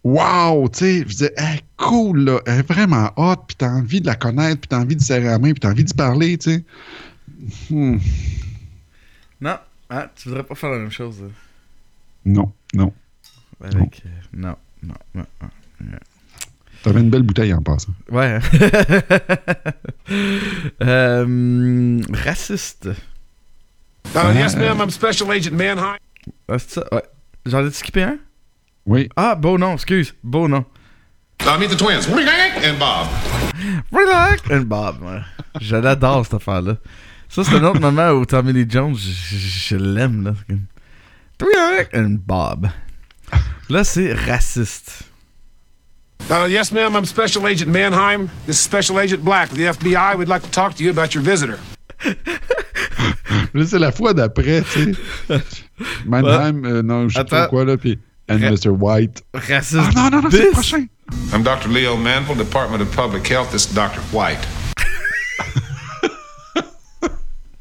Wow! 0.03 0.68
Tu 0.71 0.79
sais, 0.79 0.99
je 1.01 1.05
disais, 1.05 1.35
Hey, 1.37 1.61
cool, 1.77 2.25
là, 2.25 2.41
elle 2.47 2.61
est 2.61 2.73
vraiment 2.73 3.11
hot, 3.16 3.37
puis 3.47 3.57
t'as 3.57 3.68
envie 3.71 4.01
de 4.01 4.07
la 4.07 4.14
connaître, 4.14 4.61
puis 4.61 4.68
t'as 4.68 4.79
envie 4.81 4.97
de 4.97 5.03
serrer 5.03 5.25
la 5.25 5.39
main, 5.39 5.53
puis 5.53 5.61
t'as 5.61 5.71
envie 5.71 5.85
de 5.85 5.93
parler, 5.93 6.39
tu 6.39 6.51
sais. 6.53 6.64
Hmm. 7.71 7.99
Non, 9.41 9.57
ah, 9.91 10.11
tu 10.14 10.29
voudrais 10.29 10.45
pas 10.45 10.55
faire 10.55 10.71
la 10.71 10.79
même 10.79 10.91
chose. 10.91 11.21
là? 11.21 11.29
Non, 12.25 12.53
non. 12.75 12.93
Avec. 13.62 14.03
euh, 14.07 14.09
non, 14.35 14.57
non, 14.83 14.95
non. 15.14 15.25
non. 15.81 15.99
T'avais 16.83 17.01
une 17.01 17.11
belle 17.11 17.22
bouteille 17.22 17.53
en 17.53 17.62
passant. 17.62 17.93
Ouais. 18.11 18.39
euh, 20.83 22.01
raciste. 22.24 22.89
Uh, 24.14 24.33
yes, 24.35 24.57
ma'am, 24.57 24.78
I'm 24.81 24.91
Special 24.91 25.31
Agent 25.31 25.53
Manheim. 25.53 25.97
Ah, 26.49 26.59
c'est 26.59 26.70
ça? 26.70 26.85
Ouais. 26.93 27.03
J'en 27.47 27.64
ai 27.66 27.70
skippé 27.70 28.03
un? 28.03 28.18
Oui. 28.87 29.09
Ah, 29.16 29.35
beau 29.35 29.59
nom, 29.59 29.74
excuse. 29.74 30.14
Beau 30.24 30.49
nom. 30.49 30.64
Meet 31.59 31.70
the 31.70 31.76
twins, 31.76 32.07
Rick 32.14 32.28
and 32.64 32.78
Bob. 32.78 33.09
Relax 33.93 34.43
and 34.51 34.62
Bob. 34.66 35.03
Ouais. 35.03 35.20
Je 35.61 35.76
l'adore, 35.76 36.24
cette 36.24 36.35
affaire-là. 36.35 36.76
Ça, 37.28 37.45
c'est 37.45 37.55
un 37.55 37.64
autre 37.64 37.81
moment 37.81 38.11
où 38.11 38.24
Tommy 38.26 38.53
Lee 38.53 38.66
Jones, 38.68 38.95
je, 38.97 39.37
je- 39.37 39.68
je 39.68 39.76
l'aime, 39.76 40.24
là. 40.24 40.35
Relax 41.41 41.91
and 41.95 42.16
Bob. 42.26 42.68
Là, 43.68 43.85
c'est 43.85 44.12
raciste. 44.12 45.05
Uh, 46.31 46.45
yes, 46.49 46.70
ma'am, 46.70 46.95
I'm 46.95 47.05
Special 47.05 47.47
Agent 47.49 47.68
Mannheim. 47.70 48.31
This 48.47 48.57
is 48.57 48.62
Special 48.62 49.01
Agent 49.01 49.24
Black 49.24 49.51
of 49.51 49.57
the 49.59 49.64
FBI. 49.64 50.16
We'd 50.16 50.28
like 50.28 50.43
to 50.43 50.51
talk 50.51 50.74
to 50.76 50.85
you 50.85 50.91
about 50.91 51.12
your 51.14 51.24
visitor. 51.24 51.59
Là, 53.53 53.66
c'est 53.66 53.78
la 53.81 53.91
fois 53.91 54.14
d'après, 54.14 54.62
tu 54.62 54.95
sais. 54.95 55.43
Mannheim, 56.07 56.64
euh, 56.64 56.83
non, 56.83 57.09
je 57.09 57.16
sais 57.18 57.24
pas 57.24 57.49
quoi, 57.49 57.64
là, 57.64 57.76
puis 57.76 57.99
and 58.28 58.41
Ra- 58.43 58.51
Mr. 58.53 58.70
White. 58.70 59.24
Raciste. 59.35 59.81
Ah 59.97 60.09
non, 60.11 60.11
non, 60.11 60.22
non, 60.22 60.31
c'est 60.31 60.45
le 60.45 60.51
prochain. 60.53 60.87
I'm 61.33 61.43
Dr. 61.43 61.68
Leo 61.68 61.97
Manville, 61.97 62.37
Department 62.37 62.81
of 62.81 62.89
Public 62.95 63.26
Health. 63.28 63.51
This 63.51 63.66
is 63.68 63.74
Dr. 63.74 64.01
White. 64.12 64.39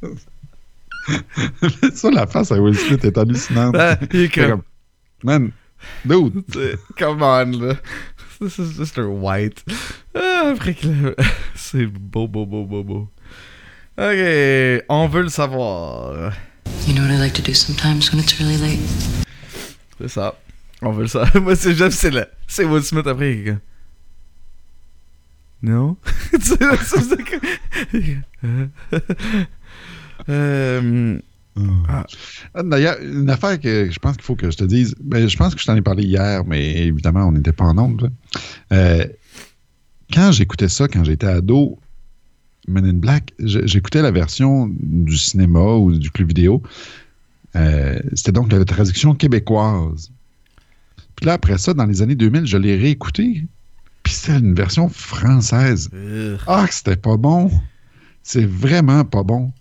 ça, 1.95 2.11
la 2.11 2.27
face 2.27 2.51
à 2.51 2.61
Will 2.61 2.77
Smith 2.77 3.03
est 3.03 3.17
hallucinante. 3.17 3.75
Ah, 3.79 3.97
il 4.13 4.21
est 4.25 4.29
comme- 4.29 4.61
Man, 5.23 5.51
dude. 6.05 6.43
Come 6.99 7.23
on, 7.23 7.51
là. 7.59 7.73
This 8.39 8.57
is 8.57 8.77
Mr. 8.79 9.09
White. 9.11 9.63
Ah, 10.15 10.55
C'est 11.55 11.85
beau, 11.87 12.27
beau, 12.27 12.45
beau, 12.45 12.65
beau, 12.65 12.83
beau. 12.83 13.09
Ok, 13.97 14.85
on 14.87 15.07
veut 15.09 15.23
le 15.23 15.29
savoir. 15.29 16.33
You 16.87 16.93
know 16.93 17.01
what 17.01 17.11
I 17.11 17.17
like 17.17 17.33
to 17.33 17.41
do 17.41 17.53
sometimes 17.53 18.11
when 18.11 18.19
it's 18.21 18.39
really 18.39 18.57
late? 18.57 18.79
C'est 19.99 20.07
ça. 20.07 20.35
On 20.81 20.91
veut 20.93 21.01
le 21.03 21.07
savoir. 21.09 21.41
Moi, 21.41 21.55
c'est 21.57 21.75
j'aime, 21.75 21.91
c'est 21.91 22.11
là. 22.11 22.27
C'est 22.47 22.63
Will 22.63 22.81
Smith 22.81 23.05
après. 23.07 23.57
Non? 25.61 25.97
Tu 26.31 26.39
sais, 26.39 26.55
c'est 26.85 27.25
euh, 31.59 32.03
Ah, 32.53 32.63
D'ailleurs, 32.63 32.97
une 33.01 33.29
affaire 33.29 33.59
que 33.59 33.89
je 33.91 33.99
pense 33.99 34.15
qu'il 34.15 34.23
faut 34.25 34.35
que 34.35 34.49
je 34.51 34.57
te 34.57 34.63
dise, 34.63 34.95
ben, 35.01 35.27
je 35.27 35.37
pense 35.37 35.55
que 35.55 35.61
je 35.61 35.65
t'en 35.65 35.75
ai 35.75 35.81
parlé 35.81 36.03
hier, 36.03 36.43
mais 36.45 36.87
évidemment, 36.87 37.25
on 37.27 37.31
n'était 37.31 37.51
pas 37.51 37.65
en 37.65 37.73
là. 37.73 38.07
Euh, 38.73 39.05
quand 40.13 40.31
j'écoutais 40.31 40.69
ça, 40.69 40.87
quand 40.87 41.03
j'étais 41.03 41.27
ado, 41.27 41.79
Men 42.67 42.85
in 42.85 42.93
Black, 42.93 43.33
j'écoutais 43.39 44.01
la 44.01 44.11
version 44.11 44.69
du 44.79 45.17
cinéma 45.17 45.75
ou 45.75 45.91
du 45.97 46.11
club 46.11 46.27
vidéo. 46.27 46.61
Euh, 47.55 47.99
C'était 48.13 48.31
donc 48.31 48.51
la 48.51 48.63
traduction 48.65 49.15
québécoise. 49.15 50.11
Puis 51.15 51.25
là, 51.25 51.33
après 51.33 51.57
ça, 51.57 51.73
dans 51.73 51.85
les 51.85 52.01
années 52.01 52.15
2000, 52.15 52.45
je 52.45 52.57
l'ai 52.57 52.75
réécouté. 52.77 53.45
Puis 54.03 54.13
c'était 54.13 54.37
une 54.39 54.53
version 54.53 54.87
française. 54.87 55.89
Ah, 56.47 56.65
c'était 56.69 56.95
pas 56.95 57.17
bon. 57.17 57.51
C'est 58.23 58.45
vraiment 58.45 59.03
pas 59.03 59.23
bon. 59.23 59.51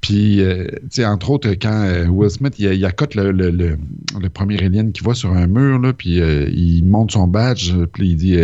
Puis, 0.00 0.40
euh, 0.40 0.66
tu 0.82 0.86
sais, 0.90 1.04
entre 1.06 1.30
autres, 1.30 1.50
quand 1.52 1.82
euh, 1.82 2.06
Will 2.06 2.30
Smith, 2.30 2.54
il, 2.58 2.72
il 2.72 2.84
accote 2.84 3.14
le, 3.16 3.32
le, 3.32 3.50
le, 3.50 3.76
le 4.20 4.28
premier 4.28 4.62
alien 4.62 4.92
qui 4.92 5.02
voit 5.02 5.14
sur 5.16 5.32
un 5.32 5.46
mur, 5.46 5.78
là, 5.80 5.92
puis 5.92 6.20
euh, 6.20 6.48
il 6.50 6.84
monte 6.84 7.12
son 7.12 7.26
badge, 7.26 7.72
puis 7.92 8.10
il 8.10 8.16
dit 8.16 8.36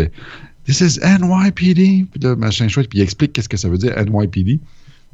This 0.66 0.80
is 0.80 0.98
NYPD. 1.00 2.06
Puis 2.10 2.20
là, 2.20 2.34
machin 2.36 2.68
chouette, 2.68 2.88
puis 2.88 2.98
il 2.98 3.02
explique 3.02 3.32
qu'est-ce 3.32 3.48
que 3.48 3.56
ça 3.56 3.68
veut 3.68 3.78
dire 3.78 3.94
NYPD. 3.96 4.58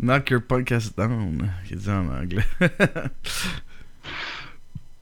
knock 0.00 0.30
your 0.30 0.40
podcast 0.40 0.96
down. 0.96 1.50
Il 1.70 1.76
dit 1.76 1.90
en 1.90 2.06
anglais. 2.08 2.44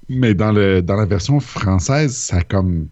Mais 0.09 0.35
dans, 0.35 0.53
le, 0.53 0.83
dans 0.83 0.95
la 0.97 1.05
version 1.07 1.41
française, 1.41 2.15
ça 2.17 2.37
a 2.39 2.43
comme 2.43 2.87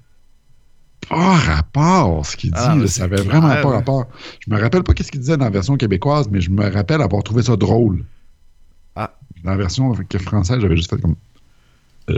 pas 1.09 1.34
rapport 1.34 2.26
ce 2.26 2.36
qu'il 2.36 2.51
dit. 2.51 2.57
Ah, 2.61 2.74
là, 2.74 2.86
ça 2.86 3.05
avait 3.05 3.16
clair, 3.16 3.40
vraiment 3.40 3.62
pas 3.62 3.68
rapport. 3.70 4.09
Je 4.40 4.53
me 4.53 4.61
rappelle 4.61 4.82
pas 4.82 4.95
qu'est-ce 4.95 5.12
qu'il 5.12 5.20
disait 5.20 5.36
dans 5.36 5.45
la 5.45 5.51
version 5.51 5.76
québécoise, 5.76 6.28
mais 6.30 6.40
je 6.40 6.51
me 6.51 6.68
rappelle 6.70 7.03
avoir 7.03 7.22
trouvé 7.22 7.42
ça 7.42 7.57
drôle. 7.57 8.05
Ah. 8.97 9.12
Dans 9.42 9.51
la 9.53 9.57
version 9.57 9.92
française, 10.22 10.61
j'avais 10.61 10.76
juste 10.76 10.90
fait 10.90 11.01
comme. 11.01 11.16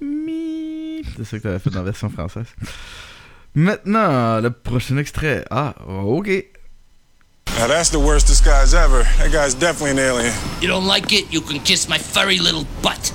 Mi. 0.00 1.02
C'est 1.16 1.24
ça 1.24 1.38
que 1.38 1.42
t'avais 1.42 1.58
fait 1.58 1.70
dans 1.70 1.80
la 1.80 1.84
version 1.86 2.08
française. 2.10 2.46
Maintenant, 3.54 4.40
le 4.40 4.50
prochain 4.50 4.96
extrait. 4.98 5.44
Ah, 5.50 5.74
ok. 5.88 6.28
Now 7.58 7.66
that's 7.66 7.90
the 7.90 7.96
worst 7.96 8.28
disguise 8.28 8.74
ever. 8.74 9.02
That 9.18 9.30
guy's 9.32 9.54
definitely 9.54 9.90
an 9.92 9.98
alien. 10.16 10.32
You 10.62 10.68
don't 10.68 10.86
like 10.86 11.12
it? 11.12 11.26
You 11.32 11.40
can 11.42 11.58
kiss 11.60 11.88
my 11.88 11.98
furry 11.98 12.38
little 12.38 12.64
butt. 12.82 13.12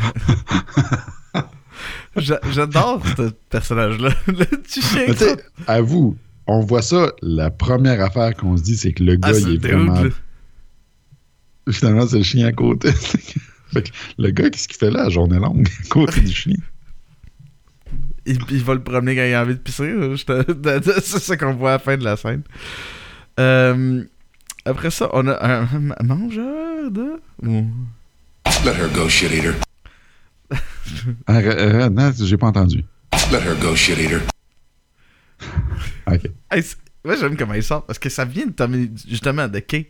J'a- 2.16 2.40
J'adore 2.50 3.00
ce 3.16 3.30
personnage-là. 3.48 4.10
Le 4.26 4.44
petit 4.44 4.82
chien. 4.82 5.04
Mais 5.08 5.14
tu 5.14 5.24
sais, 5.24 5.36
à 5.66 5.80
vous, 5.80 6.16
on 6.46 6.60
voit 6.60 6.82
ça, 6.82 7.12
la 7.22 7.50
première 7.50 8.02
affaire 8.04 8.36
qu'on 8.36 8.56
se 8.56 8.62
dit, 8.62 8.76
c'est 8.76 8.92
que 8.92 9.02
le 9.02 9.14
gars, 9.16 9.30
Ah, 9.32 9.38
il 9.38 9.54
est 9.54 9.58
vraiment. 9.58 9.94
là. 10.02 10.10
Finalement, 11.70 12.06
c'est 12.06 12.18
le 12.18 12.24
chien 12.24 12.46
à 12.46 12.52
côté. 12.52 12.90
Fait 13.72 13.82
que 13.82 13.90
le 14.18 14.30
gars, 14.30 14.50
qu'est-ce 14.50 14.68
qu'il 14.68 14.76
fait 14.76 14.90
là, 14.90 15.04
la 15.04 15.08
journée 15.08 15.38
longue, 15.38 15.66
à 15.84 15.88
côté 15.88 16.20
du 16.20 16.32
chien? 16.32 16.56
Il, 18.26 18.38
il 18.50 18.62
va 18.62 18.74
le 18.74 18.82
promener 18.82 19.16
quand 19.16 19.24
il 19.24 19.32
a 19.34 19.42
envie 19.42 19.54
de 19.54 19.58
pisser. 19.60 19.92
C'est 21.02 21.18
ça 21.18 21.36
qu'on 21.36 21.54
voit 21.54 21.70
à 21.70 21.72
la 21.74 21.78
fin 21.78 21.96
de 21.96 22.04
la 22.04 22.16
scène. 22.16 22.42
Euh, 23.40 24.04
après 24.64 24.90
ça, 24.90 25.08
on 25.12 25.26
a 25.26 25.44
un, 25.44 25.62
un 25.90 26.04
mangeur 26.04 26.90
de. 26.90 27.20
ou- 27.42 27.66
Let 28.64 28.74
her 28.76 28.88
go, 28.94 29.08
shit 29.08 29.32
eater. 29.32 29.54
Ah, 31.26 31.38
euh, 31.38 31.88
non, 31.88 32.12
j'ai 32.16 32.36
pas 32.36 32.46
entendu. 32.48 32.84
Let 33.32 33.38
her 33.40 33.56
go, 33.60 33.74
shit 33.74 33.98
eater. 33.98 34.20
OK. 36.06 36.30
Hey, 36.50 36.62
moi, 37.04 37.16
j'aime 37.16 37.36
comment 37.36 37.54
il 37.54 37.62
sort 37.62 37.84
parce 37.86 37.98
que 37.98 38.08
ça 38.08 38.24
vient 38.24 38.46
de 38.46 38.52
Tommy, 38.52 38.90
justement 39.08 39.48
de 39.48 39.58
Kay. 39.58 39.88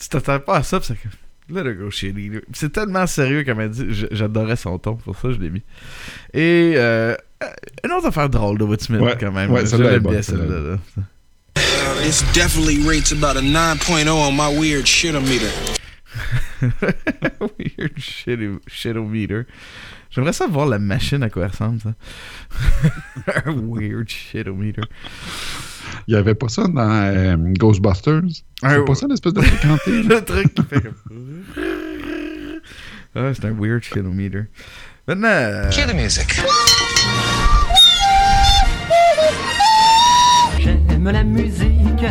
Tu 0.00 0.08
t'attends 0.08 0.40
pas 0.40 0.56
à 0.58 0.62
ça, 0.62 0.80
pis 0.80 0.86
c'est 0.86 0.94
que. 0.94 1.08
Let 1.52 1.66
her 1.68 1.74
go. 1.74 1.88
Pis 1.90 2.12
C'est 2.52 2.72
tellement 2.72 3.06
sérieux 3.06 3.44
comme 3.44 3.60
elle 3.60 3.70
dit. 3.70 3.86
J'adorais 4.12 4.56
son 4.56 4.78
ton, 4.78 4.94
pour 4.96 5.16
ça 5.18 5.30
je 5.32 5.38
l'ai 5.38 5.50
mis. 5.50 5.62
Et 6.32 6.74
euh, 6.76 7.14
une 7.84 7.92
autre 7.92 8.06
affaire 8.06 8.28
drôle 8.30 8.58
de 8.58 8.64
Will 8.64 8.80
Smith, 8.80 9.00
Ouais, 9.00 9.16
quand 9.18 9.32
même. 9.32 9.50
ouais, 9.50 9.66
Je 9.66 9.76
l'aime 9.76 10.02
bien, 10.02 10.22
celle-là 10.22 10.76
là. 10.76 10.78
This 12.02 12.22
definitely 12.32 12.78
rates 12.86 13.12
about 13.12 13.36
a 13.36 13.42
9.0 13.42 14.08
on 14.08 14.32
my 14.32 14.48
weird 14.48 14.86
shitometer. 14.86 15.50
Weird 17.40 17.98
shit- 17.98 18.60
shitometer. 18.66 19.44
J'aimerais 20.10 20.32
ça 20.32 20.46
voir 20.46 20.66
la 20.66 20.78
machine 20.78 21.22
à 21.22 21.30
quoi 21.30 21.44
elle 21.44 21.50
ressemble, 21.50 21.80
ça. 21.80 21.94
Weird 23.46 24.08
shitometer. 24.08 24.82
Il 26.08 26.14
y 26.14 26.16
avait 26.16 26.34
pas 26.34 26.48
ça 26.48 26.66
dans 26.66 26.90
euh, 26.90 27.36
Ghostbusters? 27.58 28.22
Ah, 28.62 28.74
C'est 28.76 28.84
pas 28.84 28.94
ça 28.94 29.06
l'espèce 29.08 29.32
de 29.32 29.40
fréquenté? 29.40 30.02
Le 30.02 30.24
truc 30.24 30.54
qui 30.54 30.62
fait 30.62 30.80
comme. 30.82 30.94
Ah, 33.14 33.32
c'est 33.34 33.44
un 33.44 33.52
weird 33.52 33.82
shitometer. 33.82 34.44
Maintenant. 35.08 35.28
euh, 35.28 35.70
the 35.70 35.94
music. 35.94 36.40
J'aime 40.60 41.04
la 41.10 41.24
musique. 41.24 42.04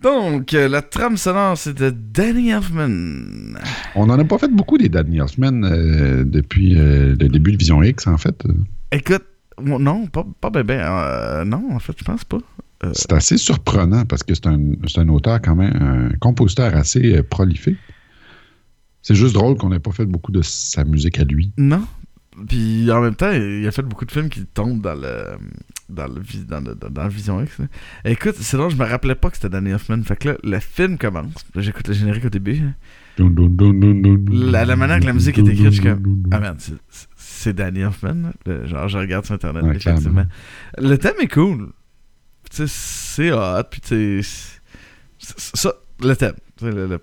Donc, 0.00 0.52
euh, 0.52 0.68
la 0.68 0.82
trame 0.82 1.16
sonore, 1.16 1.56
c'était 1.56 1.90
Danny 1.90 2.50
Elfman. 2.50 3.56
On 3.94 4.06
n'en 4.06 4.18
a 4.18 4.24
pas 4.24 4.36
fait 4.38 4.50
beaucoup 4.52 4.76
des 4.76 4.88
Danny 4.90 5.18
Elfman 5.18 5.64
euh, 5.64 6.24
depuis 6.24 6.78
euh, 6.78 7.16
le 7.18 7.28
début 7.28 7.52
de 7.52 7.56
Vision 7.56 7.82
X, 7.82 8.06
en 8.06 8.18
fait. 8.18 8.42
Écoute, 8.92 9.24
non, 9.62 10.06
pas, 10.06 10.24
pas 10.40 10.50
ben, 10.50 10.62
ben, 10.64 10.80
euh, 10.80 11.44
non, 11.44 11.68
en 11.72 11.78
fait, 11.78 11.94
je 11.98 12.04
pense 12.04 12.24
pas. 12.24 12.38
Euh, 12.84 12.90
C'est 12.94 13.12
assez 13.12 13.38
surprenant 13.38 14.04
parce 14.04 14.22
que 14.22 14.34
c'est 14.34 14.46
un, 14.46 14.58
un 14.96 15.08
auteur 15.08 15.40
quand 15.40 15.54
même, 15.56 15.74
un 16.12 16.16
compositeur 16.18 16.74
assez 16.74 17.16
euh, 17.16 17.22
prolifique. 17.22 17.78
C'est 19.02 19.14
juste 19.14 19.34
drôle 19.34 19.56
qu'on 19.56 19.68
n'ait 19.70 19.78
pas 19.78 19.92
fait 19.92 20.06
beaucoup 20.06 20.32
de 20.32 20.42
sa 20.42 20.84
musique 20.84 21.18
à 21.18 21.24
lui. 21.24 21.52
non. 21.56 21.84
Puis 22.48 22.90
en 22.90 23.00
même 23.00 23.14
temps, 23.14 23.30
il 23.30 23.64
a 23.64 23.70
fait 23.70 23.82
beaucoup 23.82 24.04
de 24.04 24.10
films 24.10 24.28
qui 24.28 24.44
tombent 24.44 24.80
dans 24.80 24.96
le 24.96 25.36
dans 25.88 26.08
le, 26.08 26.20
dans 26.48 26.60
le, 26.68 26.74
dans, 26.74 27.04
le 27.04 27.08
Vision 27.08 27.40
X. 27.40 27.58
là. 27.60 27.66
Écoute, 28.04 28.34
c'est 28.40 28.56
drôle, 28.56 28.72
je 28.72 28.76
me 28.76 28.84
rappelais 28.84 29.14
pas 29.14 29.30
que 29.30 29.36
c'était 29.36 29.50
Danny 29.50 29.70
Elfman. 29.70 30.02
Fait 30.02 30.16
que 30.16 30.30
là, 30.30 30.36
le 30.42 30.58
film 30.58 30.98
commence. 30.98 31.32
J'écoute 31.54 31.86
le 31.86 31.94
générique 31.94 32.24
au 32.24 32.30
début. 32.30 32.58
hein. 32.58 32.74
La, 34.50 34.64
la 34.64 34.74
manière 34.74 34.98
que 34.98 35.04
la 35.06 35.12
musique 35.12 35.38
est 35.38 35.42
écrite, 35.46 35.66
je 35.66 35.70
suis 35.70 35.82
comme. 35.82 36.24
Ah 36.32 36.40
merde, 36.40 36.56
c'est- 36.58 36.74
c'est- 37.44 37.52
Danny. 37.52 37.84
Le- 38.46 38.66
genre, 38.66 38.88
je 38.88 38.98
regarde 38.98 39.24
sur 39.24 39.34
Internet, 39.34 39.62
Ouais, 39.64 39.76
effectivement. 39.76 40.26
Le 40.78 40.96
thème 40.96 41.14
est 41.20 41.28
cool. 41.32 41.70
C'est 42.50 43.32
hot, 43.32 43.64
puis 43.70 43.80
tu 43.80 44.22
Ça, 45.18 45.72
le 46.00 46.14
thème. 46.14 46.34
Le. 46.60 47.00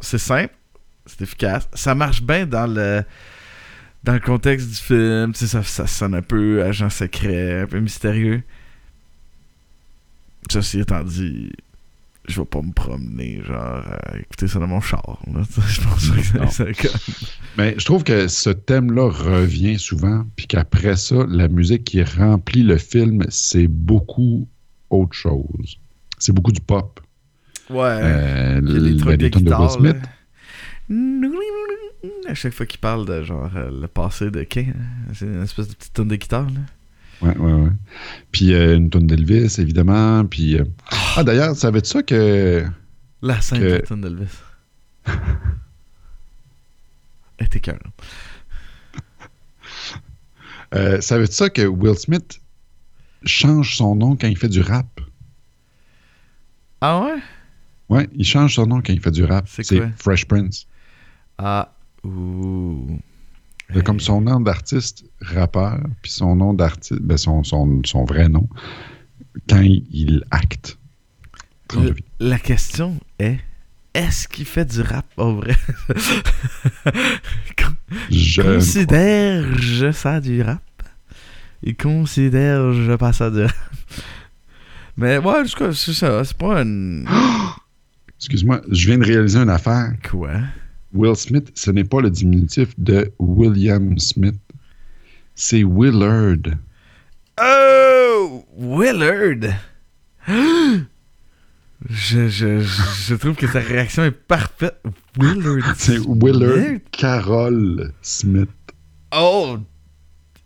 C'est 0.00 0.18
simple, 0.18 0.54
c'est 1.06 1.22
efficace. 1.22 1.68
Ça 1.74 1.94
marche 1.94 2.22
bien 2.22 2.46
dans 2.46 2.66
le. 2.66 3.02
Dans 4.02 4.12
le 4.12 4.20
contexte 4.20 4.68
du 4.68 4.74
film, 4.74 5.32
tu 5.32 5.38
sais, 5.38 5.46
ça, 5.46 5.62
ça 5.62 5.86
sonne 5.86 6.14
un 6.14 6.20
peu 6.20 6.62
agent 6.62 6.90
secret, 6.90 7.62
un 7.62 7.66
peu 7.66 7.80
mystérieux. 7.80 8.42
Ceci 10.50 10.80
étant 10.80 11.02
dit, 11.02 11.50
je 12.26 12.40
vais 12.40 12.46
pas 12.46 12.62
me 12.62 12.72
promener, 12.72 13.42
genre, 13.44 13.82
à 13.86 14.18
écouter 14.18 14.48
ça 14.48 14.58
dans 14.58 14.66
mon 14.66 14.80
char. 14.80 15.18
là. 15.32 15.42
Je 15.68 15.80
pense 15.80 16.10
que 16.10 16.38
Non. 16.38 16.48
c'est 16.50 16.72
comme... 16.80 17.00
Mais 17.58 17.74
je 17.78 17.84
trouve 17.84 18.02
que 18.04 18.28
ce 18.28 18.50
thème-là 18.50 19.10
revient 19.10 19.78
souvent, 19.78 20.24
puis 20.36 20.46
qu'après 20.46 20.96
ça, 20.96 21.26
la 21.28 21.48
musique 21.48 21.84
qui 21.84 22.02
remplit 22.02 22.62
le 22.62 22.78
film, 22.78 23.24
c'est 23.28 23.68
beaucoup 23.68 24.48
autre 24.90 25.14
chose. 25.14 25.78
C'est 26.18 26.32
beaucoup 26.32 26.52
du 26.52 26.60
pop. 26.60 27.00
Ouais. 27.70 27.78
Euh, 27.80 28.60
Il 28.64 28.72
y 28.72 28.76
a 28.76 28.80
des 28.80 28.96
trucs 28.96 29.44
ben, 29.44 29.44
de 29.44 29.50
les 29.50 29.56
Will 29.56 29.70
Smith. 29.70 29.96
À 32.28 32.34
chaque 32.34 32.52
fois 32.52 32.66
qu'il 32.66 32.80
parle 32.80 33.06
de 33.06 33.22
genre 33.22 33.50
euh, 33.56 33.70
le 33.80 33.86
passé 33.88 34.30
de 34.30 34.42
King, 34.42 34.72
hein. 34.76 35.12
c'est 35.14 35.24
une 35.24 35.42
espèce 35.42 35.68
de 35.68 35.74
petite 35.74 35.92
tonne 35.94 36.08
de 36.08 36.16
guitare. 36.16 36.46
Là. 36.50 36.60
Ouais, 37.22 37.36
ouais, 37.36 37.52
ouais. 37.52 37.70
Puis 38.32 38.52
euh, 38.54 38.76
une 38.76 38.90
tonne 38.90 39.06
d'Elvis, 39.06 39.56
évidemment. 39.60 40.24
Puis, 40.26 40.58
euh, 40.58 40.64
Ah, 41.16 41.24
d'ailleurs, 41.24 41.54
savais-tu 41.56 41.88
ça 41.90 42.02
que. 42.02 42.64
La 43.22 43.40
scène 43.40 43.60
Que- 43.60 43.86
tonne 43.86 44.00
d'Elvis. 44.02 44.38
Elle 47.38 47.46
était 47.46 47.60
cœur. 47.60 47.78
euh, 50.74 51.00
savais-tu 51.00 51.34
ça 51.34 51.50
que 51.50 51.62
Will 51.62 51.96
Smith 51.96 52.40
change 53.24 53.76
son 53.76 53.94
nom 53.96 54.16
quand 54.16 54.26
il 54.28 54.36
fait 54.36 54.48
du 54.48 54.60
rap? 54.60 55.00
Ah 56.80 57.00
ouais? 57.00 57.14
Ouais, 57.88 58.08
il 58.14 58.24
change 58.24 58.54
son 58.54 58.66
nom 58.66 58.80
quand 58.82 58.92
il 58.92 59.00
fait 59.00 59.10
du 59.10 59.24
rap. 59.24 59.46
C'est? 59.48 59.64
Fresh 59.98 60.26
Prince. 60.26 60.66
Ah, 61.38 61.72
ouh. 62.04 62.98
C'est 63.72 63.82
comme 63.82 64.00
son 64.00 64.20
nom 64.20 64.40
d'artiste 64.40 65.04
rappeur, 65.20 65.80
puis 66.02 66.12
son 66.12 66.36
nom 66.36 66.52
d'artiste, 66.54 67.00
ben 67.00 67.16
son, 67.16 67.42
son, 67.44 67.80
son 67.84 68.04
vrai 68.04 68.28
nom, 68.28 68.48
quand 69.48 69.60
il, 69.60 69.84
il 69.90 70.24
acte. 70.30 70.78
Le- 71.74 71.94
la 72.20 72.38
question 72.38 72.98
est 73.18 73.38
est-ce 73.94 74.28
qu'il 74.28 74.44
fait 74.44 74.64
du 74.66 74.80
rap 74.82 75.06
au 75.16 75.36
vrai? 75.36 75.56
Je 78.10 78.42
Considère-je 78.42 79.92
ça 79.92 80.20
du 80.20 80.42
rap? 80.42 80.62
Il 81.62 81.76
considère-je 81.76 82.96
pas 82.96 83.12
ça 83.12 83.30
du 83.30 83.42
rap? 83.42 83.54
Mais 84.96 85.18
ouais, 85.18 85.40
en 85.40 85.44
tout 85.44 85.56
cas, 85.58 85.72
c'est 85.72 85.92
ça. 85.92 86.22
C'est 86.24 86.36
pas 86.36 86.60
une. 86.62 87.08
Excuse-moi, 88.18 88.60
je 88.70 88.86
viens 88.86 88.98
de 88.98 89.04
réaliser 89.04 89.38
une 89.38 89.50
affaire. 89.50 89.92
Quoi? 90.08 90.40
Will 90.94 91.16
Smith, 91.16 91.50
ce 91.54 91.70
n'est 91.72 91.84
pas 91.84 92.00
le 92.00 92.10
diminutif 92.10 92.68
de 92.78 93.12
William 93.18 93.98
Smith. 93.98 94.38
C'est 95.34 95.64
Willard. 95.64 96.54
Oh 97.40 98.44
Willard 98.56 99.54
je, 101.88 102.28
je, 102.28 102.60
je, 102.60 103.14
trouve 103.16 103.34
que 103.34 103.46
ta 103.46 103.58
réaction 103.58 104.04
est 104.04 104.12
parfaite. 104.12 104.80
Willard. 105.18 105.74
C'est 105.76 105.98
Willard 105.98 106.54
Smith? 106.54 106.82
Carroll 106.92 107.92
Smith. 108.00 108.48
Oh 109.12 109.58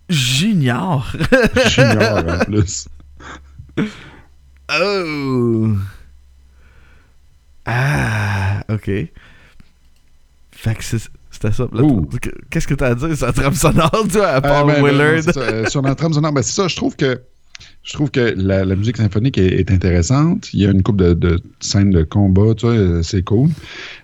Junior 0.09 1.13
Junior 1.69 2.25
en 2.27 2.45
plus. 2.47 2.89
Oh! 4.71 5.77
Ah, 7.67 8.65
ok. 8.71 8.91
Fait 10.61 10.75
que 10.75 10.83
c'est- 10.83 11.09
c'était 11.31 11.53
ça. 11.53 11.69
Qu'est-ce 12.51 12.67
que 12.67 12.75
t'as 12.75 12.89
à 12.89 12.95
dire 12.97 13.17
sur 13.17 13.27
la 13.27 13.33
trame 13.33 13.55
sonore, 13.55 14.07
toi, 14.13 14.27
à 14.27 14.41
part 14.41 14.65
Euh, 14.69 14.73
ben, 14.73 14.83
ben, 14.83 14.85
Willard? 14.91 15.37
euh, 15.37 15.67
sur 15.67 15.83
la 15.83 15.95
trame 15.95 16.13
sonore, 16.13 16.33
ben, 16.33 16.43
c'est 16.43 16.53
ça, 16.53 16.67
je 16.67 16.75
trouve 16.75 16.97
que 16.97 17.21
je 17.85 17.93
trouve 17.93 18.11
que 18.11 18.35
la, 18.37 18.65
la 18.65 18.75
musique 18.77 18.97
symphonique 18.97 19.39
est, 19.39 19.61
est 19.61 19.71
intéressante. 19.71 20.53
Il 20.53 20.61
y 20.61 20.67
a 20.67 20.71
une 20.71 20.83
couple 20.83 21.05
de, 21.05 21.15
de 21.15 21.41
scènes 21.61 21.91
de 21.91 22.03
combat, 22.03 22.55
tu 22.57 22.67
vois, 22.67 22.75
euh, 22.75 23.03
c'est 23.03 23.23
cool. 23.23 23.51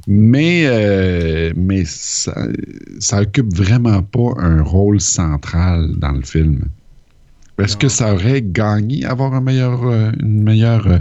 Mais, 0.06 0.64
euh, 0.66 1.52
mais 1.56 1.84
ça, 1.84 2.34
ça 3.00 3.20
occupe 3.22 3.52
vraiment 3.54 4.02
pas 4.02 4.30
un 4.38 4.62
rôle 4.62 5.00
central 5.00 5.90
dans 5.96 6.12
le 6.12 6.22
film. 6.22 6.64
Est-ce 7.58 7.76
que 7.76 7.88
ça 7.88 8.14
aurait 8.14 8.42
gagné 8.42 9.04
à 9.04 9.10
avoir 9.12 9.34
un 9.34 9.40
meilleur, 9.40 9.82
une 10.20 10.42
meilleure, 10.42 10.86
euh, 10.88 10.98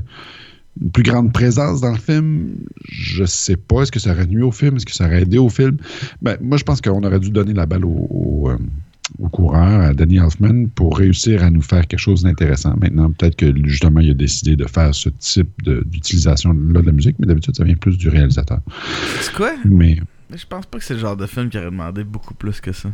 une 0.81 0.91
plus 0.91 1.03
grande 1.03 1.31
présence 1.33 1.81
dans 1.81 1.91
le 1.91 1.97
film? 1.99 2.55
Je 2.89 3.25
sais 3.25 3.57
pas. 3.57 3.83
Est-ce 3.83 3.91
que 3.91 3.99
ça 3.99 4.11
aurait 4.11 4.25
nuit 4.27 4.43
au 4.43 4.51
film? 4.51 4.75
Est-ce 4.77 4.85
que 4.85 4.93
ça 4.93 5.05
aurait 5.05 5.21
aidé 5.21 5.37
au 5.37 5.49
film? 5.49 5.77
Ben, 6.21 6.37
moi, 6.41 6.57
je 6.57 6.63
pense 6.63 6.81
qu'on 6.81 7.03
aurait 7.03 7.19
dû 7.19 7.29
donner 7.29 7.53
la 7.53 7.65
balle 7.65 7.85
au, 7.85 8.07
au, 8.09 8.49
euh, 8.49 8.57
au 9.19 9.29
coureur, 9.29 9.81
à 9.81 9.93
Danny 9.93 10.17
Elfman, 10.17 10.67
pour 10.73 10.97
réussir 10.97 11.43
à 11.43 11.49
nous 11.49 11.61
faire 11.61 11.87
quelque 11.87 11.99
chose 11.99 12.23
d'intéressant. 12.23 12.75
Maintenant, 12.81 13.11
peut-être 13.11 13.35
que 13.35 13.53
justement, 13.67 13.99
il 13.99 14.11
a 14.11 14.13
décidé 14.15 14.55
de 14.55 14.65
faire 14.65 14.95
ce 14.95 15.09
type 15.09 15.51
d'utilisation-là 15.63 16.81
de 16.81 16.85
la 16.85 16.91
musique, 16.91 17.17
mais 17.19 17.27
d'habitude, 17.27 17.55
ça 17.55 17.63
vient 17.63 17.75
plus 17.75 17.97
du 17.97 18.09
réalisateur. 18.09 18.59
C'est 19.21 19.33
quoi? 19.33 19.53
Mais 19.65 19.99
je 20.35 20.45
pense 20.47 20.65
pas 20.65 20.79
que 20.79 20.83
c'est 20.83 20.95
le 20.95 20.99
genre 20.99 21.17
de 21.17 21.27
film 21.27 21.49
qui 21.49 21.57
aurait 21.57 21.67
demandé 21.67 22.03
beaucoup 22.03 22.33
plus 22.33 22.59
que 22.59 22.71
ça. 22.71 22.89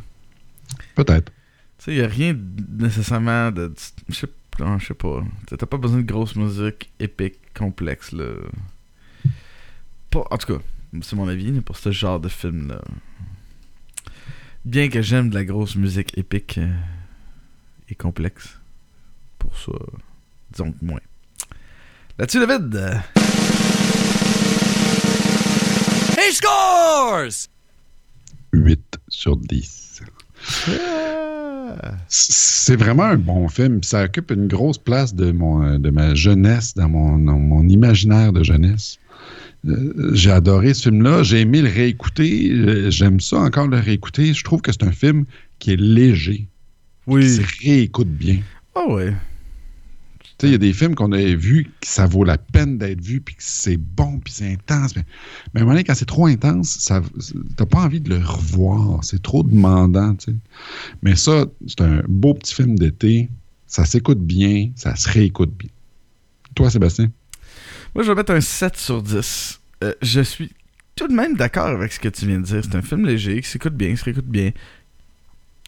peut-être. 0.96 1.32
Tu 1.78 1.86
sais, 1.86 1.96
y 1.96 2.02
a 2.02 2.08
rien 2.08 2.36
nécessairement 2.78 3.52
de. 3.52 3.72
Je 4.10 4.14
sais 4.16 4.94
pas. 4.94 5.24
T'as 5.48 5.66
pas 5.66 5.78
besoin 5.78 6.00
de 6.00 6.06
grosse 6.06 6.36
musique 6.36 6.92
épique, 7.00 7.39
complexe, 7.54 8.12
là. 8.12 8.34
En 10.16 10.38
tout 10.38 10.54
cas, 10.54 10.64
c'est 11.02 11.16
mon 11.16 11.28
avis, 11.28 11.62
pour 11.62 11.78
ce 11.78 11.92
genre 11.92 12.20
de 12.20 12.30
film-là. 12.30 12.82
Bien 14.66 14.90
que 14.90 15.02
j'aime 15.02 15.30
de 15.30 15.36
la 15.36 15.46
grosse 15.46 15.76
musique 15.76 16.18
épique 16.18 16.58
euh, 16.58 16.74
et 17.90 17.96
complexe. 17.96 18.60
Pour 19.38 19.58
ça, 19.58 19.72
disons 20.52 20.72
que 20.72 20.84
moins. 20.84 21.00
Là-dessus, 22.18 22.40
David! 22.40 23.02
He 26.18 26.34
scores! 26.34 27.48
8 28.52 29.00
sur 29.08 29.38
10. 29.38 30.02
C'est 32.08 32.76
vraiment 32.76 33.04
un 33.04 33.18
bon 33.18 33.48
film. 33.48 33.84
Ça 33.84 34.04
occupe 34.04 34.32
une 34.32 34.48
grosse 34.48 34.78
place 34.78 35.14
de, 35.14 35.32
mon, 35.32 35.64
euh, 35.64 35.78
de 35.78 35.90
ma 35.90 36.16
jeunesse, 36.16 36.74
dans 36.74 36.90
mon, 36.90 37.68
imaginaire 37.68 38.34
de 38.34 38.44
jeunesse. 38.44 38.98
Euh, 39.68 40.12
J'ai 40.14 40.32
adoré 40.32 40.74
ce 40.74 40.84
film-là. 40.84 41.24
J'ai 41.24 41.42
aimé 41.42 41.62
le 41.62 41.70
réécouter. 41.70 42.52
Euh, 42.52 42.90
J'aime 42.90 43.20
ça 43.20 43.38
encore 43.38 43.68
le 43.68 43.78
réécouter. 43.78 44.34
Je 44.34 44.44
trouve 44.44 44.62
que 44.62 44.72
c'est 44.72 44.84
un 44.84 44.92
film 44.92 45.26
qui 45.60 45.72
est 45.74 45.80
léger. 45.80 46.48
Oui. 47.08 47.24
Qui 47.24 47.30
se 47.30 47.42
réécoute 47.64 48.10
bien. 48.10 48.40
Ah 48.76 48.88
ouais. 48.90 49.14
Tu 50.40 50.46
sais, 50.46 50.50
il 50.50 50.52
y 50.54 50.56
a 50.56 50.58
des 50.58 50.72
films 50.72 50.96
qu'on 50.96 51.12
a 51.12 51.18
vus 51.18 51.70
que 51.82 51.88
ça 51.88 52.08
vaut 52.08 52.24
la 52.24 52.38
peine 52.38 52.78
d'être 52.78 53.02
vu, 53.02 53.20
puis 53.20 53.36
que 53.36 53.44
c'est 53.44 53.76
bon, 53.76 54.20
puis 54.20 54.32
c'est 54.32 54.50
intense. 54.50 54.96
Mais, 54.96 55.04
mais 55.54 55.60
à 55.60 55.64
un 55.64 55.66
moment 55.66 55.74
donné, 55.74 55.84
quand 55.84 55.96
c'est 55.96 56.06
trop 56.06 56.28
intense, 56.28 56.78
ça, 56.80 57.02
t'as 57.58 57.66
pas 57.66 57.80
envie 57.80 58.00
de 58.00 58.10
le 58.10 58.24
revoir. 58.24 59.04
C'est 59.04 59.22
trop 59.22 59.44
demandant. 59.44 60.16
Mais 61.02 61.18
ça, 61.18 61.46
c'est 61.68 61.82
un 61.82 62.04
beau 62.08 62.34
petit 62.36 62.56
film 62.56 62.80
d'été. 62.80 63.30
Ça 63.68 63.84
s'écoute 63.84 64.20
bien, 64.20 64.72
ça 64.76 64.96
se 64.96 65.10
réécoute 65.10 65.52
bien. 65.58 65.70
Toi, 66.56 66.70
Sébastien? 66.70 67.12
Moi, 67.94 68.06
je 68.06 68.10
vais 68.10 68.16
mettre 68.16 68.32
un 68.32 68.40
7 68.40 68.78
sur 68.78 69.04
10. 69.04 69.60
Euh, 69.84 69.94
je 70.02 70.22
suis 70.22 70.54
tout 70.96 71.10
de 71.10 71.14
même 71.14 71.36
d'accord 71.36 71.68
avec 71.68 71.92
ce 71.92 72.00
que 72.00 72.08
tu 72.08 72.26
viens 72.26 72.40
de 72.40 72.46
dire. 72.46 72.62
C'est 72.64 72.76
un 72.76 72.82
film 72.82 73.06
léger 73.06 73.42
qui 73.42 73.50
s'écoute 73.50 73.76
bien, 73.76 73.92
qui 73.92 73.98
se 73.98 74.06
réécoute 74.06 74.28
bien. 74.28 74.52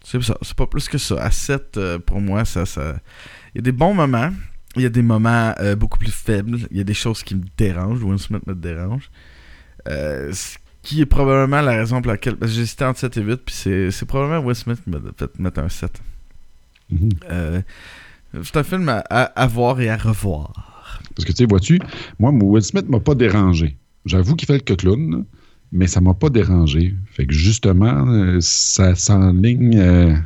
C'est 0.02 0.22
ça, 0.24 0.38
c'est 0.42 0.56
pas 0.56 0.66
plus 0.66 0.88
que 0.88 0.98
ça. 0.98 1.22
À 1.22 1.30
7, 1.30 1.76
euh, 1.76 2.00
pour 2.00 2.22
moi, 2.22 2.46
ça, 2.46 2.66
ça. 2.66 2.96
Il 3.54 3.58
y 3.58 3.60
a 3.60 3.64
des 3.64 3.74
bons 3.74 3.94
moments. 3.94 4.32
Il 4.76 4.84
y 4.84 4.86
a 4.86 4.90
des 4.90 5.02
moments 5.02 5.54
euh, 5.60 5.76
beaucoup 5.76 5.98
plus 5.98 6.12
faibles. 6.12 6.60
Il 6.72 6.78
y 6.78 6.82
a 6.82 6.84
des 6.84 6.94
choses 6.94 7.24
qui 7.24 7.36
me 7.36 7.44
dérangent. 7.58 8.04
Will 8.04 8.20
Smith 8.20 8.46
me 8.48 8.56
dérange. 8.56 9.10
Euh, 9.88 10.32
ce 10.32 10.58
qui 10.82 11.02
est 11.02 11.06
probablement 11.06 11.62
la 11.62 11.72
raison 11.72 12.02
pour 12.02 12.12
laquelle. 12.12 12.38
Parce 12.38 12.52
que 12.52 12.56
j'ai 12.56 12.62
hésité 12.64 12.86
entre 12.86 13.00
7 13.00 13.18
et 13.18 13.22
8, 13.22 13.36
puis 13.46 13.56
c'est, 13.56 14.06
probablement 14.06 14.46
Will 14.46 14.56
Smith 14.56 14.80
qui 14.84 14.90
m'a 14.90 15.00
fait 15.18 15.40
mettre 15.40 15.60
un 15.60 15.70
7. 15.70 16.02
Mhm. 16.90 17.10
Euh, 17.30 17.62
c'est 18.44 18.58
un 18.58 18.64
film 18.64 18.88
à, 18.90 19.04
à, 19.10 19.24
à 19.24 19.48
voir 19.48 19.82
et 19.82 19.90
à 19.90 19.98
revoir. 19.98 21.02
Parce 21.16 21.26
que, 21.26 21.32
tu 21.32 21.40
sais, 21.40 21.46
vois-tu, 21.46 21.80
moi, 22.20 22.32
Will 22.32 22.64
Smith 22.64 22.88
m'a 22.88 23.02
pas 23.02 23.16
dérangé. 23.16 23.78
J'avoue 24.06 24.36
qu'il 24.36 24.48
fait 24.48 24.70
le 24.70 24.76
clown, 24.76 25.26
mais 25.74 25.88
ça 25.88 26.00
m'a 26.00 26.14
pas 26.14 26.30
dérangé. 26.30 26.96
Fait 27.12 27.26
que, 27.26 27.34
justement, 27.34 28.40
ça 28.40 28.96
s'enligne... 28.96 30.24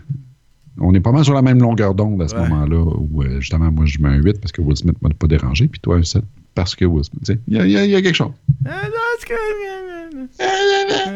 euh, 0.78 0.82
on 0.82 0.94
est 0.94 1.00
pas 1.00 1.12
mal 1.12 1.24
sur 1.24 1.34
la 1.34 1.42
même 1.42 1.60
longueur 1.62 1.94
d'onde 1.96 2.22
à 2.22 2.28
ce 2.28 2.36
Ouais. 2.36 2.42
moment-là, 2.50 2.84
où, 2.84 3.22
euh, 3.24 3.40
justement, 3.40 3.72
moi, 3.72 3.86
je 3.86 4.00
mets 4.00 4.10
un 4.10 4.16
8 4.22 4.40
parce 4.42 4.52
que 4.52 4.62
Will 4.62 4.76
Smith 4.78 4.98
m'a 5.02 5.10
pas 5.10 5.28
dérangé, 5.28 5.68
puis 5.68 5.80
toi, 5.80 5.98
un 5.98 6.04
7 6.04 6.24
parce 6.54 6.76
que 6.76 6.86
Will 6.86 7.04
Smith... 7.04 7.22
tu 7.26 7.34
sais, 7.34 7.40
Il 7.48 7.58
y, 7.66 7.68
y 7.70 7.88
y 7.90 7.96
a 7.96 8.02
quelque 8.02 8.16
chose. 8.16 8.32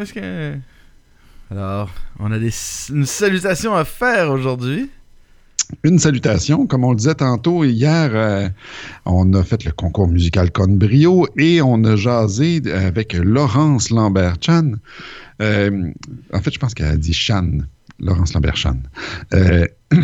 Est-ce 0.02 0.14
que- 0.14 0.56
Alors, 1.52 1.90
on 2.20 2.32
a 2.32 2.40
des, 2.40 2.52
une 2.90 3.06
salutation 3.06 3.74
à 3.76 3.86
faire 3.86 4.32
aujourd'hui. 4.32 4.90
Une 5.84 6.00
salutation, 6.00 6.66
comme 6.66 6.84
on 6.84 6.92
le 6.92 6.96
disait 6.98 7.14
tantôt, 7.16 7.64
hier, 7.64 8.10
euh, 8.14 8.50
on 9.06 9.32
a 9.34 9.44
fait 9.44 9.64
le 9.66 9.72
concours 9.72 10.08
musical 10.08 10.52
Con 10.52 10.68
Brio 10.78 11.28
et 11.38 11.62
on 11.62 11.84
a 11.84 11.96
jasé 11.96 12.62
avec 12.74 13.14
Laurence 13.14 13.92
Lambert-Chan. 13.92 14.72
Euh, 15.42 15.92
en 16.34 16.42
fait, 16.42 16.52
je 16.54 16.60
pense 16.60 16.74
qu'elle 16.74 16.88
a 16.88 16.98
dit 16.98 17.14
Chan, 17.14 17.50
Laurence 18.00 18.34
Lambert-Chan. 18.34 18.78
Euh, 19.34 19.66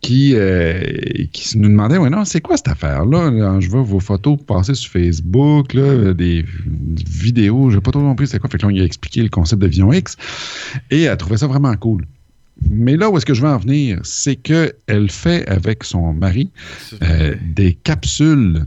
qui, 0.00 0.32
euh, 0.34 0.82
qui 1.32 1.58
nous 1.58 1.68
demandait 1.68 1.96
Ouais, 1.96 2.10
non, 2.10 2.24
c'est 2.24 2.40
quoi 2.40 2.56
cette 2.56 2.68
affaire-là? 2.68 3.30
Là, 3.30 3.60
Je 3.60 3.68
vois 3.68 3.82
vos 3.82 4.00
photos 4.00 4.36
passer 4.46 4.74
sur 4.74 4.90
Facebook, 4.90 5.74
là, 5.74 6.12
des 6.12 6.44
vidéos, 6.66 7.70
je 7.70 7.76
n'ai 7.76 7.80
pas 7.80 7.92
trop 7.92 8.00
compris 8.00 8.26
c'est 8.26 8.40
quoi. 8.40 8.50
Fait 8.50 8.58
que 8.58 8.62
là, 8.62 8.68
on 8.68 8.72
lui 8.72 8.82
a 8.82 8.84
expliqué 8.84 9.22
le 9.22 9.28
concept 9.28 9.62
de 9.62 9.68
Vision 9.68 9.92
X 9.92 10.16
et 10.90 11.02
elle 11.02 11.16
trouvait 11.16 11.36
ça 11.38 11.46
vraiment 11.46 11.74
cool. 11.76 12.04
Mais 12.68 12.96
là 12.96 13.10
où 13.10 13.16
est-ce 13.16 13.26
que 13.26 13.34
je 13.34 13.42
veux 13.42 13.48
en 13.48 13.58
venir, 13.58 14.00
c'est 14.02 14.36
qu'elle 14.36 15.10
fait 15.10 15.48
avec 15.48 15.84
son 15.84 16.12
mari 16.12 16.50
euh, 17.02 17.34
des 17.54 17.74
capsules 17.74 18.66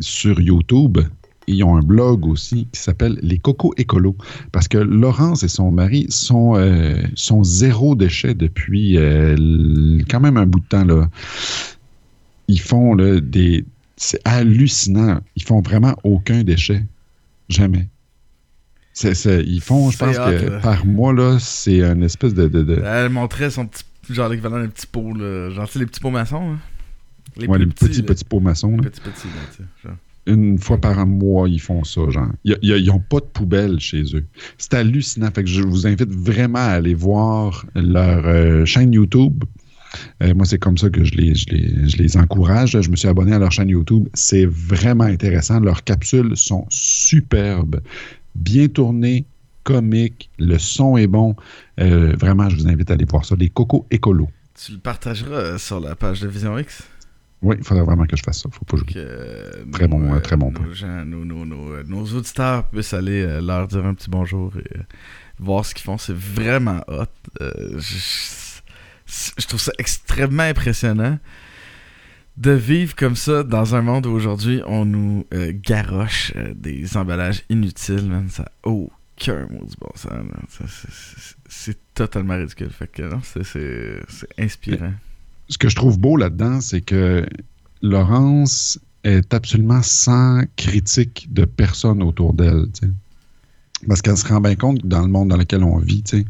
sur 0.00 0.40
YouTube. 0.40 0.98
Ils 1.48 1.64
ont 1.64 1.76
un 1.76 1.80
blog 1.80 2.26
aussi 2.26 2.68
qui 2.72 2.80
s'appelle 2.80 3.18
Les 3.22 3.38
Cocos 3.38 3.72
Écolos. 3.78 4.16
Parce 4.52 4.68
que 4.68 4.78
Laurence 4.78 5.42
et 5.42 5.48
son 5.48 5.70
mari 5.70 6.06
sont, 6.10 6.56
euh, 6.56 7.00
sont 7.14 7.42
zéro 7.42 7.94
déchet 7.94 8.34
depuis 8.34 8.96
euh, 8.98 9.98
quand 10.10 10.20
même 10.20 10.36
un 10.36 10.46
bout 10.46 10.60
de 10.60 10.66
temps. 10.66 10.84
Là. 10.84 11.08
Ils 12.48 12.60
font 12.60 12.94
là, 12.94 13.20
des. 13.20 13.64
C'est 13.96 14.20
hallucinant. 14.24 15.20
Ils 15.36 15.42
font 15.42 15.60
vraiment 15.60 15.96
aucun 16.04 16.42
déchet. 16.44 16.84
Jamais. 17.48 17.88
Ils 19.02 19.60
font, 19.60 19.90
je 19.90 19.98
pense 19.98 20.16
hot, 20.18 20.30
que 20.30 20.60
par 20.60 20.84
mois, 20.84 21.12
là, 21.12 21.38
c'est 21.40 21.82
une 21.82 22.02
espèce 22.02 22.34
de. 22.34 22.48
de- 22.48 22.62
de- 22.62 22.82
Elle 22.84 23.10
montrait 23.10 23.50
son 23.50 23.66
petit. 23.66 23.84
Genre 24.10 24.28
l'équivalent 24.28 24.58
d'un 24.60 24.68
petit 24.68 24.86
pot, 24.86 25.12
là. 25.14 25.50
Genre, 25.50 25.66
tu 25.66 25.72
sais, 25.74 25.78
les 25.80 25.86
petits 25.86 26.00
pots 26.00 26.10
maçons, 26.10 26.54
hein. 26.54 26.58
Les 27.36 27.46
ouais, 27.46 27.58
les 27.58 27.66
petits, 27.66 28.00
là. 28.00 28.02
petits 28.02 28.24
pots 28.24 28.40
maçons. 28.40 28.76
Petits, 28.78 29.00
petits, 29.00 29.26
là, 29.28 29.32
tu 29.50 29.56
sais. 29.58 29.64
genre. 29.84 29.96
Une 30.28 30.58
fois 30.58 30.78
par 30.78 31.04
mois, 31.06 31.48
ils 31.48 31.60
font 31.60 31.82
ça, 31.84 32.02
genre. 32.10 32.28
Ils 32.44 32.84
n'ont 32.86 33.00
pas 33.00 33.20
de 33.20 33.24
poubelle 33.24 33.80
chez 33.80 34.02
eux. 34.14 34.26
C'est 34.58 34.74
hallucinant. 34.74 35.30
Fait 35.34 35.42
que 35.42 35.48
je 35.48 35.62
vous 35.62 35.86
invite 35.86 36.12
vraiment 36.12 36.58
à 36.58 36.72
aller 36.72 36.94
voir 36.94 37.64
leur 37.74 38.26
euh, 38.26 38.64
chaîne 38.64 38.92
YouTube. 38.92 39.44
Euh, 40.22 40.34
moi, 40.34 40.44
c'est 40.44 40.58
comme 40.58 40.76
ça 40.76 40.90
que 40.90 41.02
je 41.02 41.14
les, 41.14 42.16
encourage. 42.16 42.78
Je 42.78 42.90
me 42.90 42.96
suis 42.96 43.08
abonné 43.08 43.32
à 43.32 43.38
leur 43.38 43.50
chaîne 43.50 43.70
YouTube. 43.70 44.06
C'est 44.12 44.44
vraiment 44.44 45.04
intéressant. 45.04 45.60
Leurs 45.60 45.82
capsules 45.82 46.36
sont 46.36 46.66
superbes, 46.68 47.80
bien 48.34 48.68
tournées, 48.68 49.24
comiques. 49.64 50.30
Le 50.38 50.58
son 50.58 50.98
est 50.98 51.06
bon. 51.06 51.36
Euh, 51.80 52.14
vraiment, 52.18 52.50
je 52.50 52.56
vous 52.56 52.68
invite 52.68 52.90
à 52.90 52.94
aller 52.94 53.06
voir 53.06 53.24
ça. 53.24 53.34
Les 53.38 53.48
cocos 53.48 53.86
écolos. 53.90 54.28
Tu 54.62 54.72
le 54.72 54.78
partageras 54.78 55.56
sur 55.56 55.80
la 55.80 55.94
page 55.94 56.20
de 56.20 56.28
Vision 56.28 56.58
X? 56.58 56.82
Oui, 57.40 57.54
il 57.58 57.64
faudrait 57.64 57.84
vraiment 57.84 58.04
que 58.06 58.16
je 58.16 58.22
fasse 58.22 58.42
ça. 58.42 58.48
Faut 58.50 58.64
pas 58.64 58.76
Que, 58.78 58.92
jouer. 58.92 59.02
euh, 59.04 59.64
Très 59.72 59.86
nos, 59.86 59.96
bon, 59.98 60.14
euh, 60.14 60.20
très 60.20 60.36
bon 60.36 60.50
point. 60.50 60.66
nos, 61.04 61.24
nos, 61.24 61.72
euh, 61.74 62.16
auditeurs 62.16 62.68
puissent 62.68 62.94
aller 62.94 63.22
euh, 63.22 63.40
leur 63.40 63.68
dire 63.68 63.86
un 63.86 63.94
petit 63.94 64.10
bonjour 64.10 64.52
et 64.56 64.76
euh, 64.78 64.82
voir 65.38 65.64
ce 65.64 65.72
qu'ils 65.74 65.84
font. 65.84 65.98
C'est 65.98 66.16
vraiment 66.16 66.82
hot. 66.88 67.04
Euh, 67.40 67.78
je, 67.78 69.46
trouve 69.46 69.60
ça 69.60 69.72
extrêmement 69.78 70.42
impressionnant 70.42 71.18
de 72.36 72.50
vivre 72.52 72.94
comme 72.96 73.16
ça 73.16 73.42
dans 73.44 73.74
un 73.74 73.82
monde 73.82 74.06
où 74.06 74.10
aujourd'hui 74.10 74.60
on 74.66 74.84
nous 74.84 75.24
euh, 75.34 75.52
garoche 75.54 76.32
euh, 76.36 76.52
des 76.54 76.96
emballages 76.96 77.44
inutiles. 77.50 78.06
Man. 78.08 78.28
Ça 78.30 78.50
aucun 78.64 79.46
mot 79.50 79.64
du 79.64 79.74
bon 79.80 79.90
sens. 79.94 80.10
c'est- 81.48 81.78
totalement 81.94 82.36
ridicule. 82.36 82.70
Fait 82.70 82.86
que 82.86 83.02
non, 83.02 83.20
c'est 83.24 84.02
inspirant. 84.38 84.92
Ce 85.48 85.58
que 85.58 85.68
je 85.68 85.76
trouve 85.76 85.98
beau 85.98 86.16
là-dedans, 86.16 86.60
c'est 86.60 86.80
que 86.80 87.26
Laurence 87.82 88.78
est 89.04 89.32
absolument 89.32 89.82
sans 89.82 90.42
critique 90.56 91.28
de 91.32 91.44
personne 91.44 92.02
autour 92.02 92.34
d'elle. 92.34 92.66
Parce 93.86 94.02
qu'elle 94.02 94.16
se 94.16 94.26
rend 94.26 94.40
bien 94.40 94.56
compte 94.56 94.84
dans 94.84 95.02
le 95.02 95.06
monde 95.06 95.28
dans 95.28 95.36
lequel 95.36 95.62
on 95.62 95.78
vit, 95.78 96.02
tu 96.02 96.18
sais, 96.18 96.24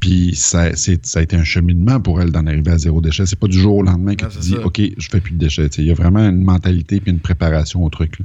puis 0.00 0.34
ça, 0.34 0.70
a 0.70 1.20
été 1.22 1.36
un 1.36 1.44
cheminement 1.44 2.00
pour 2.00 2.22
elle 2.22 2.32
d'en 2.32 2.46
arriver 2.46 2.70
à 2.70 2.78
zéro 2.78 3.02
déchet. 3.02 3.26
C'est 3.26 3.38
pas 3.38 3.46
du 3.46 3.58
jour 3.60 3.76
au 3.76 3.82
lendemain 3.82 4.14
que 4.16 4.24
Ah, 4.24 4.28
tu 4.30 4.38
dis, 4.38 4.52
ça. 4.52 4.64
OK, 4.66 4.80
je 4.96 5.08
fais 5.10 5.20
plus 5.20 5.32
de 5.32 5.38
déchets. 5.38 5.68
tu 5.68 5.76
sais. 5.76 5.82
Il 5.82 5.88
y 5.88 5.90
a 5.90 5.94
vraiment 5.94 6.26
une 6.26 6.40
mentalité 6.42 6.98
puis 7.00 7.10
une 7.10 7.20
préparation 7.20 7.84
au 7.84 7.90
truc. 7.90 8.18
là. 8.20 8.24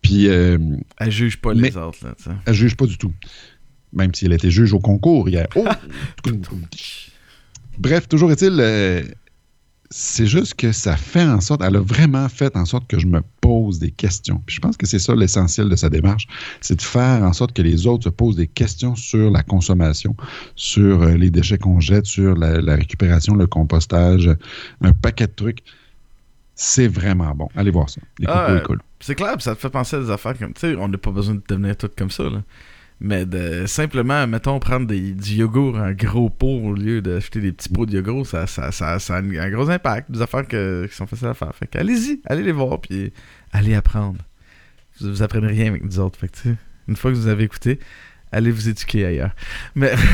Puis 0.00 0.26
euh, 0.28 0.56
Elle 0.98 1.10
juge 1.10 1.36
pas 1.36 1.52
les 1.52 1.76
autres. 1.76 1.98
Là, 2.02 2.14
tu 2.16 2.24
sais. 2.24 2.30
elle 2.46 2.54
juge 2.54 2.76
pas 2.76 2.86
du 2.86 2.96
tout. 2.96 3.12
Même 3.92 4.14
si 4.14 4.24
elle 4.24 4.32
était 4.32 4.50
juge 4.50 4.72
au 4.72 4.80
concours 4.80 5.28
hier. 5.28 5.46
Oh! 5.54 5.66
Bref, 7.78 8.08
toujours 8.08 8.32
est-il, 8.32 8.56
euh, 8.58 9.02
c'est 9.94 10.26
juste 10.26 10.54
que 10.54 10.72
ça 10.72 10.96
fait 10.96 11.24
en 11.24 11.40
sorte, 11.40 11.62
elle 11.62 11.76
a 11.76 11.80
vraiment 11.80 12.28
fait 12.30 12.56
en 12.56 12.64
sorte 12.64 12.88
que 12.88 12.98
je 12.98 13.06
me 13.06 13.20
pose 13.42 13.78
des 13.78 13.90
questions. 13.90 14.42
Puis 14.46 14.56
je 14.56 14.60
pense 14.60 14.76
que 14.76 14.86
c'est 14.86 14.98
ça 14.98 15.14
l'essentiel 15.14 15.68
de 15.68 15.76
sa 15.76 15.90
démarche, 15.90 16.26
c'est 16.62 16.76
de 16.76 16.82
faire 16.82 17.22
en 17.22 17.32
sorte 17.34 17.52
que 17.52 17.60
les 17.60 17.86
autres 17.86 18.04
se 18.04 18.08
posent 18.08 18.36
des 18.36 18.46
questions 18.46 18.96
sur 18.96 19.30
la 19.30 19.42
consommation, 19.42 20.16
sur 20.56 21.02
euh, 21.02 21.14
les 21.16 21.30
déchets 21.30 21.58
qu'on 21.58 21.78
jette, 21.78 22.06
sur 22.06 22.34
la, 22.34 22.60
la 22.60 22.76
récupération, 22.76 23.34
le 23.34 23.46
compostage, 23.46 24.30
un 24.80 24.92
paquet 24.92 25.26
de 25.26 25.32
trucs. 25.32 25.62
C'est 26.54 26.88
vraiment 26.88 27.34
bon. 27.34 27.48
Allez 27.54 27.70
voir 27.70 27.90
ça. 27.90 28.00
Les 28.18 28.26
Ah, 28.28 28.50
euh. 28.50 28.62
C'est 29.00 29.14
clair, 29.14 29.34
puis 29.34 29.42
ça 29.42 29.54
te 29.54 29.60
fait 29.60 29.70
penser 29.70 29.96
à 29.96 30.00
des 30.00 30.10
affaires 30.10 30.38
comme. 30.38 30.54
Tu 30.54 30.60
sais, 30.60 30.76
on 30.76 30.88
n'a 30.88 30.98
pas 30.98 31.10
besoin 31.10 31.34
de 31.34 31.42
devenir 31.46 31.76
tout 31.76 31.90
comme 31.96 32.10
ça, 32.10 32.24
là. 32.24 32.42
Mais 33.04 33.26
de 33.26 33.66
simplement, 33.66 34.28
mettons, 34.28 34.60
prendre 34.60 34.86
des, 34.86 35.12
du 35.12 35.32
yogourt 35.32 35.76
en 35.76 35.90
gros 35.90 36.30
pot 36.30 36.46
au 36.46 36.72
lieu 36.72 37.02
d'acheter 37.02 37.40
des 37.40 37.50
petits 37.50 37.68
pots 37.68 37.84
de 37.84 37.94
yogourt, 37.96 38.24
ça, 38.24 38.46
ça, 38.46 38.70
ça, 38.70 38.94
a 38.94 39.16
un, 39.18 39.50
gros 39.50 39.68
impact. 39.68 40.08
Des 40.12 40.22
affaires 40.22 40.46
que- 40.46 40.86
qui 40.88 40.94
sont 40.94 41.08
faciles 41.08 41.26
à 41.26 41.34
faire. 41.34 41.52
Fait 41.52 41.74
allez-y, 41.74 42.20
allez 42.26 42.44
les 42.44 42.52
voir, 42.52 42.80
puis 42.80 43.12
allez 43.50 43.74
apprendre. 43.74 44.20
Vous, 45.00 45.08
vous 45.10 45.22
apprenez 45.24 45.48
rien 45.48 45.66
avec 45.66 45.82
nous 45.82 45.98
autres. 45.98 46.16
Fait 46.16 46.28
que, 46.28 46.50
une 46.86 46.94
fois 46.94 47.10
que 47.10 47.16
vous 47.16 47.26
avez 47.26 47.42
écouté, 47.42 47.80
allez 48.30 48.52
vous 48.52 48.68
éduquer 48.68 49.04
ailleurs. 49.04 49.34
Mais. 49.74 49.92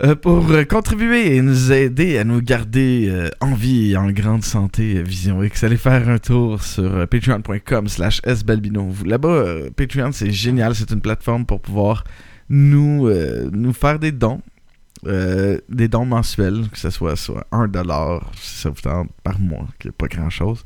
Euh, 0.00 0.14
pour 0.14 0.46
contribuer 0.68 1.34
et 1.34 1.42
nous 1.42 1.72
aider 1.72 2.18
à 2.18 2.24
nous 2.24 2.40
garder 2.40 3.08
euh, 3.10 3.30
en 3.40 3.54
vie 3.54 3.90
et 3.90 3.96
en 3.96 4.08
grande 4.12 4.44
santé, 4.44 4.96
euh, 4.96 5.02
Vision 5.02 5.42
X, 5.42 5.64
allez 5.64 5.76
faire 5.76 6.08
un 6.08 6.18
tour 6.18 6.62
sur 6.62 7.08
patreon.com 7.08 7.88
slash 7.88 8.20
sbalbino. 8.24 8.92
Là-bas, 9.04 9.70
Patreon, 9.76 10.12
c'est 10.12 10.30
génial. 10.30 10.76
C'est 10.76 10.92
une 10.92 11.00
plateforme 11.00 11.46
pour 11.46 11.60
pouvoir 11.60 12.04
nous, 12.48 13.10
nous 13.50 13.72
faire 13.72 13.98
des 13.98 14.12
dons. 14.12 14.40
des 15.04 15.88
dons 15.88 16.06
mensuels, 16.06 16.68
que 16.70 16.78
ce 16.78 16.90
soit, 16.90 17.16
soit 17.16 17.44
1$ 17.50 18.20
si 18.40 18.60
ça 18.60 18.70
vous 18.70 18.80
tente 18.80 19.10
par 19.24 19.40
mois, 19.40 19.66
qui 19.80 19.88
n'est 19.88 19.92
pas 19.92 20.06
grand-chose. 20.06 20.62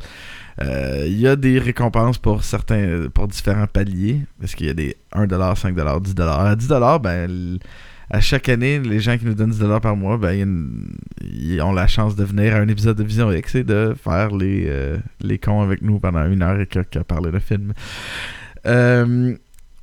Il 0.60 1.18
y 1.18 1.26
a 1.26 1.36
des 1.36 1.58
récompenses 1.58 2.18
pour 2.18 2.44
certains 2.44 3.08
pour 3.14 3.28
différents 3.28 3.66
paliers, 3.66 4.20
parce 4.38 4.54
qu'il 4.54 4.66
y 4.66 4.70
a 4.70 4.74
des 4.74 4.96
1$, 5.14 5.26
5$, 5.26 5.74
10$. 5.74 6.22
À 6.22 6.54
10$, 6.54 7.02
ben, 7.02 7.58
à 8.12 8.20
chaque 8.20 8.50
année, 8.50 8.78
les 8.78 9.00
gens 9.00 9.16
qui 9.16 9.24
nous 9.24 9.32
donnent 9.32 9.52
10$ 9.52 9.80
par 9.80 9.96
mois, 9.96 10.18
ben, 10.18 10.94
ils 11.22 11.60
ont 11.62 11.72
la 11.72 11.86
chance 11.86 12.14
de 12.14 12.24
venir 12.24 12.54
à 12.54 12.58
un 12.58 12.68
épisode 12.68 12.98
de 12.98 13.02
Vision 13.02 13.32
X 13.32 13.54
et 13.54 13.64
de 13.64 13.94
faire 13.98 14.36
les, 14.36 14.66
euh, 14.66 14.98
les 15.22 15.38
cons 15.38 15.62
avec 15.62 15.80
nous 15.80 15.98
pendant 15.98 16.26
une 16.26 16.42
heure 16.42 16.60
et 16.60 16.66
quelques 16.66 16.96
à 16.96 17.04
parler 17.04 17.30
de 17.32 17.38
film. 17.38 17.72
Euh, 18.66 19.34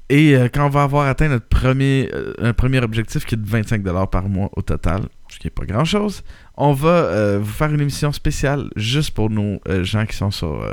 et 0.10 0.36
euh, 0.36 0.48
quand 0.48 0.68
on 0.68 0.70
va 0.70 0.84
avoir 0.84 1.08
atteint 1.08 1.28
notre 1.28 1.48
premier, 1.48 2.12
un 2.38 2.54
premier 2.54 2.80
objectif 2.82 3.26
qui 3.26 3.34
est 3.34 3.38
de 3.40 3.50
25$ 3.50 4.10
par 4.12 4.30
mois 4.30 4.52
au 4.56 4.62
total, 4.62 5.02
ce 5.30 5.40
qui 5.40 5.48
n'est 5.48 5.52
pas 5.52 5.66
grand-chose, 5.66 6.24
on 6.56 6.74
va 6.74 7.40
vous 7.40 7.52
faire 7.52 7.74
une 7.74 7.82
émission 7.82 8.12
spéciale 8.12 8.70
juste 8.76 9.16
pour 9.16 9.32
nos 9.32 9.60
gens 9.82 10.06
qui 10.06 10.16
sont 10.16 10.32
sur, 10.32 10.64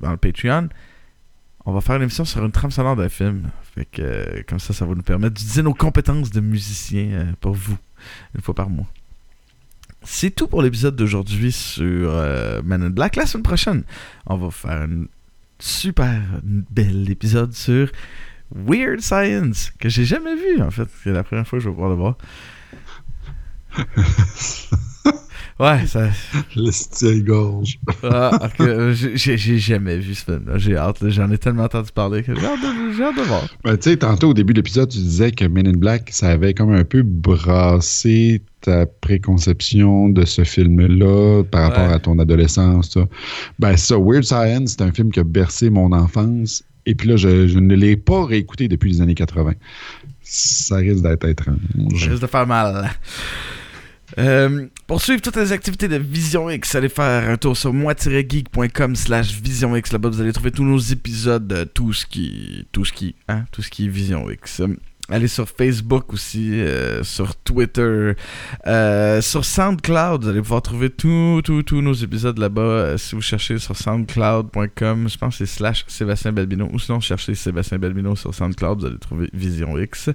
dans 0.00 0.10
le 0.10 0.16
Patreon. 0.16 0.68
On 1.66 1.72
va 1.72 1.80
faire 1.80 1.96
une 1.96 2.02
émission 2.02 2.24
sur 2.24 2.44
une 2.44 2.52
trame 2.52 2.70
sonore 2.70 2.96
d'un 2.96 3.08
film. 3.08 3.50
Fait 3.74 3.84
que, 3.84 4.02
euh, 4.02 4.42
comme 4.48 4.58
ça, 4.58 4.72
ça 4.72 4.86
va 4.86 4.94
nous 4.94 5.02
permettre 5.02 5.34
d'utiliser 5.34 5.62
nos 5.62 5.74
compétences 5.74 6.30
de 6.30 6.40
musicien 6.40 7.06
euh, 7.10 7.32
pour 7.40 7.54
vous, 7.54 7.76
une 8.34 8.40
fois 8.40 8.54
par 8.54 8.70
mois. 8.70 8.86
C'est 10.02 10.30
tout 10.30 10.48
pour 10.48 10.62
l'épisode 10.62 10.96
d'aujourd'hui 10.96 11.52
sur 11.52 12.10
euh, 12.10 12.62
Man 12.62 12.82
in 12.82 12.90
Black. 12.90 13.16
La 13.16 13.26
semaine 13.26 13.42
prochaine, 13.42 13.84
on 14.26 14.36
va 14.36 14.50
faire 14.50 14.70
un 14.70 15.04
super 15.58 16.22
bel 16.42 17.10
épisode 17.10 17.52
sur 17.52 17.90
Weird 18.54 19.00
Science, 19.00 19.70
que 19.78 19.90
j'ai 19.90 20.06
jamais 20.06 20.34
vu 20.34 20.62
en 20.62 20.70
fait. 20.70 20.88
C'est 21.04 21.12
la 21.12 21.22
première 21.22 21.46
fois 21.46 21.58
que 21.58 21.64
je 21.64 21.68
vais 21.68 21.74
pouvoir 21.74 21.90
le 21.90 21.96
voir. 21.96 22.16
ouais, 25.60 25.86
ça. 25.86 26.08
Le 26.56 26.70
style 26.70 27.24
gorge. 27.24 27.78
Ah, 28.02 28.48
euh, 28.60 28.92
j'ai- 28.94 29.36
jamais 29.58 29.98
vu 29.98 30.14
ce 30.14 30.24
film-là. 30.24 30.58
J'ai 30.58 30.76
hâte. 30.76 30.98
J'en 31.08 31.30
ai 31.30 31.38
tellement 31.38 31.64
entendu 31.64 31.90
parler 31.94 32.22
que 32.22 32.34
j'ai 32.34 32.44
hâte, 32.44 32.60
de- 32.60 32.96
j'ai 32.96 33.04
hâte 33.04 33.16
de 33.16 33.22
voir. 33.22 33.46
Ben, 33.64 33.76
tu 33.76 33.90
sais, 33.90 33.96
tantôt 33.96 34.30
au 34.30 34.34
début 34.34 34.52
de 34.54 34.58
l'épisode, 34.58 34.88
tu 34.88 34.98
disais 34.98 35.30
que 35.30 35.44
Men 35.44 35.68
in 35.68 35.76
Black, 35.76 36.08
ça 36.12 36.30
avait 36.30 36.54
comme 36.54 36.72
un 36.72 36.84
peu 36.84 37.02
brassé 37.04 38.42
ta 38.60 38.86
préconception 38.86 40.08
de 40.08 40.24
ce 40.24 40.44
film-là 40.44 41.42
par 41.44 41.62
rapport 41.70 41.88
Ouais. 41.88 41.94
à 41.94 41.98
ton 41.98 42.18
adolescence. 42.18 42.90
Ça. 42.90 43.04
Ben, 43.58 43.76
ça, 43.76 43.96
Weird 43.98 44.24
Science, 44.24 44.72
c'est 44.78 44.82
un 44.82 44.92
film 44.92 45.10
qui 45.10 45.20
a 45.20 45.24
bercé 45.24 45.70
mon 45.70 45.92
enfance. 45.92 46.62
Et 46.86 46.94
puis 46.94 47.08
là, 47.08 47.16
je, 47.16 47.46
je 47.46 47.58
ne 47.58 47.74
l'ai 47.74 47.96
pas 47.96 48.24
réécouté 48.24 48.66
depuis 48.68 48.90
les 48.92 49.00
années 49.00 49.14
80. 49.14 49.52
Ça 50.22 50.76
risque 50.76 51.02
d'être 51.02 51.26
étrange. 51.28 51.56
Ça 51.98 52.10
risque 52.10 52.22
de 52.22 52.26
faire 52.26 52.46
mal. 52.46 52.90
Euh, 54.18 54.66
pour 54.86 55.00
suivre 55.00 55.20
toutes 55.20 55.36
les 55.36 55.52
activités 55.52 55.88
de 55.88 55.96
Vision 55.96 56.50
X, 56.50 56.74
allez 56.74 56.88
faire 56.88 57.28
un 57.28 57.36
tour 57.36 57.56
sur 57.56 57.72
moi-geek.com 57.72 58.96
slash 58.96 59.32
Vision 59.40 59.76
X. 59.76 59.92
Là-bas, 59.92 60.08
vous 60.08 60.20
allez 60.20 60.32
trouver 60.32 60.50
tous 60.50 60.64
nos 60.64 60.78
épisodes, 60.78 61.52
euh, 61.52 61.64
tout 61.64 61.92
ce 61.92 62.06
qui, 62.06 62.66
tout 62.72 62.84
ce 62.84 62.92
qui, 62.92 63.14
hein, 63.28 63.44
tout 63.52 63.62
ce 63.62 63.70
qui 63.70 63.86
est 63.86 63.88
Vision 63.88 64.28
X. 64.30 64.62
Allez 65.08 65.26
sur 65.26 65.48
Facebook 65.48 66.12
aussi, 66.12 66.60
euh, 66.60 67.02
sur 67.02 67.34
Twitter, 67.34 68.12
sur 69.20 69.44
SoundCloud. 69.44 70.22
Vous 70.22 70.28
allez 70.28 70.40
pouvoir 70.40 70.62
trouver 70.62 70.88
tous 70.88 71.42
nos 71.72 71.92
épisodes 71.94 72.38
là-bas. 72.38 72.96
Si 72.96 73.16
vous 73.16 73.20
cherchez 73.20 73.58
sur 73.58 73.76
soundcloud.com, 73.76 75.08
je 75.08 75.18
pense 75.18 75.38
c'est 75.38 75.46
slash 75.46 75.84
Sébastien 75.88 76.32
Balbino. 76.32 76.68
Ou 76.72 76.78
sinon, 76.78 77.00
cherchez 77.00 77.34
Sébastien 77.34 77.78
Balbino 77.78 78.14
sur 78.14 78.32
SoundCloud, 78.32 78.80
vous 78.80 78.86
allez 78.86 78.98
trouver 78.98 79.28
Vision 79.32 79.76
X. 79.76 80.10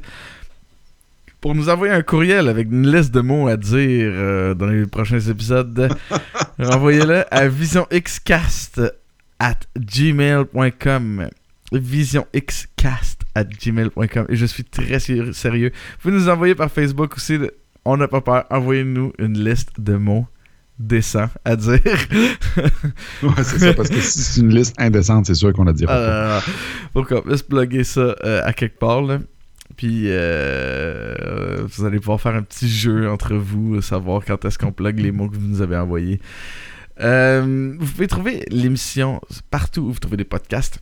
Pour 1.46 1.54
nous 1.54 1.70
envoyer 1.70 1.94
un 1.94 2.02
courriel 2.02 2.50
avec 2.50 2.72
une 2.72 2.92
liste 2.92 3.14
de 3.14 3.22
mots 3.22 3.48
à 3.48 3.56
dire 3.56 4.56
dans 4.56 4.66
les 4.66 4.88
prochains 4.88 5.20
épisodes, 5.20 5.96
renvoyez-le 6.58 7.24
à 7.32 7.48
visionxcast 7.48 8.82
at 9.38 9.60
gmail.com 9.78 11.30
visionxcast 11.72 13.22
at 13.36 13.44
gmail.com 13.44 14.26
et 14.28 14.36
je 14.36 14.46
suis 14.48 14.64
très 14.64 14.98
sérieux. 14.98 15.72
Vous 16.02 16.10
nous 16.10 16.30
envoyer 16.30 16.56
par 16.56 16.72
Facebook 16.72 17.16
aussi. 17.16 17.38
On 17.86 17.96
n'a 17.96 18.08
pas 18.08 18.22
peur. 18.22 18.46
Envoyez-nous 18.50 19.14
une 19.20 19.38
liste 19.38 19.80
de 19.80 19.98
mots 19.98 20.26
décents 20.80 21.30
à 21.46 21.56
dire. 21.56 21.78
ouais, 23.22 23.44
c'est 23.44 23.60
ça, 23.60 23.74
parce 23.76 23.90
que 23.90 24.02
si 24.02 24.24
c'est 24.24 24.42
une 24.42 24.50
liste 24.52 24.74
indécente, 24.80 25.28
c'est 25.28 25.36
sûr 25.36 25.54
qu'on 25.54 25.68
a 25.68 25.74
dit 25.74 25.86
pas. 25.86 26.42
donc, 26.96 27.14
on 27.24 27.38
se 27.38 27.44
bloguer 27.44 27.84
ça 27.84 28.16
euh, 28.26 28.42
à 28.44 28.52
quelque 28.52 28.80
part. 28.80 29.04
Là. 29.04 29.20
Puis 29.76 30.04
euh, 30.06 31.66
vous 31.68 31.86
allez 31.86 32.00
pouvoir 32.00 32.22
faire 32.22 32.36
un 32.36 32.44
petit 32.44 32.70
jeu 32.70 33.10
entre 33.10 33.36
vous, 33.36 33.82
savoir 33.82 34.24
quand 34.24 34.46
est-ce 34.46 34.58
qu'on 34.58 34.72
plug 34.72 35.00
les 35.00 35.12
mots 35.12 35.30
que 35.30 35.36
vous 35.36 35.48
nous 35.48 35.62
avez 35.62 35.76
envoyés. 35.76 36.22
Euh, 37.02 37.76
vous 37.78 37.92
pouvez 37.92 38.08
trouver 38.08 38.46
l'émission 38.50 39.20
partout 39.52 39.82
où 39.82 39.92
vous 39.92 40.00
trouvez 40.00 40.18
des 40.18 40.24
podcasts. 40.24 40.80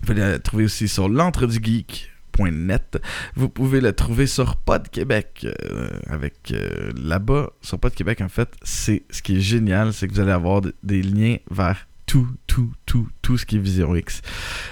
Vous 0.00 0.06
pouvez 0.06 0.20
la 0.20 0.38
trouver 0.38 0.64
aussi 0.64 0.88
sur 0.88 1.08
l'entredugeek.net. 1.08 3.00
Vous 3.36 3.48
pouvez 3.48 3.80
la 3.80 3.92
trouver 3.92 4.26
sur 4.26 4.56
Pod 4.56 4.88
Québec. 4.88 5.46
Euh, 5.46 5.88
avec 6.08 6.52
là-bas, 6.96 7.52
sur 7.60 7.78
Pod 7.78 7.94
Québec, 7.94 8.20
en 8.20 8.28
fait, 8.28 8.48
c'est 8.62 9.04
ce 9.10 9.22
qui 9.22 9.36
est 9.36 9.40
génial, 9.40 9.92
c'est 9.92 10.08
que 10.08 10.14
vous 10.14 10.20
allez 10.20 10.32
avoir 10.32 10.60
des 10.82 11.02
liens 11.02 11.36
vers 11.50 11.86
tout, 12.06 12.28
tout, 12.46 12.72
tout, 12.86 13.08
tout 13.22 13.38
ce 13.38 13.46
qui 13.46 13.56
est 13.56 13.60
Vision 13.60 13.94
X. 13.94 14.22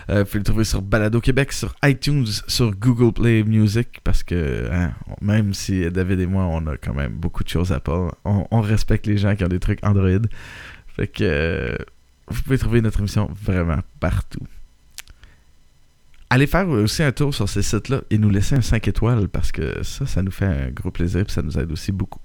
vous 0.08 0.24
pouvez 0.24 0.38
le 0.38 0.44
trouver 0.44 0.64
sur 0.64 0.82
Balado 0.82 1.20
Québec, 1.20 1.52
sur 1.52 1.74
iTunes, 1.84 2.26
sur 2.46 2.72
Google 2.72 3.12
Play 3.12 3.42
Music, 3.42 4.00
parce 4.04 4.22
que 4.22 4.68
hein, 4.70 4.92
même 5.20 5.54
si 5.54 5.90
David 5.90 6.20
et 6.20 6.26
moi, 6.26 6.44
on 6.44 6.66
a 6.66 6.76
quand 6.76 6.94
même 6.94 7.12
beaucoup 7.12 7.44
de 7.44 7.48
choses 7.48 7.72
à 7.72 7.80
part, 7.80 8.14
on, 8.24 8.46
on 8.50 8.60
respecte 8.60 9.06
les 9.06 9.16
gens 9.16 9.34
qui 9.34 9.44
ont 9.44 9.48
des 9.48 9.60
trucs 9.60 9.84
Android. 9.84 10.20
Fait 10.94 11.06
que 11.06 11.24
euh, 11.24 11.76
vous 12.28 12.42
pouvez 12.42 12.58
trouver 12.58 12.80
notre 12.80 13.00
émission 13.00 13.30
vraiment 13.42 13.80
partout. 14.00 14.46
Allez 16.30 16.46
faire 16.46 16.68
aussi 16.68 17.02
un 17.02 17.12
tour 17.12 17.34
sur 17.34 17.48
ces 17.48 17.62
sites-là 17.62 18.02
et 18.10 18.16
nous 18.16 18.30
laisser 18.30 18.54
un 18.54 18.62
5 18.62 18.88
étoiles 18.88 19.28
parce 19.28 19.52
que 19.52 19.82
ça, 19.82 20.06
ça 20.06 20.22
nous 20.22 20.30
fait 20.30 20.46
un 20.46 20.70
gros 20.70 20.90
plaisir 20.90 21.20
et 21.20 21.30
ça 21.30 21.42
nous 21.42 21.58
aide 21.58 21.70
aussi 21.70 21.92
beaucoup. 21.92 22.20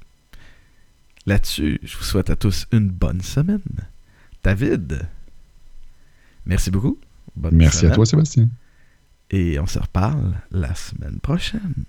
Là-dessus, 1.25 1.79
je 1.83 1.97
vous 1.97 2.03
souhaite 2.03 2.29
à 2.29 2.37
tous 2.37 2.67
une 2.71 2.89
bonne 2.89 3.21
semaine. 3.21 3.59
David, 4.43 5.07
merci 6.45 6.71
beaucoup. 6.71 6.97
merci 7.51 7.85
à 7.85 7.91
toi, 7.91 8.05
Sébastien. 8.05 8.49
Et 9.29 9.59
on 9.59 9.65
se 9.65 9.79
reparle 9.79 10.35
la 10.51 10.73
semaine 10.75 11.19
prochaine. 11.19 11.83